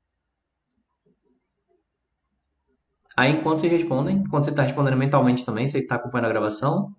Aí, 3.16 3.32
enquanto 3.32 3.58
vocês 3.58 3.72
respondem, 3.72 4.18
enquanto 4.18 4.44
você 4.44 4.50
está 4.50 4.62
respondendo 4.62 4.96
mentalmente 4.96 5.44
também, 5.44 5.66
você 5.66 5.78
está 5.78 5.96
acompanhando 5.96 6.26
a 6.26 6.32
gravação, 6.32 6.94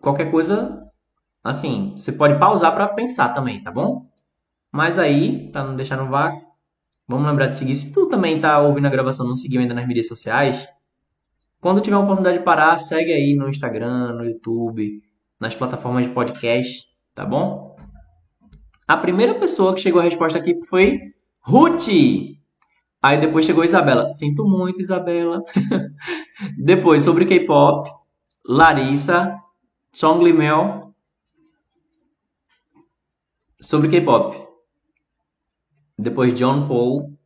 qualquer 0.00 0.32
coisa, 0.32 0.82
assim, 1.44 1.92
você 1.96 2.10
pode 2.10 2.38
pausar 2.40 2.74
para 2.74 2.88
pensar 2.88 3.32
também, 3.32 3.62
tá 3.62 3.70
bom? 3.70 4.10
Mas 4.72 4.98
aí, 4.98 5.50
para 5.52 5.62
não 5.62 5.76
deixar 5.76 5.96
no 5.96 6.10
vácuo, 6.10 6.47
vamos 7.08 7.26
lembrar 7.26 7.46
de 7.46 7.56
seguir. 7.56 7.74
Se 7.74 7.92
tu 7.92 8.06
também 8.06 8.38
tá 8.38 8.60
ouvindo 8.60 8.86
a 8.86 8.90
gravação 8.90 9.26
não 9.26 9.34
seguiu 9.34 9.60
ainda 9.60 9.74
nas 9.74 9.86
mídias 9.86 10.06
sociais, 10.06 10.68
quando 11.60 11.80
tiver 11.80 11.96
uma 11.96 12.04
oportunidade 12.04 12.38
de 12.38 12.44
parar, 12.44 12.78
segue 12.78 13.12
aí 13.12 13.34
no 13.34 13.48
Instagram, 13.48 14.12
no 14.12 14.24
YouTube, 14.24 15.02
nas 15.40 15.56
plataformas 15.56 16.06
de 16.06 16.12
podcast, 16.12 16.86
tá 17.14 17.24
bom? 17.24 17.76
A 18.86 18.96
primeira 18.96 19.34
pessoa 19.34 19.74
que 19.74 19.80
chegou 19.80 20.00
a 20.00 20.04
resposta 20.04 20.38
aqui 20.38 20.58
foi 20.68 21.00
Ruth. 21.40 21.88
Aí 23.02 23.20
depois 23.20 23.44
chegou 23.44 23.64
Isabela. 23.64 24.10
Sinto 24.10 24.44
muito, 24.44 24.80
Isabela. 24.80 25.42
depois, 26.58 27.02
sobre 27.02 27.24
K-pop, 27.26 27.88
Larissa, 28.46 29.36
Song 29.92 30.32
Mel. 30.32 30.94
Sobre 33.60 33.88
K-pop. 33.88 34.47
Depois 35.98 36.32
John 36.32 36.68
Paul. 36.68 37.18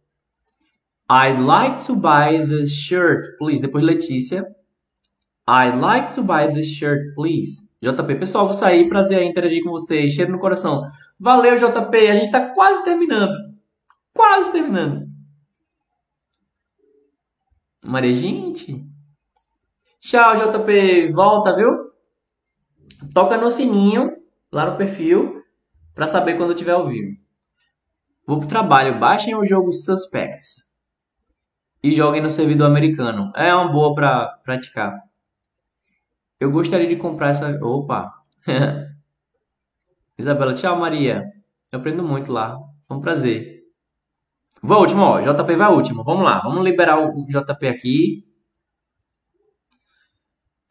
I'd 1.10 1.38
like 1.38 1.84
to 1.86 1.94
buy 1.94 2.38
this 2.46 2.70
shirt, 2.70 3.36
please. 3.38 3.60
Depois 3.60 3.84
Letícia. 3.84 4.44
I'd 5.46 5.78
like 5.78 6.14
to 6.14 6.22
buy 6.22 6.46
this 6.46 6.68
shirt, 6.68 7.14
please. 7.14 7.68
JP, 7.82 8.14
pessoal, 8.18 8.46
vou 8.46 8.54
sair. 8.54 8.88
Prazer 8.88 9.20
em 9.20 9.30
interagir 9.30 9.62
com 9.62 9.70
vocês. 9.70 10.12
Cheiro 10.14 10.32
no 10.32 10.38
coração. 10.38 10.86
Valeu, 11.20 11.56
JP. 11.56 11.96
A 12.08 12.14
gente 12.14 12.30
tá 12.30 12.54
quase 12.54 12.82
terminando. 12.84 13.36
Quase 14.14 14.52
terminando. 14.52 15.06
Maria, 17.84 18.14
gente. 18.14 18.86
Tchau, 20.00 20.34
JP. 20.36 21.12
Volta, 21.12 21.54
viu? 21.54 21.70
Toca 23.12 23.36
no 23.36 23.50
sininho 23.50 24.16
lá 24.50 24.70
no 24.70 24.76
perfil 24.78 25.42
para 25.94 26.06
saber 26.06 26.36
quando 26.36 26.54
tiver 26.54 26.72
ao 26.72 26.88
vivo. 26.88 27.21
Vou 28.26 28.38
pro 28.38 28.48
trabalho. 28.48 28.98
Baixem 28.98 29.34
o 29.34 29.44
jogo 29.44 29.72
Suspects 29.72 30.72
e 31.82 31.92
joguem 31.92 32.22
no 32.22 32.30
servidor 32.30 32.66
americano. 32.66 33.32
É 33.34 33.52
uma 33.54 33.70
boa 33.70 33.94
para 33.94 34.28
praticar. 34.44 35.00
Eu 36.38 36.50
gostaria 36.50 36.86
de 36.86 36.96
comprar 36.96 37.30
essa. 37.30 37.58
Opa! 37.62 38.12
Isabela, 40.18 40.54
tchau, 40.54 40.78
Maria. 40.78 41.24
Eu 41.72 41.78
aprendo 41.78 42.02
muito 42.02 42.32
lá. 42.32 42.58
Foi 42.86 42.96
um 42.96 43.00
prazer. 43.00 43.62
Vou 44.62 44.80
último, 44.80 45.02
ó. 45.02 45.20
JP 45.20 45.56
vai 45.56 45.72
último. 45.72 46.04
Vamos 46.04 46.24
lá. 46.24 46.40
Vamos 46.40 46.62
liberar 46.64 46.98
o 46.98 47.26
JP 47.26 47.66
aqui. 47.66 48.24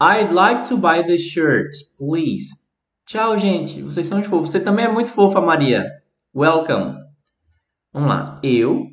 I'd 0.02 0.34
like 0.34 0.68
to 0.68 0.78
buy 0.78 1.04
the 1.04 1.18
shirt, 1.18 1.72
please. 1.98 2.50
Tchau, 3.06 3.38
gente. 3.38 3.82
Vocês 3.82 4.08
são 4.08 4.24
fofos. 4.24 4.52
Você 4.52 4.60
também 4.60 4.86
é 4.86 4.90
muito 4.90 5.10
fofa, 5.10 5.42
Maria. 5.42 5.86
Welcome. 6.34 7.01
Vamos 7.94 8.10
lá. 8.10 8.40
Eu 8.44 8.92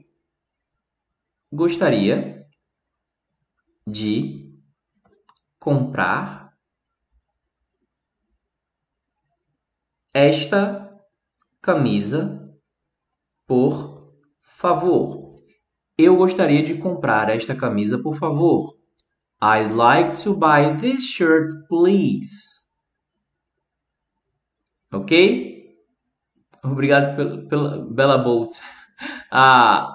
gostaria 1.53 2.47
de 3.87 4.61
comprar 5.59 6.53
esta 10.13 11.01
camisa 11.63 12.39
por 13.47 14.13
favor. 14.43 15.37
Eu 15.97 16.17
gostaria 16.17 16.63
de 16.63 16.77
comprar 16.77 17.31
esta 17.31 17.57
camisa, 17.57 17.99
por 18.01 18.17
favor. 18.17 18.77
I'd 19.43 19.73
like 19.73 20.23
to 20.23 20.35
buy 20.35 20.77
this 20.77 21.05
shirt, 21.05 21.67
please. 21.67 22.59
Ok? 24.93 25.75
Obrigado 26.63 27.49
pela, 27.49 27.85
Bela 27.91 28.19
Bolt. 28.19 28.61
A, 29.31 29.89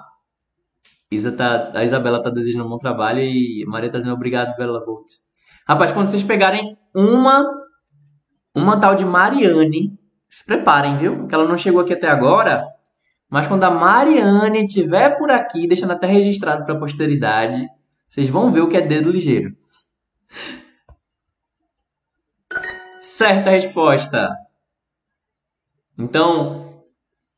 Isa 1.10 1.32
tá, 1.32 1.72
a 1.74 1.84
Isabela 1.84 2.22
tá 2.22 2.30
desejando 2.30 2.66
um 2.66 2.68
bom 2.68 2.78
trabalho 2.78 3.20
e 3.20 3.64
Maria 3.66 3.90
tá 3.90 3.98
dizendo 3.98 4.14
obrigado, 4.14 4.56
Bela 4.56 4.84
Bolt. 4.84 5.06
Rapaz, 5.66 5.92
quando 5.92 6.08
vocês 6.08 6.22
pegarem 6.22 6.76
uma 6.94 7.44
uma 8.54 8.78
tal 8.78 8.94
de 8.94 9.04
Mariane, 9.04 9.98
se 10.28 10.44
preparem, 10.44 10.96
viu? 10.96 11.26
Que 11.26 11.34
ela 11.34 11.48
não 11.48 11.58
chegou 11.58 11.80
aqui 11.80 11.92
até 11.92 12.08
agora. 12.08 12.64
Mas 13.28 13.48
quando 13.48 13.64
a 13.64 13.70
Mariane 13.70 14.64
estiver 14.64 15.18
por 15.18 15.30
aqui, 15.30 15.66
deixando 15.66 15.92
até 15.92 16.06
registrado 16.06 16.64
para 16.64 16.74
a 16.74 16.78
posteridade, 16.78 17.66
vocês 18.08 18.30
vão 18.30 18.52
ver 18.52 18.60
o 18.60 18.68
que 18.68 18.76
é 18.76 18.80
dedo 18.80 19.10
ligeiro. 19.10 19.56
Certa 23.00 23.50
resposta. 23.50 24.30
Então, 25.98 26.63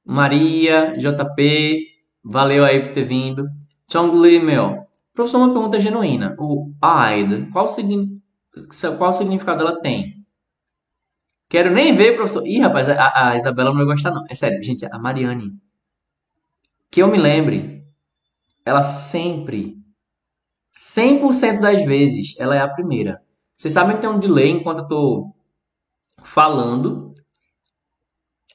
Maria, 0.06 0.96
JP, 0.96 1.86
valeu 2.24 2.64
aí 2.64 2.80
por 2.80 2.92
ter 2.92 3.04
vindo. 3.04 3.44
Chongli, 3.90 4.38
meu. 4.40 4.84
Professor, 5.12 5.38
uma 5.38 5.52
pergunta 5.52 5.80
genuína. 5.80 6.36
O 6.38 6.72
AID, 6.80 7.50
qual, 7.50 7.66
signi 7.66 8.20
qual 8.98 9.12
significado 9.12 9.62
ela 9.62 9.80
tem? 9.80 10.14
Quero 11.48 11.70
nem 11.70 11.94
ver, 11.94 12.16
professor. 12.16 12.46
Ih, 12.46 12.60
rapaz, 12.60 12.88
a, 12.88 13.30
a 13.30 13.36
Isabela 13.36 13.70
não 13.70 13.76
vai 13.76 13.86
gostar, 13.86 14.10
não. 14.10 14.22
É 14.30 14.34
sério, 14.34 14.62
gente, 14.62 14.86
a 14.86 14.98
Mariane 14.98 15.52
que 16.96 17.02
eu 17.02 17.08
me 17.08 17.18
lembre, 17.18 17.84
ela 18.64 18.82
sempre, 18.82 19.76
100% 20.74 21.60
das 21.60 21.84
vezes, 21.84 22.34
ela 22.38 22.56
é 22.56 22.60
a 22.60 22.72
primeira. 22.72 23.22
Vocês 23.54 23.74
sabem 23.74 23.96
que 23.96 24.00
tem 24.00 24.08
um 24.08 24.18
delay 24.18 24.48
enquanto 24.48 24.78
eu 24.78 24.88
tô 24.88 25.34
falando. 26.22 27.05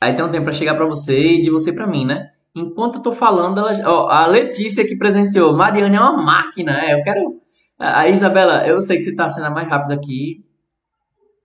Aí 0.01 0.15
tem 0.15 0.25
um 0.25 0.31
tempo 0.31 0.45
para 0.45 0.53
chegar 0.53 0.73
para 0.73 0.87
você 0.87 1.15
e 1.15 1.41
de 1.41 1.51
você 1.51 1.71
para 1.71 1.85
mim, 1.85 2.05
né? 2.05 2.31
Enquanto 2.55 2.95
eu 2.95 3.01
tô 3.03 3.13
falando, 3.13 3.59
ela, 3.59 3.71
ó, 3.87 4.09
a 4.09 4.25
Letícia 4.25 4.85
que 4.85 4.97
presenciou, 4.97 5.55
Mariana 5.55 5.95
é 5.95 5.99
uma 5.99 6.23
máquina, 6.23 6.83
é, 6.83 6.95
eu 6.95 7.03
quero 7.03 7.39
a 7.77 8.07
Isabela, 8.09 8.67
eu 8.67 8.81
sei 8.81 8.97
que 8.97 9.03
você 9.03 9.15
tá 9.15 9.29
sendo 9.29 9.45
a 9.45 9.51
mais 9.51 9.69
rápida 9.69 9.93
aqui, 9.93 10.43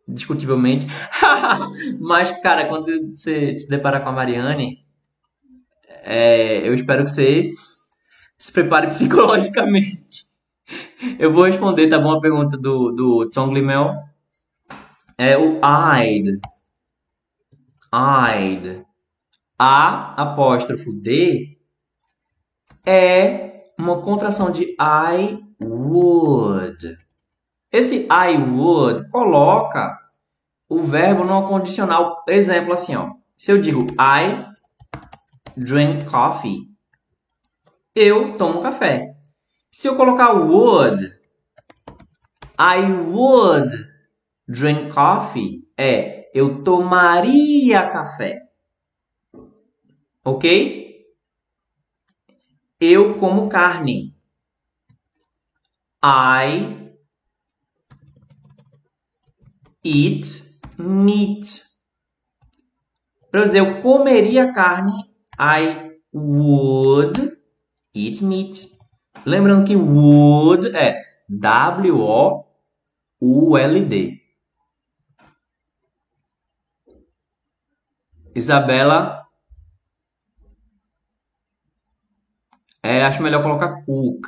discutivelmente. 0.08 0.86
Mas, 2.00 2.30
cara, 2.40 2.66
quando 2.66 2.86
você 3.14 3.58
se 3.58 3.68
deparar 3.68 4.02
com 4.02 4.08
a 4.08 4.12
Mariane, 4.12 4.78
é, 6.02 6.66
eu 6.66 6.72
espero 6.72 7.04
que 7.04 7.10
você 7.10 7.50
se 8.38 8.52
prepare 8.52 8.88
psicologicamente. 8.88 10.26
Eu 11.18 11.32
vou 11.32 11.44
responder, 11.44 11.88
tá 11.88 11.98
bom? 11.98 12.12
A 12.12 12.20
pergunta 12.20 12.56
do, 12.56 12.90
do 12.90 13.30
Tom 13.30 13.50
Glimel. 13.50 13.94
É 15.18 15.36
o 15.38 15.60
I'd. 15.64 16.40
I'd. 17.96 18.84
A 19.58 20.20
apóstrofo 20.20 20.92
D 20.92 21.56
é 22.86 23.64
uma 23.78 24.02
contração 24.02 24.50
de 24.50 24.76
I 24.78 25.38
would. 25.62 26.98
Esse 27.72 28.06
I 28.10 28.36
would 28.36 29.08
coloca 29.08 29.98
o 30.68 30.82
verbo 30.82 31.24
no 31.24 31.48
condicional. 31.48 32.22
Exemplo 32.28 32.74
assim, 32.74 32.94
ó. 32.94 33.14
Se 33.34 33.50
eu 33.50 33.60
digo 33.62 33.86
I 33.92 34.44
drink 35.56 36.04
coffee, 36.04 36.68
eu 37.94 38.36
tomo 38.36 38.60
café. 38.60 39.14
Se 39.70 39.88
eu 39.88 39.96
colocar 39.96 40.32
would, 40.32 41.02
I 42.58 42.92
would 43.10 43.74
drink 44.46 44.92
coffee, 44.92 45.62
é 45.78 46.15
eu 46.36 46.62
tomaria 46.62 47.88
café. 47.88 48.42
Ok? 50.22 51.06
Eu 52.78 53.16
como 53.16 53.48
carne. 53.48 54.14
I 56.04 56.92
eat 59.82 60.60
meat. 60.78 61.64
Para 63.30 63.46
dizer 63.46 63.60
eu 63.60 63.80
comeria 63.80 64.52
carne, 64.52 64.92
I 65.40 65.96
would 66.12 67.18
eat 67.94 68.22
meat. 68.22 68.76
Lembrando 69.24 69.66
que 69.66 69.74
would 69.74 70.68
é 70.76 71.02
W-O-U-L-D. 71.30 72.46
Isabela. 78.36 79.26
É, 82.82 83.02
acho 83.02 83.22
melhor 83.22 83.42
colocar 83.42 83.82
cook. 83.86 84.26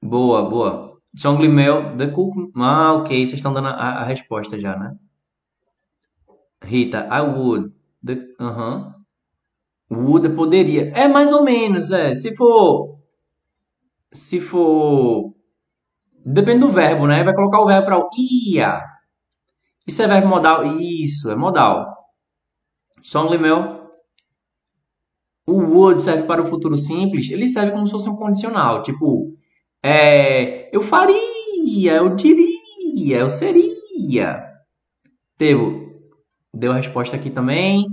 Boa, 0.00 0.48
boa. 0.48 0.86
John 1.12 1.36
Glimel, 1.36 1.96
The 1.96 2.06
Cook. 2.06 2.52
Ah, 2.56 2.92
ok. 2.92 3.18
Vocês 3.18 3.34
estão 3.34 3.52
dando 3.52 3.68
a, 3.68 3.72
a 3.72 4.04
resposta 4.04 4.56
já, 4.56 4.76
né? 4.76 4.96
Rita, 6.62 7.08
I 7.10 7.20
would. 7.20 7.76
The, 8.04 8.12
uh 8.40 8.52
-huh. 8.56 8.94
Would 9.90 10.28
poderia. 10.36 10.92
É 10.94 11.08
mais 11.08 11.32
ou 11.32 11.42
menos, 11.42 11.90
é. 11.90 12.14
Se 12.14 12.36
for. 12.36 13.00
Se 14.12 14.40
for. 14.40 15.34
Depende 16.24 16.60
do 16.60 16.70
verbo, 16.70 17.06
né? 17.08 17.24
Vai 17.24 17.34
colocar 17.34 17.60
o 17.60 17.66
verbo 17.66 17.86
para 17.86 17.98
o 17.98 18.08
ia. 18.16 18.95
Isso 19.86 20.02
é 20.02 20.08
verbo 20.08 20.28
modal? 20.28 20.64
Isso, 20.80 21.30
é 21.30 21.36
modal. 21.36 21.86
Song 23.02 23.30
Limel. 23.30 23.86
O 25.46 25.52
would 25.52 26.02
serve 26.02 26.24
para 26.24 26.42
o 26.42 26.46
futuro 26.46 26.76
simples. 26.76 27.30
Ele 27.30 27.48
serve 27.48 27.70
como 27.70 27.86
se 27.86 27.92
fosse 27.92 28.08
um 28.08 28.16
condicional. 28.16 28.82
Tipo, 28.82 29.32
é, 29.82 30.74
eu 30.76 30.82
faria, 30.82 31.92
eu 31.92 32.16
diria, 32.16 33.18
eu 33.18 33.30
seria. 33.30 34.44
Devo, 35.38 35.86
deu 36.52 36.72
a 36.72 36.76
resposta 36.76 37.14
aqui 37.14 37.30
também. 37.30 37.86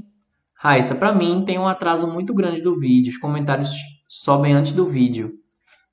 Raíssa, 0.55 0.95
para 0.95 1.13
mim 1.13 1.43
tem 1.45 1.59
um 1.59 1.67
atraso 1.67 2.07
muito 2.07 2.33
grande 2.33 2.61
do 2.61 2.79
vídeo. 2.79 3.11
Os 3.11 3.19
comentários 3.19 3.69
sobem 4.07 4.53
antes 4.53 4.71
do 4.71 4.87
vídeo. 4.87 5.33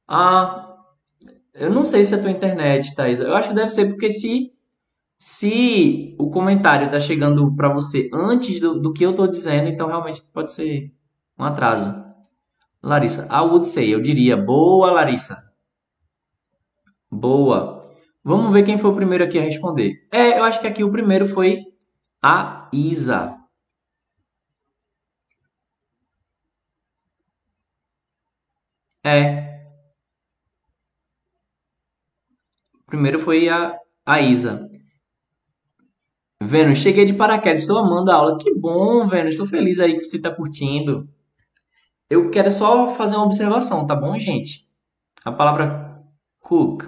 Ah, 0.08 0.74
eu 1.52 1.70
não 1.70 1.84
sei 1.84 2.04
se 2.04 2.14
é 2.14 2.18
a 2.18 2.20
tua 2.20 2.30
internet, 2.30 2.94
Thaisa. 2.94 3.24
Eu 3.24 3.34
acho 3.34 3.48
que 3.48 3.54
deve 3.54 3.68
ser 3.68 3.86
porque 3.86 4.10
se 4.10 4.50
se 5.20 6.16
o 6.18 6.30
comentário 6.30 6.86
está 6.86 6.98
chegando 6.98 7.54
para 7.54 7.70
você 7.70 8.08
antes 8.12 8.58
do, 8.58 8.80
do 8.80 8.90
que 8.90 9.04
eu 9.04 9.10
estou 9.10 9.28
dizendo, 9.28 9.68
então 9.68 9.86
realmente 9.86 10.22
pode 10.32 10.50
ser 10.50 10.94
um 11.38 11.44
atraso. 11.44 11.92
Larissa, 12.82 13.28
I 13.30 13.40
would 13.42 13.68
say, 13.68 13.94
eu 13.94 14.00
diria. 14.00 14.34
Boa, 14.34 14.90
Larissa. 14.90 15.52
Boa. 17.10 17.82
Vamos 18.24 18.50
ver 18.52 18.62
quem 18.64 18.78
foi 18.78 18.90
o 18.90 18.94
primeiro 18.96 19.22
aqui 19.24 19.38
a 19.38 19.42
responder. 19.42 19.92
É, 20.10 20.38
eu 20.38 20.44
acho 20.44 20.58
que 20.60 20.66
aqui 20.66 20.82
o 20.82 20.90
primeiro 20.90 21.28
foi 21.28 21.64
a 22.22 22.70
Isa. 22.72 23.36
É. 29.04 29.60
Primeiro 32.86 33.18
foi 33.18 33.48
a, 33.50 33.78
a 34.06 34.20
Isa. 34.22 34.69
Vênus, 36.42 36.78
cheguei 36.78 37.04
de 37.04 37.12
paraquedas, 37.12 37.60
estou 37.60 37.78
amando 37.78 38.10
a 38.10 38.14
aula. 38.14 38.38
Que 38.38 38.54
bom, 38.54 39.06
Vênus, 39.06 39.32
estou 39.32 39.46
feliz 39.46 39.78
aí 39.78 39.94
que 39.94 40.04
você 40.04 40.16
está 40.16 40.34
curtindo. 40.34 41.08
Eu 42.08 42.30
quero 42.30 42.50
só 42.50 42.94
fazer 42.94 43.16
uma 43.16 43.26
observação, 43.26 43.86
tá 43.86 43.94
bom, 43.94 44.18
gente? 44.18 44.68
A 45.24 45.30
palavra 45.30 46.02
cook. 46.40 46.82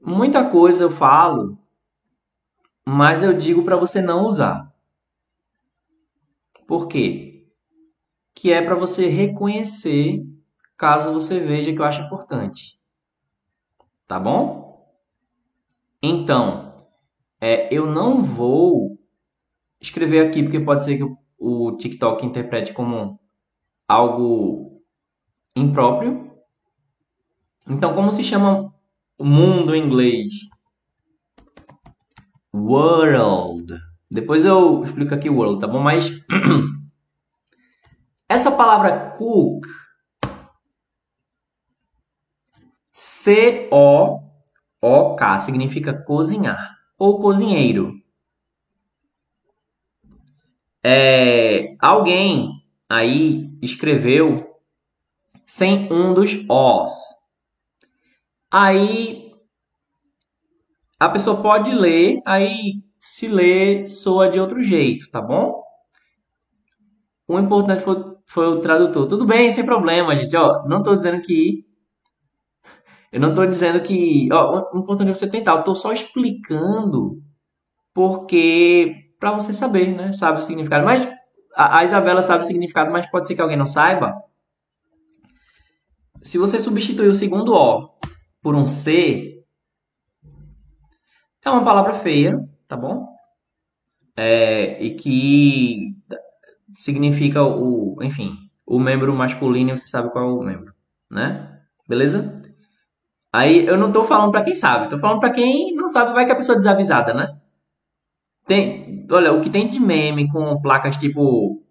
Muita 0.00 0.48
coisa 0.48 0.82
eu 0.82 0.90
falo, 0.90 1.58
mas 2.86 3.22
eu 3.22 3.36
digo 3.36 3.62
para 3.62 3.76
você 3.76 4.00
não 4.00 4.26
usar. 4.26 4.74
Por 6.66 6.88
quê? 6.88 7.46
Que 8.34 8.52
é 8.52 8.62
para 8.62 8.74
você 8.74 9.06
reconhecer 9.08 10.24
caso 10.76 11.12
você 11.12 11.38
veja 11.38 11.72
que 11.72 11.80
eu 11.80 11.84
acho 11.84 12.02
importante. 12.02 12.80
Tá 14.06 14.18
bom? 14.18 14.88
Então, 16.02 16.67
é, 17.40 17.72
eu 17.74 17.86
não 17.86 18.22
vou 18.22 18.98
escrever 19.80 20.26
aqui, 20.26 20.42
porque 20.42 20.60
pode 20.60 20.84
ser 20.84 20.96
que 20.96 21.04
o, 21.04 21.16
o 21.38 21.76
TikTok 21.76 22.26
interprete 22.26 22.72
como 22.72 23.20
algo 23.86 24.82
impróprio. 25.54 26.30
Então, 27.66 27.94
como 27.94 28.10
se 28.10 28.24
chama 28.24 28.72
mundo 29.18 29.74
em 29.74 29.84
inglês? 29.84 30.32
World. 32.54 33.78
Depois 34.10 34.44
eu 34.44 34.82
explico 34.82 35.14
aqui 35.14 35.30
world, 35.30 35.60
tá 35.60 35.66
bom? 35.66 35.80
Mas 35.80 36.10
essa 38.28 38.50
palavra 38.50 39.10
cook 39.10 39.66
C-O-O-K 42.90 44.18
significa 45.38 45.92
cozinhar 45.92 46.77
ou 46.98 47.20
cozinheiro. 47.20 47.94
É, 50.82 51.76
alguém 51.80 52.50
aí 52.88 53.50
escreveu 53.62 54.56
sem 55.46 55.92
um 55.92 56.14
dos 56.14 56.34
Os. 56.48 56.92
Aí 58.50 59.32
a 60.98 61.08
pessoa 61.08 61.40
pode 61.40 61.74
ler, 61.74 62.20
aí 62.26 62.82
se 62.98 63.28
lê 63.28 63.84
soa 63.84 64.28
de 64.28 64.40
outro 64.40 64.62
jeito, 64.62 65.10
tá 65.10 65.20
bom? 65.20 65.62
O 67.28 67.38
importante 67.38 67.82
foi, 67.82 67.96
foi 68.26 68.46
o 68.48 68.60
tradutor. 68.60 69.06
Tudo 69.06 69.26
bem, 69.26 69.52
sem 69.52 69.64
problema, 69.64 70.16
gente. 70.16 70.34
Ó, 70.36 70.66
não 70.66 70.78
estou 70.78 70.96
dizendo 70.96 71.20
que 71.22 71.64
eu 73.12 73.20
não 73.20 73.30
estou 73.30 73.46
dizendo 73.46 73.80
que. 73.80 74.28
Ó, 74.32 74.70
importante 74.74 75.10
é 75.10 75.14
você 75.14 75.28
tentar. 75.28 75.52
Eu 75.52 75.58
estou 75.60 75.74
só 75.74 75.92
explicando 75.92 77.22
porque. 77.94 79.12
para 79.18 79.32
você 79.32 79.52
saber, 79.52 79.96
né? 79.96 80.12
Sabe 80.12 80.38
o 80.38 80.42
significado. 80.42 80.84
Mas 80.84 81.08
a, 81.54 81.78
a 81.78 81.84
Isabela 81.84 82.22
sabe 82.22 82.44
o 82.44 82.46
significado, 82.46 82.90
mas 82.90 83.10
pode 83.10 83.26
ser 83.26 83.34
que 83.34 83.40
alguém 83.40 83.56
não 83.56 83.66
saiba. 83.66 84.14
Se 86.22 86.36
você 86.36 86.58
substituir 86.58 87.08
o 87.08 87.14
segundo 87.14 87.54
O 87.54 87.90
por 88.42 88.54
um 88.54 88.66
C, 88.66 89.42
é 91.44 91.50
uma 91.50 91.64
palavra 91.64 91.94
feia, 91.94 92.38
tá 92.66 92.76
bom? 92.76 93.06
É, 94.16 94.82
e 94.82 94.94
que 94.94 95.96
significa 96.74 97.42
o, 97.42 97.96
enfim, 98.02 98.36
o 98.66 98.78
membro 98.78 99.14
masculino, 99.14 99.76
você 99.76 99.86
sabe 99.86 100.10
qual 100.10 100.28
é 100.28 100.32
o 100.32 100.42
membro, 100.42 100.74
né? 101.10 101.60
Beleza? 101.88 102.42
Aí 103.32 103.66
eu 103.66 103.76
não 103.76 103.92
tô 103.92 104.04
falando 104.04 104.32
pra 104.32 104.42
quem 104.42 104.54
sabe, 104.54 104.88
tô 104.88 104.98
falando 104.98 105.20
pra 105.20 105.30
quem 105.30 105.74
não 105.74 105.88
sabe, 105.88 106.14
vai 106.14 106.24
que 106.24 106.32
a 106.32 106.36
pessoa 106.36 106.54
é 106.54 106.58
desavisada, 106.58 107.12
né? 107.12 107.38
Tem, 108.46 109.06
olha, 109.10 109.32
o 109.32 109.40
que 109.40 109.50
tem 109.50 109.68
de 109.68 109.78
meme 109.78 110.30
com 110.30 110.60
placas 110.60 110.96
tipo 110.96 111.62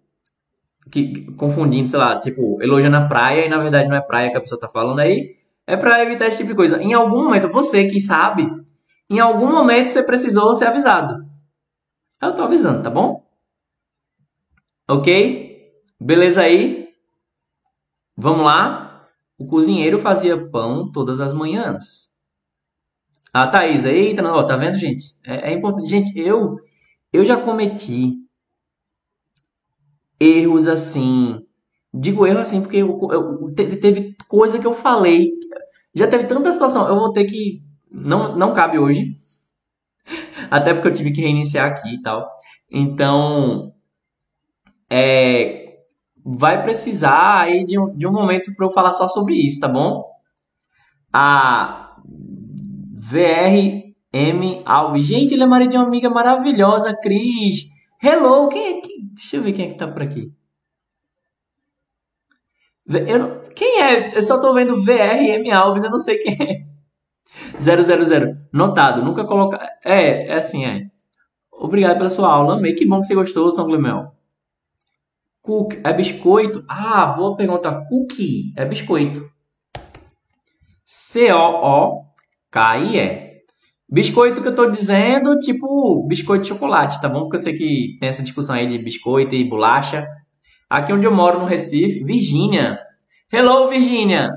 que, 0.90 1.30
confundindo, 1.32 1.88
sei 1.88 1.98
lá, 1.98 2.18
tipo, 2.18 2.62
elogiando 2.62 2.96
a 2.96 3.06
praia 3.06 3.46
e 3.46 3.48
na 3.48 3.58
verdade 3.58 3.88
não 3.88 3.96
é 3.96 4.00
praia 4.00 4.30
que 4.30 4.36
a 4.36 4.40
pessoa 4.40 4.60
tá 4.60 4.68
falando 4.68 5.00
aí, 5.00 5.34
é 5.66 5.76
pra 5.76 6.02
evitar 6.02 6.26
esse 6.26 6.38
tipo 6.38 6.50
de 6.50 6.56
coisa. 6.56 6.80
Em 6.82 6.94
algum 6.94 7.24
momento, 7.24 7.50
você 7.50 7.86
que 7.86 8.00
sabe, 8.00 8.48
em 9.10 9.20
algum 9.20 9.50
momento 9.50 9.88
você 9.88 10.02
precisou 10.02 10.54
ser 10.54 10.66
avisado. 10.66 11.26
Eu 12.22 12.34
tô 12.34 12.42
avisando, 12.42 12.82
tá 12.82 12.90
bom? 12.90 13.22
Ok? 14.88 15.72
Beleza 16.00 16.42
aí? 16.42 16.88
Vamos 18.16 18.44
lá? 18.44 18.87
O 19.38 19.46
cozinheiro 19.46 20.00
fazia 20.00 20.50
pão 20.50 20.90
todas 20.90 21.20
as 21.20 21.32
manhãs. 21.32 22.08
A 23.32 23.46
Thaís, 23.46 23.84
eita, 23.84 24.20
não, 24.20 24.34
ó, 24.34 24.42
tá 24.42 24.56
vendo, 24.56 24.76
gente? 24.76 25.14
É, 25.24 25.52
é 25.52 25.54
importante. 25.54 25.88
Gente, 25.88 26.18
eu, 26.18 26.56
eu 27.12 27.24
já 27.24 27.36
cometi 27.36 28.14
erros 30.18 30.66
assim. 30.66 31.40
Digo 31.94 32.26
erro 32.26 32.40
assim 32.40 32.60
porque 32.60 32.78
eu, 32.78 32.98
eu, 33.12 33.54
teve, 33.54 34.16
coisa 34.26 34.58
que 34.58 34.66
eu 34.66 34.74
falei. 34.74 35.30
Já 35.94 36.08
teve 36.08 36.24
tanta 36.24 36.52
situação. 36.52 36.88
Eu 36.88 36.96
vou 36.96 37.12
ter 37.12 37.24
que. 37.24 37.62
Não, 37.90 38.36
não 38.36 38.52
cabe 38.52 38.78
hoje. 38.78 39.12
Até 40.50 40.74
porque 40.74 40.88
eu 40.88 40.94
tive 40.94 41.12
que 41.12 41.20
reiniciar 41.20 41.70
aqui 41.70 41.94
e 41.94 42.02
tal. 42.02 42.28
Então. 42.70 43.72
É, 44.90 45.67
vai 46.36 46.62
precisar 46.62 47.40
aí 47.40 47.64
de 47.64 47.78
um, 47.78 47.96
de 47.96 48.06
um 48.06 48.12
momento 48.12 48.54
para 48.54 48.66
eu 48.66 48.70
falar 48.70 48.92
só 48.92 49.08
sobre 49.08 49.34
isso, 49.34 49.60
tá 49.60 49.68
bom? 49.68 50.04
A 51.12 51.96
VRM 52.94 54.62
Alves. 54.64 55.06
Gente, 55.06 55.34
ele 55.34 55.42
é 55.42 55.46
marido 55.46 55.70
de 55.70 55.76
uma 55.76 55.86
amiga 55.86 56.10
maravilhosa, 56.10 56.94
Cris. 56.94 57.68
Hello, 58.02 58.48
quem 58.48 58.78
é 58.78 58.80
que. 58.80 59.02
Deixa 59.14 59.36
eu 59.36 59.42
ver 59.42 59.52
quem 59.52 59.66
é 59.66 59.68
que 59.68 59.78
tá 59.78 59.88
por 59.88 60.02
aqui. 60.02 60.32
Eu 62.86 63.42
quem 63.54 63.82
é? 63.82 64.16
Eu 64.16 64.22
só 64.22 64.38
tô 64.38 64.54
vendo 64.54 64.84
VRM 64.84 65.50
Alves, 65.52 65.82
eu 65.82 65.90
não 65.90 65.98
sei 65.98 66.18
quem 66.18 66.34
é. 66.34 66.68
000. 67.58 68.36
Notado, 68.52 69.02
nunca 69.02 69.24
colocar. 69.24 69.66
É, 69.84 70.28
é 70.28 70.34
assim, 70.34 70.64
é. 70.64 70.86
Obrigado 71.52 71.98
pela 71.98 72.10
sua 72.10 72.32
aula, 72.32 72.54
amei. 72.54 72.74
Que 72.74 72.86
bom 72.86 73.00
que 73.00 73.06
você 73.06 73.14
gostou, 73.14 73.50
São 73.50 73.66
Glimel. 73.66 74.12
Cook 75.48 75.80
é 75.82 75.92
biscoito? 75.94 76.62
Ah, 76.68 77.06
boa 77.06 77.34
pergunta. 77.34 77.72
Cookie 77.88 78.52
é 78.54 78.66
biscoito. 78.66 79.26
C-O-O-K-I-E. 80.84 82.18
Biscoito 83.90 84.42
que 84.42 84.48
eu 84.48 84.54
tô 84.54 84.68
dizendo, 84.68 85.38
tipo 85.38 86.06
biscoito 86.06 86.42
de 86.42 86.48
chocolate, 86.48 87.00
tá 87.00 87.08
bom? 87.08 87.20
Porque 87.20 87.36
eu 87.36 87.40
sei 87.40 87.56
que 87.56 87.96
tem 87.98 88.10
essa 88.10 88.22
discussão 88.22 88.56
aí 88.56 88.66
de 88.66 88.76
biscoito 88.76 89.34
e 89.34 89.48
bolacha. 89.48 90.06
Aqui 90.68 90.92
onde 90.92 91.06
eu 91.06 91.14
moro, 91.14 91.38
no 91.38 91.46
Recife, 91.46 92.04
Virgínia. 92.04 92.78
Hello, 93.32 93.70
Virgínia! 93.70 94.34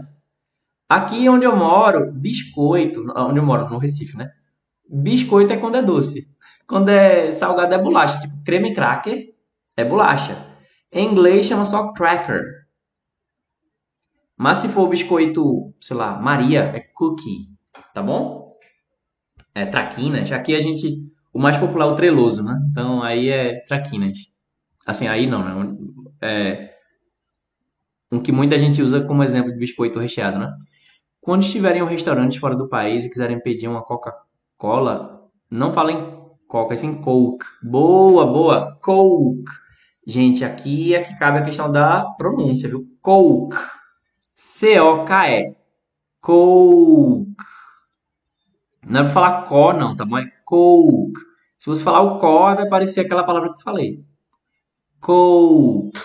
Aqui 0.88 1.28
onde 1.28 1.44
eu 1.44 1.58
moro, 1.58 2.10
biscoito, 2.14 3.04
onde 3.18 3.38
eu 3.38 3.46
moro, 3.46 3.70
no 3.70 3.80
Recife, 3.80 4.16
né? 4.16 4.30
Biscoito 4.90 5.52
é 5.52 5.58
quando 5.58 5.76
é 5.76 5.84
doce. 5.84 6.26
Quando 6.66 6.88
é 6.88 7.34
salgado 7.34 7.76
é 7.76 7.78
bolacha, 7.78 8.18
tipo 8.18 8.42
creme 8.46 8.74
cracker 8.74 9.34
é 9.76 9.84
bolacha. 9.84 10.51
Em 10.92 11.08
inglês 11.12 11.46
chama 11.46 11.66
só 11.66 11.94
cracker. 11.94 12.42
Mas 14.38 14.58
se 14.60 14.70
for 14.70 14.88
biscoito, 14.90 15.74
sei 15.80 15.96
lá, 15.96 16.20
Maria, 16.20 16.62
é 16.76 16.80
cookie, 16.80 17.48
tá 17.94 18.02
bom? 18.02 18.42
é, 19.54 19.66
traquinas. 19.66 20.32
Aqui 20.32 20.56
a 20.56 20.60
gente. 20.60 20.88
O 21.34 21.40
mais 21.40 21.58
popular 21.58 21.86
é 21.86 21.90
o 21.90 21.96
treloso, 21.96 22.44
né? 22.44 22.60
Então 22.70 23.02
aí 23.04 23.30
é 23.30 23.64
traquinas. 23.66 24.18
Assim, 24.86 25.08
aí 25.08 25.28
não, 25.28 25.44
né? 25.44 25.78
É, 26.22 26.72
um 28.12 28.20
que 28.20 28.32
muita 28.32 28.58
gente 28.58 28.82
usa 28.82 29.02
como 29.02 29.24
exemplo 29.24 29.52
de 29.52 29.58
biscoito 29.58 30.00
recheado, 30.00 30.38
né? 30.38 30.52
Quando 31.22 31.44
estiverem 31.44 31.80
em 31.80 31.84
um 31.84 31.88
restaurante 31.88 32.40
fora 32.40 32.56
do 32.56 32.68
país 32.68 33.06
e 33.06 33.10
quiserem 33.10 33.40
pedir 33.40 33.68
uma 33.68 33.84
Coca-Cola, 33.84 35.30
não 35.50 35.74
falem 35.74 36.20
Coca, 36.48 36.76
sim 36.76 36.96
Coke. 37.02 37.46
Boa, 37.64 38.26
boa. 38.26 38.78
Coke. 38.82 39.52
Gente, 40.12 40.44
aqui 40.44 40.94
é 40.94 41.02
que 41.02 41.18
cabe 41.18 41.40
a 41.40 41.42
questão 41.42 41.72
da 41.72 42.04
pronúncia, 42.18 42.68
viu? 42.68 42.86
Coke. 43.02 43.56
C-O-K-E. 44.36 45.56
Coke. 46.20 47.34
Não 48.86 49.00
é 49.00 49.04
para 49.04 49.14
falar 49.14 49.44
có, 49.44 49.72
não, 49.72 49.96
tá 49.96 50.04
bom? 50.04 50.18
É 50.18 50.26
coke. 50.44 51.18
Se 51.58 51.68
você 51.68 51.82
falar 51.82 52.02
o 52.02 52.18
có, 52.18 52.54
vai 52.54 52.68
aparecer 52.68 53.06
aquela 53.06 53.24
palavra 53.24 53.52
que 53.54 53.60
eu 53.60 53.62
falei. 53.64 54.04
Coke. 55.00 55.98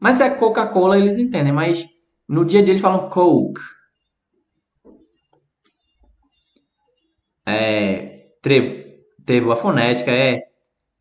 Mas 0.00 0.16
se 0.16 0.24
é 0.24 0.30
Coca-Cola, 0.30 0.98
eles 0.98 1.16
entendem. 1.16 1.52
Mas 1.52 1.86
no 2.28 2.44
dia 2.44 2.58
a 2.60 2.64
dia 2.64 2.72
eles 2.72 2.82
falam 2.82 3.08
Coke. 3.08 3.60
É. 7.46 8.26
Trevo. 8.42 8.84
Trevo, 9.24 9.52
a 9.52 9.56
fonética 9.56 10.10
é. 10.10 10.53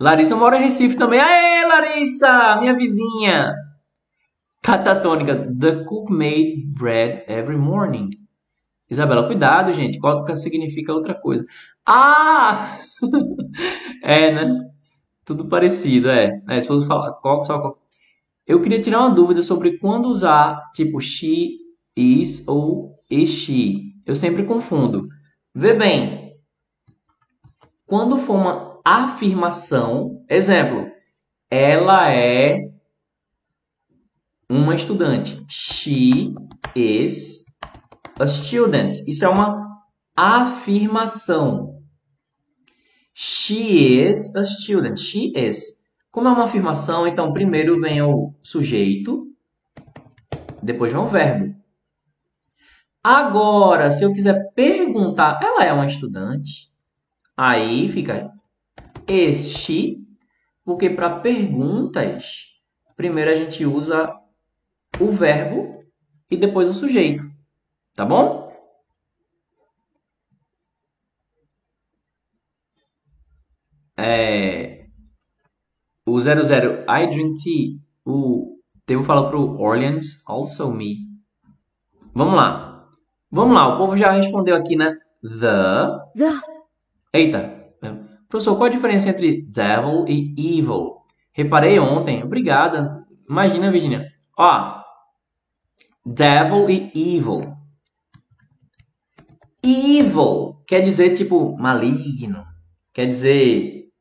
Larissa 0.04 0.36
mora 0.36 0.58
em 0.58 0.66
Recife 0.66 0.98
também. 0.98 1.18
Aê, 1.18 1.66
Larissa! 1.66 2.58
Minha 2.60 2.76
vizinha! 2.76 3.56
Catatônica. 4.62 5.50
The 5.58 5.86
cook 5.86 6.12
made 6.12 6.66
bread 6.78 7.24
every 7.26 7.58
morning. 7.58 8.10
Isabela, 8.90 9.26
cuidado, 9.26 9.72
gente. 9.72 9.98
Cótica 10.00 10.36
significa 10.36 10.92
outra 10.92 11.14
coisa. 11.14 11.46
Ah! 11.86 12.78
é, 14.04 14.30
né? 14.34 14.70
Tudo 15.24 15.46
parecido, 15.46 16.10
é. 16.10 16.34
é 16.50 16.60
se 16.60 16.68
fosse 16.68 16.86
falar 16.86 17.14
coca, 17.14 17.46
só. 17.46 17.72
Eu 18.46 18.62
queria 18.62 18.82
tirar 18.82 19.00
uma 19.00 19.10
dúvida 19.10 19.42
sobre 19.42 19.78
quando 19.78 20.08
usar, 20.08 20.70
tipo, 20.76 21.00
she, 21.00 21.60
is 21.96 22.46
ou 22.46 23.00
is 23.10 23.30
she. 23.30 23.94
Eu 24.06 24.16
sempre 24.16 24.44
confundo. 24.44 25.08
Vê 25.56 25.74
bem. 25.74 26.34
Quando 27.86 28.18
for 28.18 28.36
uma 28.36 28.73
afirmação, 28.84 30.24
exemplo, 30.30 30.92
ela 31.50 32.12
é 32.12 32.70
uma 34.50 34.76
estudante. 34.76 35.44
She 35.50 36.34
is 36.76 37.44
a 38.20 38.28
student. 38.28 38.98
Isso 39.08 39.24
é 39.26 39.30
uma 39.30 39.82
afirmação. 40.16 41.82
She 43.14 44.02
is 44.02 44.36
a 44.36 44.44
student. 44.44 44.98
She 44.98 45.32
is. 45.36 45.84
Como 46.12 46.28
é 46.28 46.32
uma 46.32 46.44
afirmação, 46.44 47.08
então 47.08 47.34
primeiro 47.34 47.80
vem 47.80 48.02
o 48.02 48.34
sujeito, 48.44 49.28
depois 50.62 50.92
vem 50.92 51.02
o 51.02 51.08
verbo. 51.08 51.56
Agora, 53.04 53.92
se 53.92 54.04
eu 54.04 54.14
quiser 54.14 54.52
perguntar, 54.54 55.40
ela 55.42 55.66
é 55.66 55.74
uma 55.74 55.88
estudante? 55.88 56.70
Aí 57.36 57.90
fica 57.92 58.32
este, 59.10 59.98
porque 60.64 60.90
para 60.90 61.20
perguntas, 61.20 62.46
primeiro 62.96 63.32
a 63.32 63.36
gente 63.36 63.66
usa 63.66 64.14
o 65.00 65.08
verbo 65.12 65.84
e 66.30 66.38
depois 66.38 66.70
o 66.70 66.74
sujeito. 66.74 67.24
Tá 67.96 68.06
bom? 68.06 68.52
É, 73.96 74.86
o 76.06 76.20
00, 76.20 76.84
I 76.88 77.08
drink 77.08 77.44
tea. 77.44 77.80
O 78.06 78.54
Devo 78.86 79.04
falar 79.04 79.30
pro 79.30 79.58
Orleans, 79.62 80.22
also 80.26 80.70
me. 80.70 80.98
Vamos 82.14 82.36
lá. 82.36 82.86
Vamos 83.32 83.56
lá, 83.56 83.74
o 83.74 83.78
povo 83.78 83.96
já 83.96 84.12
respondeu 84.12 84.58
aqui, 84.58 84.76
né? 84.76 84.98
The. 85.22 86.18
The. 86.18 86.42
Eita. 87.14 87.62
Professor, 88.34 88.58
qual 88.58 88.66
a 88.66 88.70
diferença 88.70 89.10
entre 89.10 89.44
devil 89.44 90.06
e 90.08 90.58
evil? 90.58 91.04
Reparei 91.32 91.78
ontem. 91.78 92.24
Obrigada. 92.24 93.06
Imagina, 93.30 93.72
Virginia. 93.72 94.12
Ó. 94.36 94.82
Devil 96.04 96.68
e 96.68 96.92
evil. 96.96 97.56
Evil 99.62 100.56
quer 100.66 100.82
dizer 100.82 101.14
tipo 101.14 101.56
maligno, 101.60 102.44
quer 102.92 103.06
dizer 103.06 103.92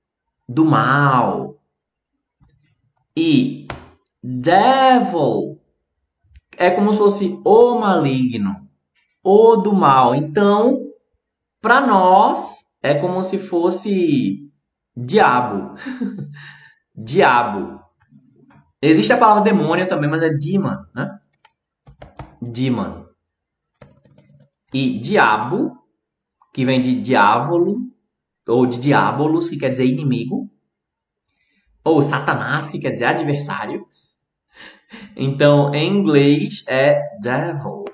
do 0.49 0.65
mal. 0.65 1.61
E 3.15 3.69
devil 4.23 5.61
é 6.57 6.71
como 6.71 6.91
se 6.93 6.99
fosse 6.99 7.39
o 7.45 7.79
maligno, 7.79 8.67
o 9.23 9.57
do 9.57 9.75
mal. 9.75 10.15
Então, 10.15 10.87
para 11.61 11.87
nós 11.87 12.72
é 12.83 12.95
como 12.95 13.23
se 13.23 13.39
fosse 13.39 14.51
diabo. 14.97 15.75
diabo. 16.95 17.81
Existe 18.81 19.13
a 19.13 19.19
palavra 19.19 19.45
demônio 19.45 19.87
também, 19.87 20.11
mas 20.11 20.23
é 20.23 20.31
demon, 20.31 20.77
né? 20.95 21.19
Demon. 22.41 23.07
E 24.75 24.99
diabo, 24.99 25.79
que 26.53 26.65
vem 26.65 26.81
de 26.81 27.01
diávolo, 27.01 27.79
ou 28.49 28.67
de 28.67 28.79
diabolos, 28.79 29.49
que 29.49 29.57
quer 29.57 29.71
dizer 29.71 29.87
inimigo. 29.87 30.51
Ou 31.85 32.03
Satanás, 32.03 32.71
que 32.71 32.81
quer 32.81 32.91
dizer 32.91 33.05
adversário. 33.05 33.87
Então, 35.17 35.73
em 35.75 35.89
inglês 35.89 36.65
é 36.67 37.01
devil. 37.21 37.85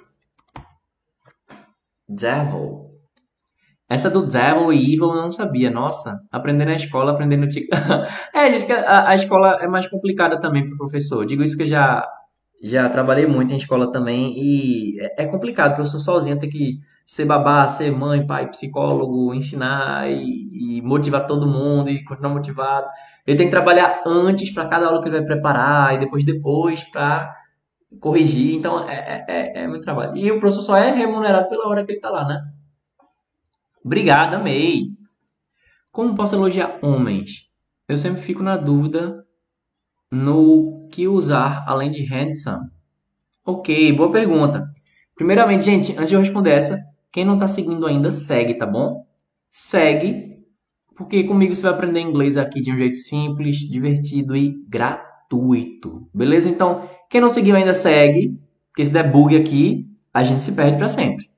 Devil. 2.09 2.88
Essa 3.89 4.11
do 4.11 4.27
devil 4.27 4.71
e 4.73 4.95
evil 4.95 5.09
eu 5.09 5.23
não 5.23 5.31
sabia. 5.31 5.71
Nossa, 5.71 6.19
aprender 6.31 6.67
na 6.67 6.75
escola, 6.75 7.13
aprendendo 7.13 7.47
no 7.47 7.49
TikTok. 7.49 7.81
é, 8.35 8.53
gente, 8.53 8.71
a, 8.71 9.09
a 9.09 9.15
escola 9.15 9.59
é 9.61 9.67
mais 9.67 9.89
complicada 9.89 10.39
também 10.39 10.65
para 10.67 10.75
o 10.75 10.79
professor. 10.79 11.25
Digo 11.25 11.43
isso 11.43 11.57
que 11.57 11.63
eu 11.63 11.69
já, 11.69 12.07
já 12.63 12.89
trabalhei 12.91 13.27
muito 13.27 13.55
em 13.55 13.57
escola 13.57 13.91
também 13.91 14.35
e 14.37 15.01
é, 15.01 15.23
é 15.23 15.27
complicado, 15.27 15.79
eu 15.79 15.87
sou 15.87 15.99
sozinho, 15.99 16.39
ter 16.39 16.49
que 16.49 16.79
ser 17.07 17.25
babá, 17.25 17.67
ser 17.67 17.91
mãe, 17.91 18.27
pai, 18.27 18.51
psicólogo, 18.51 19.33
ensinar 19.33 20.11
e, 20.11 20.77
e 20.79 20.83
motivar 20.83 21.27
todo 21.27 21.47
mundo 21.47 21.89
e 21.91 22.05
continuar 22.05 22.35
motivado. 22.35 22.87
Ele 23.27 23.39
tem 23.39 23.47
que 23.47 23.53
trabalhar 23.53 24.03
antes 24.07 24.53
para 24.53 24.67
cada 24.69 24.87
aula 24.87 25.01
que 25.01 25.09
ele 25.09 25.17
vai 25.17 25.25
preparar 25.25 25.95
e 25.95 25.99
depois 25.99 26.25
depois 26.25 26.85
para 26.91 27.35
corrigir. 28.01 28.55
Então 28.55 28.87
é, 28.87 28.95
é, 28.95 29.25
é, 29.29 29.63
é 29.63 29.67
muito 29.67 29.83
trabalho. 29.85 30.15
E 30.15 30.31
o 30.31 30.39
professor 30.39 30.63
só 30.63 30.77
é 30.77 30.91
remunerado 30.91 31.49
pela 31.49 31.67
hora 31.69 31.85
que 31.87 31.93
ele 31.93 31.99
está 31.99 32.11
lá, 32.11 32.27
né? 32.27 32.39
Obrigado, 33.89 34.35
amei. 34.35 34.91
Como 35.91 36.15
posso 36.15 36.35
elogiar 36.35 36.79
homens? 36.83 37.49
Eu 37.89 37.97
sempre 37.97 38.21
fico 38.21 38.43
na 38.43 38.55
dúvida 38.55 39.25
no 40.13 40.87
que 40.93 41.09
usar 41.09 41.65
além 41.67 41.91
de 41.91 42.05
handsome. 42.05 42.69
Ok, 43.47 43.91
boa 43.95 44.13
pergunta. 44.13 44.71
Primeiramente, 45.17 45.65
gente, 45.65 45.93
antes 45.93 46.09
de 46.11 46.15
eu 46.17 46.21
responder 46.21 46.51
essa, 46.51 46.79
quem 47.11 47.25
não 47.25 47.33
está 47.33 47.49
seguindo 47.49 47.87
ainda, 47.87 48.13
segue, 48.13 48.53
tá 48.53 48.67
bom? 48.67 49.07
Segue, 49.51 50.45
porque 50.95 51.25
comigo 51.25 51.57
você 51.57 51.63
vai 51.63 51.73
aprender 51.73 52.01
inglês 52.01 52.37
aqui 52.37 52.61
de 52.61 52.71
um 52.71 52.77
jeito 52.77 52.97
simples, 52.97 53.57
divertido 53.57 54.37
e 54.37 54.63
gratuito. 54.69 56.07
Beleza? 56.13 56.51
Então, 56.51 56.87
quem 57.09 57.23
não 57.23 57.31
seguiu 57.31 57.57
ainda, 57.57 57.73
segue, 57.73 58.39
porque 58.69 58.85
se 58.85 58.93
der 58.93 59.11
bug 59.11 59.35
aqui, 59.35 59.89
a 60.13 60.23
gente 60.25 60.43
se 60.43 60.53
perde 60.53 60.77
para 60.77 60.91
sempre. 60.91 61.31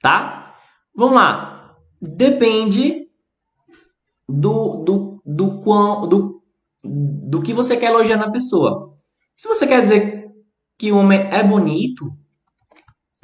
Tá? 0.00 0.54
Vamos 0.96 1.14
lá 1.14 1.57
depende 2.00 3.08
do, 4.28 4.84
do, 4.84 5.22
do, 5.24 5.60
quão, 5.60 6.08
do, 6.08 6.42
do 6.84 7.42
que 7.42 7.52
você 7.52 7.76
quer 7.76 7.90
elogiar 7.90 8.16
na 8.16 8.30
pessoa. 8.30 8.94
Se 9.36 9.48
você 9.48 9.66
quer 9.66 9.82
dizer 9.82 10.30
que 10.76 10.92
o 10.92 10.98
homem 10.98 11.20
é 11.32 11.42
bonito, 11.42 12.12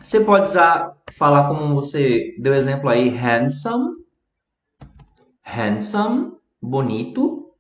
você 0.01 0.21
pode 0.21 0.49
usar, 0.49 0.97
falar 1.13 1.49
como 1.49 1.75
você 1.75 2.35
deu 2.41 2.55
exemplo 2.55 2.89
aí, 2.89 3.09
handsome, 3.09 3.95
handsome, 5.43 6.33
bonito. 6.61 7.53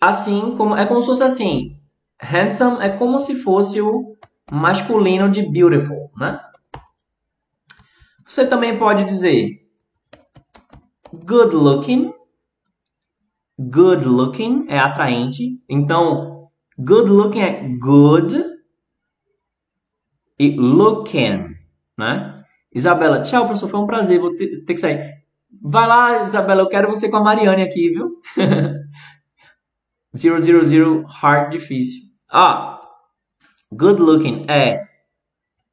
Assim 0.00 0.56
como 0.56 0.76
é 0.76 0.86
como 0.86 1.00
se 1.00 1.06
fosse 1.06 1.22
assim, 1.24 1.80
handsome 2.22 2.84
é 2.84 2.88
como 2.88 3.18
se 3.18 3.34
fosse 3.36 3.80
o 3.80 4.16
masculino 4.50 5.30
de 5.30 5.42
beautiful, 5.42 6.10
né? 6.16 6.40
Você 8.28 8.46
também 8.46 8.78
pode 8.78 9.04
dizer 9.04 9.58
good 11.24 11.56
looking. 11.56 12.12
Good 13.58 14.04
looking 14.04 14.66
é 14.68 14.78
atraente. 14.78 15.64
Então, 15.66 16.50
good 16.78 17.10
looking 17.10 17.40
é 17.40 17.68
good 17.80 18.44
e 20.38 20.54
looking, 20.56 21.56
né? 21.96 22.34
Isabela, 22.72 23.22
tchau, 23.22 23.46
professor, 23.46 23.68
foi 23.68 23.80
um 23.80 23.86
prazer, 23.86 24.20
vou 24.20 24.36
ter, 24.36 24.62
ter 24.64 24.74
que 24.74 24.80
sair. 24.80 25.24
Vai 25.62 25.88
lá, 25.88 26.22
Isabela, 26.22 26.60
eu 26.60 26.68
quero 26.68 26.90
você 26.90 27.10
com 27.10 27.16
a 27.16 27.22
Mariane 27.22 27.62
aqui, 27.62 27.88
viu? 27.88 28.08
zero, 30.14 30.42
zero, 30.42 30.64
zero, 30.64 31.04
hard, 31.06 31.50
difícil. 31.50 32.02
Ah, 32.30 32.78
good 33.72 34.00
looking 34.00 34.44
é 34.48 34.86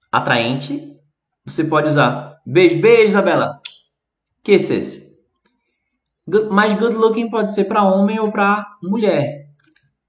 atraente. 0.09 0.95
Você 1.45 1.63
pode 1.65 1.89
usar 1.89 2.24
Beijo, 2.45 2.79
beijo, 2.79 3.07
Isabela. 3.07 3.59
Kisses. 4.43 5.03
Good, 6.27 6.49
mas 6.49 6.73
good 6.73 6.95
looking 6.95 7.29
pode 7.29 7.53
ser 7.53 7.65
para 7.65 7.83
homem 7.83 8.19
ou 8.19 8.31
para 8.31 8.77
mulher. 8.83 9.49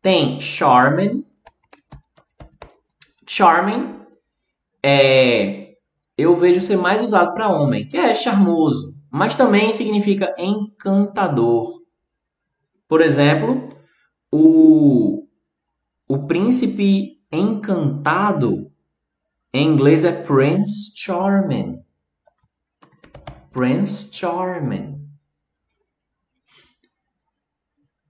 Tem 0.02 0.38
charming. 0.38 1.24
Charming 3.26 4.00
é 4.82 5.76
eu 6.18 6.34
vejo 6.34 6.60
ser 6.60 6.76
mais 6.76 7.02
usado 7.02 7.34
para 7.34 7.50
homem, 7.50 7.86
que 7.86 7.96
é 7.96 8.14
charmoso, 8.14 8.94
mas 9.10 9.34
também 9.34 9.72
significa 9.72 10.34
encantador. 10.38 11.82
Por 12.88 13.00
exemplo, 13.00 13.68
o 14.30 15.26
o 16.08 16.26
príncipe 16.26 17.18
encantado 17.32 18.70
em 19.52 19.66
inglês 19.66 20.04
é 20.04 20.12
Prince 20.12 20.92
Charming. 20.94 21.85
Prince 23.56 24.10
Charming. 24.12 25.00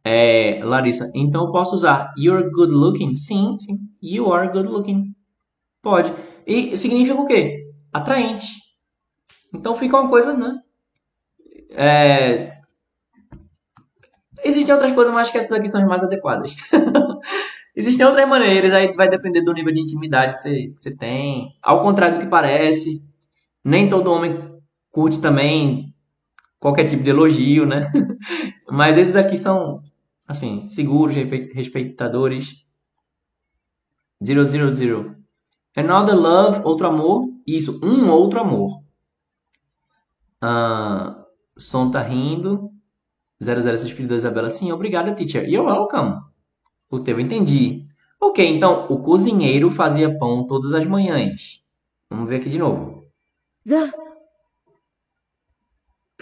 É, 0.04 0.58
Larissa, 0.64 1.08
então 1.14 1.44
eu 1.44 1.52
posso 1.52 1.76
usar 1.76 2.12
you're 2.18 2.50
good 2.50 2.72
looking? 2.72 3.14
Sim, 3.14 3.56
sim. 3.56 3.78
You 4.02 4.32
are 4.32 4.48
good 4.48 4.68
looking. 4.68 5.14
Pode. 5.80 6.12
E 6.44 6.76
significa 6.76 7.20
o 7.20 7.26
quê? 7.26 7.70
Atraente. 7.92 8.48
Então 9.54 9.76
fica 9.76 9.96
uma 9.96 10.10
coisa, 10.10 10.32
né? 10.32 10.58
É... 11.70 12.56
Existem 14.44 14.74
outras 14.74 14.92
coisas, 14.92 15.14
mas 15.14 15.30
que 15.30 15.38
essas 15.38 15.52
aqui 15.52 15.68
são 15.68 15.80
as 15.80 15.86
mais 15.86 16.02
adequadas. 16.02 16.56
Existem 17.74 18.04
outras 18.04 18.28
maneiras, 18.28 18.72
aí 18.72 18.92
vai 18.94 19.08
depender 19.08 19.42
do 19.42 19.52
nível 19.52 19.72
de 19.72 19.80
intimidade 19.80 20.32
que 20.32 20.38
você, 20.40 20.68
que 20.68 20.82
você 20.82 20.96
tem. 20.96 21.52
Ao 21.62 21.82
contrário 21.82 22.18
do 22.18 22.20
que 22.20 22.26
parece, 22.30 23.00
nem 23.64 23.88
todo 23.88 24.12
homem 24.12 24.55
curte 24.96 25.20
também 25.20 25.94
qualquer 26.58 26.88
tipo 26.88 27.02
de 27.02 27.10
elogio, 27.10 27.66
né? 27.66 27.86
Mas 28.66 28.96
esses 28.96 29.14
aqui 29.14 29.36
são, 29.36 29.82
assim, 30.26 30.58
seguros, 30.58 31.14
respeitadores. 31.14 32.64
Zero, 34.26 34.42
zero, 34.46 34.74
zero. 34.74 35.16
Another 35.76 36.16
love, 36.16 36.62
outro 36.64 36.86
amor. 36.86 37.28
Isso, 37.46 37.78
um 37.84 38.10
outro 38.10 38.40
amor. 38.40 38.80
Uh, 40.42 41.26
som 41.58 41.90
tá 41.90 42.00
rindo. 42.00 42.70
00 43.38 43.74
Espírito 43.74 44.08
da 44.08 44.16
Isabela. 44.16 44.48
Sim, 44.48 44.72
obrigada, 44.72 45.14
teacher. 45.14 45.46
You're 45.46 45.70
welcome. 45.70 46.22
O 46.90 47.00
teu, 47.00 47.20
entendi. 47.20 47.86
Ok, 48.18 48.42
então, 48.42 48.86
o 48.88 48.98
cozinheiro 49.02 49.70
fazia 49.70 50.16
pão 50.16 50.46
todas 50.46 50.72
as 50.72 50.86
manhãs. 50.86 51.62
Vamos 52.08 52.30
ver 52.30 52.36
aqui 52.36 52.48
de 52.48 52.58
novo. 52.58 53.04
The 53.66 54.05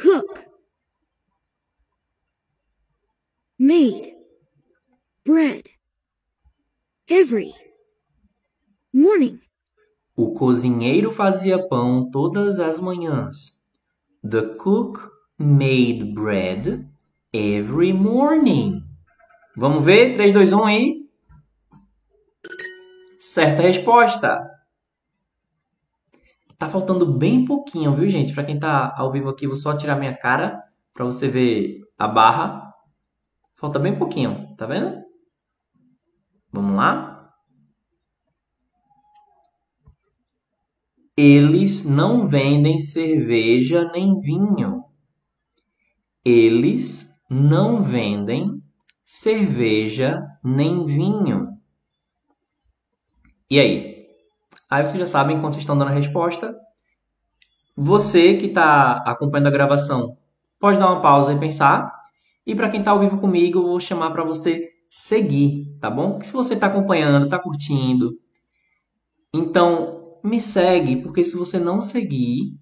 cook, 0.05 0.39
made 3.59 4.14
bread 5.24 5.62
every 7.09 7.55
morning. 8.93 9.40
O 10.14 10.35
cozinheiro 10.35 11.10
fazia 11.10 11.66
pão 11.68 12.10
todas 12.10 12.60
as 12.60 12.78
manhãs. 12.78 13.59
The 14.22 14.55
cook 14.56 15.01
made 15.39 16.12
bread 16.12 16.86
every 17.32 17.94
morning. 17.94 18.82
Vamos 19.56 19.82
ver? 19.82 20.16
3, 20.16 20.35
2, 20.35 20.52
1 20.52 20.64
aí. 20.66 21.09
Certa 23.18 23.62
resposta. 23.62 24.53
Tá 26.65 26.70
faltando 26.70 27.05
bem 27.05 27.45
pouquinho, 27.45 27.95
viu, 27.95 28.09
gente? 28.09 28.32
Para 28.32 28.43
quem 28.43 28.59
tá 28.59 28.95
ao 28.97 29.12
vivo 29.12 29.28
aqui, 29.28 29.47
vou 29.47 29.55
só 29.55 29.77
tirar 29.77 29.97
minha 29.97 30.16
cara 30.16 30.65
para 30.95 31.05
você 31.05 31.28
ver 31.28 31.82
a 31.99 32.09
barra. 32.09 32.73
Falta 33.55 33.78
bem 33.78 33.95
pouquinho, 33.95 34.57
tá 34.57 34.65
vendo? 34.65 34.97
Vamos 36.51 36.74
lá? 36.74 37.35
Eles 41.15 41.85
não 41.85 42.27
vendem 42.27 42.81
cerveja 42.81 43.85
nem 43.93 44.19
vinho. 44.19 44.85
Eles 46.24 47.12
não 47.28 47.82
vendem 47.82 48.62
cerveja 49.05 50.27
nem 50.43 50.86
vinho. 50.86 51.47
E 53.51 53.61
aí? 53.61 53.84
Aí 54.75 54.85
vocês 54.85 54.99
já 54.99 55.07
sabem 55.07 55.41
quando 55.41 55.53
vocês 55.53 55.63
estão 55.63 55.79
dando 55.79 55.93
a 55.93 55.95
resposta. 55.95 56.59
Você 57.77 58.35
que 58.35 58.47
está 58.47 59.05
acompanhando 59.07 59.47
a 59.47 59.53
gravação 59.53 60.19
pode 60.59 60.81
dar 60.81 60.91
uma 60.91 61.01
pausa 61.01 61.33
e 61.33 61.39
pensar. 61.39 61.93
E 62.45 62.57
para 62.57 62.69
quem 62.69 62.81
está 62.81 62.91
ao 62.91 62.99
vivo 62.99 63.19
comigo, 63.19 63.61
eu 63.61 63.63
vou 63.63 63.79
chamar 63.79 64.11
para 64.11 64.25
você 64.25 64.69
seguir, 64.89 65.79
tá 65.81 65.89
bom? 65.89 66.19
Que 66.19 66.27
se 66.27 66.33
você 66.33 66.55
está 66.55 66.67
acompanhando, 66.67 67.27
está 67.27 67.39
curtindo, 67.39 68.19
então 69.33 70.19
me 70.25 70.41
segue, 70.41 70.97
porque 70.97 71.25
se 71.25 71.37
você 71.37 71.57
não 71.59 71.81
seguir, 71.81 72.59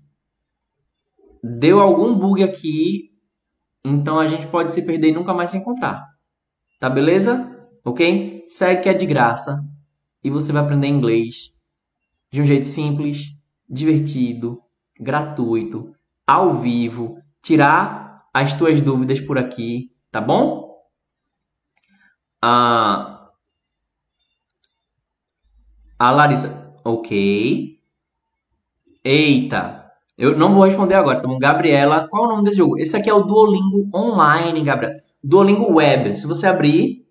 deu 1.43 1.81
algum 1.81 2.15
bug 2.15 2.43
aqui, 2.43 3.11
então 3.83 4.19
a 4.19 4.27
gente 4.27 4.47
pode 4.47 4.73
se 4.73 4.83
perder 4.83 5.09
e 5.09 5.15
nunca 5.15 5.33
mais 5.33 5.51
se 5.51 5.57
encontrar. 5.57 6.07
Tá 6.79 6.91
beleza? 6.91 7.51
Ok? 7.83 8.45
Segue 8.49 8.83
que 8.83 8.89
é 8.91 8.95
de 8.95 9.07
graça 9.07 9.59
e 10.23 10.29
você 10.29 10.53
vai 10.53 10.63
aprender 10.63 10.89
inglês 10.89 11.53
de 12.33 12.41
um 12.41 12.47
jeito 12.47 12.67
simples, 12.67 13.37
divertido, 13.69 14.63
gratuito, 14.99 15.95
ao 16.27 16.55
vivo, 16.55 17.19
tirar 17.43 18.27
as 18.33 18.55
tuas 18.55 18.81
dúvidas 18.81 19.21
por 19.21 19.37
aqui, 19.37 19.93
tá 20.11 20.21
bom? 20.21 20.73
Ah, 22.41 23.31
a 25.99 26.11
Larissa, 26.11 26.75
ok. 26.85 27.79
Eita, 29.05 29.93
eu 30.17 30.37
não 30.37 30.55
vou 30.55 30.65
responder 30.65 30.95
agora, 30.95 31.21
bom? 31.21 31.39
Gabriela, 31.39 32.09
qual 32.09 32.25
é 32.25 32.27
o 32.27 32.31
nome 32.31 32.45
desse 32.45 32.57
jogo? 32.59 32.79
Esse 32.79 32.97
aqui 32.97 33.11
é 33.11 33.15
o 33.15 33.23
Duolingo 33.25 33.91
Online, 33.95 34.65
Gabriela. 34.65 35.03
Duolingo 35.23 35.75
Web. 35.75 36.17
Se 36.17 36.27
você 36.27 36.47
abrir 36.47 37.07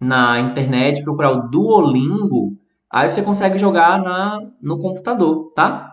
na 0.00 0.40
internet, 0.40 1.02
procurar 1.02 1.30
o 1.30 1.48
Duolingo, 1.48 2.43
aí 2.94 3.10
você 3.10 3.22
consegue 3.22 3.58
jogar 3.58 4.00
na, 4.02 4.40
no 4.62 4.78
computador, 4.80 5.52
tá? 5.54 5.92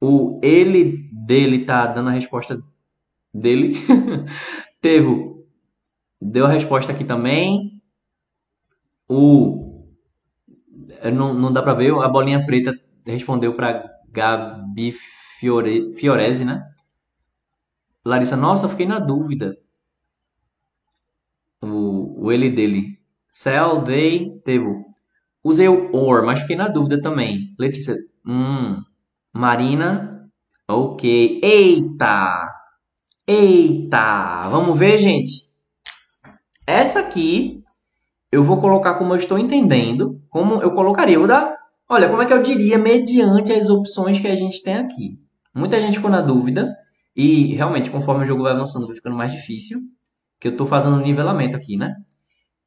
O 0.00 0.40
ele 0.42 1.10
dele 1.12 1.64
tá 1.64 1.86
dando 1.86 2.10
a 2.10 2.12
resposta 2.12 2.62
dele. 3.34 3.76
Tevo 4.80 5.36
deu 6.20 6.46
a 6.46 6.50
resposta 6.50 6.92
aqui 6.92 7.04
também. 7.04 7.80
O 9.08 9.86
não, 11.12 11.32
não 11.34 11.52
dá 11.52 11.62
pra 11.62 11.74
ver, 11.74 11.92
a 11.94 12.08
bolinha 12.08 12.44
preta 12.44 12.72
respondeu 13.06 13.54
pra 13.54 13.84
Gabi 14.08 14.92
Fiore, 14.92 15.92
Fiorese, 15.92 16.44
né? 16.44 16.62
Larissa, 18.04 18.36
nossa, 18.36 18.68
fiquei 18.70 18.86
na 18.86 18.98
dúvida. 18.98 19.54
O, 21.62 22.24
o 22.24 22.32
ele 22.32 22.50
dele. 22.50 22.98
Cell, 23.30 23.84
they, 23.84 24.40
Tevo. 24.44 24.82
Usei 25.46 25.68
o 25.68 25.94
or, 25.94 26.26
mas 26.26 26.40
fiquei 26.40 26.56
na 26.56 26.66
dúvida 26.66 27.00
também. 27.00 27.54
Letícia, 27.56 27.94
hum. 28.26 28.82
Marina, 29.32 30.28
ok. 30.68 31.40
Eita! 31.40 32.52
Eita! 33.24 34.48
Vamos 34.48 34.76
ver, 34.76 34.98
gente? 34.98 35.44
Essa 36.66 36.98
aqui 36.98 37.62
eu 38.32 38.42
vou 38.42 38.58
colocar 38.58 38.94
como 38.94 39.12
eu 39.12 39.16
estou 39.16 39.38
entendendo, 39.38 40.20
como 40.28 40.60
eu 40.60 40.72
colocaria. 40.72 41.14
Eu 41.14 41.20
vou 41.20 41.28
dar, 41.28 41.56
olha, 41.88 42.08
como 42.08 42.22
é 42.22 42.26
que 42.26 42.32
eu 42.32 42.42
diria 42.42 42.76
mediante 42.76 43.52
as 43.52 43.68
opções 43.68 44.18
que 44.18 44.26
a 44.26 44.34
gente 44.34 44.60
tem 44.64 44.74
aqui. 44.74 45.16
Muita 45.54 45.80
gente 45.80 45.98
ficou 45.98 46.10
na 46.10 46.22
dúvida 46.22 46.76
e 47.14 47.54
realmente 47.54 47.88
conforme 47.88 48.24
o 48.24 48.26
jogo 48.26 48.42
vai 48.42 48.52
avançando 48.52 48.88
vai 48.88 48.96
ficando 48.96 49.14
mais 49.14 49.30
difícil, 49.30 49.78
que 50.40 50.48
eu 50.48 50.52
estou 50.52 50.66
fazendo 50.66 50.96
um 50.96 51.02
nivelamento 51.02 51.56
aqui, 51.56 51.76
né? 51.76 51.94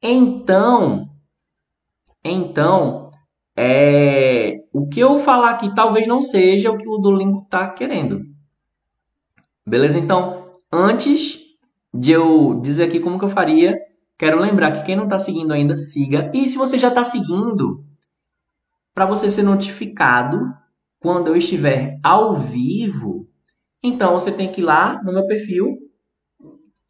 Então, 0.02 1.09
então, 2.24 3.10
é, 3.56 4.64
o 4.72 4.88
que 4.88 5.00
eu 5.00 5.18
falar 5.18 5.50
aqui 5.50 5.74
talvez 5.74 6.06
não 6.06 6.20
seja 6.22 6.70
o 6.70 6.76
que 6.76 6.88
o 6.88 6.98
Duolingo 6.98 7.42
está 7.42 7.68
querendo. 7.68 8.22
Beleza? 9.66 9.98
Então, 9.98 10.58
antes 10.72 11.38
de 11.92 12.12
eu 12.12 12.60
dizer 12.60 12.84
aqui 12.84 13.00
como 13.00 13.18
que 13.18 13.24
eu 13.24 13.28
faria, 13.28 13.78
quero 14.18 14.40
lembrar 14.40 14.72
que 14.72 14.84
quem 14.84 14.96
não 14.96 15.04
está 15.04 15.18
seguindo 15.18 15.52
ainda, 15.52 15.76
siga. 15.76 16.30
E 16.34 16.46
se 16.46 16.56
você 16.56 16.78
já 16.78 16.88
está 16.88 17.04
seguindo, 17.04 17.84
para 18.94 19.06
você 19.06 19.30
ser 19.30 19.42
notificado 19.42 20.40
quando 20.98 21.28
eu 21.28 21.36
estiver 21.36 21.98
ao 22.02 22.36
vivo, 22.36 23.26
então 23.82 24.12
você 24.12 24.30
tem 24.30 24.52
que 24.52 24.60
ir 24.60 24.64
lá 24.64 25.02
no 25.02 25.12
meu 25.12 25.26
perfil 25.26 25.78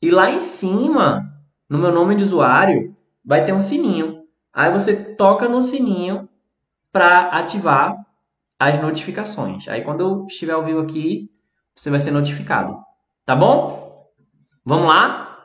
e 0.03 0.11
lá 0.11 0.31
em 0.31 0.41
cima, 0.41 1.31
no 1.69 1.79
meu 1.79 1.93
nome 1.93 2.17
de 2.17 2.25
usuário, 2.25 2.93
vai 3.25 3.45
ter 3.45 3.53
um 3.53 3.61
sininho. 3.61 4.20
Aí 4.53 4.73
você 4.73 5.15
toca 5.15 5.49
no 5.49 5.63
sininho 5.63 6.29
para 6.93 7.29
ativar 7.29 7.97
as 8.59 8.81
notificações. 8.81 9.69
Aí 9.69 9.83
quando 9.83 10.01
eu 10.01 10.27
estiver 10.27 10.53
ao 10.53 10.65
vivo 10.65 10.81
aqui, 10.81 11.31
você 11.75 11.89
vai 11.89 12.01
ser 12.01 12.11
notificado. 12.11 12.77
Tá 13.25 13.35
bom? 13.35 14.11
Vamos 14.65 14.89
lá? 14.89 15.39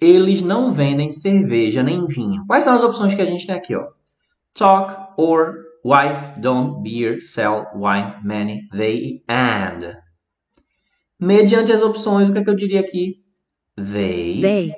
Eles 0.00 0.42
não 0.42 0.72
vendem 0.72 1.10
cerveja 1.10 1.82
nem 1.82 2.06
vinho. 2.06 2.44
Quais 2.46 2.64
são 2.64 2.74
as 2.74 2.82
opções 2.82 3.14
que 3.14 3.22
a 3.22 3.26
gente 3.26 3.46
tem 3.46 3.54
aqui, 3.54 3.74
ó? 3.74 3.88
Talk 4.54 5.12
or 5.16 5.64
wife 5.84 6.40
don't 6.40 6.82
beer 6.82 7.20
sell 7.20 7.66
wine 7.74 8.14
many 8.22 8.68
they 8.70 9.22
and. 9.28 9.96
Mediante 11.20 11.72
as 11.72 11.82
opções, 11.82 12.28
o 12.28 12.32
que 12.32 12.38
é 12.38 12.44
que 12.44 12.50
eu 12.50 12.54
diria 12.54 12.80
aqui? 12.80 13.16
They. 13.74 14.40
They. 14.40 14.74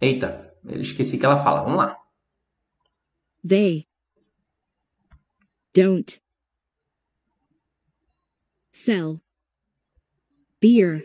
Eita, 0.00 0.52
eu 0.64 0.80
esqueci 0.80 1.16
que 1.16 1.24
ela 1.24 1.42
fala. 1.42 1.62
Vamos 1.62 1.78
lá. 1.78 1.96
They. 3.48 3.86
Don't. 5.72 6.18
Sell. 8.72 9.20
Beer. 10.60 11.04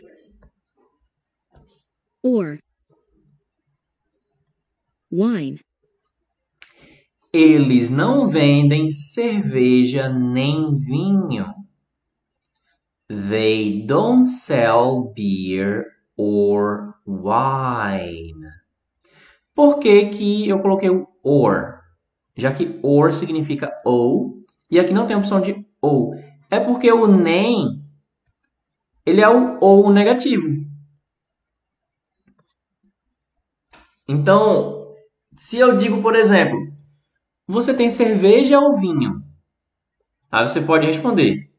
Or. 2.24 2.58
Wine. 5.08 5.60
Eles 7.32 7.90
não 7.90 8.28
vendem 8.28 8.90
cerveja 8.90 10.08
nem 10.08 10.76
vinho. 10.78 11.46
They 13.08 13.86
don't 13.86 14.26
sell 14.26 15.12
beer 15.14 15.84
or 16.16 16.96
wine. 17.06 18.50
Por 19.54 19.78
que, 19.78 20.06
que 20.06 20.48
eu 20.48 20.60
coloquei 20.60 20.90
o 20.90 21.06
or? 21.22 21.81
Já 22.36 22.52
que 22.52 22.78
or 22.82 23.12
significa 23.12 23.72
ou, 23.84 24.42
e 24.70 24.80
aqui 24.80 24.92
não 24.92 25.06
tem 25.06 25.16
opção 25.16 25.40
de 25.40 25.66
ou. 25.80 26.14
É 26.50 26.58
porque 26.58 26.90
o 26.90 27.06
nem, 27.06 27.82
ele 29.04 29.20
é 29.20 29.28
o 29.28 29.58
ou 29.60 29.92
negativo. 29.92 30.48
Então, 34.08 34.82
se 35.36 35.58
eu 35.58 35.76
digo, 35.76 36.02
por 36.02 36.14
exemplo, 36.14 36.58
você 37.46 37.74
tem 37.74 37.90
cerveja 37.90 38.58
ou 38.58 38.78
vinho? 38.78 39.12
Aí 40.30 40.48
você 40.48 40.60
pode 40.60 40.86
responder: 40.86 41.50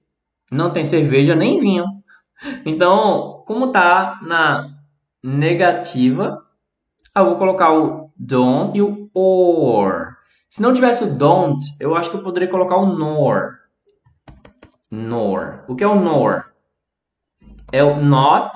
não 0.52 0.72
tem 0.72 0.84
cerveja 0.86 1.36
nem 1.36 1.60
vinho. 1.60 1.86
Então, 2.66 3.44
como 3.46 3.72
tá 3.72 4.20
na 4.24 4.78
negativa, 5.24 6.46
eu 7.16 7.26
vou 7.26 7.38
colocar 7.38 7.74
o 7.74 8.12
don't 8.18 8.78
e 8.78 8.82
o 8.82 9.10
or. 9.14 10.13
Se 10.50 10.62
não 10.62 10.74
tivesse 10.74 11.04
o 11.04 11.18
don't, 11.18 11.60
eu 11.80 11.96
acho 11.96 12.12
que 12.12 12.18
eu 12.18 12.24
poderia 12.24 12.50
colocar 12.50 12.78
o 12.78 12.96
nor. 12.96 13.58
Nor. 14.92 15.66
O 15.68 15.76
que 15.76 15.84
é 15.84 15.88
o 15.88 16.00
nor? 16.00 16.46
É 17.72 17.84
o 17.84 18.00
not 18.00 18.56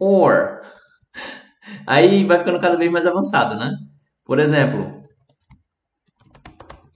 or. 0.00 0.60
Aí 1.86 2.24
vai 2.24 2.38
ficando 2.38 2.60
cada 2.60 2.76
vez 2.76 2.90
mais 2.90 3.06
avançado, 3.06 3.56
né? 3.56 3.70
Por 4.24 4.40
exemplo, 4.40 5.02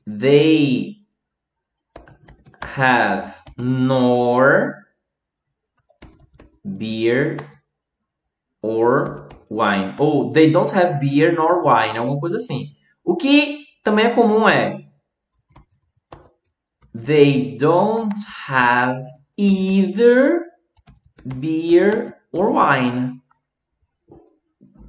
they 0.07 0.97
have 2.77 3.33
nor 3.57 4.75
beer 6.65 7.37
or 8.63 9.29
wine. 9.49 9.95
Ou 9.99 10.33
they 10.33 10.51
don't 10.51 10.73
have 10.73 10.99
beer 10.99 11.35
nor 11.35 11.63
wine, 11.65 11.99
alguma 11.99 12.19
coisa 12.19 12.37
assim. 12.37 12.73
O 13.05 13.17
que 13.17 13.60
também 13.83 14.07
é 14.07 14.15
comum 14.15 14.49
é 14.49 14.81
they 16.95 17.57
don't 17.57 18.15
have 18.49 19.03
either 19.37 20.45
beer 21.39 22.17
or 22.33 22.53
wine. 22.53 23.21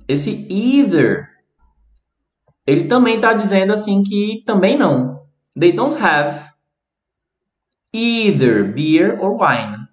Esse 0.07 0.45
either 0.49 1.31
ele 2.65 2.85
também 2.87 3.15
está 3.15 3.33
dizendo 3.33 3.73
assim 3.73 4.03
que 4.03 4.43
também 4.45 4.77
não. 4.77 5.25
They 5.59 5.71
don't 5.71 5.99
have 6.01 6.51
either 7.93 8.63
beer 8.63 9.19
or 9.19 9.37
wine. 9.37 9.87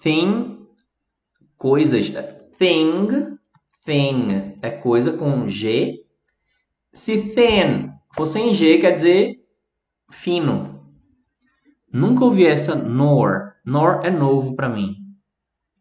Thing, 0.00 0.66
coisas. 1.56 2.10
Thing, 2.58 3.38
thing 3.84 4.58
é 4.62 4.70
coisa 4.70 5.12
com 5.12 5.48
G. 5.48 6.04
Se 6.92 7.34
thin 7.34 7.90
for 8.14 8.26
sem 8.26 8.54
G, 8.54 8.78
quer 8.78 8.92
dizer 8.92 9.36
fino. 10.10 10.80
Nunca 11.92 12.24
ouvi 12.24 12.46
essa 12.46 12.74
nor. 12.74 13.52
Nor 13.64 14.04
é 14.04 14.10
novo 14.10 14.54
para 14.56 14.68
mim. 14.68 14.96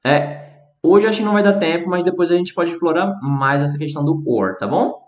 É, 0.03 0.41
Hoje 0.83 1.05
acho 1.05 1.19
que 1.19 1.23
não 1.23 1.33
vai 1.33 1.43
dar 1.43 1.59
tempo, 1.59 1.87
mas 1.87 2.03
depois 2.03 2.31
a 2.31 2.35
gente 2.35 2.55
pode 2.55 2.71
explorar 2.71 3.19
mais 3.21 3.61
essa 3.61 3.77
questão 3.77 4.03
do 4.03 4.23
or, 4.25 4.57
tá 4.57 4.67
bom? 4.67 4.99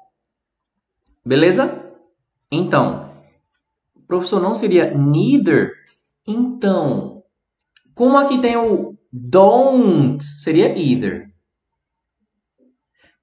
Beleza? 1.25 1.91
Então, 2.51 3.11
professor, 4.07 4.39
não 4.39 4.53
seria 4.53 4.93
neither? 4.93 5.71
Então, 6.27 7.23
como 7.95 8.17
aqui 8.17 8.39
tem 8.39 8.55
o 8.55 8.95
don't, 9.11 10.23
seria 10.23 10.77
either. 10.77 11.32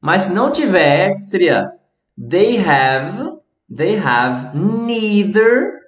Mas 0.00 0.22
se 0.22 0.32
não 0.32 0.50
tiver, 0.50 1.12
seria 1.22 1.70
they 2.16 2.56
have, 2.58 3.38
they 3.74 3.96
have 3.96 4.56
neither. 4.56 5.78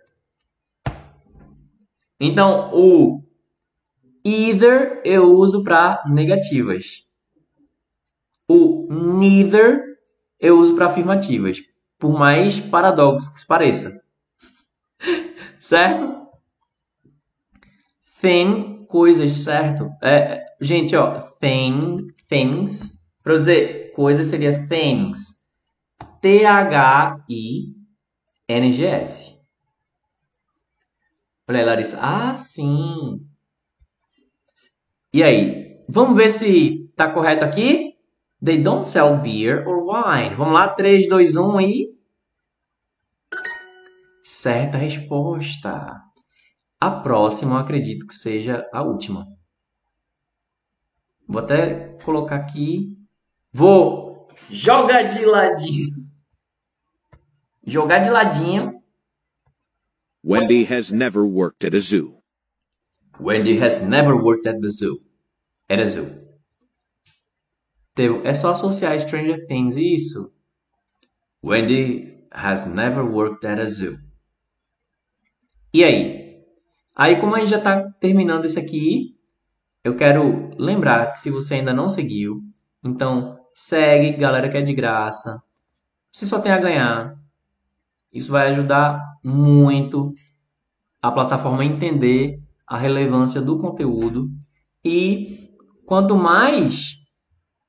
Então, 2.20 2.70
o 2.74 3.22
either 4.24 5.00
eu 5.04 5.32
uso 5.32 5.64
para 5.64 6.02
negativas. 6.06 7.08
O 8.46 8.86
neither 8.90 9.82
eu 10.38 10.58
uso 10.58 10.74
para 10.74 10.86
afirmativas, 10.86 11.60
por 11.98 12.18
mais 12.18 12.60
paradoxo 12.60 13.34
que 13.34 13.46
pareça. 13.46 14.02
certo? 15.58 16.20
Thing, 18.20 18.84
coisas, 18.88 19.32
certo? 19.32 19.90
É, 20.02 20.44
gente, 20.60 20.94
ó, 20.94 21.18
thing, 21.40 22.08
things. 22.28 23.00
Para 23.22 23.34
dizer 23.34 23.81
coisas 23.94 24.26
seria 24.26 24.66
things. 24.66 25.42
T-H-I-N-G-S. 26.20 27.72
Olha 31.48 31.58
aí, 31.58 31.64
Larissa. 31.64 31.98
Ah, 32.00 32.34
sim. 32.34 33.26
E 35.12 35.22
aí? 35.22 35.84
Vamos 35.88 36.16
ver 36.16 36.30
se 36.30 36.88
tá 36.96 37.10
correto 37.12 37.44
aqui? 37.44 37.92
They 38.42 38.58
don't 38.58 38.88
sell 38.88 39.18
beer 39.18 39.66
or 39.68 39.84
wine. 39.84 40.34
Vamos 40.34 40.54
lá, 40.54 40.68
3, 40.68 41.08
2, 41.08 41.36
1 41.36 41.60
e. 41.60 41.92
Certa 44.22 44.78
resposta. 44.78 46.00
A 46.80 46.90
próxima 46.90 47.56
eu 47.56 47.58
acredito 47.58 48.06
que 48.06 48.14
seja 48.14 48.68
a 48.72 48.82
última. 48.82 49.26
Vou 51.28 51.42
até 51.42 51.96
colocar 52.04 52.36
aqui. 52.36 52.96
Vou 53.52 54.28
jogar 54.48 55.02
de 55.02 55.24
ladinho. 55.24 56.08
Jogar 57.66 57.98
de 57.98 58.10
ladinho. 58.10 58.82
Wendy 60.24 60.64
has 60.64 60.90
never 60.90 61.24
worked 61.24 61.64
at 61.66 61.74
a 61.74 61.80
zoo. 61.80 62.22
Wendy 63.20 63.58
has 63.58 63.82
never 63.82 64.16
worked 64.16 64.46
at 64.46 64.60
the 64.60 64.68
zoo. 64.68 65.00
At 65.68 65.80
a 65.80 65.86
zoo. 65.86 66.22
É 68.24 68.32
só 68.32 68.52
associar 68.52 68.98
Stranger 69.00 69.44
Things 69.46 69.76
isso. 69.76 70.32
Wendy 71.42 72.26
has 72.30 72.64
never 72.64 73.04
worked 73.04 73.46
at 73.46 73.60
a 73.60 73.66
zoo. 73.66 73.98
E 75.74 75.84
aí? 75.84 76.42
Aí, 76.94 77.20
como 77.20 77.34
a 77.34 77.40
gente 77.40 77.50
já 77.50 77.58
está 77.58 77.90
terminando 78.00 78.44
esse 78.44 78.58
aqui, 78.58 79.16
eu 79.84 79.94
quero 79.96 80.54
lembrar 80.56 81.12
que 81.12 81.18
se 81.18 81.30
você 81.30 81.54
ainda 81.54 81.72
não 81.72 81.88
seguiu, 81.88 82.42
então 82.82 83.41
segue, 83.52 84.16
galera, 84.16 84.48
que 84.48 84.56
é 84.56 84.62
de 84.62 84.74
graça. 84.74 85.42
Você 86.10 86.26
só 86.26 86.40
tem 86.40 86.52
a 86.52 86.58
ganhar. 86.58 87.16
Isso 88.12 88.30
vai 88.30 88.48
ajudar 88.48 89.00
muito 89.24 90.14
a 91.00 91.10
plataforma 91.10 91.62
a 91.62 91.66
entender 91.66 92.40
a 92.66 92.76
relevância 92.76 93.40
do 93.40 93.58
conteúdo. 93.58 94.30
E 94.84 95.50
quanto 95.86 96.16
mais 96.16 96.96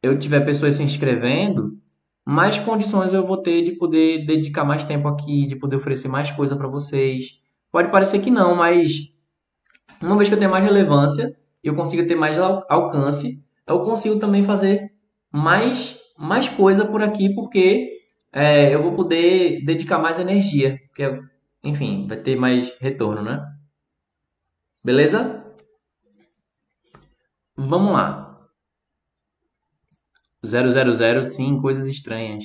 eu 0.02 0.18
tiver 0.18 0.42
pessoas 0.42 0.76
se 0.76 0.84
inscrevendo, 0.84 1.78
mais 2.26 2.58
condições 2.58 3.14
eu 3.14 3.26
vou 3.26 3.38
ter 3.38 3.64
de 3.64 3.72
poder 3.74 4.26
dedicar 4.26 4.64
mais 4.64 4.84
tempo 4.84 5.08
aqui, 5.08 5.46
de 5.46 5.56
poder 5.56 5.76
oferecer 5.76 6.08
mais 6.08 6.32
coisa 6.32 6.56
para 6.56 6.68
vocês. 6.68 7.40
Pode 7.72 7.92
parecer 7.92 8.20
que 8.20 8.32
não, 8.32 8.56
mas 8.56 8.92
uma 10.02 10.16
vez 10.16 10.30
que 10.30 10.36
eu 10.36 10.40
tenho 10.40 10.52
mais 10.52 10.64
relevância, 10.64 11.36
eu 11.64 11.74
consigo 11.74 12.08
ter 12.08 12.16
mais 12.16 12.38
alcance, 12.38 13.44
eu 13.66 13.82
consigo 13.82 14.20
também 14.20 14.44
fazer 14.44 14.93
mais, 15.34 16.00
mais 16.18 16.50
coisa 16.50 16.86
por 16.86 17.04
aqui, 17.04 17.34
porque 17.36 17.90
é, 18.32 18.74
eu 18.76 18.84
vou 18.84 18.94
poder 18.96 19.64
dedicar 19.66 20.00
mais 20.00 20.20
energia, 20.20 20.80
porque, 20.88 21.04
enfim, 21.64 22.08
vai 22.08 22.18
ter 22.18 22.36
mais 22.38 22.76
retorno, 22.80 23.24
né? 23.24 23.44
Beleza? 24.84 25.20
Vamos 27.58 27.92
lá. 27.94 28.48
000, 30.44 31.26
sim, 31.26 31.60
coisas 31.62 31.88
estranhas. 31.88 32.44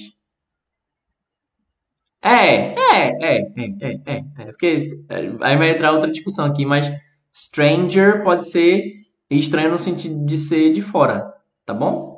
É, 2.22 2.74
é, 2.74 3.12
é, 3.20 3.38
é, 3.56 3.76
é, 3.80 4.00
é, 4.06 4.24
é. 4.38 4.44
Porque 4.46 4.86
aí 5.10 5.56
vai 5.56 5.70
entrar 5.70 5.92
outra 5.92 6.10
discussão 6.10 6.44
aqui, 6.46 6.64
mas 6.66 6.90
stranger 7.32 8.22
pode 8.24 8.48
ser 8.48 8.92
estranho 9.30 9.70
no 9.70 9.78
sentido 9.78 10.24
de 10.24 10.36
ser 10.36 10.72
de 10.72 10.82
fora, 10.82 11.32
tá 11.64 11.72
bom? 11.72 12.17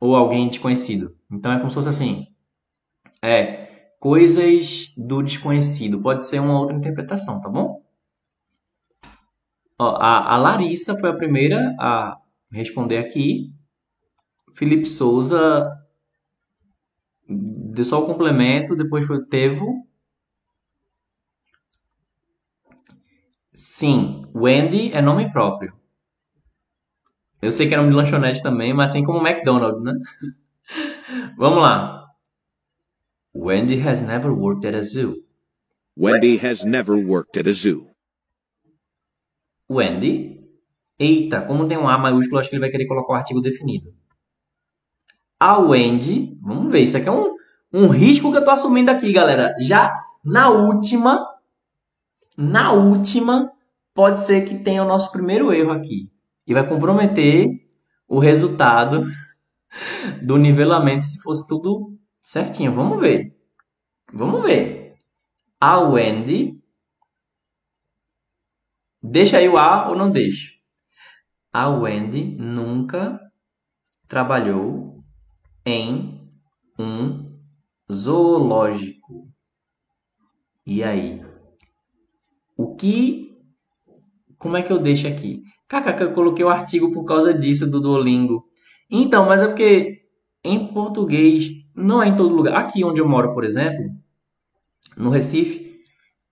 Ou 0.00 0.14
alguém 0.14 0.48
desconhecido. 0.48 1.16
Então 1.30 1.52
é 1.52 1.58
como 1.58 1.70
se 1.70 1.74
fosse 1.74 1.88
assim. 1.88 2.26
É, 3.22 3.92
coisas 3.98 4.94
do 4.96 5.22
desconhecido. 5.22 6.00
Pode 6.00 6.24
ser 6.24 6.40
uma 6.40 6.58
outra 6.58 6.76
interpretação, 6.76 7.40
tá 7.40 7.48
bom? 7.48 7.82
Ó, 9.78 9.96
a, 9.96 10.34
a 10.34 10.36
Larissa 10.38 10.96
foi 10.96 11.10
a 11.10 11.16
primeira 11.16 11.74
a 11.78 12.18
responder 12.50 12.98
aqui. 12.98 13.52
Felipe 14.54 14.86
Souza 14.86 15.70
deu 17.28 17.84
só 17.84 18.02
o 18.02 18.06
complemento, 18.06 18.74
depois 18.76 19.04
foi 19.04 19.16
o 19.18 19.26
Tevo. 19.26 19.86
Sim, 23.52 24.24
Wendy 24.34 24.92
é 24.92 25.02
nome 25.02 25.30
próprio. 25.32 25.72
Eu 27.40 27.52
sei 27.52 27.68
que 27.68 27.74
é 27.74 27.76
nome 27.76 27.90
de 27.90 27.96
lanchonete 27.96 28.42
também, 28.42 28.72
mas 28.72 28.90
assim 28.90 29.04
como 29.04 29.26
McDonald's, 29.26 29.82
né? 29.82 29.92
Vamos 31.36 31.62
lá. 31.62 32.06
Wendy 33.34 33.78
has 33.86 34.00
never 34.00 34.32
worked 34.32 34.66
at 34.66 34.74
a 34.74 34.82
zoo. 34.82 35.16
Wendy 35.96 36.38
has 36.38 36.64
never 36.64 36.96
worked 36.96 37.38
at 37.38 37.46
a 37.46 37.52
zoo. 37.52 37.88
Wendy. 39.68 40.36
Eita, 40.98 41.42
como 41.42 41.68
tem 41.68 41.76
um 41.76 41.88
A 41.88 41.98
maiúsculo, 41.98 42.38
acho 42.38 42.48
que 42.48 42.56
ele 42.56 42.60
vai 42.60 42.70
querer 42.70 42.86
colocar 42.86 43.12
o 43.12 43.16
artigo 43.16 43.40
definido. 43.40 43.92
A 45.38 45.58
Wendy. 45.58 46.38
Vamos 46.40 46.72
ver, 46.72 46.80
isso 46.80 46.96
aqui 46.96 47.08
é 47.08 47.12
um, 47.12 47.34
um 47.72 47.88
risco 47.88 48.32
que 48.32 48.38
eu 48.38 48.44
tô 48.44 48.50
assumindo 48.50 48.90
aqui, 48.90 49.12
galera. 49.12 49.54
Já 49.60 49.94
na 50.24 50.48
última. 50.48 51.26
Na 52.36 52.72
última, 52.72 53.50
pode 53.94 54.22
ser 54.22 54.44
que 54.44 54.58
tenha 54.58 54.82
o 54.82 54.88
nosso 54.88 55.12
primeiro 55.12 55.52
erro 55.52 55.72
aqui. 55.72 56.10
E 56.46 56.54
vai 56.54 56.66
comprometer 56.66 57.48
o 58.08 58.18
resultado 58.18 59.04
do 60.22 60.36
nivelamento 60.36 61.04
se 61.04 61.20
fosse 61.20 61.46
tudo 61.48 61.98
certinho. 62.22 62.74
Vamos 62.74 63.00
ver. 63.00 63.36
Vamos 64.12 64.42
ver. 64.42 64.94
A 65.60 65.78
Wendy 65.78 66.56
Deixa 69.08 69.38
aí 69.38 69.48
o 69.48 69.56
A 69.56 69.88
ou 69.88 69.96
não 69.96 70.10
deixa? 70.10 70.52
A 71.52 71.68
Wendy 71.68 72.24
nunca 72.36 73.20
trabalhou 74.08 75.04
em 75.64 76.28
um 76.76 77.38
zoológico. 77.90 79.32
E 80.66 80.82
aí? 80.82 81.24
O 82.56 82.74
que. 82.74 83.32
Como 84.38 84.56
é 84.56 84.62
que 84.62 84.72
eu 84.72 84.80
deixo 84.80 85.06
aqui? 85.06 85.40
Caraca, 85.68 86.04
eu 86.04 86.12
coloquei 86.12 86.44
o 86.44 86.48
artigo 86.48 86.92
por 86.92 87.04
causa 87.04 87.34
disso 87.34 87.68
do 87.68 87.80
Duolingo. 87.80 88.44
Então, 88.90 89.26
mas 89.26 89.42
é 89.42 89.46
porque 89.46 90.02
em 90.44 90.68
português 90.72 91.50
não 91.74 92.02
é 92.02 92.08
em 92.08 92.16
todo 92.16 92.34
lugar. 92.34 92.54
Aqui 92.56 92.84
onde 92.84 93.00
eu 93.00 93.08
moro, 93.08 93.34
por 93.34 93.44
exemplo, 93.44 93.84
no 94.96 95.10
Recife, 95.10 95.80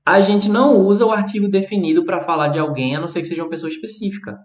a 0.06 0.20
gente 0.20 0.48
não 0.48 0.78
usa 0.78 1.04
o 1.04 1.10
artigo 1.10 1.48
definido 1.48 2.04
para 2.04 2.20
falar 2.20 2.48
de 2.48 2.58
alguém, 2.58 2.94
a 2.94 3.00
não 3.00 3.08
ser 3.08 3.22
que 3.22 3.26
seja 3.26 3.42
uma 3.42 3.50
pessoa 3.50 3.70
específica. 3.70 4.38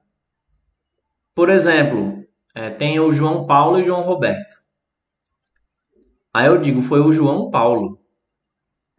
Por 1.36 1.50
exemplo, 1.50 2.24
é, 2.56 2.70
tem 2.70 3.00
o 3.00 3.14
João 3.14 3.46
Paulo 3.46 3.78
e 3.78 3.82
o 3.82 3.86
João 3.86 4.02
Roberto. 4.02 4.58
Aí 6.34 6.48
eu 6.48 6.60
digo, 6.60 6.82
foi 6.82 7.00
o 7.00 7.12
João 7.12 7.50
Paulo, 7.52 7.99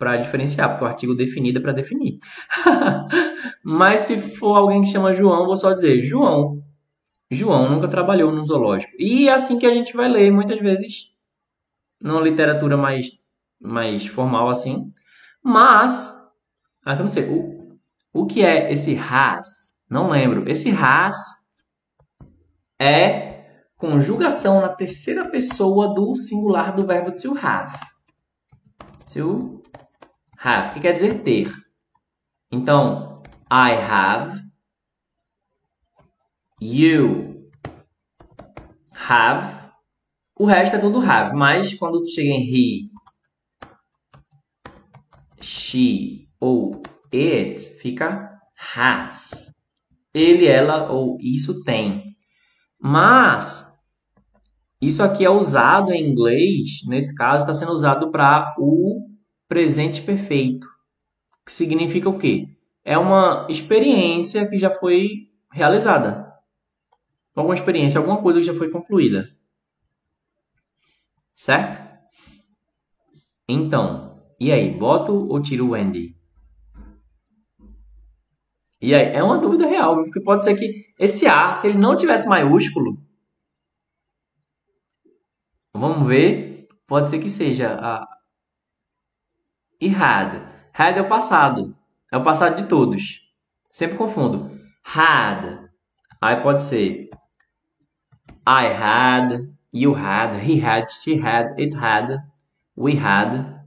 para 0.01 0.17
diferenciar, 0.17 0.71
porque 0.71 0.85
o 0.85 0.89
artigo 0.89 1.15
definido 1.15 1.59
é 1.59 1.63
para 1.63 1.73
definir. 1.73 2.19
Mas 3.63 4.01
se 4.01 4.17
for 4.17 4.57
alguém 4.57 4.81
que 4.81 4.89
chama 4.89 5.13
João, 5.13 5.45
vou 5.45 5.59
só 5.59 5.71
dizer 5.73 6.03
João. 6.03 6.65
João 7.31 7.71
nunca 7.71 7.87
trabalhou 7.87 8.33
num 8.33 8.47
zoológico. 8.47 8.93
E 8.99 9.29
é 9.29 9.33
assim 9.33 9.59
que 9.59 9.67
a 9.67 9.75
gente 9.75 9.95
vai 9.95 10.09
ler, 10.09 10.33
muitas 10.33 10.59
vezes, 10.59 11.11
numa 12.01 12.23
literatura 12.23 12.79
mais, 12.79 13.11
mais 13.61 14.07
formal 14.07 14.49
assim. 14.49 14.91
Mas 15.45 16.19
ah, 16.85 16.95
então 16.95 17.05
não 17.05 17.13
sei. 17.13 17.29
O, 17.29 17.79
o 18.13 18.27
que 18.27 18.43
é 18.43 18.73
esse 18.73 18.97
has? 18.97 19.85
Não 19.89 20.09
lembro. 20.09 20.51
Esse 20.51 20.71
has 20.71 21.17
é 22.81 23.45
conjugação 23.77 24.61
na 24.61 24.69
terceira 24.71 25.29
pessoa 25.29 25.95
do 25.95 26.15
singular 26.15 26.75
do 26.75 26.87
verbo 26.87 27.13
to 27.13 27.37
have. 27.37 27.79
To 29.13 29.60
have, 30.43 30.75
que 30.75 30.81
quer 30.81 30.93
dizer 30.93 31.23
ter. 31.23 31.51
Então, 32.51 33.23
I 33.51 33.73
have. 33.75 34.41
You 36.61 37.51
have. 38.93 39.61
O 40.39 40.45
resto 40.45 40.77
é 40.77 40.79
tudo 40.79 41.01
have, 41.01 41.37
mas 41.37 41.75
quando 41.75 42.07
chega 42.07 42.31
em 42.31 42.43
he, 42.43 42.91
she 45.43 46.29
ou 46.41 46.81
it, 47.13 47.61
fica 47.79 48.39
has. 48.75 49.53
Ele, 50.15 50.47
ela 50.47 50.91
ou 50.91 51.19
isso 51.21 51.63
tem. 51.63 52.17
Mas 52.81 53.67
isso 54.81 55.03
aqui 55.03 55.25
é 55.25 55.31
usado 55.31 55.93
em 55.93 56.11
inglês, 56.11 56.81
nesse 56.87 57.15
caso 57.15 57.43
está 57.43 57.53
sendo 57.53 57.73
usado 57.73 58.11
para 58.11 58.55
o 58.59 59.10
presente 59.51 60.01
perfeito, 60.01 60.69
que 61.45 61.51
significa 61.51 62.09
o 62.09 62.17
quê? 62.17 62.57
É 62.85 62.97
uma 62.97 63.49
experiência 63.51 64.49
que 64.49 64.57
já 64.57 64.71
foi 64.71 65.29
realizada. 65.51 66.33
Alguma 67.35 67.57
experiência, 67.57 67.99
alguma 67.99 68.23
coisa 68.23 68.39
que 68.39 68.47
já 68.47 68.55
foi 68.55 68.71
concluída. 68.71 69.29
Certo? 71.35 71.85
Então, 73.49 74.23
e 74.39 74.53
aí, 74.53 74.71
boto 74.71 75.27
ou 75.29 75.43
tiro 75.43 75.67
o 75.67 75.71
Wendy? 75.71 76.17
E 78.81 78.95
aí, 78.95 79.13
é 79.13 79.21
uma 79.21 79.39
dúvida 79.39 79.67
real, 79.67 79.97
porque 79.97 80.23
pode 80.23 80.45
ser 80.45 80.57
que 80.57 80.85
esse 80.97 81.27
A, 81.27 81.55
se 81.55 81.67
ele 81.67 81.79
não 81.79 81.97
tivesse 81.97 82.29
maiúsculo, 82.29 83.03
vamos 85.75 86.07
ver, 86.07 86.69
pode 86.87 87.11
ser 87.11 87.19
que 87.19 87.29
seja 87.29 87.75
a 87.75 88.20
e 89.81 89.89
had. 89.89 90.43
Had 90.73 90.99
é 90.99 91.01
o 91.01 91.09
passado, 91.09 91.77
é 92.13 92.17
o 92.17 92.25
passado 92.25 92.57
de 92.63 92.69
todos. 92.69 93.21
Sempre 93.71 93.97
confundo. 93.97 94.59
Had. 94.85 95.69
Aí 96.21 96.37
pode 96.43 96.63
ser 96.63 97.09
I 98.47 98.67
had, 98.67 99.55
you 99.73 99.95
had, 99.95 100.43
he 100.43 100.59
had, 100.59 100.91
she 100.91 101.17
had, 101.17 101.55
it 101.59 101.75
had, 101.75 102.19
we 102.77 102.95
had. 102.97 103.61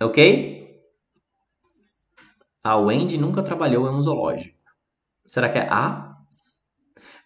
Ok? 0.00 0.64
A 2.62 2.76
Wendy 2.76 3.18
nunca 3.18 3.42
trabalhou 3.42 3.86
em 3.86 3.94
um 3.94 4.02
zoológico. 4.02 4.58
Será 5.26 5.48
que 5.48 5.58
é 5.58 5.68
A? 5.70 6.16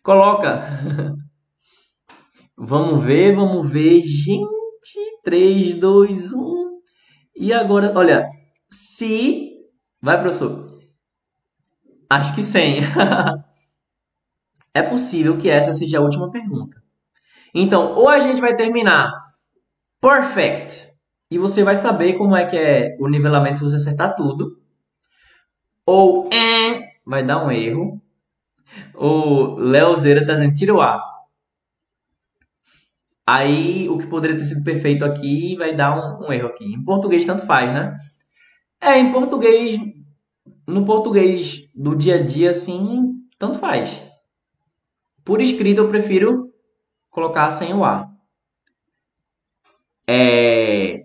Coloca. 0.02 0.62
vamos 2.56 3.04
ver, 3.04 3.34
vamos 3.34 3.70
ver. 3.70 4.02
Gente, 4.02 5.20
3, 5.22 5.74
2, 5.74 6.32
1. 6.32 6.57
E 7.38 7.52
agora, 7.52 7.92
olha, 7.94 8.28
se. 8.68 9.52
Vai, 10.02 10.20
professor. 10.20 10.80
Acho 12.10 12.34
que 12.34 12.42
100. 12.42 12.80
é 14.74 14.82
possível 14.82 15.36
que 15.38 15.48
essa 15.48 15.72
seja 15.72 15.98
a 15.98 16.02
última 16.02 16.30
pergunta. 16.30 16.82
Então, 17.54 17.94
ou 17.94 18.08
a 18.08 18.20
gente 18.20 18.40
vai 18.40 18.56
terminar 18.56 19.12
perfect 20.00 20.88
e 21.30 21.38
você 21.38 21.62
vai 21.62 21.76
saber 21.76 22.14
como 22.14 22.36
é 22.36 22.44
que 22.44 22.56
é 22.56 22.96
o 22.98 23.08
nivelamento 23.08 23.58
se 23.58 23.64
você 23.64 23.76
acertar 23.76 24.16
tudo 24.16 24.60
ou 25.86 26.28
é, 26.30 26.98
vai 27.06 27.22
dar 27.24 27.42
um 27.42 27.50
erro. 27.50 28.00
O 28.94 29.54
Leozeira 29.54 30.26
tá 30.26 30.34
dizendo 30.34 30.54
tira 30.54 30.74
o 30.74 30.82
A. 30.82 31.00
Aí 33.30 33.86
o 33.90 33.98
que 33.98 34.06
poderia 34.06 34.38
ter 34.38 34.46
sido 34.46 34.64
perfeito 34.64 35.04
aqui 35.04 35.54
vai 35.58 35.74
dar 35.76 35.94
um, 35.94 36.26
um 36.26 36.32
erro 36.32 36.48
aqui. 36.48 36.64
Em 36.64 36.82
português 36.82 37.26
tanto 37.26 37.44
faz, 37.44 37.70
né? 37.74 37.94
É, 38.80 38.98
em 38.98 39.12
português, 39.12 39.78
no 40.66 40.86
português 40.86 41.70
do 41.74 41.94
dia 41.94 42.14
a 42.14 42.22
dia, 42.24 42.52
assim, 42.52 43.12
tanto 43.38 43.58
faz. 43.58 44.02
Por 45.22 45.42
escrito 45.42 45.82
eu 45.82 45.90
prefiro 45.90 46.50
colocar 47.10 47.50
sem 47.50 47.74
o 47.74 47.84
A. 47.84 48.08
É, 50.08 51.04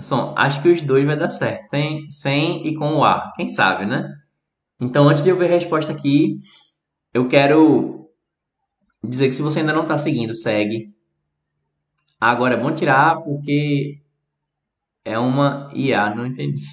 Som, 0.00 0.32
acho 0.38 0.62
que 0.62 0.70
os 0.70 0.80
dois 0.80 1.04
vai 1.04 1.18
dar 1.18 1.28
certo. 1.28 1.64
Sem, 1.64 2.08
sem 2.08 2.66
e 2.66 2.74
com 2.74 2.94
o 2.94 3.04
A. 3.04 3.30
Quem 3.36 3.46
sabe, 3.46 3.84
né? 3.84 4.08
Então, 4.80 5.06
antes 5.06 5.22
de 5.22 5.28
eu 5.28 5.36
ver 5.36 5.48
a 5.48 5.54
resposta 5.54 5.92
aqui, 5.92 6.38
eu 7.12 7.28
quero 7.28 7.97
dizer 9.02 9.28
que 9.28 9.34
se 9.34 9.42
você 9.42 9.60
ainda 9.60 9.72
não 9.72 9.82
está 9.82 9.96
seguindo, 9.96 10.34
segue. 10.34 10.94
Agora 12.20 12.54
é 12.54 12.56
bom 12.56 12.72
tirar 12.72 13.22
porque 13.22 14.00
é 15.04 15.18
uma 15.18 15.70
IA, 15.74 16.14
não 16.14 16.26
entendi. 16.26 16.64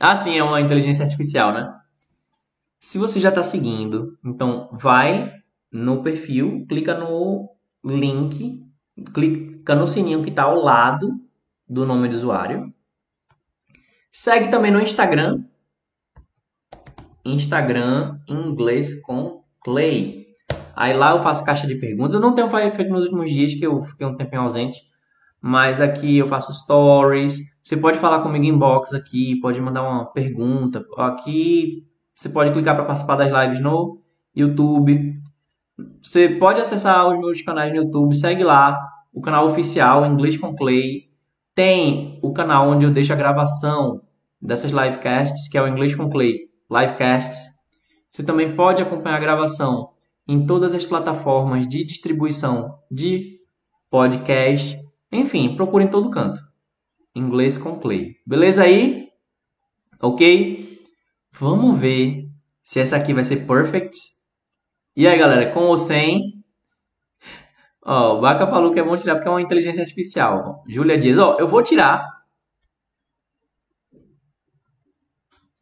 Ah, 0.00 0.16
sim, 0.16 0.36
é 0.36 0.42
uma 0.42 0.60
inteligência 0.60 1.04
artificial, 1.04 1.52
né? 1.52 1.72
Se 2.80 2.98
você 2.98 3.20
já 3.20 3.30
está 3.30 3.42
seguindo, 3.42 4.18
então 4.24 4.68
vai 4.72 5.32
no 5.72 6.02
perfil, 6.02 6.66
clica 6.68 6.98
no 6.98 7.48
link, 7.84 8.62
clica 9.12 9.74
no 9.74 9.88
sininho 9.88 10.22
que 10.22 10.30
está 10.30 10.42
ao 10.42 10.56
lado 10.56 11.18
do 11.68 11.86
nome 11.86 12.08
do 12.08 12.16
usuário. 12.16 12.72
Segue 14.12 14.48
também 14.48 14.70
no 14.70 14.80
Instagram. 14.80 15.44
Instagram 17.24 18.20
inglês 18.28 19.00
com 19.00 19.42
Clay. 19.60 20.23
Aí 20.76 20.96
lá 20.96 21.12
eu 21.12 21.20
faço 21.20 21.44
caixa 21.44 21.66
de 21.66 21.76
perguntas. 21.76 22.14
Eu 22.14 22.20
não 22.20 22.34
tenho 22.34 22.50
feito 22.50 22.90
nos 22.90 23.04
últimos 23.04 23.30
dias 23.30 23.54
que 23.54 23.64
eu 23.64 23.82
fiquei 23.82 24.06
um 24.06 24.14
tempinho 24.14 24.42
ausente. 24.42 24.78
Mas 25.40 25.80
aqui 25.80 26.18
eu 26.18 26.26
faço 26.26 26.52
stories. 26.52 27.38
Você 27.62 27.76
pode 27.76 27.98
falar 27.98 28.20
comigo 28.20 28.44
em 28.44 28.56
box 28.56 28.94
aqui, 28.94 29.38
pode 29.40 29.60
mandar 29.60 29.82
uma 29.82 30.06
pergunta. 30.06 30.84
Aqui 30.96 31.84
você 32.14 32.28
pode 32.28 32.52
clicar 32.52 32.74
para 32.76 32.84
participar 32.84 33.16
das 33.16 33.32
lives 33.32 33.60
no 33.60 34.00
YouTube. 34.34 35.20
Você 36.00 36.28
pode 36.28 36.60
acessar 36.60 37.08
os 37.08 37.18
meus 37.18 37.42
canais 37.42 37.72
no 37.72 37.82
YouTube, 37.82 38.14
segue 38.14 38.44
lá 38.44 38.78
o 39.12 39.20
canal 39.20 39.46
oficial 39.46 40.06
Inglês 40.06 40.36
com 40.36 40.54
Clay. 40.54 41.10
Tem 41.54 42.18
o 42.22 42.32
canal 42.32 42.68
onde 42.68 42.84
eu 42.84 42.90
deixo 42.90 43.12
a 43.12 43.16
gravação 43.16 44.00
dessas 44.40 44.70
livecasts, 44.70 45.48
que 45.48 45.58
é 45.58 45.62
o 45.62 45.68
Inglês 45.68 45.94
com 45.94 46.08
Clay 46.08 46.34
Livecasts. 46.70 47.48
Você 48.10 48.22
também 48.22 48.54
pode 48.54 48.80
acompanhar 48.80 49.16
a 49.16 49.20
gravação 49.20 49.93
em 50.26 50.46
todas 50.46 50.74
as 50.74 50.86
plataformas 50.86 51.68
de 51.68 51.84
distribuição 51.84 52.78
de 52.90 53.38
podcast. 53.90 54.76
Enfim, 55.12 55.54
procure 55.54 55.84
em 55.84 55.90
todo 55.90 56.10
canto. 56.10 56.40
Inglês 57.14 57.56
com 57.56 57.78
Clay. 57.78 58.16
Beleza 58.26 58.64
aí? 58.64 59.08
Ok? 60.00 60.80
Vamos 61.32 61.78
ver 61.78 62.28
se 62.62 62.80
essa 62.80 62.96
aqui 62.96 63.12
vai 63.12 63.22
ser 63.22 63.46
perfect. 63.46 63.96
E 64.96 65.06
aí, 65.06 65.18
galera, 65.18 65.52
com 65.52 65.64
ou 65.64 65.76
sem? 65.76 66.44
Ó, 67.84 68.16
o 68.16 68.20
Baca 68.20 68.46
falou 68.46 68.72
que 68.72 68.80
é 68.80 68.82
bom 68.82 68.96
tirar 68.96 69.14
porque 69.14 69.28
é 69.28 69.30
uma 69.30 69.42
inteligência 69.42 69.82
artificial. 69.82 70.62
Júlia 70.66 70.98
Dias, 70.98 71.18
ó, 71.18 71.36
eu 71.38 71.46
vou 71.46 71.62
tirar. 71.62 72.04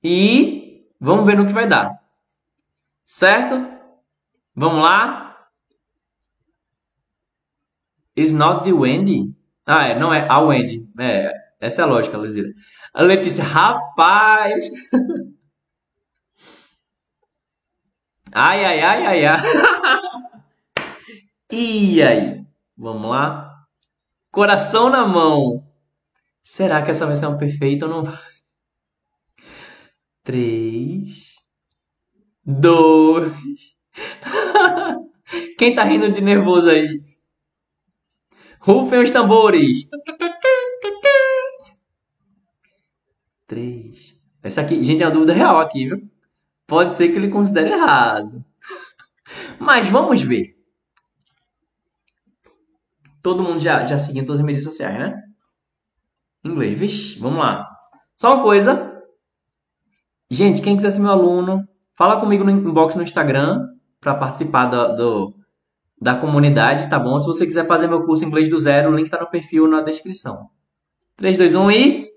E 0.02 0.86
vamos 1.01 1.24
ver 1.24 1.36
no 1.36 1.47
que 1.47 1.52
vai 1.52 1.68
dar. 1.68 2.01
Certo? 3.05 3.72
Vamos 4.55 4.83
lá? 4.83 5.49
Is 8.15 8.33
not 8.33 8.65
the 8.65 8.73
Wendy? 8.73 9.35
Ah, 9.66 9.87
é, 9.89 9.99
não 9.99 10.12
é 10.12 10.27
a 10.29 10.39
Wendy. 10.41 10.87
É, 11.01 11.33
essa 11.61 11.83
é 11.83 11.85
a 11.85 11.89
lógica, 11.89 12.19
Luzira. 12.19 12.49
A 12.93 13.03
Letícia, 13.03 13.43
rapaz! 13.43 14.69
ai, 18.33 18.65
ai, 18.65 18.81
ai, 18.81 19.07
ai, 19.07 19.24
ai. 19.27 19.41
E 21.55 22.03
aí? 22.03 22.43
Vamos 22.77 23.11
lá? 23.11 23.66
Coração 24.31 24.89
na 24.89 25.07
mão. 25.07 25.62
Será 26.43 26.83
que 26.83 26.91
essa 26.91 27.07
vai 27.07 27.15
ser 27.16 27.27
uma 27.27 27.37
perfeita 27.39 27.87
ou 27.87 28.05
não? 28.05 28.12
Três. 30.24 31.37
Dois. 32.45 33.72
Quem 35.59 35.74
tá 35.74 35.85
rindo 35.85 36.10
de 36.10 36.20
nervoso 36.20 36.69
aí? 36.69 37.02
Rufem 38.60 39.02
os 39.02 39.10
tambores. 39.10 39.89
Três. 43.47 44.16
Essa 44.43 44.60
aqui, 44.62 44.82
gente, 44.82 45.02
é 45.02 45.06
uma 45.06 45.12
dúvida 45.12 45.35
real 45.35 45.60
aqui, 45.60 45.86
viu? 45.86 46.09
Pode 46.66 46.94
ser 46.94 47.09
que 47.09 47.16
ele 47.16 47.28
considere 47.28 47.70
errado. 47.70 48.44
Mas 49.59 49.86
vamos 49.89 50.23
ver. 50.23 50.56
Todo 53.23 53.43
mundo 53.43 53.60
já, 53.60 53.85
já 53.85 53.98
seguindo 53.98 54.27
todas 54.27 54.40
as 54.40 54.47
mídias 54.47 54.64
sociais, 54.64 54.98
né? 54.98 55.23
Inglês, 56.44 56.77
vixe, 56.77 57.19
vamos 57.20 57.39
lá. 57.39 57.69
Só 58.16 58.35
uma 58.35 58.43
coisa. 58.43 59.01
Gente, 60.28 60.62
quem 60.62 60.77
quiser 60.77 60.90
ser 60.90 61.01
meu 61.01 61.10
aluno, 61.10 61.69
fala 61.94 62.19
comigo 62.19 62.43
no 62.43 62.51
inbox 62.51 62.97
no 62.97 63.02
Instagram 63.02 63.73
para 64.03 64.16
participar 64.16 64.66
do, 64.66 64.97
do, 64.97 65.35
da 66.01 66.16
comunidade, 66.16 66.91
tá 66.91 66.99
bom? 66.99 67.19
Se 67.20 67.27
você 67.27 67.47
quiser 67.47 67.66
fazer 67.69 67.87
meu 67.87 68.05
curso 68.05 68.24
Inglês 68.24 68.49
do 68.49 68.61
Zero, 68.61 68.91
o 68.91 68.95
link 68.95 69.09
tá 69.09 69.20
no 69.20 69.31
perfil 69.31 69.69
na 69.69 69.81
descrição. 69.81 70.51
3, 71.16 71.39
2, 71.39 71.55
1 71.55 71.70
e. 71.70 72.12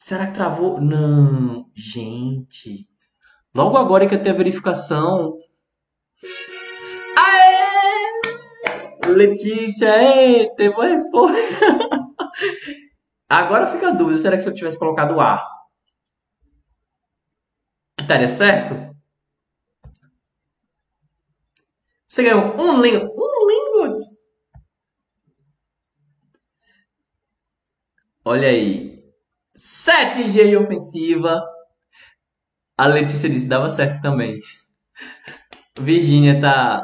Será 0.00 0.26
que 0.26 0.34
travou? 0.34 0.80
Não, 0.80 1.70
gente. 1.74 2.88
Logo 3.54 3.76
agora 3.76 4.06
que 4.06 4.16
eu 4.16 4.22
tenho 4.22 4.34
a 4.34 4.38
verificação. 4.38 5.36
Letícia, 9.08 9.92
aê, 9.92 10.54
teve 10.56 10.74
um 10.74 10.80
reforço. 10.80 11.34
Agora 13.28 13.66
fica 13.66 13.88
a 13.88 13.92
dúvida, 13.92 14.18
será 14.18 14.36
que 14.36 14.42
se 14.42 14.48
eu 14.48 14.54
tivesse 14.54 14.78
colocado 14.78 15.20
A, 15.20 15.42
estaria 18.00 18.28
certo? 18.28 18.74
Você 22.08 22.22
ganhou 22.22 22.54
um 22.58 22.80
lingot. 22.80 23.12
Um 23.18 23.46
lingot! 23.48 24.02
Olha 28.24 28.48
aí. 28.48 29.02
7 29.54 30.26
G 30.26 30.48
de 30.48 30.56
ofensiva. 30.56 31.42
A 32.78 32.86
Letícia 32.86 33.28
disse 33.28 33.46
dava 33.46 33.70
certo 33.70 34.00
também. 34.02 34.38
Virgínia 35.78 36.40
tá 36.40 36.82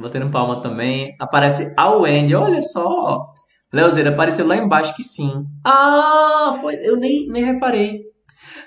batendo 0.00 0.30
palma 0.30 0.60
também. 0.60 1.14
Aparece 1.18 1.72
a 1.76 1.90
Wendy. 1.90 2.34
Olha 2.34 2.62
só. 2.62 3.32
Leozeira 3.72 4.10
apareceu 4.10 4.46
lá 4.46 4.56
embaixo 4.56 4.94
que 4.96 5.04
sim. 5.04 5.44
Ah, 5.64 6.56
foi. 6.60 6.74
Eu 6.76 6.96
nem, 6.96 7.28
nem 7.28 7.44
reparei. 7.44 8.02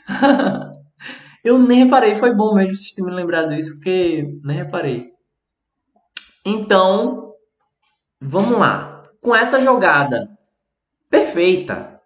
eu 1.43 1.60
nem 1.60 1.84
reparei. 1.84 2.15
Foi 2.15 2.34
bom 2.34 2.53
mesmo 2.53 2.76
vocês 2.76 2.91
terem 2.93 3.10
me 3.10 3.15
lembrado 3.15 3.49
disso, 3.49 3.73
porque 3.73 4.39
nem 4.43 4.57
reparei. 4.57 5.11
Então, 6.45 7.34
vamos 8.22 8.57
lá. 8.57 9.01
Com 9.22 9.35
essa 9.35 9.60
jogada 9.60 10.27
perfeita, 11.10 12.01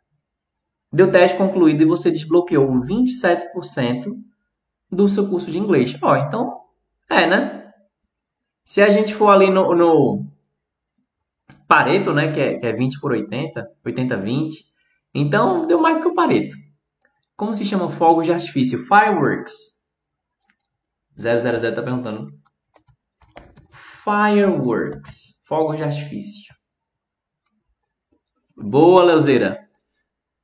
deu 0.92 1.12
teste 1.12 1.38
concluído 1.38 1.82
e 1.82 1.86
você 1.86 2.12
desbloqueou 2.12 2.68
27% 2.82 4.14
do 4.92 5.10
seu 5.10 5.28
curso 5.28 5.52
de 5.52 5.58
inglês. 5.58 5.96
Ó, 6.02 6.16
então, 6.16 6.62
é, 7.10 7.28
né? 7.28 7.57
Se 8.68 8.82
a 8.82 8.90
gente 8.90 9.16
for 9.16 9.30
ali 9.30 9.50
no, 9.50 9.74
no 9.74 10.30
Pareto, 11.70 12.14
né, 12.14 12.34
que 12.34 12.40
é, 12.42 12.60
que 12.60 12.66
é 12.66 12.74
20 12.74 13.00
por 13.00 13.14
80, 13.14 13.66
80, 13.86 14.18
20, 14.18 14.66
então 15.16 15.66
deu 15.66 15.80
mais 15.80 16.02
que 16.02 16.08
o 16.08 16.14
Pareto. 16.14 16.54
Como 17.38 17.54
se 17.54 17.64
chama 17.64 17.90
fogos 17.90 18.26
de 18.26 18.34
artifício? 18.34 18.78
Fireworks. 18.78 19.54
000 21.16 21.40
tá 21.74 21.82
perguntando. 21.82 22.28
Fireworks. 24.04 25.42
Fogos 25.48 25.78
de 25.78 25.84
artifício. 25.84 26.54
Boa, 28.54 29.06
Leuzeira. 29.06 29.66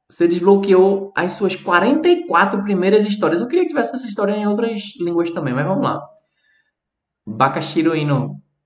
Você 0.10 0.30
desbloqueou 0.30 1.12
as 1.14 1.34
suas 1.34 1.58
44 1.58 2.64
primeiras 2.64 3.04
histórias. 3.04 3.41
Eu 3.41 3.48
queria 3.48 3.64
que 3.64 3.72
tivesse 3.72 3.94
essa 3.94 4.08
história 4.08 4.32
em 4.32 4.48
outras 4.48 4.95
línguas 4.98 5.30
também, 5.32 5.54
mas 5.54 5.66
vamos 5.66 5.84
lá. 5.84 6.12
Bakashiro. 7.26 7.94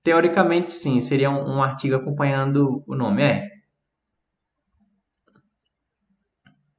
Teoricamente, 0.02 0.70
sim. 0.72 1.00
Seria 1.00 1.30
um, 1.30 1.56
um 1.56 1.62
artigo 1.62 1.96
acompanhando 1.96 2.82
o 2.86 2.94
nome. 2.94 3.22
É. 3.22 3.48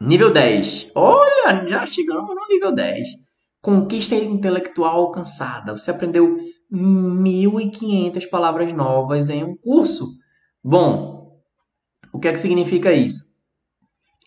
Nível 0.02 0.32
10. 0.32 0.92
Olha, 0.96 1.68
já 1.68 1.86
chegamos 1.86 2.34
no 2.34 2.48
nível 2.48 2.74
10. 2.74 3.08
Conquista 3.62 4.16
intelectual 4.16 4.98
alcançada. 4.98 5.76
Você 5.76 5.92
aprendeu 5.92 6.38
1.500 6.72 8.30
palavras 8.30 8.72
novas 8.72 9.30
em 9.30 9.44
um 9.44 9.58
curso. 9.58 10.08
Bom, 10.64 11.40
o 12.14 12.20
que 12.20 12.28
é 12.28 12.32
que 12.32 12.40
significa 12.40 12.94
isso? 12.94 13.26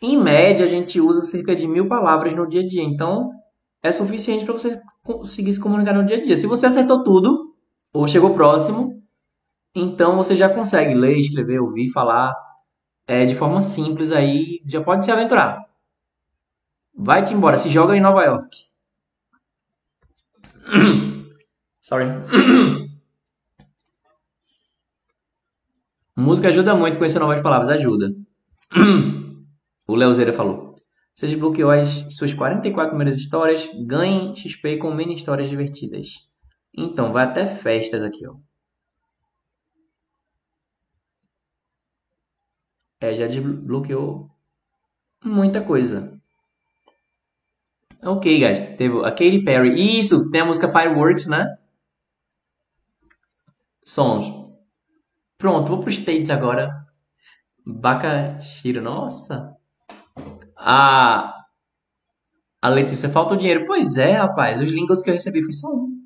Em 0.03 0.19
média, 0.19 0.65
a 0.65 0.69
gente 0.69 1.01
usa 1.01 1.23
cerca 1.23 1.55
de 1.55 1.67
mil 1.67 1.89
palavras 1.89 2.35
no 2.35 2.47
dia 2.47 2.61
a 2.61 2.67
dia. 2.67 2.83
Então, 2.83 3.31
é 3.83 3.91
suficiente 3.93 4.45
para 4.45 4.53
você 4.53 4.81
conseguir 5.03 5.53
se 5.53 5.61
comunicar 5.61 5.95
no 5.95 6.05
dia 6.05 6.17
a 6.17 6.23
dia. 6.23 6.37
Se 6.37 6.47
você 6.47 6.67
acertou 6.67 7.03
tudo, 7.03 7.52
ou 7.93 8.07
chegou 8.07 8.35
próximo, 8.35 9.03
então 9.75 10.17
você 10.17 10.35
já 10.37 10.49
consegue 10.49 10.95
ler, 10.95 11.19
escrever, 11.19 11.61
ouvir, 11.61 11.91
falar 11.91 12.35
é, 13.07 13.25
de 13.27 13.35
forma 13.35 13.61
simples 13.61 14.13
aí, 14.13 14.63
já 14.67 14.83
pode 14.83 15.05
se 15.05 15.11
aventurar. 15.11 15.61
Vai-te 16.95 17.35
embora, 17.35 17.59
se 17.59 17.69
joga 17.69 17.97
em 17.97 18.01
Nova 18.01 18.23
York. 18.25 18.57
Sorry. 21.81 22.07
Música 26.17 26.49
ajuda 26.49 26.75
muito 26.75 26.99
conhecer 26.99 27.19
novas 27.19 27.41
palavras, 27.41 27.69
ajuda. 27.71 28.15
o 29.89 29.95
Leozeira 29.95 30.33
falou. 30.33 30.77
Você 31.15 31.27
desbloqueou 31.27 31.71
as 31.71 32.15
suas 32.17 32.33
44 32.33 32.91
primeiras 32.91 33.19
histórias, 33.19 33.69
ganhe 33.87 34.35
XP 34.37 34.77
com 34.79 34.95
mini 34.95 35.15
histórias 35.15 35.49
divertidas. 35.49 36.32
Então, 36.77 37.13
vai 37.13 37.25
até 37.25 37.47
festas 37.47 38.03
aqui, 38.03 38.27
ó. 38.27 38.37
É, 43.01 43.15
já 43.17 43.27
desbloqueou 43.27 44.31
muita 45.25 45.61
coisa. 45.63 46.21
Ok, 48.03 48.39
guys. 48.39 48.59
Teve 48.77 48.99
a 49.05 49.11
Katy 49.11 49.45
Perry. 49.45 50.01
Isso, 50.01 50.31
tem 50.31 50.41
a 50.41 50.45
música 50.45 50.69
Fireworks, 50.69 51.27
né? 51.27 51.47
Sons. 53.85 54.27
Pronto, 55.39 55.69
vou 55.69 55.81
pro 55.81 55.91
States 55.91 56.31
agora. 56.31 56.85
Bakashiro, 57.67 58.81
nossa. 58.83 59.57
A, 60.57 61.33
a 62.61 62.69
Letícia, 62.69 63.09
falta 63.09 63.35
o 63.35 63.37
dinheiro. 63.37 63.67
Pois 63.67 63.97
é, 63.97 64.13
rapaz. 64.13 64.61
Os 64.61 64.71
links 64.71 65.03
que 65.03 65.11
eu 65.11 65.15
recebi 65.15 65.43
foi 65.43 65.53
só 65.53 65.69
um. 65.69 66.02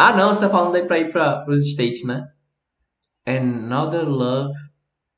Ah, 0.00 0.16
não, 0.16 0.32
você 0.32 0.40
tá 0.40 0.48
falando 0.48 0.76
aí 0.76 0.86
pra 0.86 0.98
ir 1.00 1.10
para 1.10 1.44
os 1.48 1.66
States, 1.66 2.04
né? 2.04 2.24
Another 3.26 4.08
Love. 4.08 4.54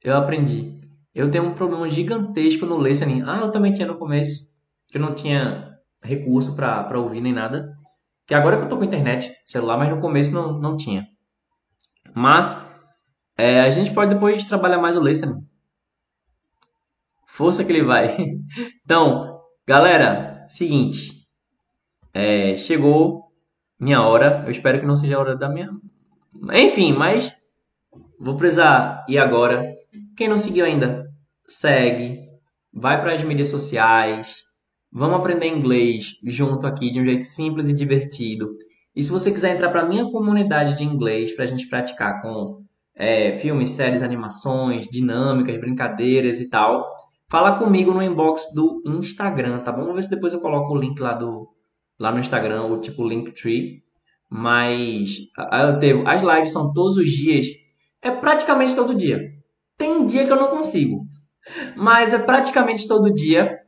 Eu 0.03 0.17
aprendi. 0.17 0.81
Eu 1.15 1.31
tenho 1.31 1.45
um 1.45 1.55
problema 1.55 1.89
gigantesco 1.91 2.65
no 2.65 2.83
listening. 2.83 3.23
Ah, 3.27 3.41
eu 3.43 3.53
também 3.53 3.73
tinha 3.73 3.87
no 3.87 3.99
começo. 3.99 4.59
Que 4.89 4.97
eu 4.97 5.03
não 5.03 5.15
tinha 5.15 5.79
recurso 6.03 6.57
para 6.57 6.99
ouvir 6.99 7.21
nem 7.21 7.33
nada. 7.33 7.77
Que 8.27 8.35
agora 8.35 8.57
que 8.57 8.63
eu 8.65 8.69
tô 8.71 8.79
com 8.79 8.85
internet, 8.85 9.31
celular, 9.45 9.77
mas 9.77 9.91
no 9.91 10.01
começo 10.01 10.33
não, 10.33 10.59
não 10.59 10.79
tinha. 10.79 11.07
Mas 12.15 12.59
é, 13.37 13.61
a 13.61 13.71
gente 13.71 13.93
pode 13.93 14.15
depois 14.15 14.45
trabalhar 14.45 14.79
mais 14.79 14.97
o 14.97 15.03
listening. 15.03 15.47
Força 17.27 17.65
que 17.65 17.73
ele 17.73 17.85
vai. 17.85 18.17
então, 18.83 19.41
galera, 19.67 20.47
seguinte. 20.49 21.27
É, 22.15 22.57
chegou 22.57 23.30
minha 23.81 24.03
hora. 24.03 24.43
Eu 24.45 24.51
espero 24.51 24.79
que 24.79 24.87
não 24.87 24.97
seja 24.97 25.17
a 25.17 25.21
hora 25.21 25.37
da 25.37 25.49
minha. 25.49 25.71
Enfim, 26.53 26.93
mas 26.93 27.33
vou 28.19 28.37
precisar 28.37 29.05
ir 29.09 29.19
agora. 29.19 29.65
Quem 30.17 30.29
não 30.29 30.39
seguiu 30.39 30.65
ainda, 30.65 31.07
segue. 31.49 32.21
Vai 32.73 33.01
para 33.01 33.15
as 33.15 33.25
mídias 33.25 33.49
sociais. 33.49 34.45
Vamos 34.93 35.19
aprender 35.19 35.47
inglês 35.47 36.17
junto 36.25 36.67
aqui 36.67 36.91
de 36.91 37.01
um 37.01 37.05
jeito 37.05 37.25
simples 37.25 37.69
e 37.69 37.73
divertido. 37.73 38.51
E 38.95 39.03
se 39.03 39.11
você 39.11 39.31
quiser 39.31 39.55
entrar 39.55 39.71
para 39.71 39.87
minha 39.87 40.05
comunidade 40.11 40.77
de 40.77 40.85
inglês 40.85 41.33
para 41.33 41.45
a 41.45 41.47
gente 41.47 41.69
praticar 41.69 42.21
com 42.21 42.63
é, 42.95 43.33
filmes, 43.33 43.71
séries, 43.71 44.03
animações, 44.03 44.87
dinâmicas, 44.89 45.59
brincadeiras 45.59 46.41
e 46.41 46.51
tal, 46.51 46.85
fala 47.29 47.57
comigo 47.57 47.95
no 47.95 48.03
inbox 48.03 48.53
do 48.53 48.83
Instagram, 48.85 49.61
tá 49.61 49.73
bom? 49.73 49.85
Vou 49.85 49.95
ver 49.95 50.03
se 50.03 50.11
depois 50.11 50.33
eu 50.33 50.41
coloco 50.41 50.75
o 50.75 50.77
link 50.77 51.01
lá 51.01 51.15
do 51.15 51.49
lá 52.01 52.11
no 52.11 52.19
Instagram, 52.19 52.65
o 52.65 52.81
tipo 52.81 53.07
Linktree. 53.07 53.85
Mas 54.29 55.19
eu 55.53 55.79
tenho, 55.79 56.09
as 56.09 56.23
lives 56.23 56.53
são 56.53 56.73
todos 56.73 56.97
os 56.97 57.11
dias, 57.11 57.47
é 58.01 58.11
praticamente 58.11 58.75
todo 58.75 58.95
dia. 58.95 59.21
Tem 59.77 60.07
dia 60.07 60.25
que 60.25 60.33
eu 60.33 60.37
não 60.37 60.49
consigo, 60.49 61.05
mas 61.77 62.13
é 62.13 62.19
praticamente 62.19 62.87
todo 62.89 63.13
dia. 63.13 63.59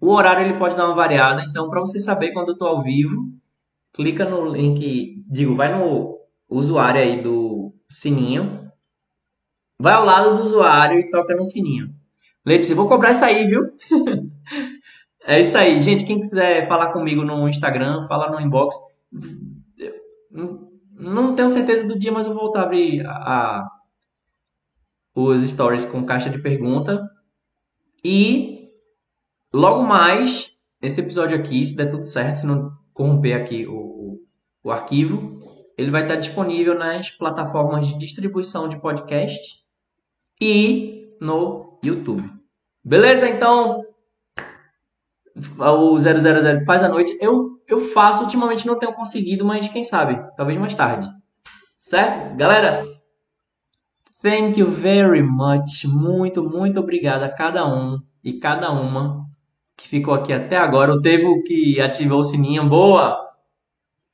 O 0.00 0.10
horário 0.10 0.44
ele 0.44 0.58
pode 0.58 0.76
dar 0.76 0.86
uma 0.86 0.96
variada, 0.96 1.44
então 1.48 1.70
para 1.70 1.80
você 1.80 2.00
saber 2.00 2.32
quando 2.32 2.48
eu 2.48 2.54
estou 2.54 2.68
ao 2.68 2.82
vivo, 2.82 3.16
clica 3.92 4.24
no 4.24 4.44
link, 4.46 5.22
digo, 5.30 5.54
vai 5.54 5.72
no 5.72 6.18
usuário 6.50 7.00
aí 7.00 7.22
do 7.22 7.72
sininho, 7.88 8.68
vai 9.80 9.94
ao 9.94 10.04
lado 10.04 10.34
do 10.34 10.42
usuário 10.42 10.98
e 10.98 11.10
toca 11.10 11.36
no 11.36 11.44
sininho. 11.44 11.94
Letícia, 12.44 12.74
vou 12.74 12.88
cobrar 12.88 13.12
isso 13.12 13.24
aí, 13.24 13.46
viu? 13.46 13.62
é 15.26 15.40
isso 15.40 15.56
aí. 15.56 15.82
Gente, 15.82 16.04
quem 16.04 16.20
quiser 16.20 16.68
falar 16.68 16.92
comigo 16.92 17.24
no 17.24 17.48
Instagram, 17.48 18.02
fala 18.06 18.30
no 18.30 18.40
inbox. 18.40 18.76
Não 20.92 21.34
tenho 21.34 21.48
certeza 21.48 21.86
do 21.86 21.98
dia, 21.98 22.12
mas 22.12 22.26
eu 22.26 22.34
vou 22.34 22.44
voltar 22.44 22.60
a 22.60 22.64
abrir 22.64 23.04
a, 23.06 23.66
os 25.14 25.42
stories 25.42 25.86
com 25.86 26.04
caixa 26.04 26.28
de 26.28 26.40
pergunta. 26.40 27.02
E 28.04 28.68
logo 29.52 29.82
mais, 29.82 30.50
esse 30.82 31.00
episódio 31.00 31.38
aqui, 31.38 31.64
se 31.64 31.74
der 31.74 31.88
tudo 31.88 32.04
certo, 32.04 32.40
se 32.40 32.46
não 32.46 32.70
corromper 32.92 33.36
aqui 33.36 33.66
o, 33.66 33.74
o, 33.74 34.20
o 34.62 34.70
arquivo, 34.70 35.38
ele 35.76 35.90
vai 35.90 36.02
estar 36.02 36.16
disponível 36.16 36.78
nas 36.78 37.10
plataformas 37.10 37.86
de 37.86 37.98
distribuição 37.98 38.68
de 38.68 38.80
podcast 38.80 39.64
e 40.40 41.16
no 41.20 41.78
YouTube. 41.82 42.30
Beleza? 42.84 43.28
Então, 43.28 43.82
o 45.58 45.98
000 45.98 46.64
faz 46.64 46.82
a 46.82 46.88
noite. 46.88 47.16
Eu, 47.20 47.58
eu 47.66 47.90
faço, 47.90 48.22
ultimamente 48.22 48.66
não 48.66 48.78
tenho 48.78 48.92
conseguido, 48.92 49.44
mas 49.44 49.68
quem 49.68 49.84
sabe, 49.84 50.20
talvez 50.36 50.58
mais 50.58 50.74
tarde. 50.74 51.08
Certo? 51.78 52.36
Galera, 52.36 52.86
thank 54.22 54.58
you 54.58 54.68
very 54.68 55.22
much. 55.22 55.84
Muito, 55.84 56.42
muito 56.42 56.80
obrigado 56.80 57.24
a 57.24 57.28
cada 57.28 57.66
um 57.66 57.98
e 58.22 58.34
cada 58.34 58.70
uma 58.70 59.26
que 59.76 59.88
ficou 59.88 60.14
aqui 60.14 60.32
até 60.32 60.56
agora. 60.56 60.92
O 60.92 61.02
Tevo 61.02 61.42
que 61.42 61.80
ativou 61.80 62.20
o 62.20 62.24
sininho. 62.24 62.68
Boa! 62.68 63.18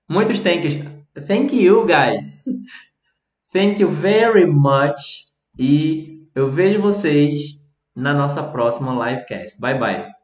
Muitos 0.08 0.40
thanks. 0.40 0.76
Thank 1.26 1.54
you, 1.54 1.86
guys. 1.86 2.44
Thank 3.52 3.82
you 3.82 3.88
very 3.88 4.46
much. 4.46 5.24
E 5.58 6.26
eu 6.34 6.48
vejo 6.48 6.80
vocês 6.80 7.60
na 7.94 8.14
nossa 8.14 8.42
próxima 8.42 8.92
livecast. 8.92 9.60
Bye, 9.60 9.78
bye. 9.78 10.19